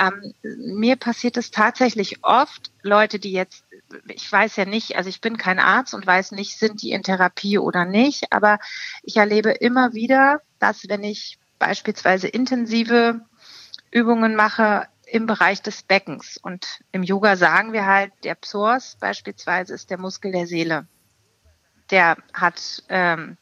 Ähm, 0.00 0.32
mir 0.42 0.96
passiert 0.96 1.36
es 1.36 1.50
tatsächlich 1.50 2.24
oft, 2.24 2.70
Leute, 2.80 3.18
die 3.18 3.32
jetzt 3.32 3.64
ich 4.08 4.32
weiß 4.32 4.56
ja 4.56 4.64
nicht, 4.64 4.96
also 4.96 5.10
ich 5.10 5.20
bin 5.20 5.36
kein 5.36 5.58
Arzt 5.58 5.92
und 5.92 6.06
weiß 6.06 6.32
nicht, 6.32 6.58
sind 6.58 6.80
die 6.80 6.92
in 6.92 7.02
Therapie 7.02 7.58
oder 7.58 7.84
nicht, 7.84 8.32
aber 8.32 8.58
ich 9.02 9.18
erlebe 9.18 9.50
immer 9.50 9.92
wieder, 9.92 10.40
dass 10.58 10.88
wenn 10.88 11.04
ich 11.04 11.38
beispielsweise 11.58 12.28
intensive 12.28 13.20
Übungen 13.90 14.34
mache 14.34 14.86
im 15.04 15.26
Bereich 15.26 15.60
des 15.60 15.82
Beckens 15.82 16.38
und 16.42 16.80
im 16.92 17.02
Yoga 17.02 17.36
sagen 17.36 17.74
wir 17.74 17.84
halt, 17.84 18.12
der 18.24 18.36
Psoas 18.36 18.96
beispielsweise 18.98 19.74
ist 19.74 19.90
der 19.90 19.98
Muskel 19.98 20.32
der 20.32 20.46
Seele. 20.46 20.86
Der 21.92 22.16
hat 22.34 22.82
ähm, 22.88 23.36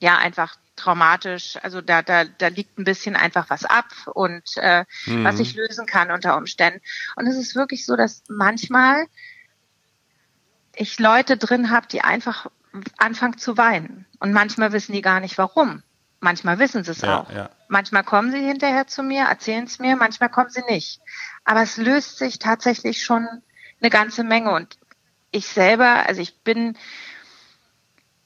ja 0.00 0.18
einfach 0.18 0.56
traumatisch, 0.74 1.56
also 1.62 1.80
da, 1.80 2.02
da, 2.02 2.24
da 2.24 2.48
liegt 2.48 2.78
ein 2.78 2.84
bisschen 2.84 3.16
einfach 3.16 3.48
was 3.48 3.64
ab 3.64 3.86
und 4.12 4.42
äh, 4.56 4.84
mhm. 5.06 5.24
was 5.24 5.38
ich 5.40 5.54
lösen 5.54 5.86
kann 5.86 6.10
unter 6.10 6.36
Umständen. 6.36 6.80
Und 7.16 7.26
es 7.26 7.36
ist 7.36 7.54
wirklich 7.54 7.86
so, 7.86 7.96
dass 7.96 8.22
manchmal 8.28 9.06
ich 10.74 10.98
Leute 10.98 11.38
drin 11.38 11.70
habe, 11.70 11.86
die 11.86 12.02
einfach 12.02 12.48
anfangen 12.98 13.38
zu 13.38 13.56
weinen. 13.56 14.04
Und 14.18 14.32
manchmal 14.32 14.72
wissen 14.72 14.92
die 14.92 15.00
gar 15.00 15.20
nicht 15.20 15.38
warum. 15.38 15.82
Manchmal 16.20 16.58
wissen 16.58 16.84
sie 16.84 16.92
es 16.92 17.00
ja, 17.00 17.20
auch. 17.20 17.30
Ja. 17.30 17.50
Manchmal 17.68 18.04
kommen 18.04 18.30
sie 18.30 18.40
hinterher 18.40 18.86
zu 18.86 19.02
mir, 19.02 19.24
erzählen 19.24 19.64
es 19.64 19.78
mir, 19.78 19.96
manchmal 19.96 20.28
kommen 20.28 20.50
sie 20.50 20.62
nicht. 20.68 21.00
Aber 21.44 21.62
es 21.62 21.76
löst 21.76 22.18
sich 22.18 22.38
tatsächlich 22.38 23.02
schon 23.02 23.26
eine 23.80 23.90
ganze 23.90 24.24
Menge. 24.24 24.50
Und 24.52 24.78
ich 25.30 25.46
selber, 25.46 26.06
also 26.06 26.20
ich 26.20 26.42
bin, 26.42 26.76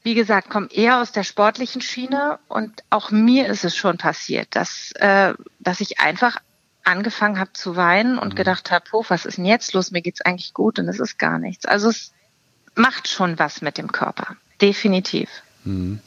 wie 0.03 0.15
gesagt, 0.15 0.49
komme 0.49 0.69
eher 0.71 1.01
aus 1.01 1.13
der 1.13 1.25
sportlichen 1.25 1.83
Schiene 1.83 2.39
und 2.49 2.83
auch 2.89 3.11
mir 3.11 3.49
ist 3.49 3.65
es 3.65 3.77
schon 3.77 3.99
passiert, 3.99 4.49
dass, 4.57 4.93
äh, 4.97 5.35
dass 5.59 5.81
ich 5.81 6.01
einfach 6.01 6.39
angefangen 6.85 7.39
habe 7.39 7.53
zu 7.53 7.77
weinen 7.77 8.19
und 8.19 8.33
mhm. 8.33 8.37
gedacht 8.37 8.71
habe, 8.71 8.85
oh, 8.93 9.05
was 9.09 9.27
ist 9.27 9.37
denn 9.37 9.45
jetzt 9.45 9.75
los? 9.75 9.91
Mir 9.91 10.03
geht's 10.03 10.23
eigentlich 10.23 10.55
gut 10.55 10.79
und 10.79 10.89
es 10.89 11.01
ist 11.01 11.19
gar 11.19 11.39
nichts. 11.39 11.67
Also 11.67 11.91
es 11.91 12.13
macht 12.75 13.09
schon 13.09 13.39
was 13.39 13.61
mit 13.61 13.77
dem 13.77 13.93
Körper. 13.93 14.37
Definitiv. 14.61 15.29
Hm. 15.65 16.01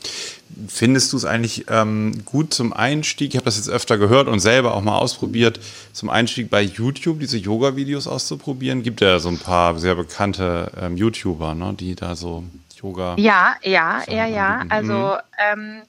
Findest 0.67 1.13
du 1.13 1.17
es 1.17 1.25
eigentlich 1.25 1.65
ähm, 1.69 2.25
gut 2.25 2.53
zum 2.53 2.73
Einstieg? 2.73 3.29
Ich 3.29 3.35
habe 3.35 3.45
das 3.45 3.57
jetzt 3.57 3.69
öfter 3.69 3.97
gehört 3.97 4.27
und 4.27 4.39
selber 4.39 4.73
auch 4.73 4.81
mal 4.81 4.97
ausprobiert, 4.97 5.59
zum 5.93 6.09
Einstieg 6.09 6.49
bei 6.49 6.61
YouTube 6.61 7.19
diese 7.19 7.37
Yoga-Videos 7.37 8.07
auszuprobieren. 8.07 8.81
Gibt 8.83 9.01
ja 9.01 9.19
so 9.19 9.29
ein 9.29 9.37
paar 9.37 9.77
sehr 9.79 9.95
bekannte 9.95 10.71
ähm, 10.79 10.97
YouTuber, 10.97 11.53
ne, 11.53 11.75
die 11.79 11.95
da 11.95 12.15
so 12.15 12.43
Yoga. 12.83 13.15
Ja, 13.17 13.55
ja, 13.63 14.03
ja, 14.07 14.25
ja. 14.25 14.63
Also 14.69 15.17
ähm, 15.37 15.83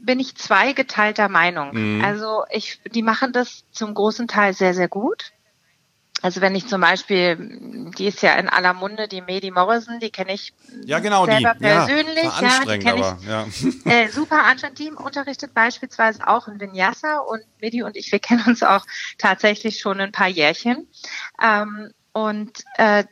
bin 0.00 0.20
ich 0.20 0.36
zweigeteilter 0.36 1.28
Meinung. 1.28 1.70
Mhm. 1.72 2.04
Also 2.04 2.44
ich, 2.50 2.80
die 2.94 3.02
machen 3.02 3.32
das 3.32 3.64
zum 3.72 3.94
großen 3.94 4.28
Teil 4.28 4.54
sehr, 4.54 4.74
sehr 4.74 4.88
gut. 4.88 5.32
Also 6.22 6.40
wenn 6.40 6.54
ich 6.54 6.66
zum 6.66 6.80
Beispiel, 6.80 7.92
die 7.98 8.06
ist 8.06 8.22
ja 8.22 8.34
in 8.34 8.48
aller 8.48 8.72
Munde, 8.72 9.06
die 9.06 9.20
Medi 9.20 9.50
Morrison, 9.50 10.00
die 10.00 10.10
kenne 10.10 10.32
ich 10.32 10.54
ja, 10.84 10.98
genau, 10.98 11.26
selber 11.26 11.54
die. 11.54 11.60
persönlich. 11.60 12.24
Ja, 12.24 12.40
ja 12.40 12.60
die 12.64 12.78
kenne 12.78 13.16
ich. 13.20 13.28
Ja. 13.28 13.46
Äh, 13.84 14.08
super 14.08 14.44
anstrengend. 14.44 14.78
Die 14.78 14.90
unterrichtet 14.90 15.52
beispielsweise 15.52 16.26
auch 16.26 16.48
in 16.48 16.58
Vinyasa 16.58 17.18
und 17.18 17.42
Medi 17.60 17.82
und 17.82 17.96
ich, 17.96 18.10
wir 18.12 18.18
kennen 18.18 18.44
uns 18.46 18.62
auch 18.62 18.86
tatsächlich 19.18 19.78
schon 19.78 20.00
ein 20.00 20.10
paar 20.10 20.28
Jährchen. 20.28 20.88
Ähm, 21.42 21.92
und 22.12 22.64
äh, 22.78 23.04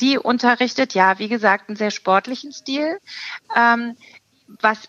die 0.00 0.18
unterrichtet, 0.18 0.94
ja, 0.94 1.18
wie 1.18 1.28
gesagt, 1.28 1.68
einen 1.68 1.76
sehr 1.76 1.90
sportlichen 1.90 2.52
Stil. 2.52 2.98
Ähm, 3.56 3.96
was 4.60 4.88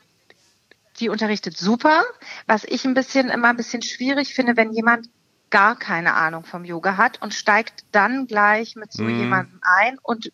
die 1.00 1.10
unterrichtet 1.10 1.58
super. 1.58 2.04
Was 2.48 2.64
ich 2.64 2.86
ein 2.86 2.94
bisschen 2.94 3.30
immer 3.30 3.50
ein 3.50 3.58
bisschen 3.58 3.82
schwierig 3.82 4.34
finde, 4.34 4.56
wenn 4.56 4.72
jemand 4.72 5.10
gar 5.50 5.78
keine 5.78 6.14
Ahnung 6.14 6.44
vom 6.44 6.66
Yoga 6.66 6.98
hat 6.98 7.22
und 7.22 7.34
steigt 7.34 7.86
dann 7.92 8.28
gleich 8.28 8.76
mit 8.76 8.92
so 8.92 9.04
Mhm. 9.04 9.20
jemandem 9.20 9.60
ein 9.62 10.00
und 10.02 10.32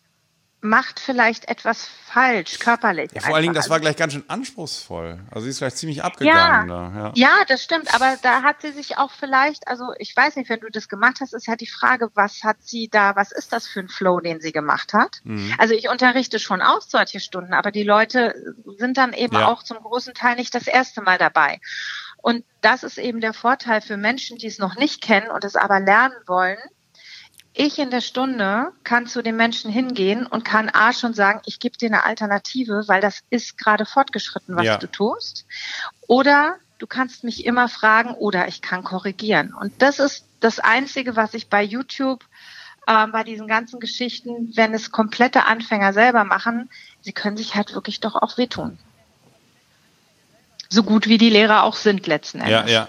macht 0.62 1.00
vielleicht 1.00 1.48
etwas 1.48 1.88
falsch, 2.06 2.60
körperlich. 2.60 3.10
Ja, 3.12 3.20
vor 3.20 3.34
allen 3.34 3.42
Dingen, 3.42 3.50
einfach. 3.50 3.64
das 3.64 3.70
war 3.70 3.80
gleich 3.80 3.96
ganz 3.96 4.12
schön 4.12 4.24
anspruchsvoll. 4.28 5.18
Also 5.30 5.44
sie 5.44 5.50
ist 5.50 5.58
gleich 5.58 5.74
ziemlich 5.74 6.04
abgegangen 6.04 6.68
da. 6.68 6.92
Ja. 6.94 7.12
Ja, 7.14 7.44
das 7.48 7.64
stimmt, 7.64 7.92
aber 7.92 8.16
da 8.22 8.42
hat 8.42 8.62
sie 8.62 8.70
sich 8.70 8.96
auch 8.96 9.10
vielleicht, 9.10 9.66
also 9.66 9.92
ich 9.98 10.16
weiß 10.16 10.36
nicht, 10.36 10.48
wenn 10.48 10.60
du 10.60 10.70
das 10.70 10.88
gemacht 10.88 11.18
hast, 11.20 11.34
ist 11.34 11.48
ja 11.48 11.56
die 11.56 11.66
Frage, 11.66 12.10
was 12.14 12.44
hat 12.44 12.58
sie 12.60 12.88
da, 12.88 13.16
was 13.16 13.32
ist 13.32 13.52
das 13.52 13.66
für 13.66 13.80
ein 13.80 13.88
Flow, 13.88 14.20
den 14.20 14.40
sie 14.40 14.52
gemacht 14.52 14.94
hat? 14.94 15.20
Mhm. 15.24 15.52
Also 15.58 15.74
ich 15.74 15.88
unterrichte 15.88 16.38
schon 16.38 16.62
auch 16.62 16.80
solche 16.80 17.18
Stunden, 17.18 17.54
aber 17.54 17.72
die 17.72 17.82
Leute 17.82 18.34
sind 18.78 18.96
dann 18.96 19.12
eben 19.14 19.34
Ja. 19.36 19.48
auch 19.48 19.64
zum 19.64 19.78
großen 19.78 20.14
Teil 20.14 20.36
nicht 20.36 20.54
das 20.54 20.68
erste 20.68 21.02
Mal 21.02 21.18
dabei. 21.18 21.60
Und 22.18 22.44
das 22.60 22.84
ist 22.84 22.98
eben 22.98 23.20
der 23.20 23.32
Vorteil 23.32 23.80
für 23.80 23.96
Menschen, 23.96 24.38
die 24.38 24.46
es 24.46 24.58
noch 24.58 24.76
nicht 24.76 25.02
kennen 25.02 25.28
und 25.28 25.42
es 25.44 25.56
aber 25.56 25.80
lernen 25.80 26.14
wollen. 26.26 26.58
Ich 27.54 27.78
in 27.78 27.90
der 27.90 28.00
Stunde 28.00 28.72
kann 28.82 29.06
zu 29.06 29.22
den 29.22 29.36
Menschen 29.36 29.70
hingehen 29.70 30.26
und 30.26 30.44
kann 30.44 30.70
A 30.70 30.92
schon 30.92 31.12
sagen, 31.12 31.42
ich 31.44 31.60
gebe 31.60 31.76
dir 31.76 31.88
eine 31.88 32.04
Alternative, 32.04 32.84
weil 32.86 33.00
das 33.02 33.20
ist 33.28 33.58
gerade 33.58 33.84
fortgeschritten, 33.84 34.56
was 34.56 34.64
Ja. 34.64 34.76
du 34.78 34.86
tust. 34.86 35.44
Oder 36.06 36.56
du 36.78 36.86
kannst 36.86 37.24
mich 37.24 37.44
immer 37.44 37.68
fragen 37.68 38.14
oder 38.14 38.48
ich 38.48 38.62
kann 38.62 38.84
korrigieren. 38.84 39.52
Und 39.52 39.82
das 39.82 39.98
ist 39.98 40.24
das 40.40 40.60
Einzige, 40.60 41.14
was 41.14 41.34
ich 41.34 41.48
bei 41.48 41.62
YouTube 41.62 42.24
ähm, 42.88 43.12
bei 43.12 43.22
diesen 43.22 43.46
ganzen 43.46 43.80
Geschichten, 43.80 44.52
wenn 44.56 44.74
es 44.74 44.90
komplette 44.90 45.46
Anfänger 45.46 45.92
selber 45.92 46.24
machen, 46.24 46.68
sie 47.00 47.12
können 47.12 47.36
sich 47.36 47.54
halt 47.54 47.74
wirklich 47.74 48.00
doch 48.00 48.16
auch 48.16 48.38
wehtun. 48.38 48.78
So 50.68 50.82
gut 50.82 51.06
wie 51.06 51.18
die 51.18 51.30
Lehrer 51.30 51.64
auch 51.64 51.76
sind 51.76 52.06
letzten 52.06 52.40
Endes. 52.40 52.70
Ja, 52.70 52.88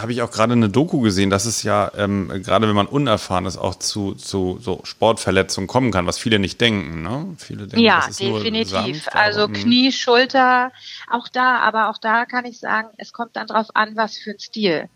Habe 0.00 0.12
ich 0.12 0.22
auch 0.22 0.30
gerade 0.30 0.52
eine 0.52 0.68
Doku 0.68 1.00
gesehen, 1.00 1.30
dass 1.30 1.44
es 1.44 1.62
ja, 1.62 1.90
ähm, 1.96 2.28
gerade 2.42 2.68
wenn 2.68 2.74
man 2.74 2.86
unerfahren 2.86 3.46
ist, 3.46 3.56
auch 3.56 3.74
zu, 3.74 4.14
zu 4.14 4.58
so 4.60 4.80
Sportverletzungen 4.84 5.66
kommen 5.66 5.90
kann, 5.90 6.06
was 6.06 6.18
viele 6.18 6.38
nicht 6.38 6.60
denken. 6.60 7.02
Ne? 7.02 7.34
Viele 7.38 7.66
denken, 7.66 7.78
Ja, 7.78 8.02
das 8.06 8.20
ist 8.20 8.22
nur 8.22 8.38
definitiv. 8.38 8.70
sanft, 9.04 9.14
also 9.14 9.48
mm. 9.48 9.52
Knie, 9.52 9.92
Schulter, 9.92 10.72
auch 11.10 11.28
da, 11.28 11.58
aber 11.58 11.90
auch 11.90 11.98
da 11.98 12.24
kann 12.24 12.44
ich 12.44 12.58
sagen, 12.58 12.88
es 12.96 13.12
kommt 13.12 13.36
dann 13.36 13.46
drauf 13.46 13.68
an, 13.74 13.96
was 13.96 14.16
für 14.16 14.30
ein 14.30 14.38
Stil. 14.38 14.88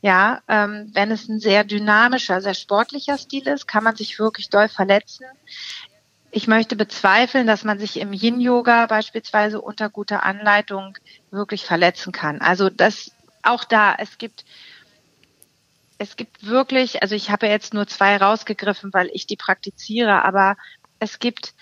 Ja, 0.00 0.40
ähm, 0.48 0.90
wenn 0.92 1.10
es 1.10 1.28
ein 1.28 1.40
sehr 1.40 1.64
dynamischer, 1.64 2.40
sehr 2.40 2.54
sportlicher 2.54 3.18
Stil 3.18 3.46
ist, 3.48 3.66
kann 3.66 3.84
man 3.84 3.96
sich 3.96 4.18
wirklich 4.18 4.48
doll 4.48 4.68
verletzen. 4.68 5.26
Ich 6.30 6.46
möchte 6.48 6.76
bezweifeln, 6.76 7.46
dass 7.46 7.64
man 7.64 7.78
sich 7.78 7.98
im 7.98 8.12
Yin-Yoga 8.12 8.86
beispielsweise 8.86 9.60
unter 9.60 9.88
guter 9.88 10.22
Anleitung 10.22 10.98
wirklich 11.30 11.64
verletzen 11.64 12.12
kann. 12.12 12.40
Also 12.40 12.68
das 12.68 13.12
auch 13.46 13.64
da, 13.64 13.94
es 13.98 14.18
gibt 14.18 14.44
es 15.98 16.16
gibt 16.16 16.46
wirklich, 16.46 17.02
also 17.02 17.14
ich 17.14 17.30
habe 17.30 17.46
ja 17.46 17.52
jetzt 17.52 17.72
nur 17.72 17.86
zwei 17.86 18.16
rausgegriffen, 18.16 18.92
weil 18.92 19.08
ich 19.12 19.26
die 19.26 19.36
praktiziere, 19.36 20.24
aber 20.24 20.56
es 20.98 21.18
gibt 21.18 21.54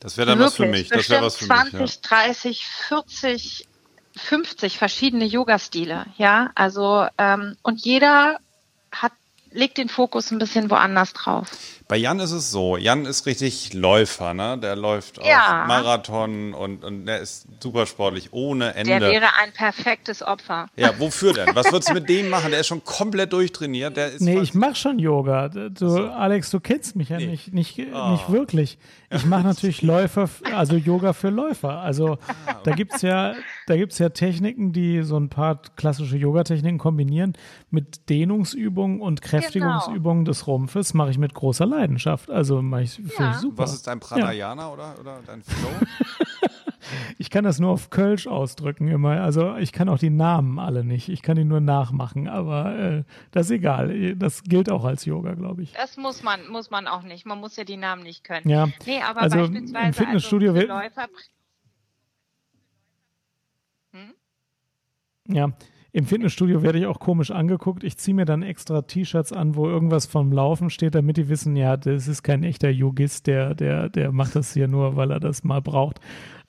Das 0.00 0.16
wäre 0.16 0.26
dann 0.26 0.38
was 0.40 0.56
für 0.56 0.64
wirklich 0.64 0.82
mich. 0.82 0.88
Das 0.90 1.10
wäre 1.10 1.24
was 1.24 1.36
für 1.36 1.46
mich. 1.46 1.70
20, 1.70 2.00
30, 2.02 2.66
40, 2.66 3.68
50 4.16 4.78
verschiedene 4.78 5.24
Yoga-Stile, 5.24 6.06
ja. 6.18 6.50
Also 6.54 7.06
ähm, 7.16 7.56
und 7.62 7.84
jeder 7.84 8.38
hat 8.92 9.12
legt 9.52 9.78
den 9.78 9.88
Fokus 9.88 10.30
ein 10.30 10.38
bisschen 10.38 10.70
woanders 10.70 11.12
drauf. 11.12 11.50
Bei 11.90 11.96
Jan 11.96 12.20
ist 12.20 12.30
es 12.30 12.52
so, 12.52 12.76
Jan 12.76 13.04
ist 13.04 13.26
richtig 13.26 13.74
Läufer, 13.74 14.32
ne? 14.32 14.56
Der 14.58 14.76
läuft 14.76 15.18
Ja. 15.26 15.62
auf 15.62 15.66
Marathon 15.68 16.54
und, 16.54 16.84
und 16.84 17.04
der 17.06 17.18
ist 17.18 17.46
super 17.60 17.84
sportlich, 17.84 18.28
ohne 18.32 18.74
Ende. 18.76 19.00
Der 19.00 19.10
wäre 19.10 19.26
ein 19.42 19.52
perfektes 19.52 20.22
Opfer. 20.22 20.68
ja, 20.76 20.92
wofür 21.00 21.32
denn? 21.32 21.48
Was 21.54 21.72
würdest 21.72 21.90
du 21.90 21.94
mit 21.94 22.08
dem 22.08 22.28
machen? 22.30 22.52
Der 22.52 22.60
ist 22.60 22.68
schon 22.68 22.84
komplett 22.84 23.32
durchtrainiert. 23.32 23.96
Der 23.96 24.12
ist 24.12 24.20
Nee, 24.20 24.38
ich 24.38 24.54
mache 24.54 24.76
schon 24.76 25.00
Yoga. 25.00 25.48
Du, 25.48 26.06
Alex, 26.12 26.50
du 26.50 26.60
kennst 26.60 26.94
mich 26.94 27.08
ja 27.08 27.18
nicht, 27.18 27.52
nicht, 27.52 27.76
Oh. 27.92 28.10
nicht 28.12 28.30
wirklich. 28.30 28.78
Ich 29.10 29.24
mache 29.26 29.42
natürlich 29.48 29.82
Läufer, 29.82 30.28
also 30.54 30.76
Yoga 30.76 31.12
für 31.12 31.30
Läufer. 31.30 31.80
Also 31.80 32.18
Ah, 32.46 32.54
da 32.62 32.70
gibt's 32.72 33.02
ja, 33.02 33.34
da 33.66 33.76
gibt's 33.76 33.98
ja 33.98 34.10
Techniken, 34.10 34.72
die 34.72 35.02
so 35.02 35.16
ein 35.18 35.28
paar 35.28 35.60
klassische 35.74 36.16
Yoga-Techniken 36.16 36.78
kombinieren 36.78 37.32
mit 37.70 38.08
Dehnungsübungen 38.08 39.00
und 39.00 39.22
Kräftigungsübungen 39.22 40.24
des 40.24 40.46
Rumpfes. 40.46 40.94
Mache 40.94 41.10
ich 41.10 41.18
mit 41.18 41.34
großer 41.34 41.66
Leidenschaft. 41.80 42.30
Also 42.30 42.60
mache 42.62 42.82
ich 42.82 43.00
Ja. 43.18 43.34
super. 43.34 43.62
Was 43.64 43.72
ist 43.74 43.86
dein 43.86 44.00
Pranayana 44.00 44.70
oder, 44.72 44.94
oder 45.00 45.20
dein 45.26 45.42
Flow? 45.42 45.68
Ich 47.18 47.30
kann 47.30 47.44
das 47.44 47.60
nur 47.60 47.70
auf 47.70 47.90
Kölsch 47.90 48.26
ausdrücken 48.26 48.88
immer. 48.88 49.20
Also 49.20 49.54
ich 49.56 49.70
kann 49.70 49.88
auch 49.88 49.98
die 49.98 50.10
Namen 50.10 50.58
alle 50.58 50.82
nicht. 50.82 51.08
Ich 51.08 51.22
kann 51.22 51.36
die 51.36 51.44
nur 51.44 51.60
nachmachen, 51.60 52.26
aber 52.26 52.76
äh, 52.76 53.04
das 53.30 53.46
ist 53.46 53.52
egal. 53.52 54.16
Das 54.16 54.42
gilt 54.42 54.70
auch 54.70 54.84
als 54.84 55.04
Yoga, 55.04 55.34
glaube 55.34 55.62
ich. 55.62 55.72
Das 55.74 55.96
muss 55.98 56.24
man, 56.24 56.48
muss 56.48 56.70
man 56.70 56.88
auch 56.88 57.02
nicht. 57.02 57.26
Man 57.26 57.38
muss 57.38 57.54
ja 57.56 57.62
die 57.64 57.76
Namen 57.76 58.02
nicht 58.02 58.24
können. 58.24 58.48
Ja, 58.48 58.66
Nee, 58.86 59.02
aber 59.02 59.20
also 59.22 59.36
beispielsweise 59.38 59.86
im 59.86 59.92
Fitnessstudio 59.92 60.50
also 60.52 60.60
für 60.62 60.68
wird- 60.68 60.82
Läufer, 60.82 61.06
Ja, 65.28 65.48
im 65.92 66.04
Fitnessstudio 66.04 66.62
werde 66.62 66.78
ich 66.78 66.86
auch 66.86 67.00
komisch 67.00 67.30
angeguckt. 67.30 67.82
Ich 67.82 67.96
ziehe 67.96 68.14
mir 68.14 68.24
dann 68.24 68.42
extra 68.42 68.82
T-Shirts 68.82 69.32
an, 69.32 69.56
wo 69.56 69.68
irgendwas 69.68 70.06
vom 70.06 70.32
Laufen 70.32 70.70
steht, 70.70 70.94
damit 70.94 71.16
die 71.16 71.28
wissen, 71.28 71.56
ja, 71.56 71.76
das 71.76 72.06
ist 72.06 72.22
kein 72.22 72.44
echter 72.44 72.70
Yogist, 72.70 73.26
der, 73.26 73.54
der, 73.54 73.88
der 73.88 74.12
macht 74.12 74.36
das 74.36 74.52
hier 74.52 74.68
nur, 74.68 74.96
weil 74.96 75.10
er 75.10 75.18
das 75.18 75.42
mal 75.42 75.60
braucht. 75.60 76.00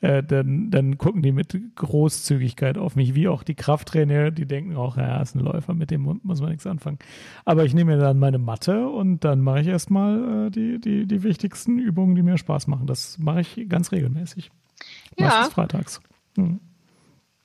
Äh, 0.02 0.24
dann, 0.24 0.70
dann 0.72 0.98
gucken 0.98 1.22
die 1.22 1.32
mit 1.32 1.60
Großzügigkeit 1.76 2.78
auf 2.78 2.96
mich, 2.96 3.16
wie 3.16 3.28
auch 3.28 3.44
die 3.44 3.56
Krafttrainer, 3.56 4.32
die 4.32 4.48
denken 4.48 4.76
auch, 4.76 4.98
ja, 4.98 5.04
er 5.04 5.22
ist 5.22 5.36
ein 5.36 5.40
Läufer, 5.40 5.74
mit 5.74 5.92
dem 5.92 6.02
muss 6.24 6.42
man 6.42 6.50
nichts 6.50 6.66
anfangen. 6.68 7.00
Aber 7.46 7.66
ich 7.66 7.74
nehme 7.74 7.96
mir 7.96 8.02
dann 8.02 8.20
meine 8.20 8.40
Matte 8.40 8.88
und 8.90 9.24
dann 9.24 9.42
mache 9.42 9.62
ich 9.62 9.68
erstmal 9.68 10.48
äh, 10.48 10.50
die, 10.52 10.80
die, 10.80 11.08
die 11.08 11.24
wichtigsten 11.24 11.80
Übungen, 11.80 12.16
die 12.16 12.24
mir 12.24 12.38
Spaß 12.38 12.68
machen. 12.68 12.88
Das 12.88 13.18
mache 13.20 13.42
ich 13.42 13.70
ganz 13.70 13.92
regelmäßig. 13.92 14.50
Ja. 15.18 15.28
Meistens 15.28 15.54
freitags. 15.54 16.02
Hm. 16.36 16.60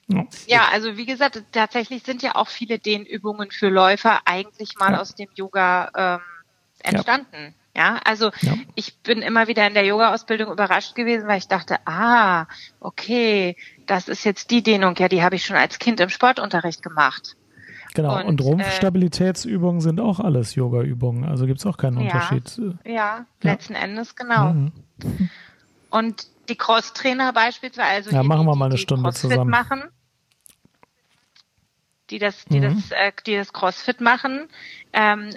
Ja. 0.08 0.24
Ja, 0.46 0.68
also 0.72 0.96
wie 0.96 1.06
gesagt, 1.06 1.42
tatsächlich 1.52 2.02
sind 2.04 2.22
ja 2.22 2.36
auch 2.36 2.48
viele 2.48 2.78
Dehnübungen 2.78 3.50
für 3.50 3.68
Läufer 3.68 4.20
eigentlich 4.24 4.76
mal 4.78 4.92
Ja. 4.92 5.00
aus 5.00 5.14
dem 5.14 5.28
Yoga 5.34 5.90
ähm, 5.96 6.20
entstanden. 6.80 7.54
Ja, 7.74 8.00
also 8.04 8.30
Ja. 8.40 8.54
ich 8.74 8.96
bin 9.02 9.20
immer 9.20 9.48
wieder 9.48 9.66
in 9.66 9.74
der 9.74 9.84
Yoga-Ausbildung 9.84 10.50
überrascht 10.52 10.94
gewesen, 10.94 11.26
weil 11.28 11.38
ich 11.38 11.48
dachte, 11.48 11.76
ah, 11.86 12.46
okay, 12.80 13.56
das 13.86 14.08
ist 14.08 14.24
jetzt 14.24 14.50
die 14.50 14.62
Dehnung, 14.62 14.94
ja, 14.96 15.08
die 15.08 15.22
habe 15.22 15.34
ich 15.36 15.44
schon 15.44 15.56
als 15.56 15.78
Kind 15.78 16.00
im 16.00 16.08
Sportunterricht 16.08 16.82
gemacht. 16.82 17.36
Genau, 17.94 18.16
Und, 18.20 18.26
und, 18.26 18.40
äh, 18.40 18.44
Rumpfstabilitätsübungen 18.44 19.80
sind 19.80 20.00
auch 20.00 20.20
alles 20.20 20.54
Yoga-Übungen, 20.54 21.24
also 21.24 21.46
gibt 21.46 21.58
es 21.60 21.66
auch 21.66 21.76
keinen 21.78 21.98
Ja. 22.00 22.04
Unterschied. 22.14 22.56
Ja, 22.84 22.92
Ja. 22.92 23.26
letzten 23.42 23.74
Endes, 23.74 24.14
genau. 24.16 24.52
Mhm. 24.52 24.72
Und 25.90 26.26
die 26.48 26.56
Cross-Trainer 26.56 27.32
beispielsweise, 27.32 28.08
also 28.08 28.10
Ja, 28.10 28.22
die, 28.22 28.28
machen 28.28 28.46
wir 28.46 28.54
mal 28.56 28.66
eine 28.66 28.74
die 28.76 28.80
Stunde 28.80 29.02
Crossfit 29.04 29.30
zusammen. 29.30 29.50
machen, 29.50 29.82
die 32.10 32.18
das, 32.18 32.44
die 32.46 32.60
Mhm. 32.60 32.62
das, 32.62 32.90
äh, 32.90 33.12
die 33.26 33.36
das 33.36 33.52
Crossfit 33.52 34.00
machen, 34.00 34.48
ähm, 34.92 35.30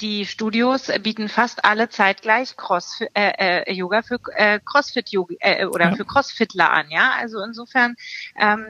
die 0.00 0.24
Studios 0.26 0.90
bieten 1.02 1.28
fast 1.28 1.64
alle 1.64 1.88
zeitgleich 1.90 2.56
Cross, 2.56 3.02
äh, 3.14 3.64
äh, 3.66 3.72
Yoga 3.72 4.02
für 4.02 4.18
äh, 4.34 4.58
Crossfit 4.64 5.10
Yoga 5.10 5.34
äh, 5.40 5.66
oder 5.66 5.90
Ja. 5.90 5.96
für 5.96 6.04
Crossfitler 6.06 6.70
an, 6.70 6.90
ja. 6.90 7.12
Also 7.18 7.42
insofern, 7.42 7.96
ähm, 8.38 8.66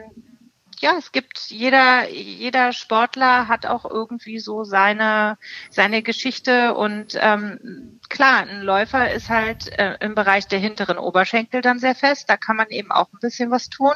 ja, 0.79 0.95
es 0.97 1.11
gibt 1.11 1.37
jeder 1.49 2.09
jeder 2.09 2.73
Sportler 2.73 3.47
hat 3.47 3.65
auch 3.67 3.85
irgendwie 3.85 4.39
so 4.39 4.63
seine 4.63 5.37
seine 5.69 6.01
Geschichte 6.01 6.73
und 6.73 7.15
ähm, 7.19 7.99
klar, 8.09 8.41
ein 8.47 8.61
Läufer 8.61 9.11
ist 9.11 9.29
halt 9.29 9.67
äh, 9.77 9.97
im 10.01 10.15
Bereich 10.15 10.47
der 10.47 10.59
hinteren 10.59 10.97
Oberschenkel 10.97 11.61
dann 11.61 11.79
sehr 11.79 11.95
fest. 11.95 12.29
Da 12.29 12.35
kann 12.35 12.55
man 12.57 12.69
eben 12.69 12.91
auch 12.91 13.07
ein 13.13 13.19
bisschen 13.21 13.51
was 13.51 13.69
tun. 13.69 13.93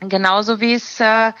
Genauso 0.00 0.60
wie 0.60 0.74
es 0.74 0.98
äh, 0.98 1.32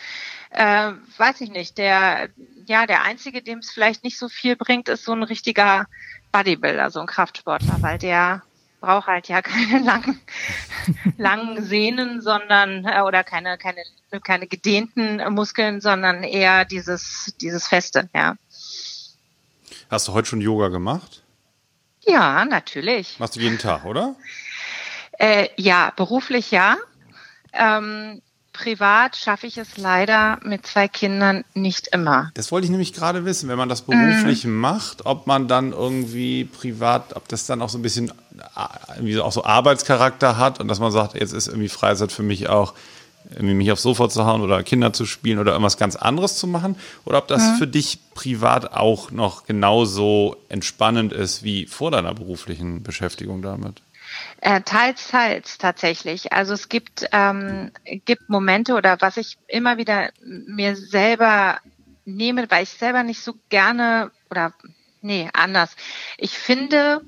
äh, 0.52 0.92
weiß 1.16 1.40
ich 1.40 1.50
nicht, 1.50 1.78
der, 1.78 2.28
ja, 2.66 2.86
der 2.86 3.02
einzige, 3.02 3.42
dem 3.42 3.58
es 3.58 3.70
vielleicht 3.70 4.04
nicht 4.04 4.18
so 4.18 4.28
viel 4.28 4.56
bringt, 4.56 4.88
ist 4.88 5.04
so 5.04 5.12
ein 5.12 5.22
richtiger 5.22 5.86
Bodybuilder, 6.30 6.90
so 6.90 7.00
ein 7.00 7.06
Kraftsportler, 7.06 7.76
weil 7.80 7.98
der 7.98 8.42
braucht 8.80 9.06
halt 9.06 9.28
ja 9.28 9.40
keine 9.42 9.84
langen, 9.84 10.20
langen 11.16 11.64
Sehnen, 11.64 12.20
sondern, 12.20 12.84
äh, 12.84 13.00
oder 13.00 13.24
keine, 13.24 13.56
keine, 13.56 13.82
keine 14.22 14.46
gedehnten 14.46 15.22
Muskeln, 15.32 15.80
sondern 15.80 16.22
eher 16.22 16.64
dieses, 16.64 17.34
dieses 17.40 17.66
Feste, 17.66 18.10
ja. 18.14 18.36
Hast 19.90 20.08
du 20.08 20.12
heute 20.12 20.28
schon 20.28 20.40
Yoga 20.40 20.68
gemacht? 20.68 21.22
Ja, 22.04 22.44
natürlich. 22.44 23.18
Machst 23.18 23.36
du 23.36 23.40
jeden 23.40 23.58
Tag, 23.58 23.84
oder? 23.84 24.16
Äh, 25.18 25.48
ja, 25.56 25.92
beruflich 25.96 26.50
ja. 26.50 26.76
Ähm, 27.52 28.22
privat 28.52 29.16
schaffe 29.16 29.46
ich 29.46 29.56
es 29.58 29.76
leider 29.76 30.38
mit 30.44 30.66
zwei 30.66 30.88
Kindern 30.88 31.44
nicht 31.54 31.88
immer. 31.88 32.30
Das 32.34 32.52
wollte 32.52 32.66
ich 32.66 32.70
nämlich 32.70 32.92
gerade 32.92 33.24
wissen, 33.24 33.48
wenn 33.48 33.58
man 33.58 33.68
das 33.68 33.82
beruflich 33.82 34.44
macht, 34.44 35.06
ob 35.06 35.26
man 35.26 35.48
dann 35.48 35.72
irgendwie 35.72 36.44
privat, 36.44 37.16
ob 37.16 37.28
das 37.28 37.46
dann 37.46 37.62
auch 37.62 37.68
so 37.68 37.78
ein 37.78 37.82
bisschen 37.82 38.10
äh, 38.10 38.94
irgendwie 38.96 39.18
auch 39.20 39.32
so 39.32 39.44
Arbeitscharakter 39.44 40.36
hat 40.38 40.60
und 40.60 40.68
dass 40.68 40.80
man 40.80 40.92
sagt, 40.92 41.14
jetzt 41.14 41.32
ist 41.32 41.48
irgendwie 41.48 41.68
Freizeit 41.68 42.12
für 42.12 42.22
mich 42.22 42.48
auch 42.48 42.74
irgendwie 43.34 43.54
mich 43.54 43.70
aufs 43.72 43.82
Sofa 43.82 44.08
zu 44.08 44.26
hauen 44.26 44.42
oder 44.42 44.62
Kinder 44.64 44.92
zu 44.92 45.06
spielen 45.06 45.38
oder 45.38 45.52
irgendwas 45.52 45.76
ganz 45.78 45.94
anderes 45.96 46.36
zu 46.36 46.46
machen? 46.46 46.76
Oder 47.04 47.18
ob 47.18 47.28
das 47.28 47.42
Mhm. 47.42 47.56
für 47.56 47.66
dich 47.68 47.98
privat 48.14 48.72
auch 48.74 49.10
noch 49.12 49.46
genauso 49.46 50.36
entspannend 50.48 51.12
ist 51.12 51.42
wie 51.44 51.66
vor 51.66 51.90
deiner 51.92 52.12
beruflichen 52.14 52.82
Beschäftigung 52.82 53.40
damit? 53.40 53.80
Äh, 54.40 54.60
teils, 54.62 55.08
teils 55.08 55.58
tatsächlich. 55.58 56.32
Also 56.32 56.54
es 56.54 56.68
gibt, 56.68 57.06
ähm, 57.12 57.70
gibt 58.04 58.28
Momente 58.28 58.74
oder 58.74 59.00
was 59.00 59.16
ich 59.16 59.38
immer 59.46 59.76
wieder 59.76 60.10
mir 60.24 60.76
selber 60.76 61.60
nehme, 62.04 62.50
weil 62.50 62.64
ich 62.64 62.70
selber 62.70 63.02
nicht 63.04 63.22
so 63.22 63.34
gerne 63.48 64.10
oder 64.30 64.52
nee, 65.00 65.28
anders. 65.32 65.76
Ich 66.18 66.36
finde 66.38 67.02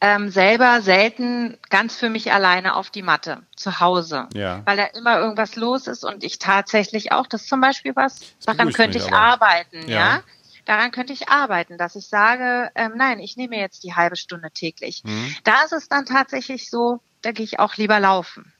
ähm, 0.00 0.30
selber 0.30 0.80
selten 0.82 1.58
ganz 1.70 1.96
für 1.96 2.08
mich 2.08 2.32
alleine 2.32 2.76
auf 2.76 2.90
die 2.90 3.02
Matte 3.02 3.42
zu 3.56 3.80
Hause, 3.80 4.28
Ja. 4.34 4.62
weil 4.64 4.76
da 4.76 4.84
immer 4.84 5.18
irgendwas 5.18 5.56
los 5.56 5.86
ist 5.86 6.04
und 6.04 6.22
ich 6.22 6.38
tatsächlich 6.38 7.10
auch, 7.12 7.26
das 7.26 7.42
ist 7.42 7.48
zum 7.48 7.60
Beispiel 7.60 7.96
was, 7.96 8.36
daran 8.44 8.72
könnte 8.72 8.98
ich 8.98 9.06
aber. 9.12 9.16
arbeiten, 9.18 9.88
Ja. 9.88 9.98
ja. 9.98 10.20
Daran 10.68 10.90
könnte 10.90 11.14
ich 11.14 11.30
arbeiten, 11.30 11.78
dass 11.78 11.96
ich 11.96 12.08
sage, 12.08 12.70
ähm, 12.74 12.92
nein, 12.94 13.20
ich 13.20 13.38
nehme 13.38 13.56
jetzt 13.56 13.84
die 13.84 13.94
halbe 13.94 14.16
Stunde 14.16 14.50
täglich. 14.50 15.00
Mhm. 15.02 15.34
Da 15.42 15.62
ist 15.64 15.72
es 15.72 15.88
dann 15.88 16.04
tatsächlich 16.04 16.68
so, 16.68 17.00
da 17.22 17.32
gehe 17.32 17.46
ich 17.46 17.58
auch 17.58 17.76
lieber 17.76 17.98
laufen. 17.98 18.52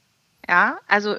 Ja, 0.49 0.79
also 0.87 1.17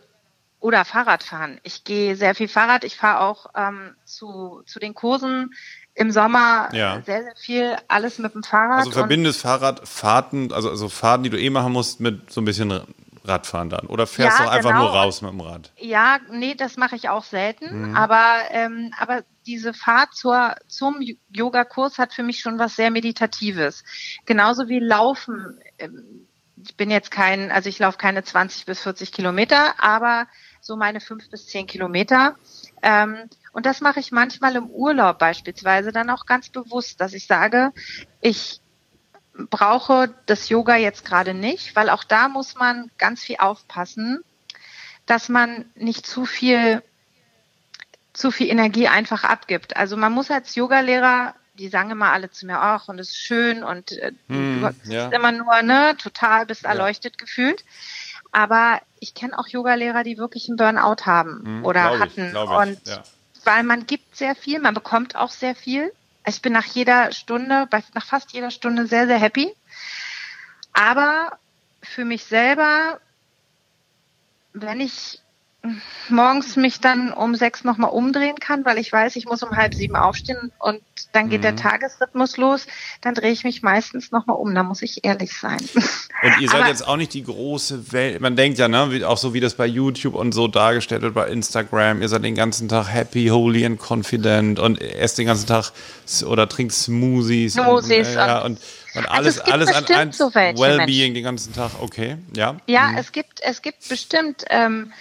oder 0.59 0.85
Fahrrad 0.85 1.23
fahren. 1.23 1.61
Ich 1.63 1.85
gehe 1.85 2.17
sehr 2.17 2.35
viel 2.35 2.49
Fahrrad. 2.49 2.83
Ich 2.83 2.97
fahre 2.97 3.21
auch 3.21 3.47
ähm, 3.55 3.95
zu, 4.05 4.63
zu 4.67 4.81
den 4.81 4.95
Kursen 4.95 5.51
im 5.95 6.11
Sommer 6.11 6.71
Ja. 6.73 7.01
sehr, 7.07 7.23
sehr 7.23 7.37
viel, 7.37 7.77
alles 7.87 8.19
mit 8.19 8.35
dem 8.35 8.43
Fahrrad. 8.43 8.81
Also 8.81 8.91
verbindest 8.91 9.43
Fahrradfahrten, 9.43 10.53
also, 10.53 10.71
also 10.71 10.89
Fahrten, 10.89 11.23
die 11.23 11.31
du 11.31 11.39
eh 11.41 11.51
machen 11.51 11.73
musst, 11.73 12.01
mit 12.01 12.33
so 12.33 12.41
ein 12.41 12.45
bisschen 12.45 12.83
Radfahren 13.25 13.71
dann? 13.71 13.87
Oder 13.87 14.07
fährst 14.07 14.39
Ja, 14.39 14.47
du 14.47 14.51
einfach 14.51 14.71
genau. 14.71 14.85
nur 14.85 14.93
raus 14.93 15.23
mit 15.23 15.31
dem 15.33 15.41
Rad? 15.41 15.73
Ja, 15.77 16.19
nee, 16.31 16.55
das 16.55 16.77
mache 16.77 16.97
ich 16.97 17.09
auch 17.09 17.25
selten. 17.25 17.91
Mhm. 17.91 17.97
Aber, 17.97 18.39
ähm, 18.51 18.93
aber 18.99 19.23
diese 19.47 19.75
Fahrt 19.75 20.15
zur, 20.15 20.55
zum 20.69 21.01
Yogakurs 21.31 21.99
hat 21.99 22.13
für 22.15 22.23
mich 22.23 22.41
schon 22.41 22.59
was 22.59 22.77
sehr 22.77 22.91
Meditatives. 22.91 23.85
Genauso 24.27 24.69
wie 24.69 24.79
Laufen. 24.79 25.61
Ähm, 25.79 26.27
Ich 26.63 26.77
bin 26.77 26.91
jetzt 26.91 27.11
kein, 27.11 27.51
also 27.51 27.71
ich 27.71 27.79
laufe 27.79 27.97
keine 27.97 28.23
20 28.23 28.67
bis 28.67 28.81
40 28.83 29.13
Kilometer, 29.13 29.75
aber 29.83 30.27
so 30.61 30.77
meine 30.77 31.01
fünf 31.01 31.31
bis 31.31 31.47
zehn 31.47 31.67
Kilometer. 31.67 32.37
Ähm, 32.83 33.17
und 33.53 33.65
das 33.65 33.81
mache 33.81 33.99
ich 34.01 34.13
manchmal 34.13 34.57
im 34.57 34.67
Urlaub 34.69 35.19
beispielsweise 35.19 35.91
dann 35.91 36.11
auch 36.11 36.27
ganz 36.27 36.51
bewusst, 36.51 37.01
dass 37.01 37.15
ich 37.15 37.27
sage, 37.27 37.73
ich 38.21 38.61
brauche 39.35 40.15
das 40.27 40.49
Yoga 40.49 40.77
jetzt 40.77 41.05
gerade 41.05 41.35
nicht, 41.35 41.77
weil 41.77 41.91
auch 41.91 42.05
da 42.05 42.29
muss 42.29 42.57
man 42.57 42.91
ganz 42.99 43.23
viel 43.23 43.37
aufpassen, 43.39 44.23
dass 45.07 45.29
man 45.29 45.65
nicht 45.75 46.07
zu 46.07 46.25
viel 46.27 46.83
zu 48.13 48.31
viel 48.31 48.49
Energie 48.49 48.89
einfach 48.89 49.25
abgibt. 49.25 49.77
Also 49.77 49.97
man 49.97 50.13
muss 50.13 50.31
als 50.31 50.55
Yogalehrer, 50.55 51.35
die 51.55 51.69
sagen 51.69 51.91
immer 51.91 52.13
alle 52.13 52.31
zu 52.31 52.45
mir 52.47 52.63
auch 52.63 52.89
und 52.89 52.99
es 52.99 53.11
ist 53.11 53.19
schön 53.19 53.63
und 53.63 53.93
äh, 53.93 54.13
Hm, 54.29 54.61
du 54.61 54.93
ja. 54.93 55.05
bist 55.05 55.15
immer 55.15 55.33
nur 55.33 55.63
ne 55.63 55.97
total 55.97 56.47
bist 56.47 56.65
erleuchtet 56.65 57.19
gefühlt. 57.19 57.65
Aber 58.33 58.81
ich 59.01 59.15
kenne 59.15 59.39
auch 59.39 59.49
Yogalehrer, 59.49 60.05
die 60.05 60.19
wirklich 60.19 60.49
einen 60.49 60.57
Burnout 60.57 61.07
haben 61.07 61.43
Hm, 61.45 61.65
oder 61.65 61.99
hatten 61.99 62.29
ich, 62.29 62.37
und 62.37 62.87
ja. 62.87 63.03
weil 63.45 63.63
man 63.63 63.87
gibt 63.87 64.17
sehr 64.17 64.35
viel, 64.35 64.61
man 64.61 64.75
bekommt 64.75 65.17
auch 65.17 65.31
sehr 65.31 65.55
viel. 65.55 65.93
Ich 66.31 66.43
bin 66.43 66.53
nach 66.53 66.65
jeder 66.65 67.11
Stunde, 67.11 67.69
nach 67.95 68.07
fast 68.07 68.33
jeder 68.33 68.53
Stunde 68.53 68.87
sehr, 68.87 69.09
sehr 69.09 69.19
happy. 69.19 69.53
Aber 70.73 71.39
für 71.83 72.05
mich 72.05 72.23
selber, 72.23 73.01
wenn 74.53 74.81
ich 74.81 75.21
morgens 76.09 76.57
mich 76.57 76.81
dann 76.81 77.13
um 77.13 77.35
sechs 77.35 77.65
nochmal 77.65 77.91
umdrehen 77.91 78.37
kann, 78.41 78.65
weil 78.65 78.79
ich 78.79 78.91
weiß, 78.93 79.17
ich 79.17 79.27
muss 79.27 79.43
um 79.43 79.51
halb 79.51 79.75
sieben 79.75 79.95
aufstehen 79.95 80.51
und 80.59 80.81
dann 81.13 81.29
geht 81.29 81.45
der 81.45 81.53
Mhm. 81.53 81.57
Tagesrhythmus 81.57 82.37
los, 82.37 82.67
dann 83.03 83.15
drehe 83.15 83.31
ich 83.33 83.45
mich 83.45 83.63
meistens 83.63 84.11
nochmal 84.11 84.37
um, 84.37 84.55
da 84.55 84.63
muss 84.63 84.81
ich 84.83 85.05
ehrlich 85.05 85.37
sein. 85.37 85.59
Und 86.23 86.39
ihr 86.41 86.49
seid 86.51 86.61
Aber- 86.61 86.69
jetzt 86.69 86.87
auch 86.87 86.97
nicht 86.99 87.15
die 87.15 87.25
große 87.25 87.93
Welt. 87.93 88.21
Man 88.21 88.37
denkt 88.37 88.59
ja, 88.59 88.69
ne, 88.69 89.07
auch 89.07 89.17
so 89.17 89.33
wie 89.33 89.41
das 89.41 89.55
bei 89.55 89.65
YouTube 89.67 90.15
und 90.15 90.33
so 90.33 90.49
dargestellt 90.49 91.01
wird, 91.01 91.15
bei 91.15 91.27
Instagram. 91.29 92.03
Ihr 92.03 92.09
seid 92.11 92.23
den 92.25 92.35
ganzen 92.35 92.69
Tag 92.69 92.89
happy, 92.93 93.29
holy 93.29 93.65
and 93.65 93.81
confident 93.81 94.59
und 94.59 94.81
esst 94.83 95.17
den 95.17 95.27
ganzen 95.27 95.47
Tag 95.47 95.73
oder 96.27 96.47
trinkt 96.47 96.75
Smoothies. 96.75 97.55
Smoothies 97.55 98.09
und, 98.09 98.15
äh, 98.15 98.17
ja, 98.17 98.39
und- 98.43 98.59
und, 98.59 98.61
und 98.97 99.07
Also 99.07 99.11
alles, 99.11 99.41
alles 99.41 99.69
an 99.75 99.87
ein 99.97 100.13
so 100.13 100.35
Wellbeing 100.35 100.77
Menschen. 100.77 101.15
den 101.15 101.25
ganzen 101.25 101.55
Tag. 101.55 101.71
Okay, 101.81 102.19
ja. 102.37 102.57
Ja, 102.67 102.91
es 102.99 103.13
gibt, 103.13 103.41
es 103.43 103.63
gibt 103.63 103.89
bestimmt 103.89 104.45
ähm, 104.51 104.93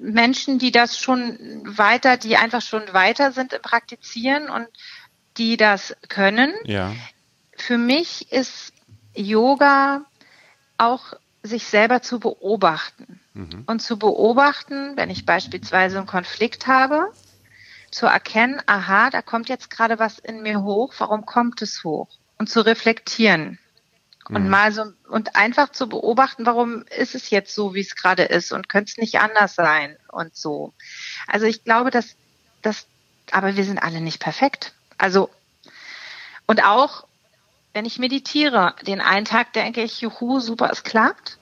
Menschen, 0.00 0.58
die 0.58 0.72
das 0.72 0.98
schon 0.98 1.62
weiter, 1.64 2.16
die 2.16 2.36
einfach 2.36 2.62
schon 2.62 2.82
weiter 2.92 3.32
sind 3.32 3.52
im 3.52 3.62
Praktizieren 3.62 4.48
und 4.48 4.66
die 5.36 5.56
das 5.56 5.94
können. 6.08 6.52
Ja. 6.64 6.92
Für 7.56 7.78
mich 7.78 8.32
ist 8.32 8.72
Yoga 9.14 10.04
auch 10.78 11.14
sich 11.42 11.64
selber 11.64 12.02
zu 12.02 12.20
beobachten 12.20 13.20
Mhm. 13.34 13.64
und 13.66 13.80
zu 13.80 13.98
beobachten, 13.98 14.96
wenn 14.96 15.10
ich 15.10 15.24
beispielsweise 15.24 15.98
einen 15.98 16.06
Konflikt 16.06 16.66
habe, 16.66 17.12
zu 17.90 18.06
erkennen, 18.06 18.60
aha, 18.66 19.10
da 19.10 19.22
kommt 19.22 19.48
jetzt 19.48 19.70
gerade 19.70 19.98
was 19.98 20.18
in 20.18 20.42
mir 20.42 20.62
hoch, 20.62 20.94
warum 20.98 21.26
kommt 21.26 21.62
es 21.62 21.84
hoch? 21.84 22.08
Und 22.38 22.48
zu 22.48 22.64
reflektieren. 22.64 23.58
Und 24.32 24.44
Mhm. 24.44 24.50
mal 24.50 24.72
so, 24.72 24.84
und 25.08 25.36
einfach 25.36 25.70
zu 25.72 25.88
beobachten, 25.88 26.46
warum 26.46 26.84
ist 26.96 27.14
es 27.14 27.30
jetzt 27.30 27.54
so, 27.54 27.74
wie 27.74 27.80
es 27.80 27.96
gerade 27.96 28.24
ist 28.24 28.52
und 28.52 28.68
könnte 28.68 28.90
es 28.92 28.98
nicht 28.98 29.18
anders 29.20 29.54
sein 29.54 29.96
und 30.10 30.36
so. 30.36 30.74
Also 31.26 31.46
ich 31.46 31.64
glaube, 31.64 31.90
dass, 31.90 32.16
dass, 32.62 32.86
aber 33.32 33.56
wir 33.56 33.64
sind 33.64 33.78
alle 33.82 34.00
nicht 34.00 34.20
perfekt. 34.20 34.74
Also, 34.98 35.30
und 36.46 36.64
auch, 36.64 37.06
wenn 37.72 37.84
ich 37.84 37.98
meditiere, 37.98 38.74
den 38.86 39.00
einen 39.00 39.24
Tag 39.24 39.52
denke 39.52 39.82
ich, 39.82 40.00
juhu, 40.00 40.40
super, 40.40 40.70
es 40.72 40.82
klappt. 40.82 41.38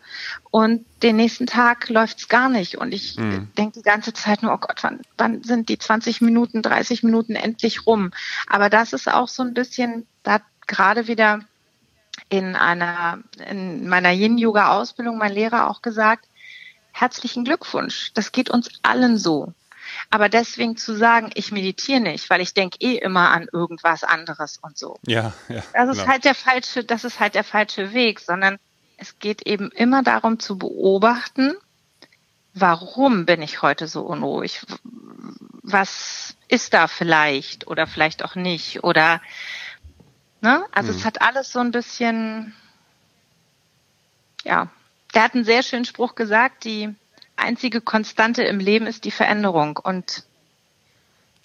Und 0.50 0.86
den 1.02 1.16
nächsten 1.16 1.46
Tag 1.46 1.88
läuft's 1.88 2.28
gar 2.28 2.48
nicht. 2.50 2.76
Und 2.78 2.92
ich 2.92 3.16
Mhm. 3.16 3.52
denke 3.56 3.78
die 3.78 3.82
ganze 3.82 4.12
Zeit 4.12 4.42
nur, 4.42 4.52
oh 4.52 4.58
Gott, 4.58 4.82
wann, 4.82 5.02
wann 5.16 5.42
sind 5.42 5.68
die 5.70 5.78
20 5.78 6.20
Minuten, 6.20 6.62
30 6.62 7.02
Minuten 7.02 7.34
endlich 7.34 7.86
rum? 7.86 8.12
Aber 8.46 8.68
das 8.70 8.92
ist 8.92 9.08
auch 9.08 9.28
so 9.28 9.42
ein 9.42 9.54
bisschen, 9.54 10.06
da 10.22 10.40
gerade 10.66 11.06
wieder 11.06 11.40
in 12.28 12.56
einer, 12.56 13.18
in 13.48 13.88
meiner 13.88 14.10
Yin-Yoga-Ausbildung 14.10 15.18
mein 15.18 15.32
Lehrer 15.32 15.70
auch 15.70 15.82
gesagt, 15.82 16.26
herzlichen 16.92 17.44
Glückwunsch. 17.44 18.12
Das 18.14 18.32
geht 18.32 18.50
uns 18.50 18.68
allen 18.82 19.16
so. 19.18 19.52
Aber 20.10 20.28
deswegen 20.28 20.76
zu 20.76 20.94
sagen, 20.94 21.30
ich 21.34 21.52
meditiere 21.52 22.00
nicht, 22.00 22.28
weil 22.28 22.40
ich 22.40 22.54
denke 22.54 22.78
eh 22.80 22.96
immer 22.96 23.30
an 23.30 23.48
irgendwas 23.52 24.04
anderes 24.04 24.58
und 24.58 24.76
so. 24.76 24.98
Ja, 25.06 25.32
ja. 25.48 25.62
Das 25.72 25.88
ist 25.90 25.98
genau. 25.98 26.08
halt 26.08 26.24
der 26.24 26.34
falsche, 26.34 26.84
das 26.84 27.04
ist 27.04 27.20
halt 27.20 27.34
der 27.34 27.44
falsche 27.44 27.92
Weg, 27.94 28.20
sondern 28.20 28.58
es 28.98 29.18
geht 29.18 29.46
eben 29.46 29.70
immer 29.70 30.02
darum 30.02 30.38
zu 30.40 30.58
beobachten, 30.58 31.54
warum 32.52 33.26
bin 33.26 33.42
ich 33.42 33.62
heute 33.62 33.86
so 33.86 34.02
unruhig? 34.02 34.60
Was 35.62 36.36
ist 36.48 36.74
da 36.74 36.88
vielleicht 36.88 37.66
oder 37.66 37.86
vielleicht 37.86 38.24
auch 38.24 38.34
nicht? 38.34 38.84
Oder 38.84 39.20
ne? 40.40 40.64
Also 40.72 40.92
Mhm. 40.92 40.98
es 40.98 41.04
hat 41.04 41.20
alles 41.22 41.52
so 41.52 41.58
ein 41.60 41.70
bisschen, 41.70 42.54
ja. 44.44 44.68
Der 45.14 45.22
hat 45.22 45.34
einen 45.34 45.44
sehr 45.44 45.62
schönen 45.62 45.84
Spruch 45.84 46.14
gesagt, 46.14 46.64
die 46.64 46.94
einzige 47.36 47.80
Konstante 47.80 48.42
im 48.42 48.58
Leben 48.60 48.86
ist 48.86 49.04
die 49.04 49.10
Veränderung. 49.10 49.76
Und 49.78 50.24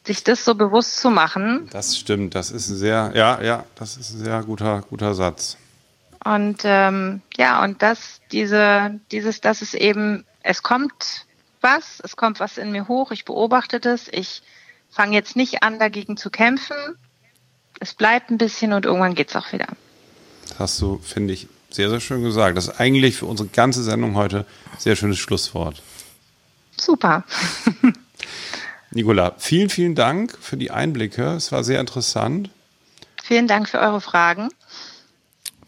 sich 0.05 0.23
das 0.23 0.43
so 0.43 0.55
bewusst 0.55 0.97
zu 0.97 1.09
machen, 1.09 1.69
Das 1.71 1.97
stimmt. 1.97 2.35
Das 2.35 2.51
ist 2.51 2.69
ein 2.69 2.75
sehr, 2.75 3.11
ja, 3.15 3.41
ja, 3.41 3.63
das 3.75 3.95
ist 3.95 4.11
ein 4.11 4.19
sehr 4.25 4.43
guter, 4.43 4.81
guter 4.89 5.13
Satz. 5.13 5.57
Und 6.25 6.61
ähm, 6.65 7.21
ja, 7.37 7.63
und 7.63 7.81
das, 7.81 8.19
diese, 8.31 8.99
dieses, 9.11 9.39
dass 9.39 9.61
es 9.61 9.73
eben, 9.73 10.25
es 10.41 10.61
kommt 10.61 11.25
was, 11.61 12.01
es 12.03 12.17
kommt 12.17 12.41
was 12.41 12.57
in 12.57 12.71
mir 12.73 12.89
hoch, 12.89 13.11
ich 13.11 13.23
beobachte 13.23 13.79
das, 13.79 14.09
ich 14.11 14.41
fange 14.89 15.13
jetzt 15.15 15.37
nicht 15.37 15.63
an, 15.63 15.79
dagegen 15.79 16.17
zu 16.17 16.29
kämpfen. 16.29 16.75
Es 17.79 17.93
bleibt 17.93 18.29
ein 18.29 18.37
bisschen 18.37 18.73
und 18.73 18.85
irgendwann 18.85 19.15
geht's 19.15 19.35
auch 19.35 19.51
wieder. 19.51 19.67
Das 20.49 20.59
hast 20.59 20.81
du, 20.81 20.99
finde 20.99 21.33
ich, 21.33 21.47
sehr, 21.69 21.89
sehr 21.89 21.99
schön 21.99 22.21
gesagt. 22.23 22.55
Das 22.57 22.67
ist 22.67 22.79
eigentlich 22.79 23.15
für 23.17 23.25
unsere 23.25 23.49
ganze 23.49 23.83
Sendung 23.83 24.15
heute 24.15 24.45
ein 24.71 24.79
sehr 24.79 24.95
schönes 24.95 25.17
Schlusswort. 25.19 25.81
Super. 26.79 27.23
Nicola, 28.91 29.33
vielen, 29.37 29.69
vielen 29.69 29.95
Dank 29.95 30.37
für 30.39 30.57
die 30.57 30.69
Einblicke. 30.71 31.33
Es 31.33 31.51
war 31.51 31.63
sehr 31.63 31.79
interessant. 31.79 32.49
Vielen 33.23 33.47
Dank 33.47 33.67
für 33.69 33.79
eure 33.79 34.01
Fragen. 34.01 34.49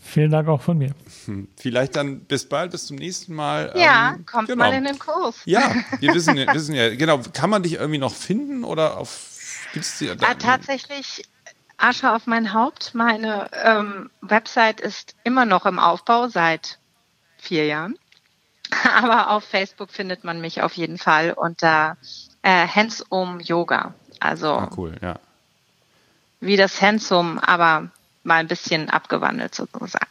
Vielen 0.01 0.29
Dank 0.31 0.47
auch 0.47 0.61
von 0.61 0.77
mir. 0.77 0.91
Hm, 1.25 1.47
Vielleicht 1.57 1.95
dann 1.95 2.19
bis 2.19 2.47
bald, 2.47 2.71
bis 2.71 2.85
zum 2.85 2.97
nächsten 2.97 3.33
Mal. 3.33 3.73
Ja, 3.75 4.13
Ähm, 4.15 4.25
kommt 4.25 4.47
genau. 4.47 4.63
mal 4.65 4.73
in 4.73 4.83
den 4.83 4.99
Kurs. 4.99 5.37
Ja, 5.45 5.73
wir 5.99 6.13
wissen, 6.13 6.37
ja- 6.37 6.53
wissen 6.53 6.75
ja, 6.75 6.93
genau. 6.95 7.19
Kann 7.33 7.49
man 7.49 7.63
dich 7.63 7.73
irgendwie 7.73 7.97
noch 7.97 8.13
finden 8.13 8.63
oder 8.63 8.97
auf. 8.97 9.31
Gibt's 9.73 9.97
die, 9.97 10.09
Ah, 10.11 10.35
tatsächlich 10.35 11.23
Asche 11.77 12.11
auf 12.13 12.25
mein 12.27 12.53
Haupt. 12.53 12.93
Meine 12.95 13.49
ähm, 13.63 14.09
Website 14.21 14.79
ist 14.81 15.15
immer 15.23 15.45
noch 15.45 15.65
im 15.65 15.79
Aufbau 15.79 16.27
seit 16.27 16.79
vier 17.37 17.65
Jahren. 17.65 17.97
Aber 18.97 19.29
auf 19.31 19.43
Facebook 19.43 19.91
findet 19.91 20.23
man 20.23 20.41
mich 20.41 20.61
auf 20.61 20.73
jeden 20.73 20.97
Fall 20.97 21.33
unter 21.33 21.97
äh, 22.41 22.67
Handsome 22.67 23.41
Yoga. 23.41 23.93
Also 24.19 24.53
Ah, 24.53 24.69
cool, 24.77 24.95
ja. 25.01 25.15
wie 26.39 26.57
das 26.57 26.81
Handsome, 26.81 27.45
aber 27.45 27.89
mal 28.23 28.37
ein 28.37 28.47
bisschen 28.47 28.89
abgewandelt 28.89 29.53
sozusagen. 29.53 30.07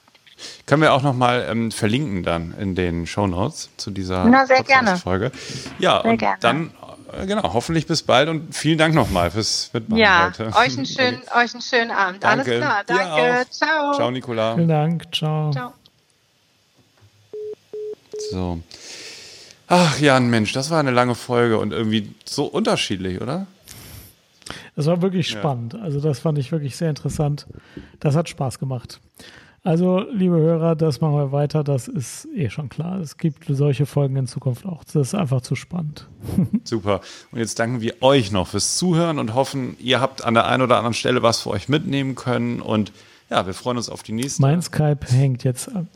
Können 0.66 0.82
wir 0.82 0.92
auch 0.92 1.02
nochmal 1.02 1.46
ähm, 1.48 1.72
verlinken 1.72 2.22
dann 2.22 2.54
in 2.58 2.74
den 2.74 3.06
Shownotes 3.06 3.70
zu 3.76 3.90
dieser 3.90 4.24
Na, 4.26 4.46
sehr 4.46 4.62
gerne. 4.62 4.90
Podcast-Folge. 4.90 5.32
Ja, 5.78 6.02
Sehr 6.02 6.10
und 6.10 6.18
gerne. 6.18 6.36
dann, 6.40 6.70
genau, 7.26 7.42
hoffentlich 7.52 7.86
bis 7.86 8.02
bald 8.02 8.28
und 8.28 8.54
vielen 8.54 8.78
Dank 8.78 8.94
nochmal 8.94 9.30
fürs 9.30 9.70
Mitmachen 9.72 10.00
Ja, 10.00 10.26
heute. 10.38 10.48
euch 10.56 10.76
einen 10.76 10.86
schönen, 10.86 11.22
euch 11.36 11.52
einen 11.54 11.62
schönen 11.62 11.90
Abend. 11.90 12.22
Danke. 12.24 12.50
Alles 12.52 12.58
klar, 12.60 12.84
Dir 12.84 12.94
danke. 12.94 13.40
auch. 13.40 13.50
Ciao. 13.50 13.92
Ciao, 13.94 14.10
Nicola. 14.10 14.54
Vielen 14.54 14.68
Dank. 14.68 15.14
Ciao. 15.14 15.50
Ciao. 15.52 15.72
So. 18.30 18.60
Ach, 19.66 19.98
Jan, 19.98 20.28
Mensch, 20.28 20.52
das 20.52 20.70
war 20.70 20.78
eine 20.80 20.90
lange 20.90 21.14
Folge 21.14 21.58
und 21.58 21.72
irgendwie 21.72 22.14
so 22.24 22.44
unterschiedlich, 22.44 23.20
oder? 23.20 23.46
Das 24.76 24.86
war 24.86 25.00
wirklich 25.02 25.30
Ja. 25.30 25.38
spannend. 25.38 25.74
Also 25.74 26.00
das 26.00 26.18
fand 26.18 26.38
ich 26.38 26.52
wirklich 26.52 26.76
sehr 26.76 26.90
interessant. 26.90 27.46
Das 28.00 28.14
hat 28.14 28.28
Spaß 28.28 28.58
gemacht. 28.58 29.00
Also, 29.66 30.04
liebe 30.12 30.36
Hörer, 30.36 30.76
das 30.76 31.00
machen 31.00 31.14
wir 31.16 31.32
weiter. 31.32 31.64
Das 31.64 31.88
ist 31.88 32.28
eh 32.36 32.50
schon 32.50 32.68
klar. 32.68 33.00
Es 33.00 33.16
gibt 33.16 33.44
solche 33.48 33.86
Folgen 33.86 34.14
in 34.16 34.26
Zukunft 34.26 34.66
auch. 34.66 34.84
Das 34.84 34.94
ist 34.96 35.14
einfach 35.14 35.40
zu 35.40 35.54
spannend. 35.56 36.06
Super. 36.64 37.00
Und 37.32 37.38
jetzt 37.38 37.58
danken 37.58 37.80
wir 37.80 38.02
euch 38.02 38.30
noch 38.30 38.48
fürs 38.48 38.76
Zuhören 38.76 39.18
und 39.18 39.32
hoffen, 39.34 39.76
ihr 39.80 40.00
habt 40.02 40.22
an 40.22 40.34
der 40.34 40.46
einen 40.46 40.62
oder 40.62 40.76
anderen 40.76 40.92
Stelle 40.92 41.22
was 41.22 41.40
für 41.40 41.50
euch 41.50 41.70
mitnehmen 41.70 42.14
können. 42.14 42.60
Und 42.60 42.92
ja, 43.30 43.46
wir 43.46 43.54
freuen 43.54 43.78
uns 43.78 43.88
auf 43.88 44.02
die 44.02 44.12
nächste. 44.12 44.42
Mein 44.42 44.60
Skype 44.60 45.00
hängt 45.08 45.44
jetzt 45.44 45.74
ab. 45.74 45.86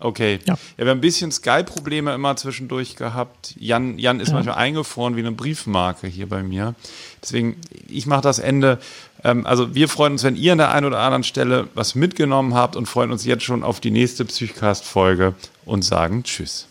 Okay. 0.00 0.38
Ja. 0.46 0.54
Ja. 0.54 0.58
wir 0.76 0.90
haben 0.90 0.98
ein 0.98 1.00
bisschen 1.00 1.32
Skype-Probleme 1.32 2.12
immer 2.14 2.36
zwischendurch 2.36 2.94
gehabt. 2.94 3.54
Jan, 3.58 3.98
Jan 3.98 4.20
ist 4.20 4.28
Ja. 4.28 4.34
manchmal 4.34 4.56
eingefroren 4.56 5.16
wie 5.16 5.20
eine 5.20 5.32
Briefmarke 5.32 6.06
hier 6.06 6.28
bei 6.28 6.42
mir. 6.42 6.74
Deswegen, 7.22 7.56
ich 7.88 8.06
mache 8.06 8.20
das 8.20 8.38
Ende. 8.38 8.78
Ähm, 9.24 9.46
also 9.46 9.74
wir 9.74 9.88
freuen 9.88 10.12
uns, 10.12 10.24
wenn 10.24 10.36
ihr 10.36 10.52
an 10.52 10.58
der 10.58 10.70
einen 10.70 10.86
oder 10.86 11.00
anderen 11.00 11.24
Stelle 11.24 11.68
was 11.74 11.94
mitgenommen 11.94 12.54
habt 12.54 12.76
und 12.76 12.86
freuen 12.86 13.10
uns 13.10 13.24
jetzt 13.24 13.44
schon 13.44 13.62
auf 13.62 13.80
die 13.80 13.90
nächste 13.90 14.24
Psychcast-Folge 14.24 15.34
und 15.64 15.82
sagen 15.82 16.22
Tschüss. 16.22 16.66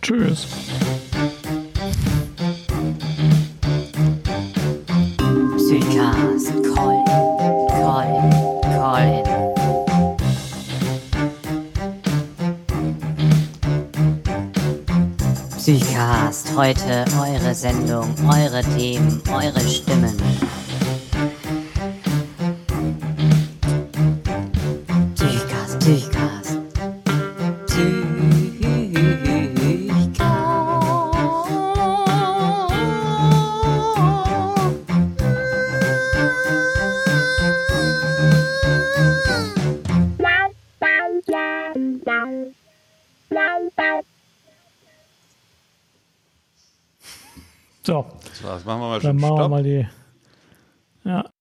Tschüss. 0.00 0.46
Psychcast, 15.64 16.54
heute 16.56 17.06
eure 17.18 17.54
Sendung, 17.54 18.14
eure 18.28 18.62
Themen, 18.76 19.22
eure 19.32 19.60
Stimmen. 19.60 20.14
Machen 48.64 48.80
wir 48.80 48.88
mal 48.88 49.00
dann 49.00 49.18
schon. 49.18 49.20
machen 49.20 49.34
wir 49.34 49.36
Stopp. 49.36 49.50
mal 49.50 49.62
die. 49.62 49.88
Ja. 51.04 51.33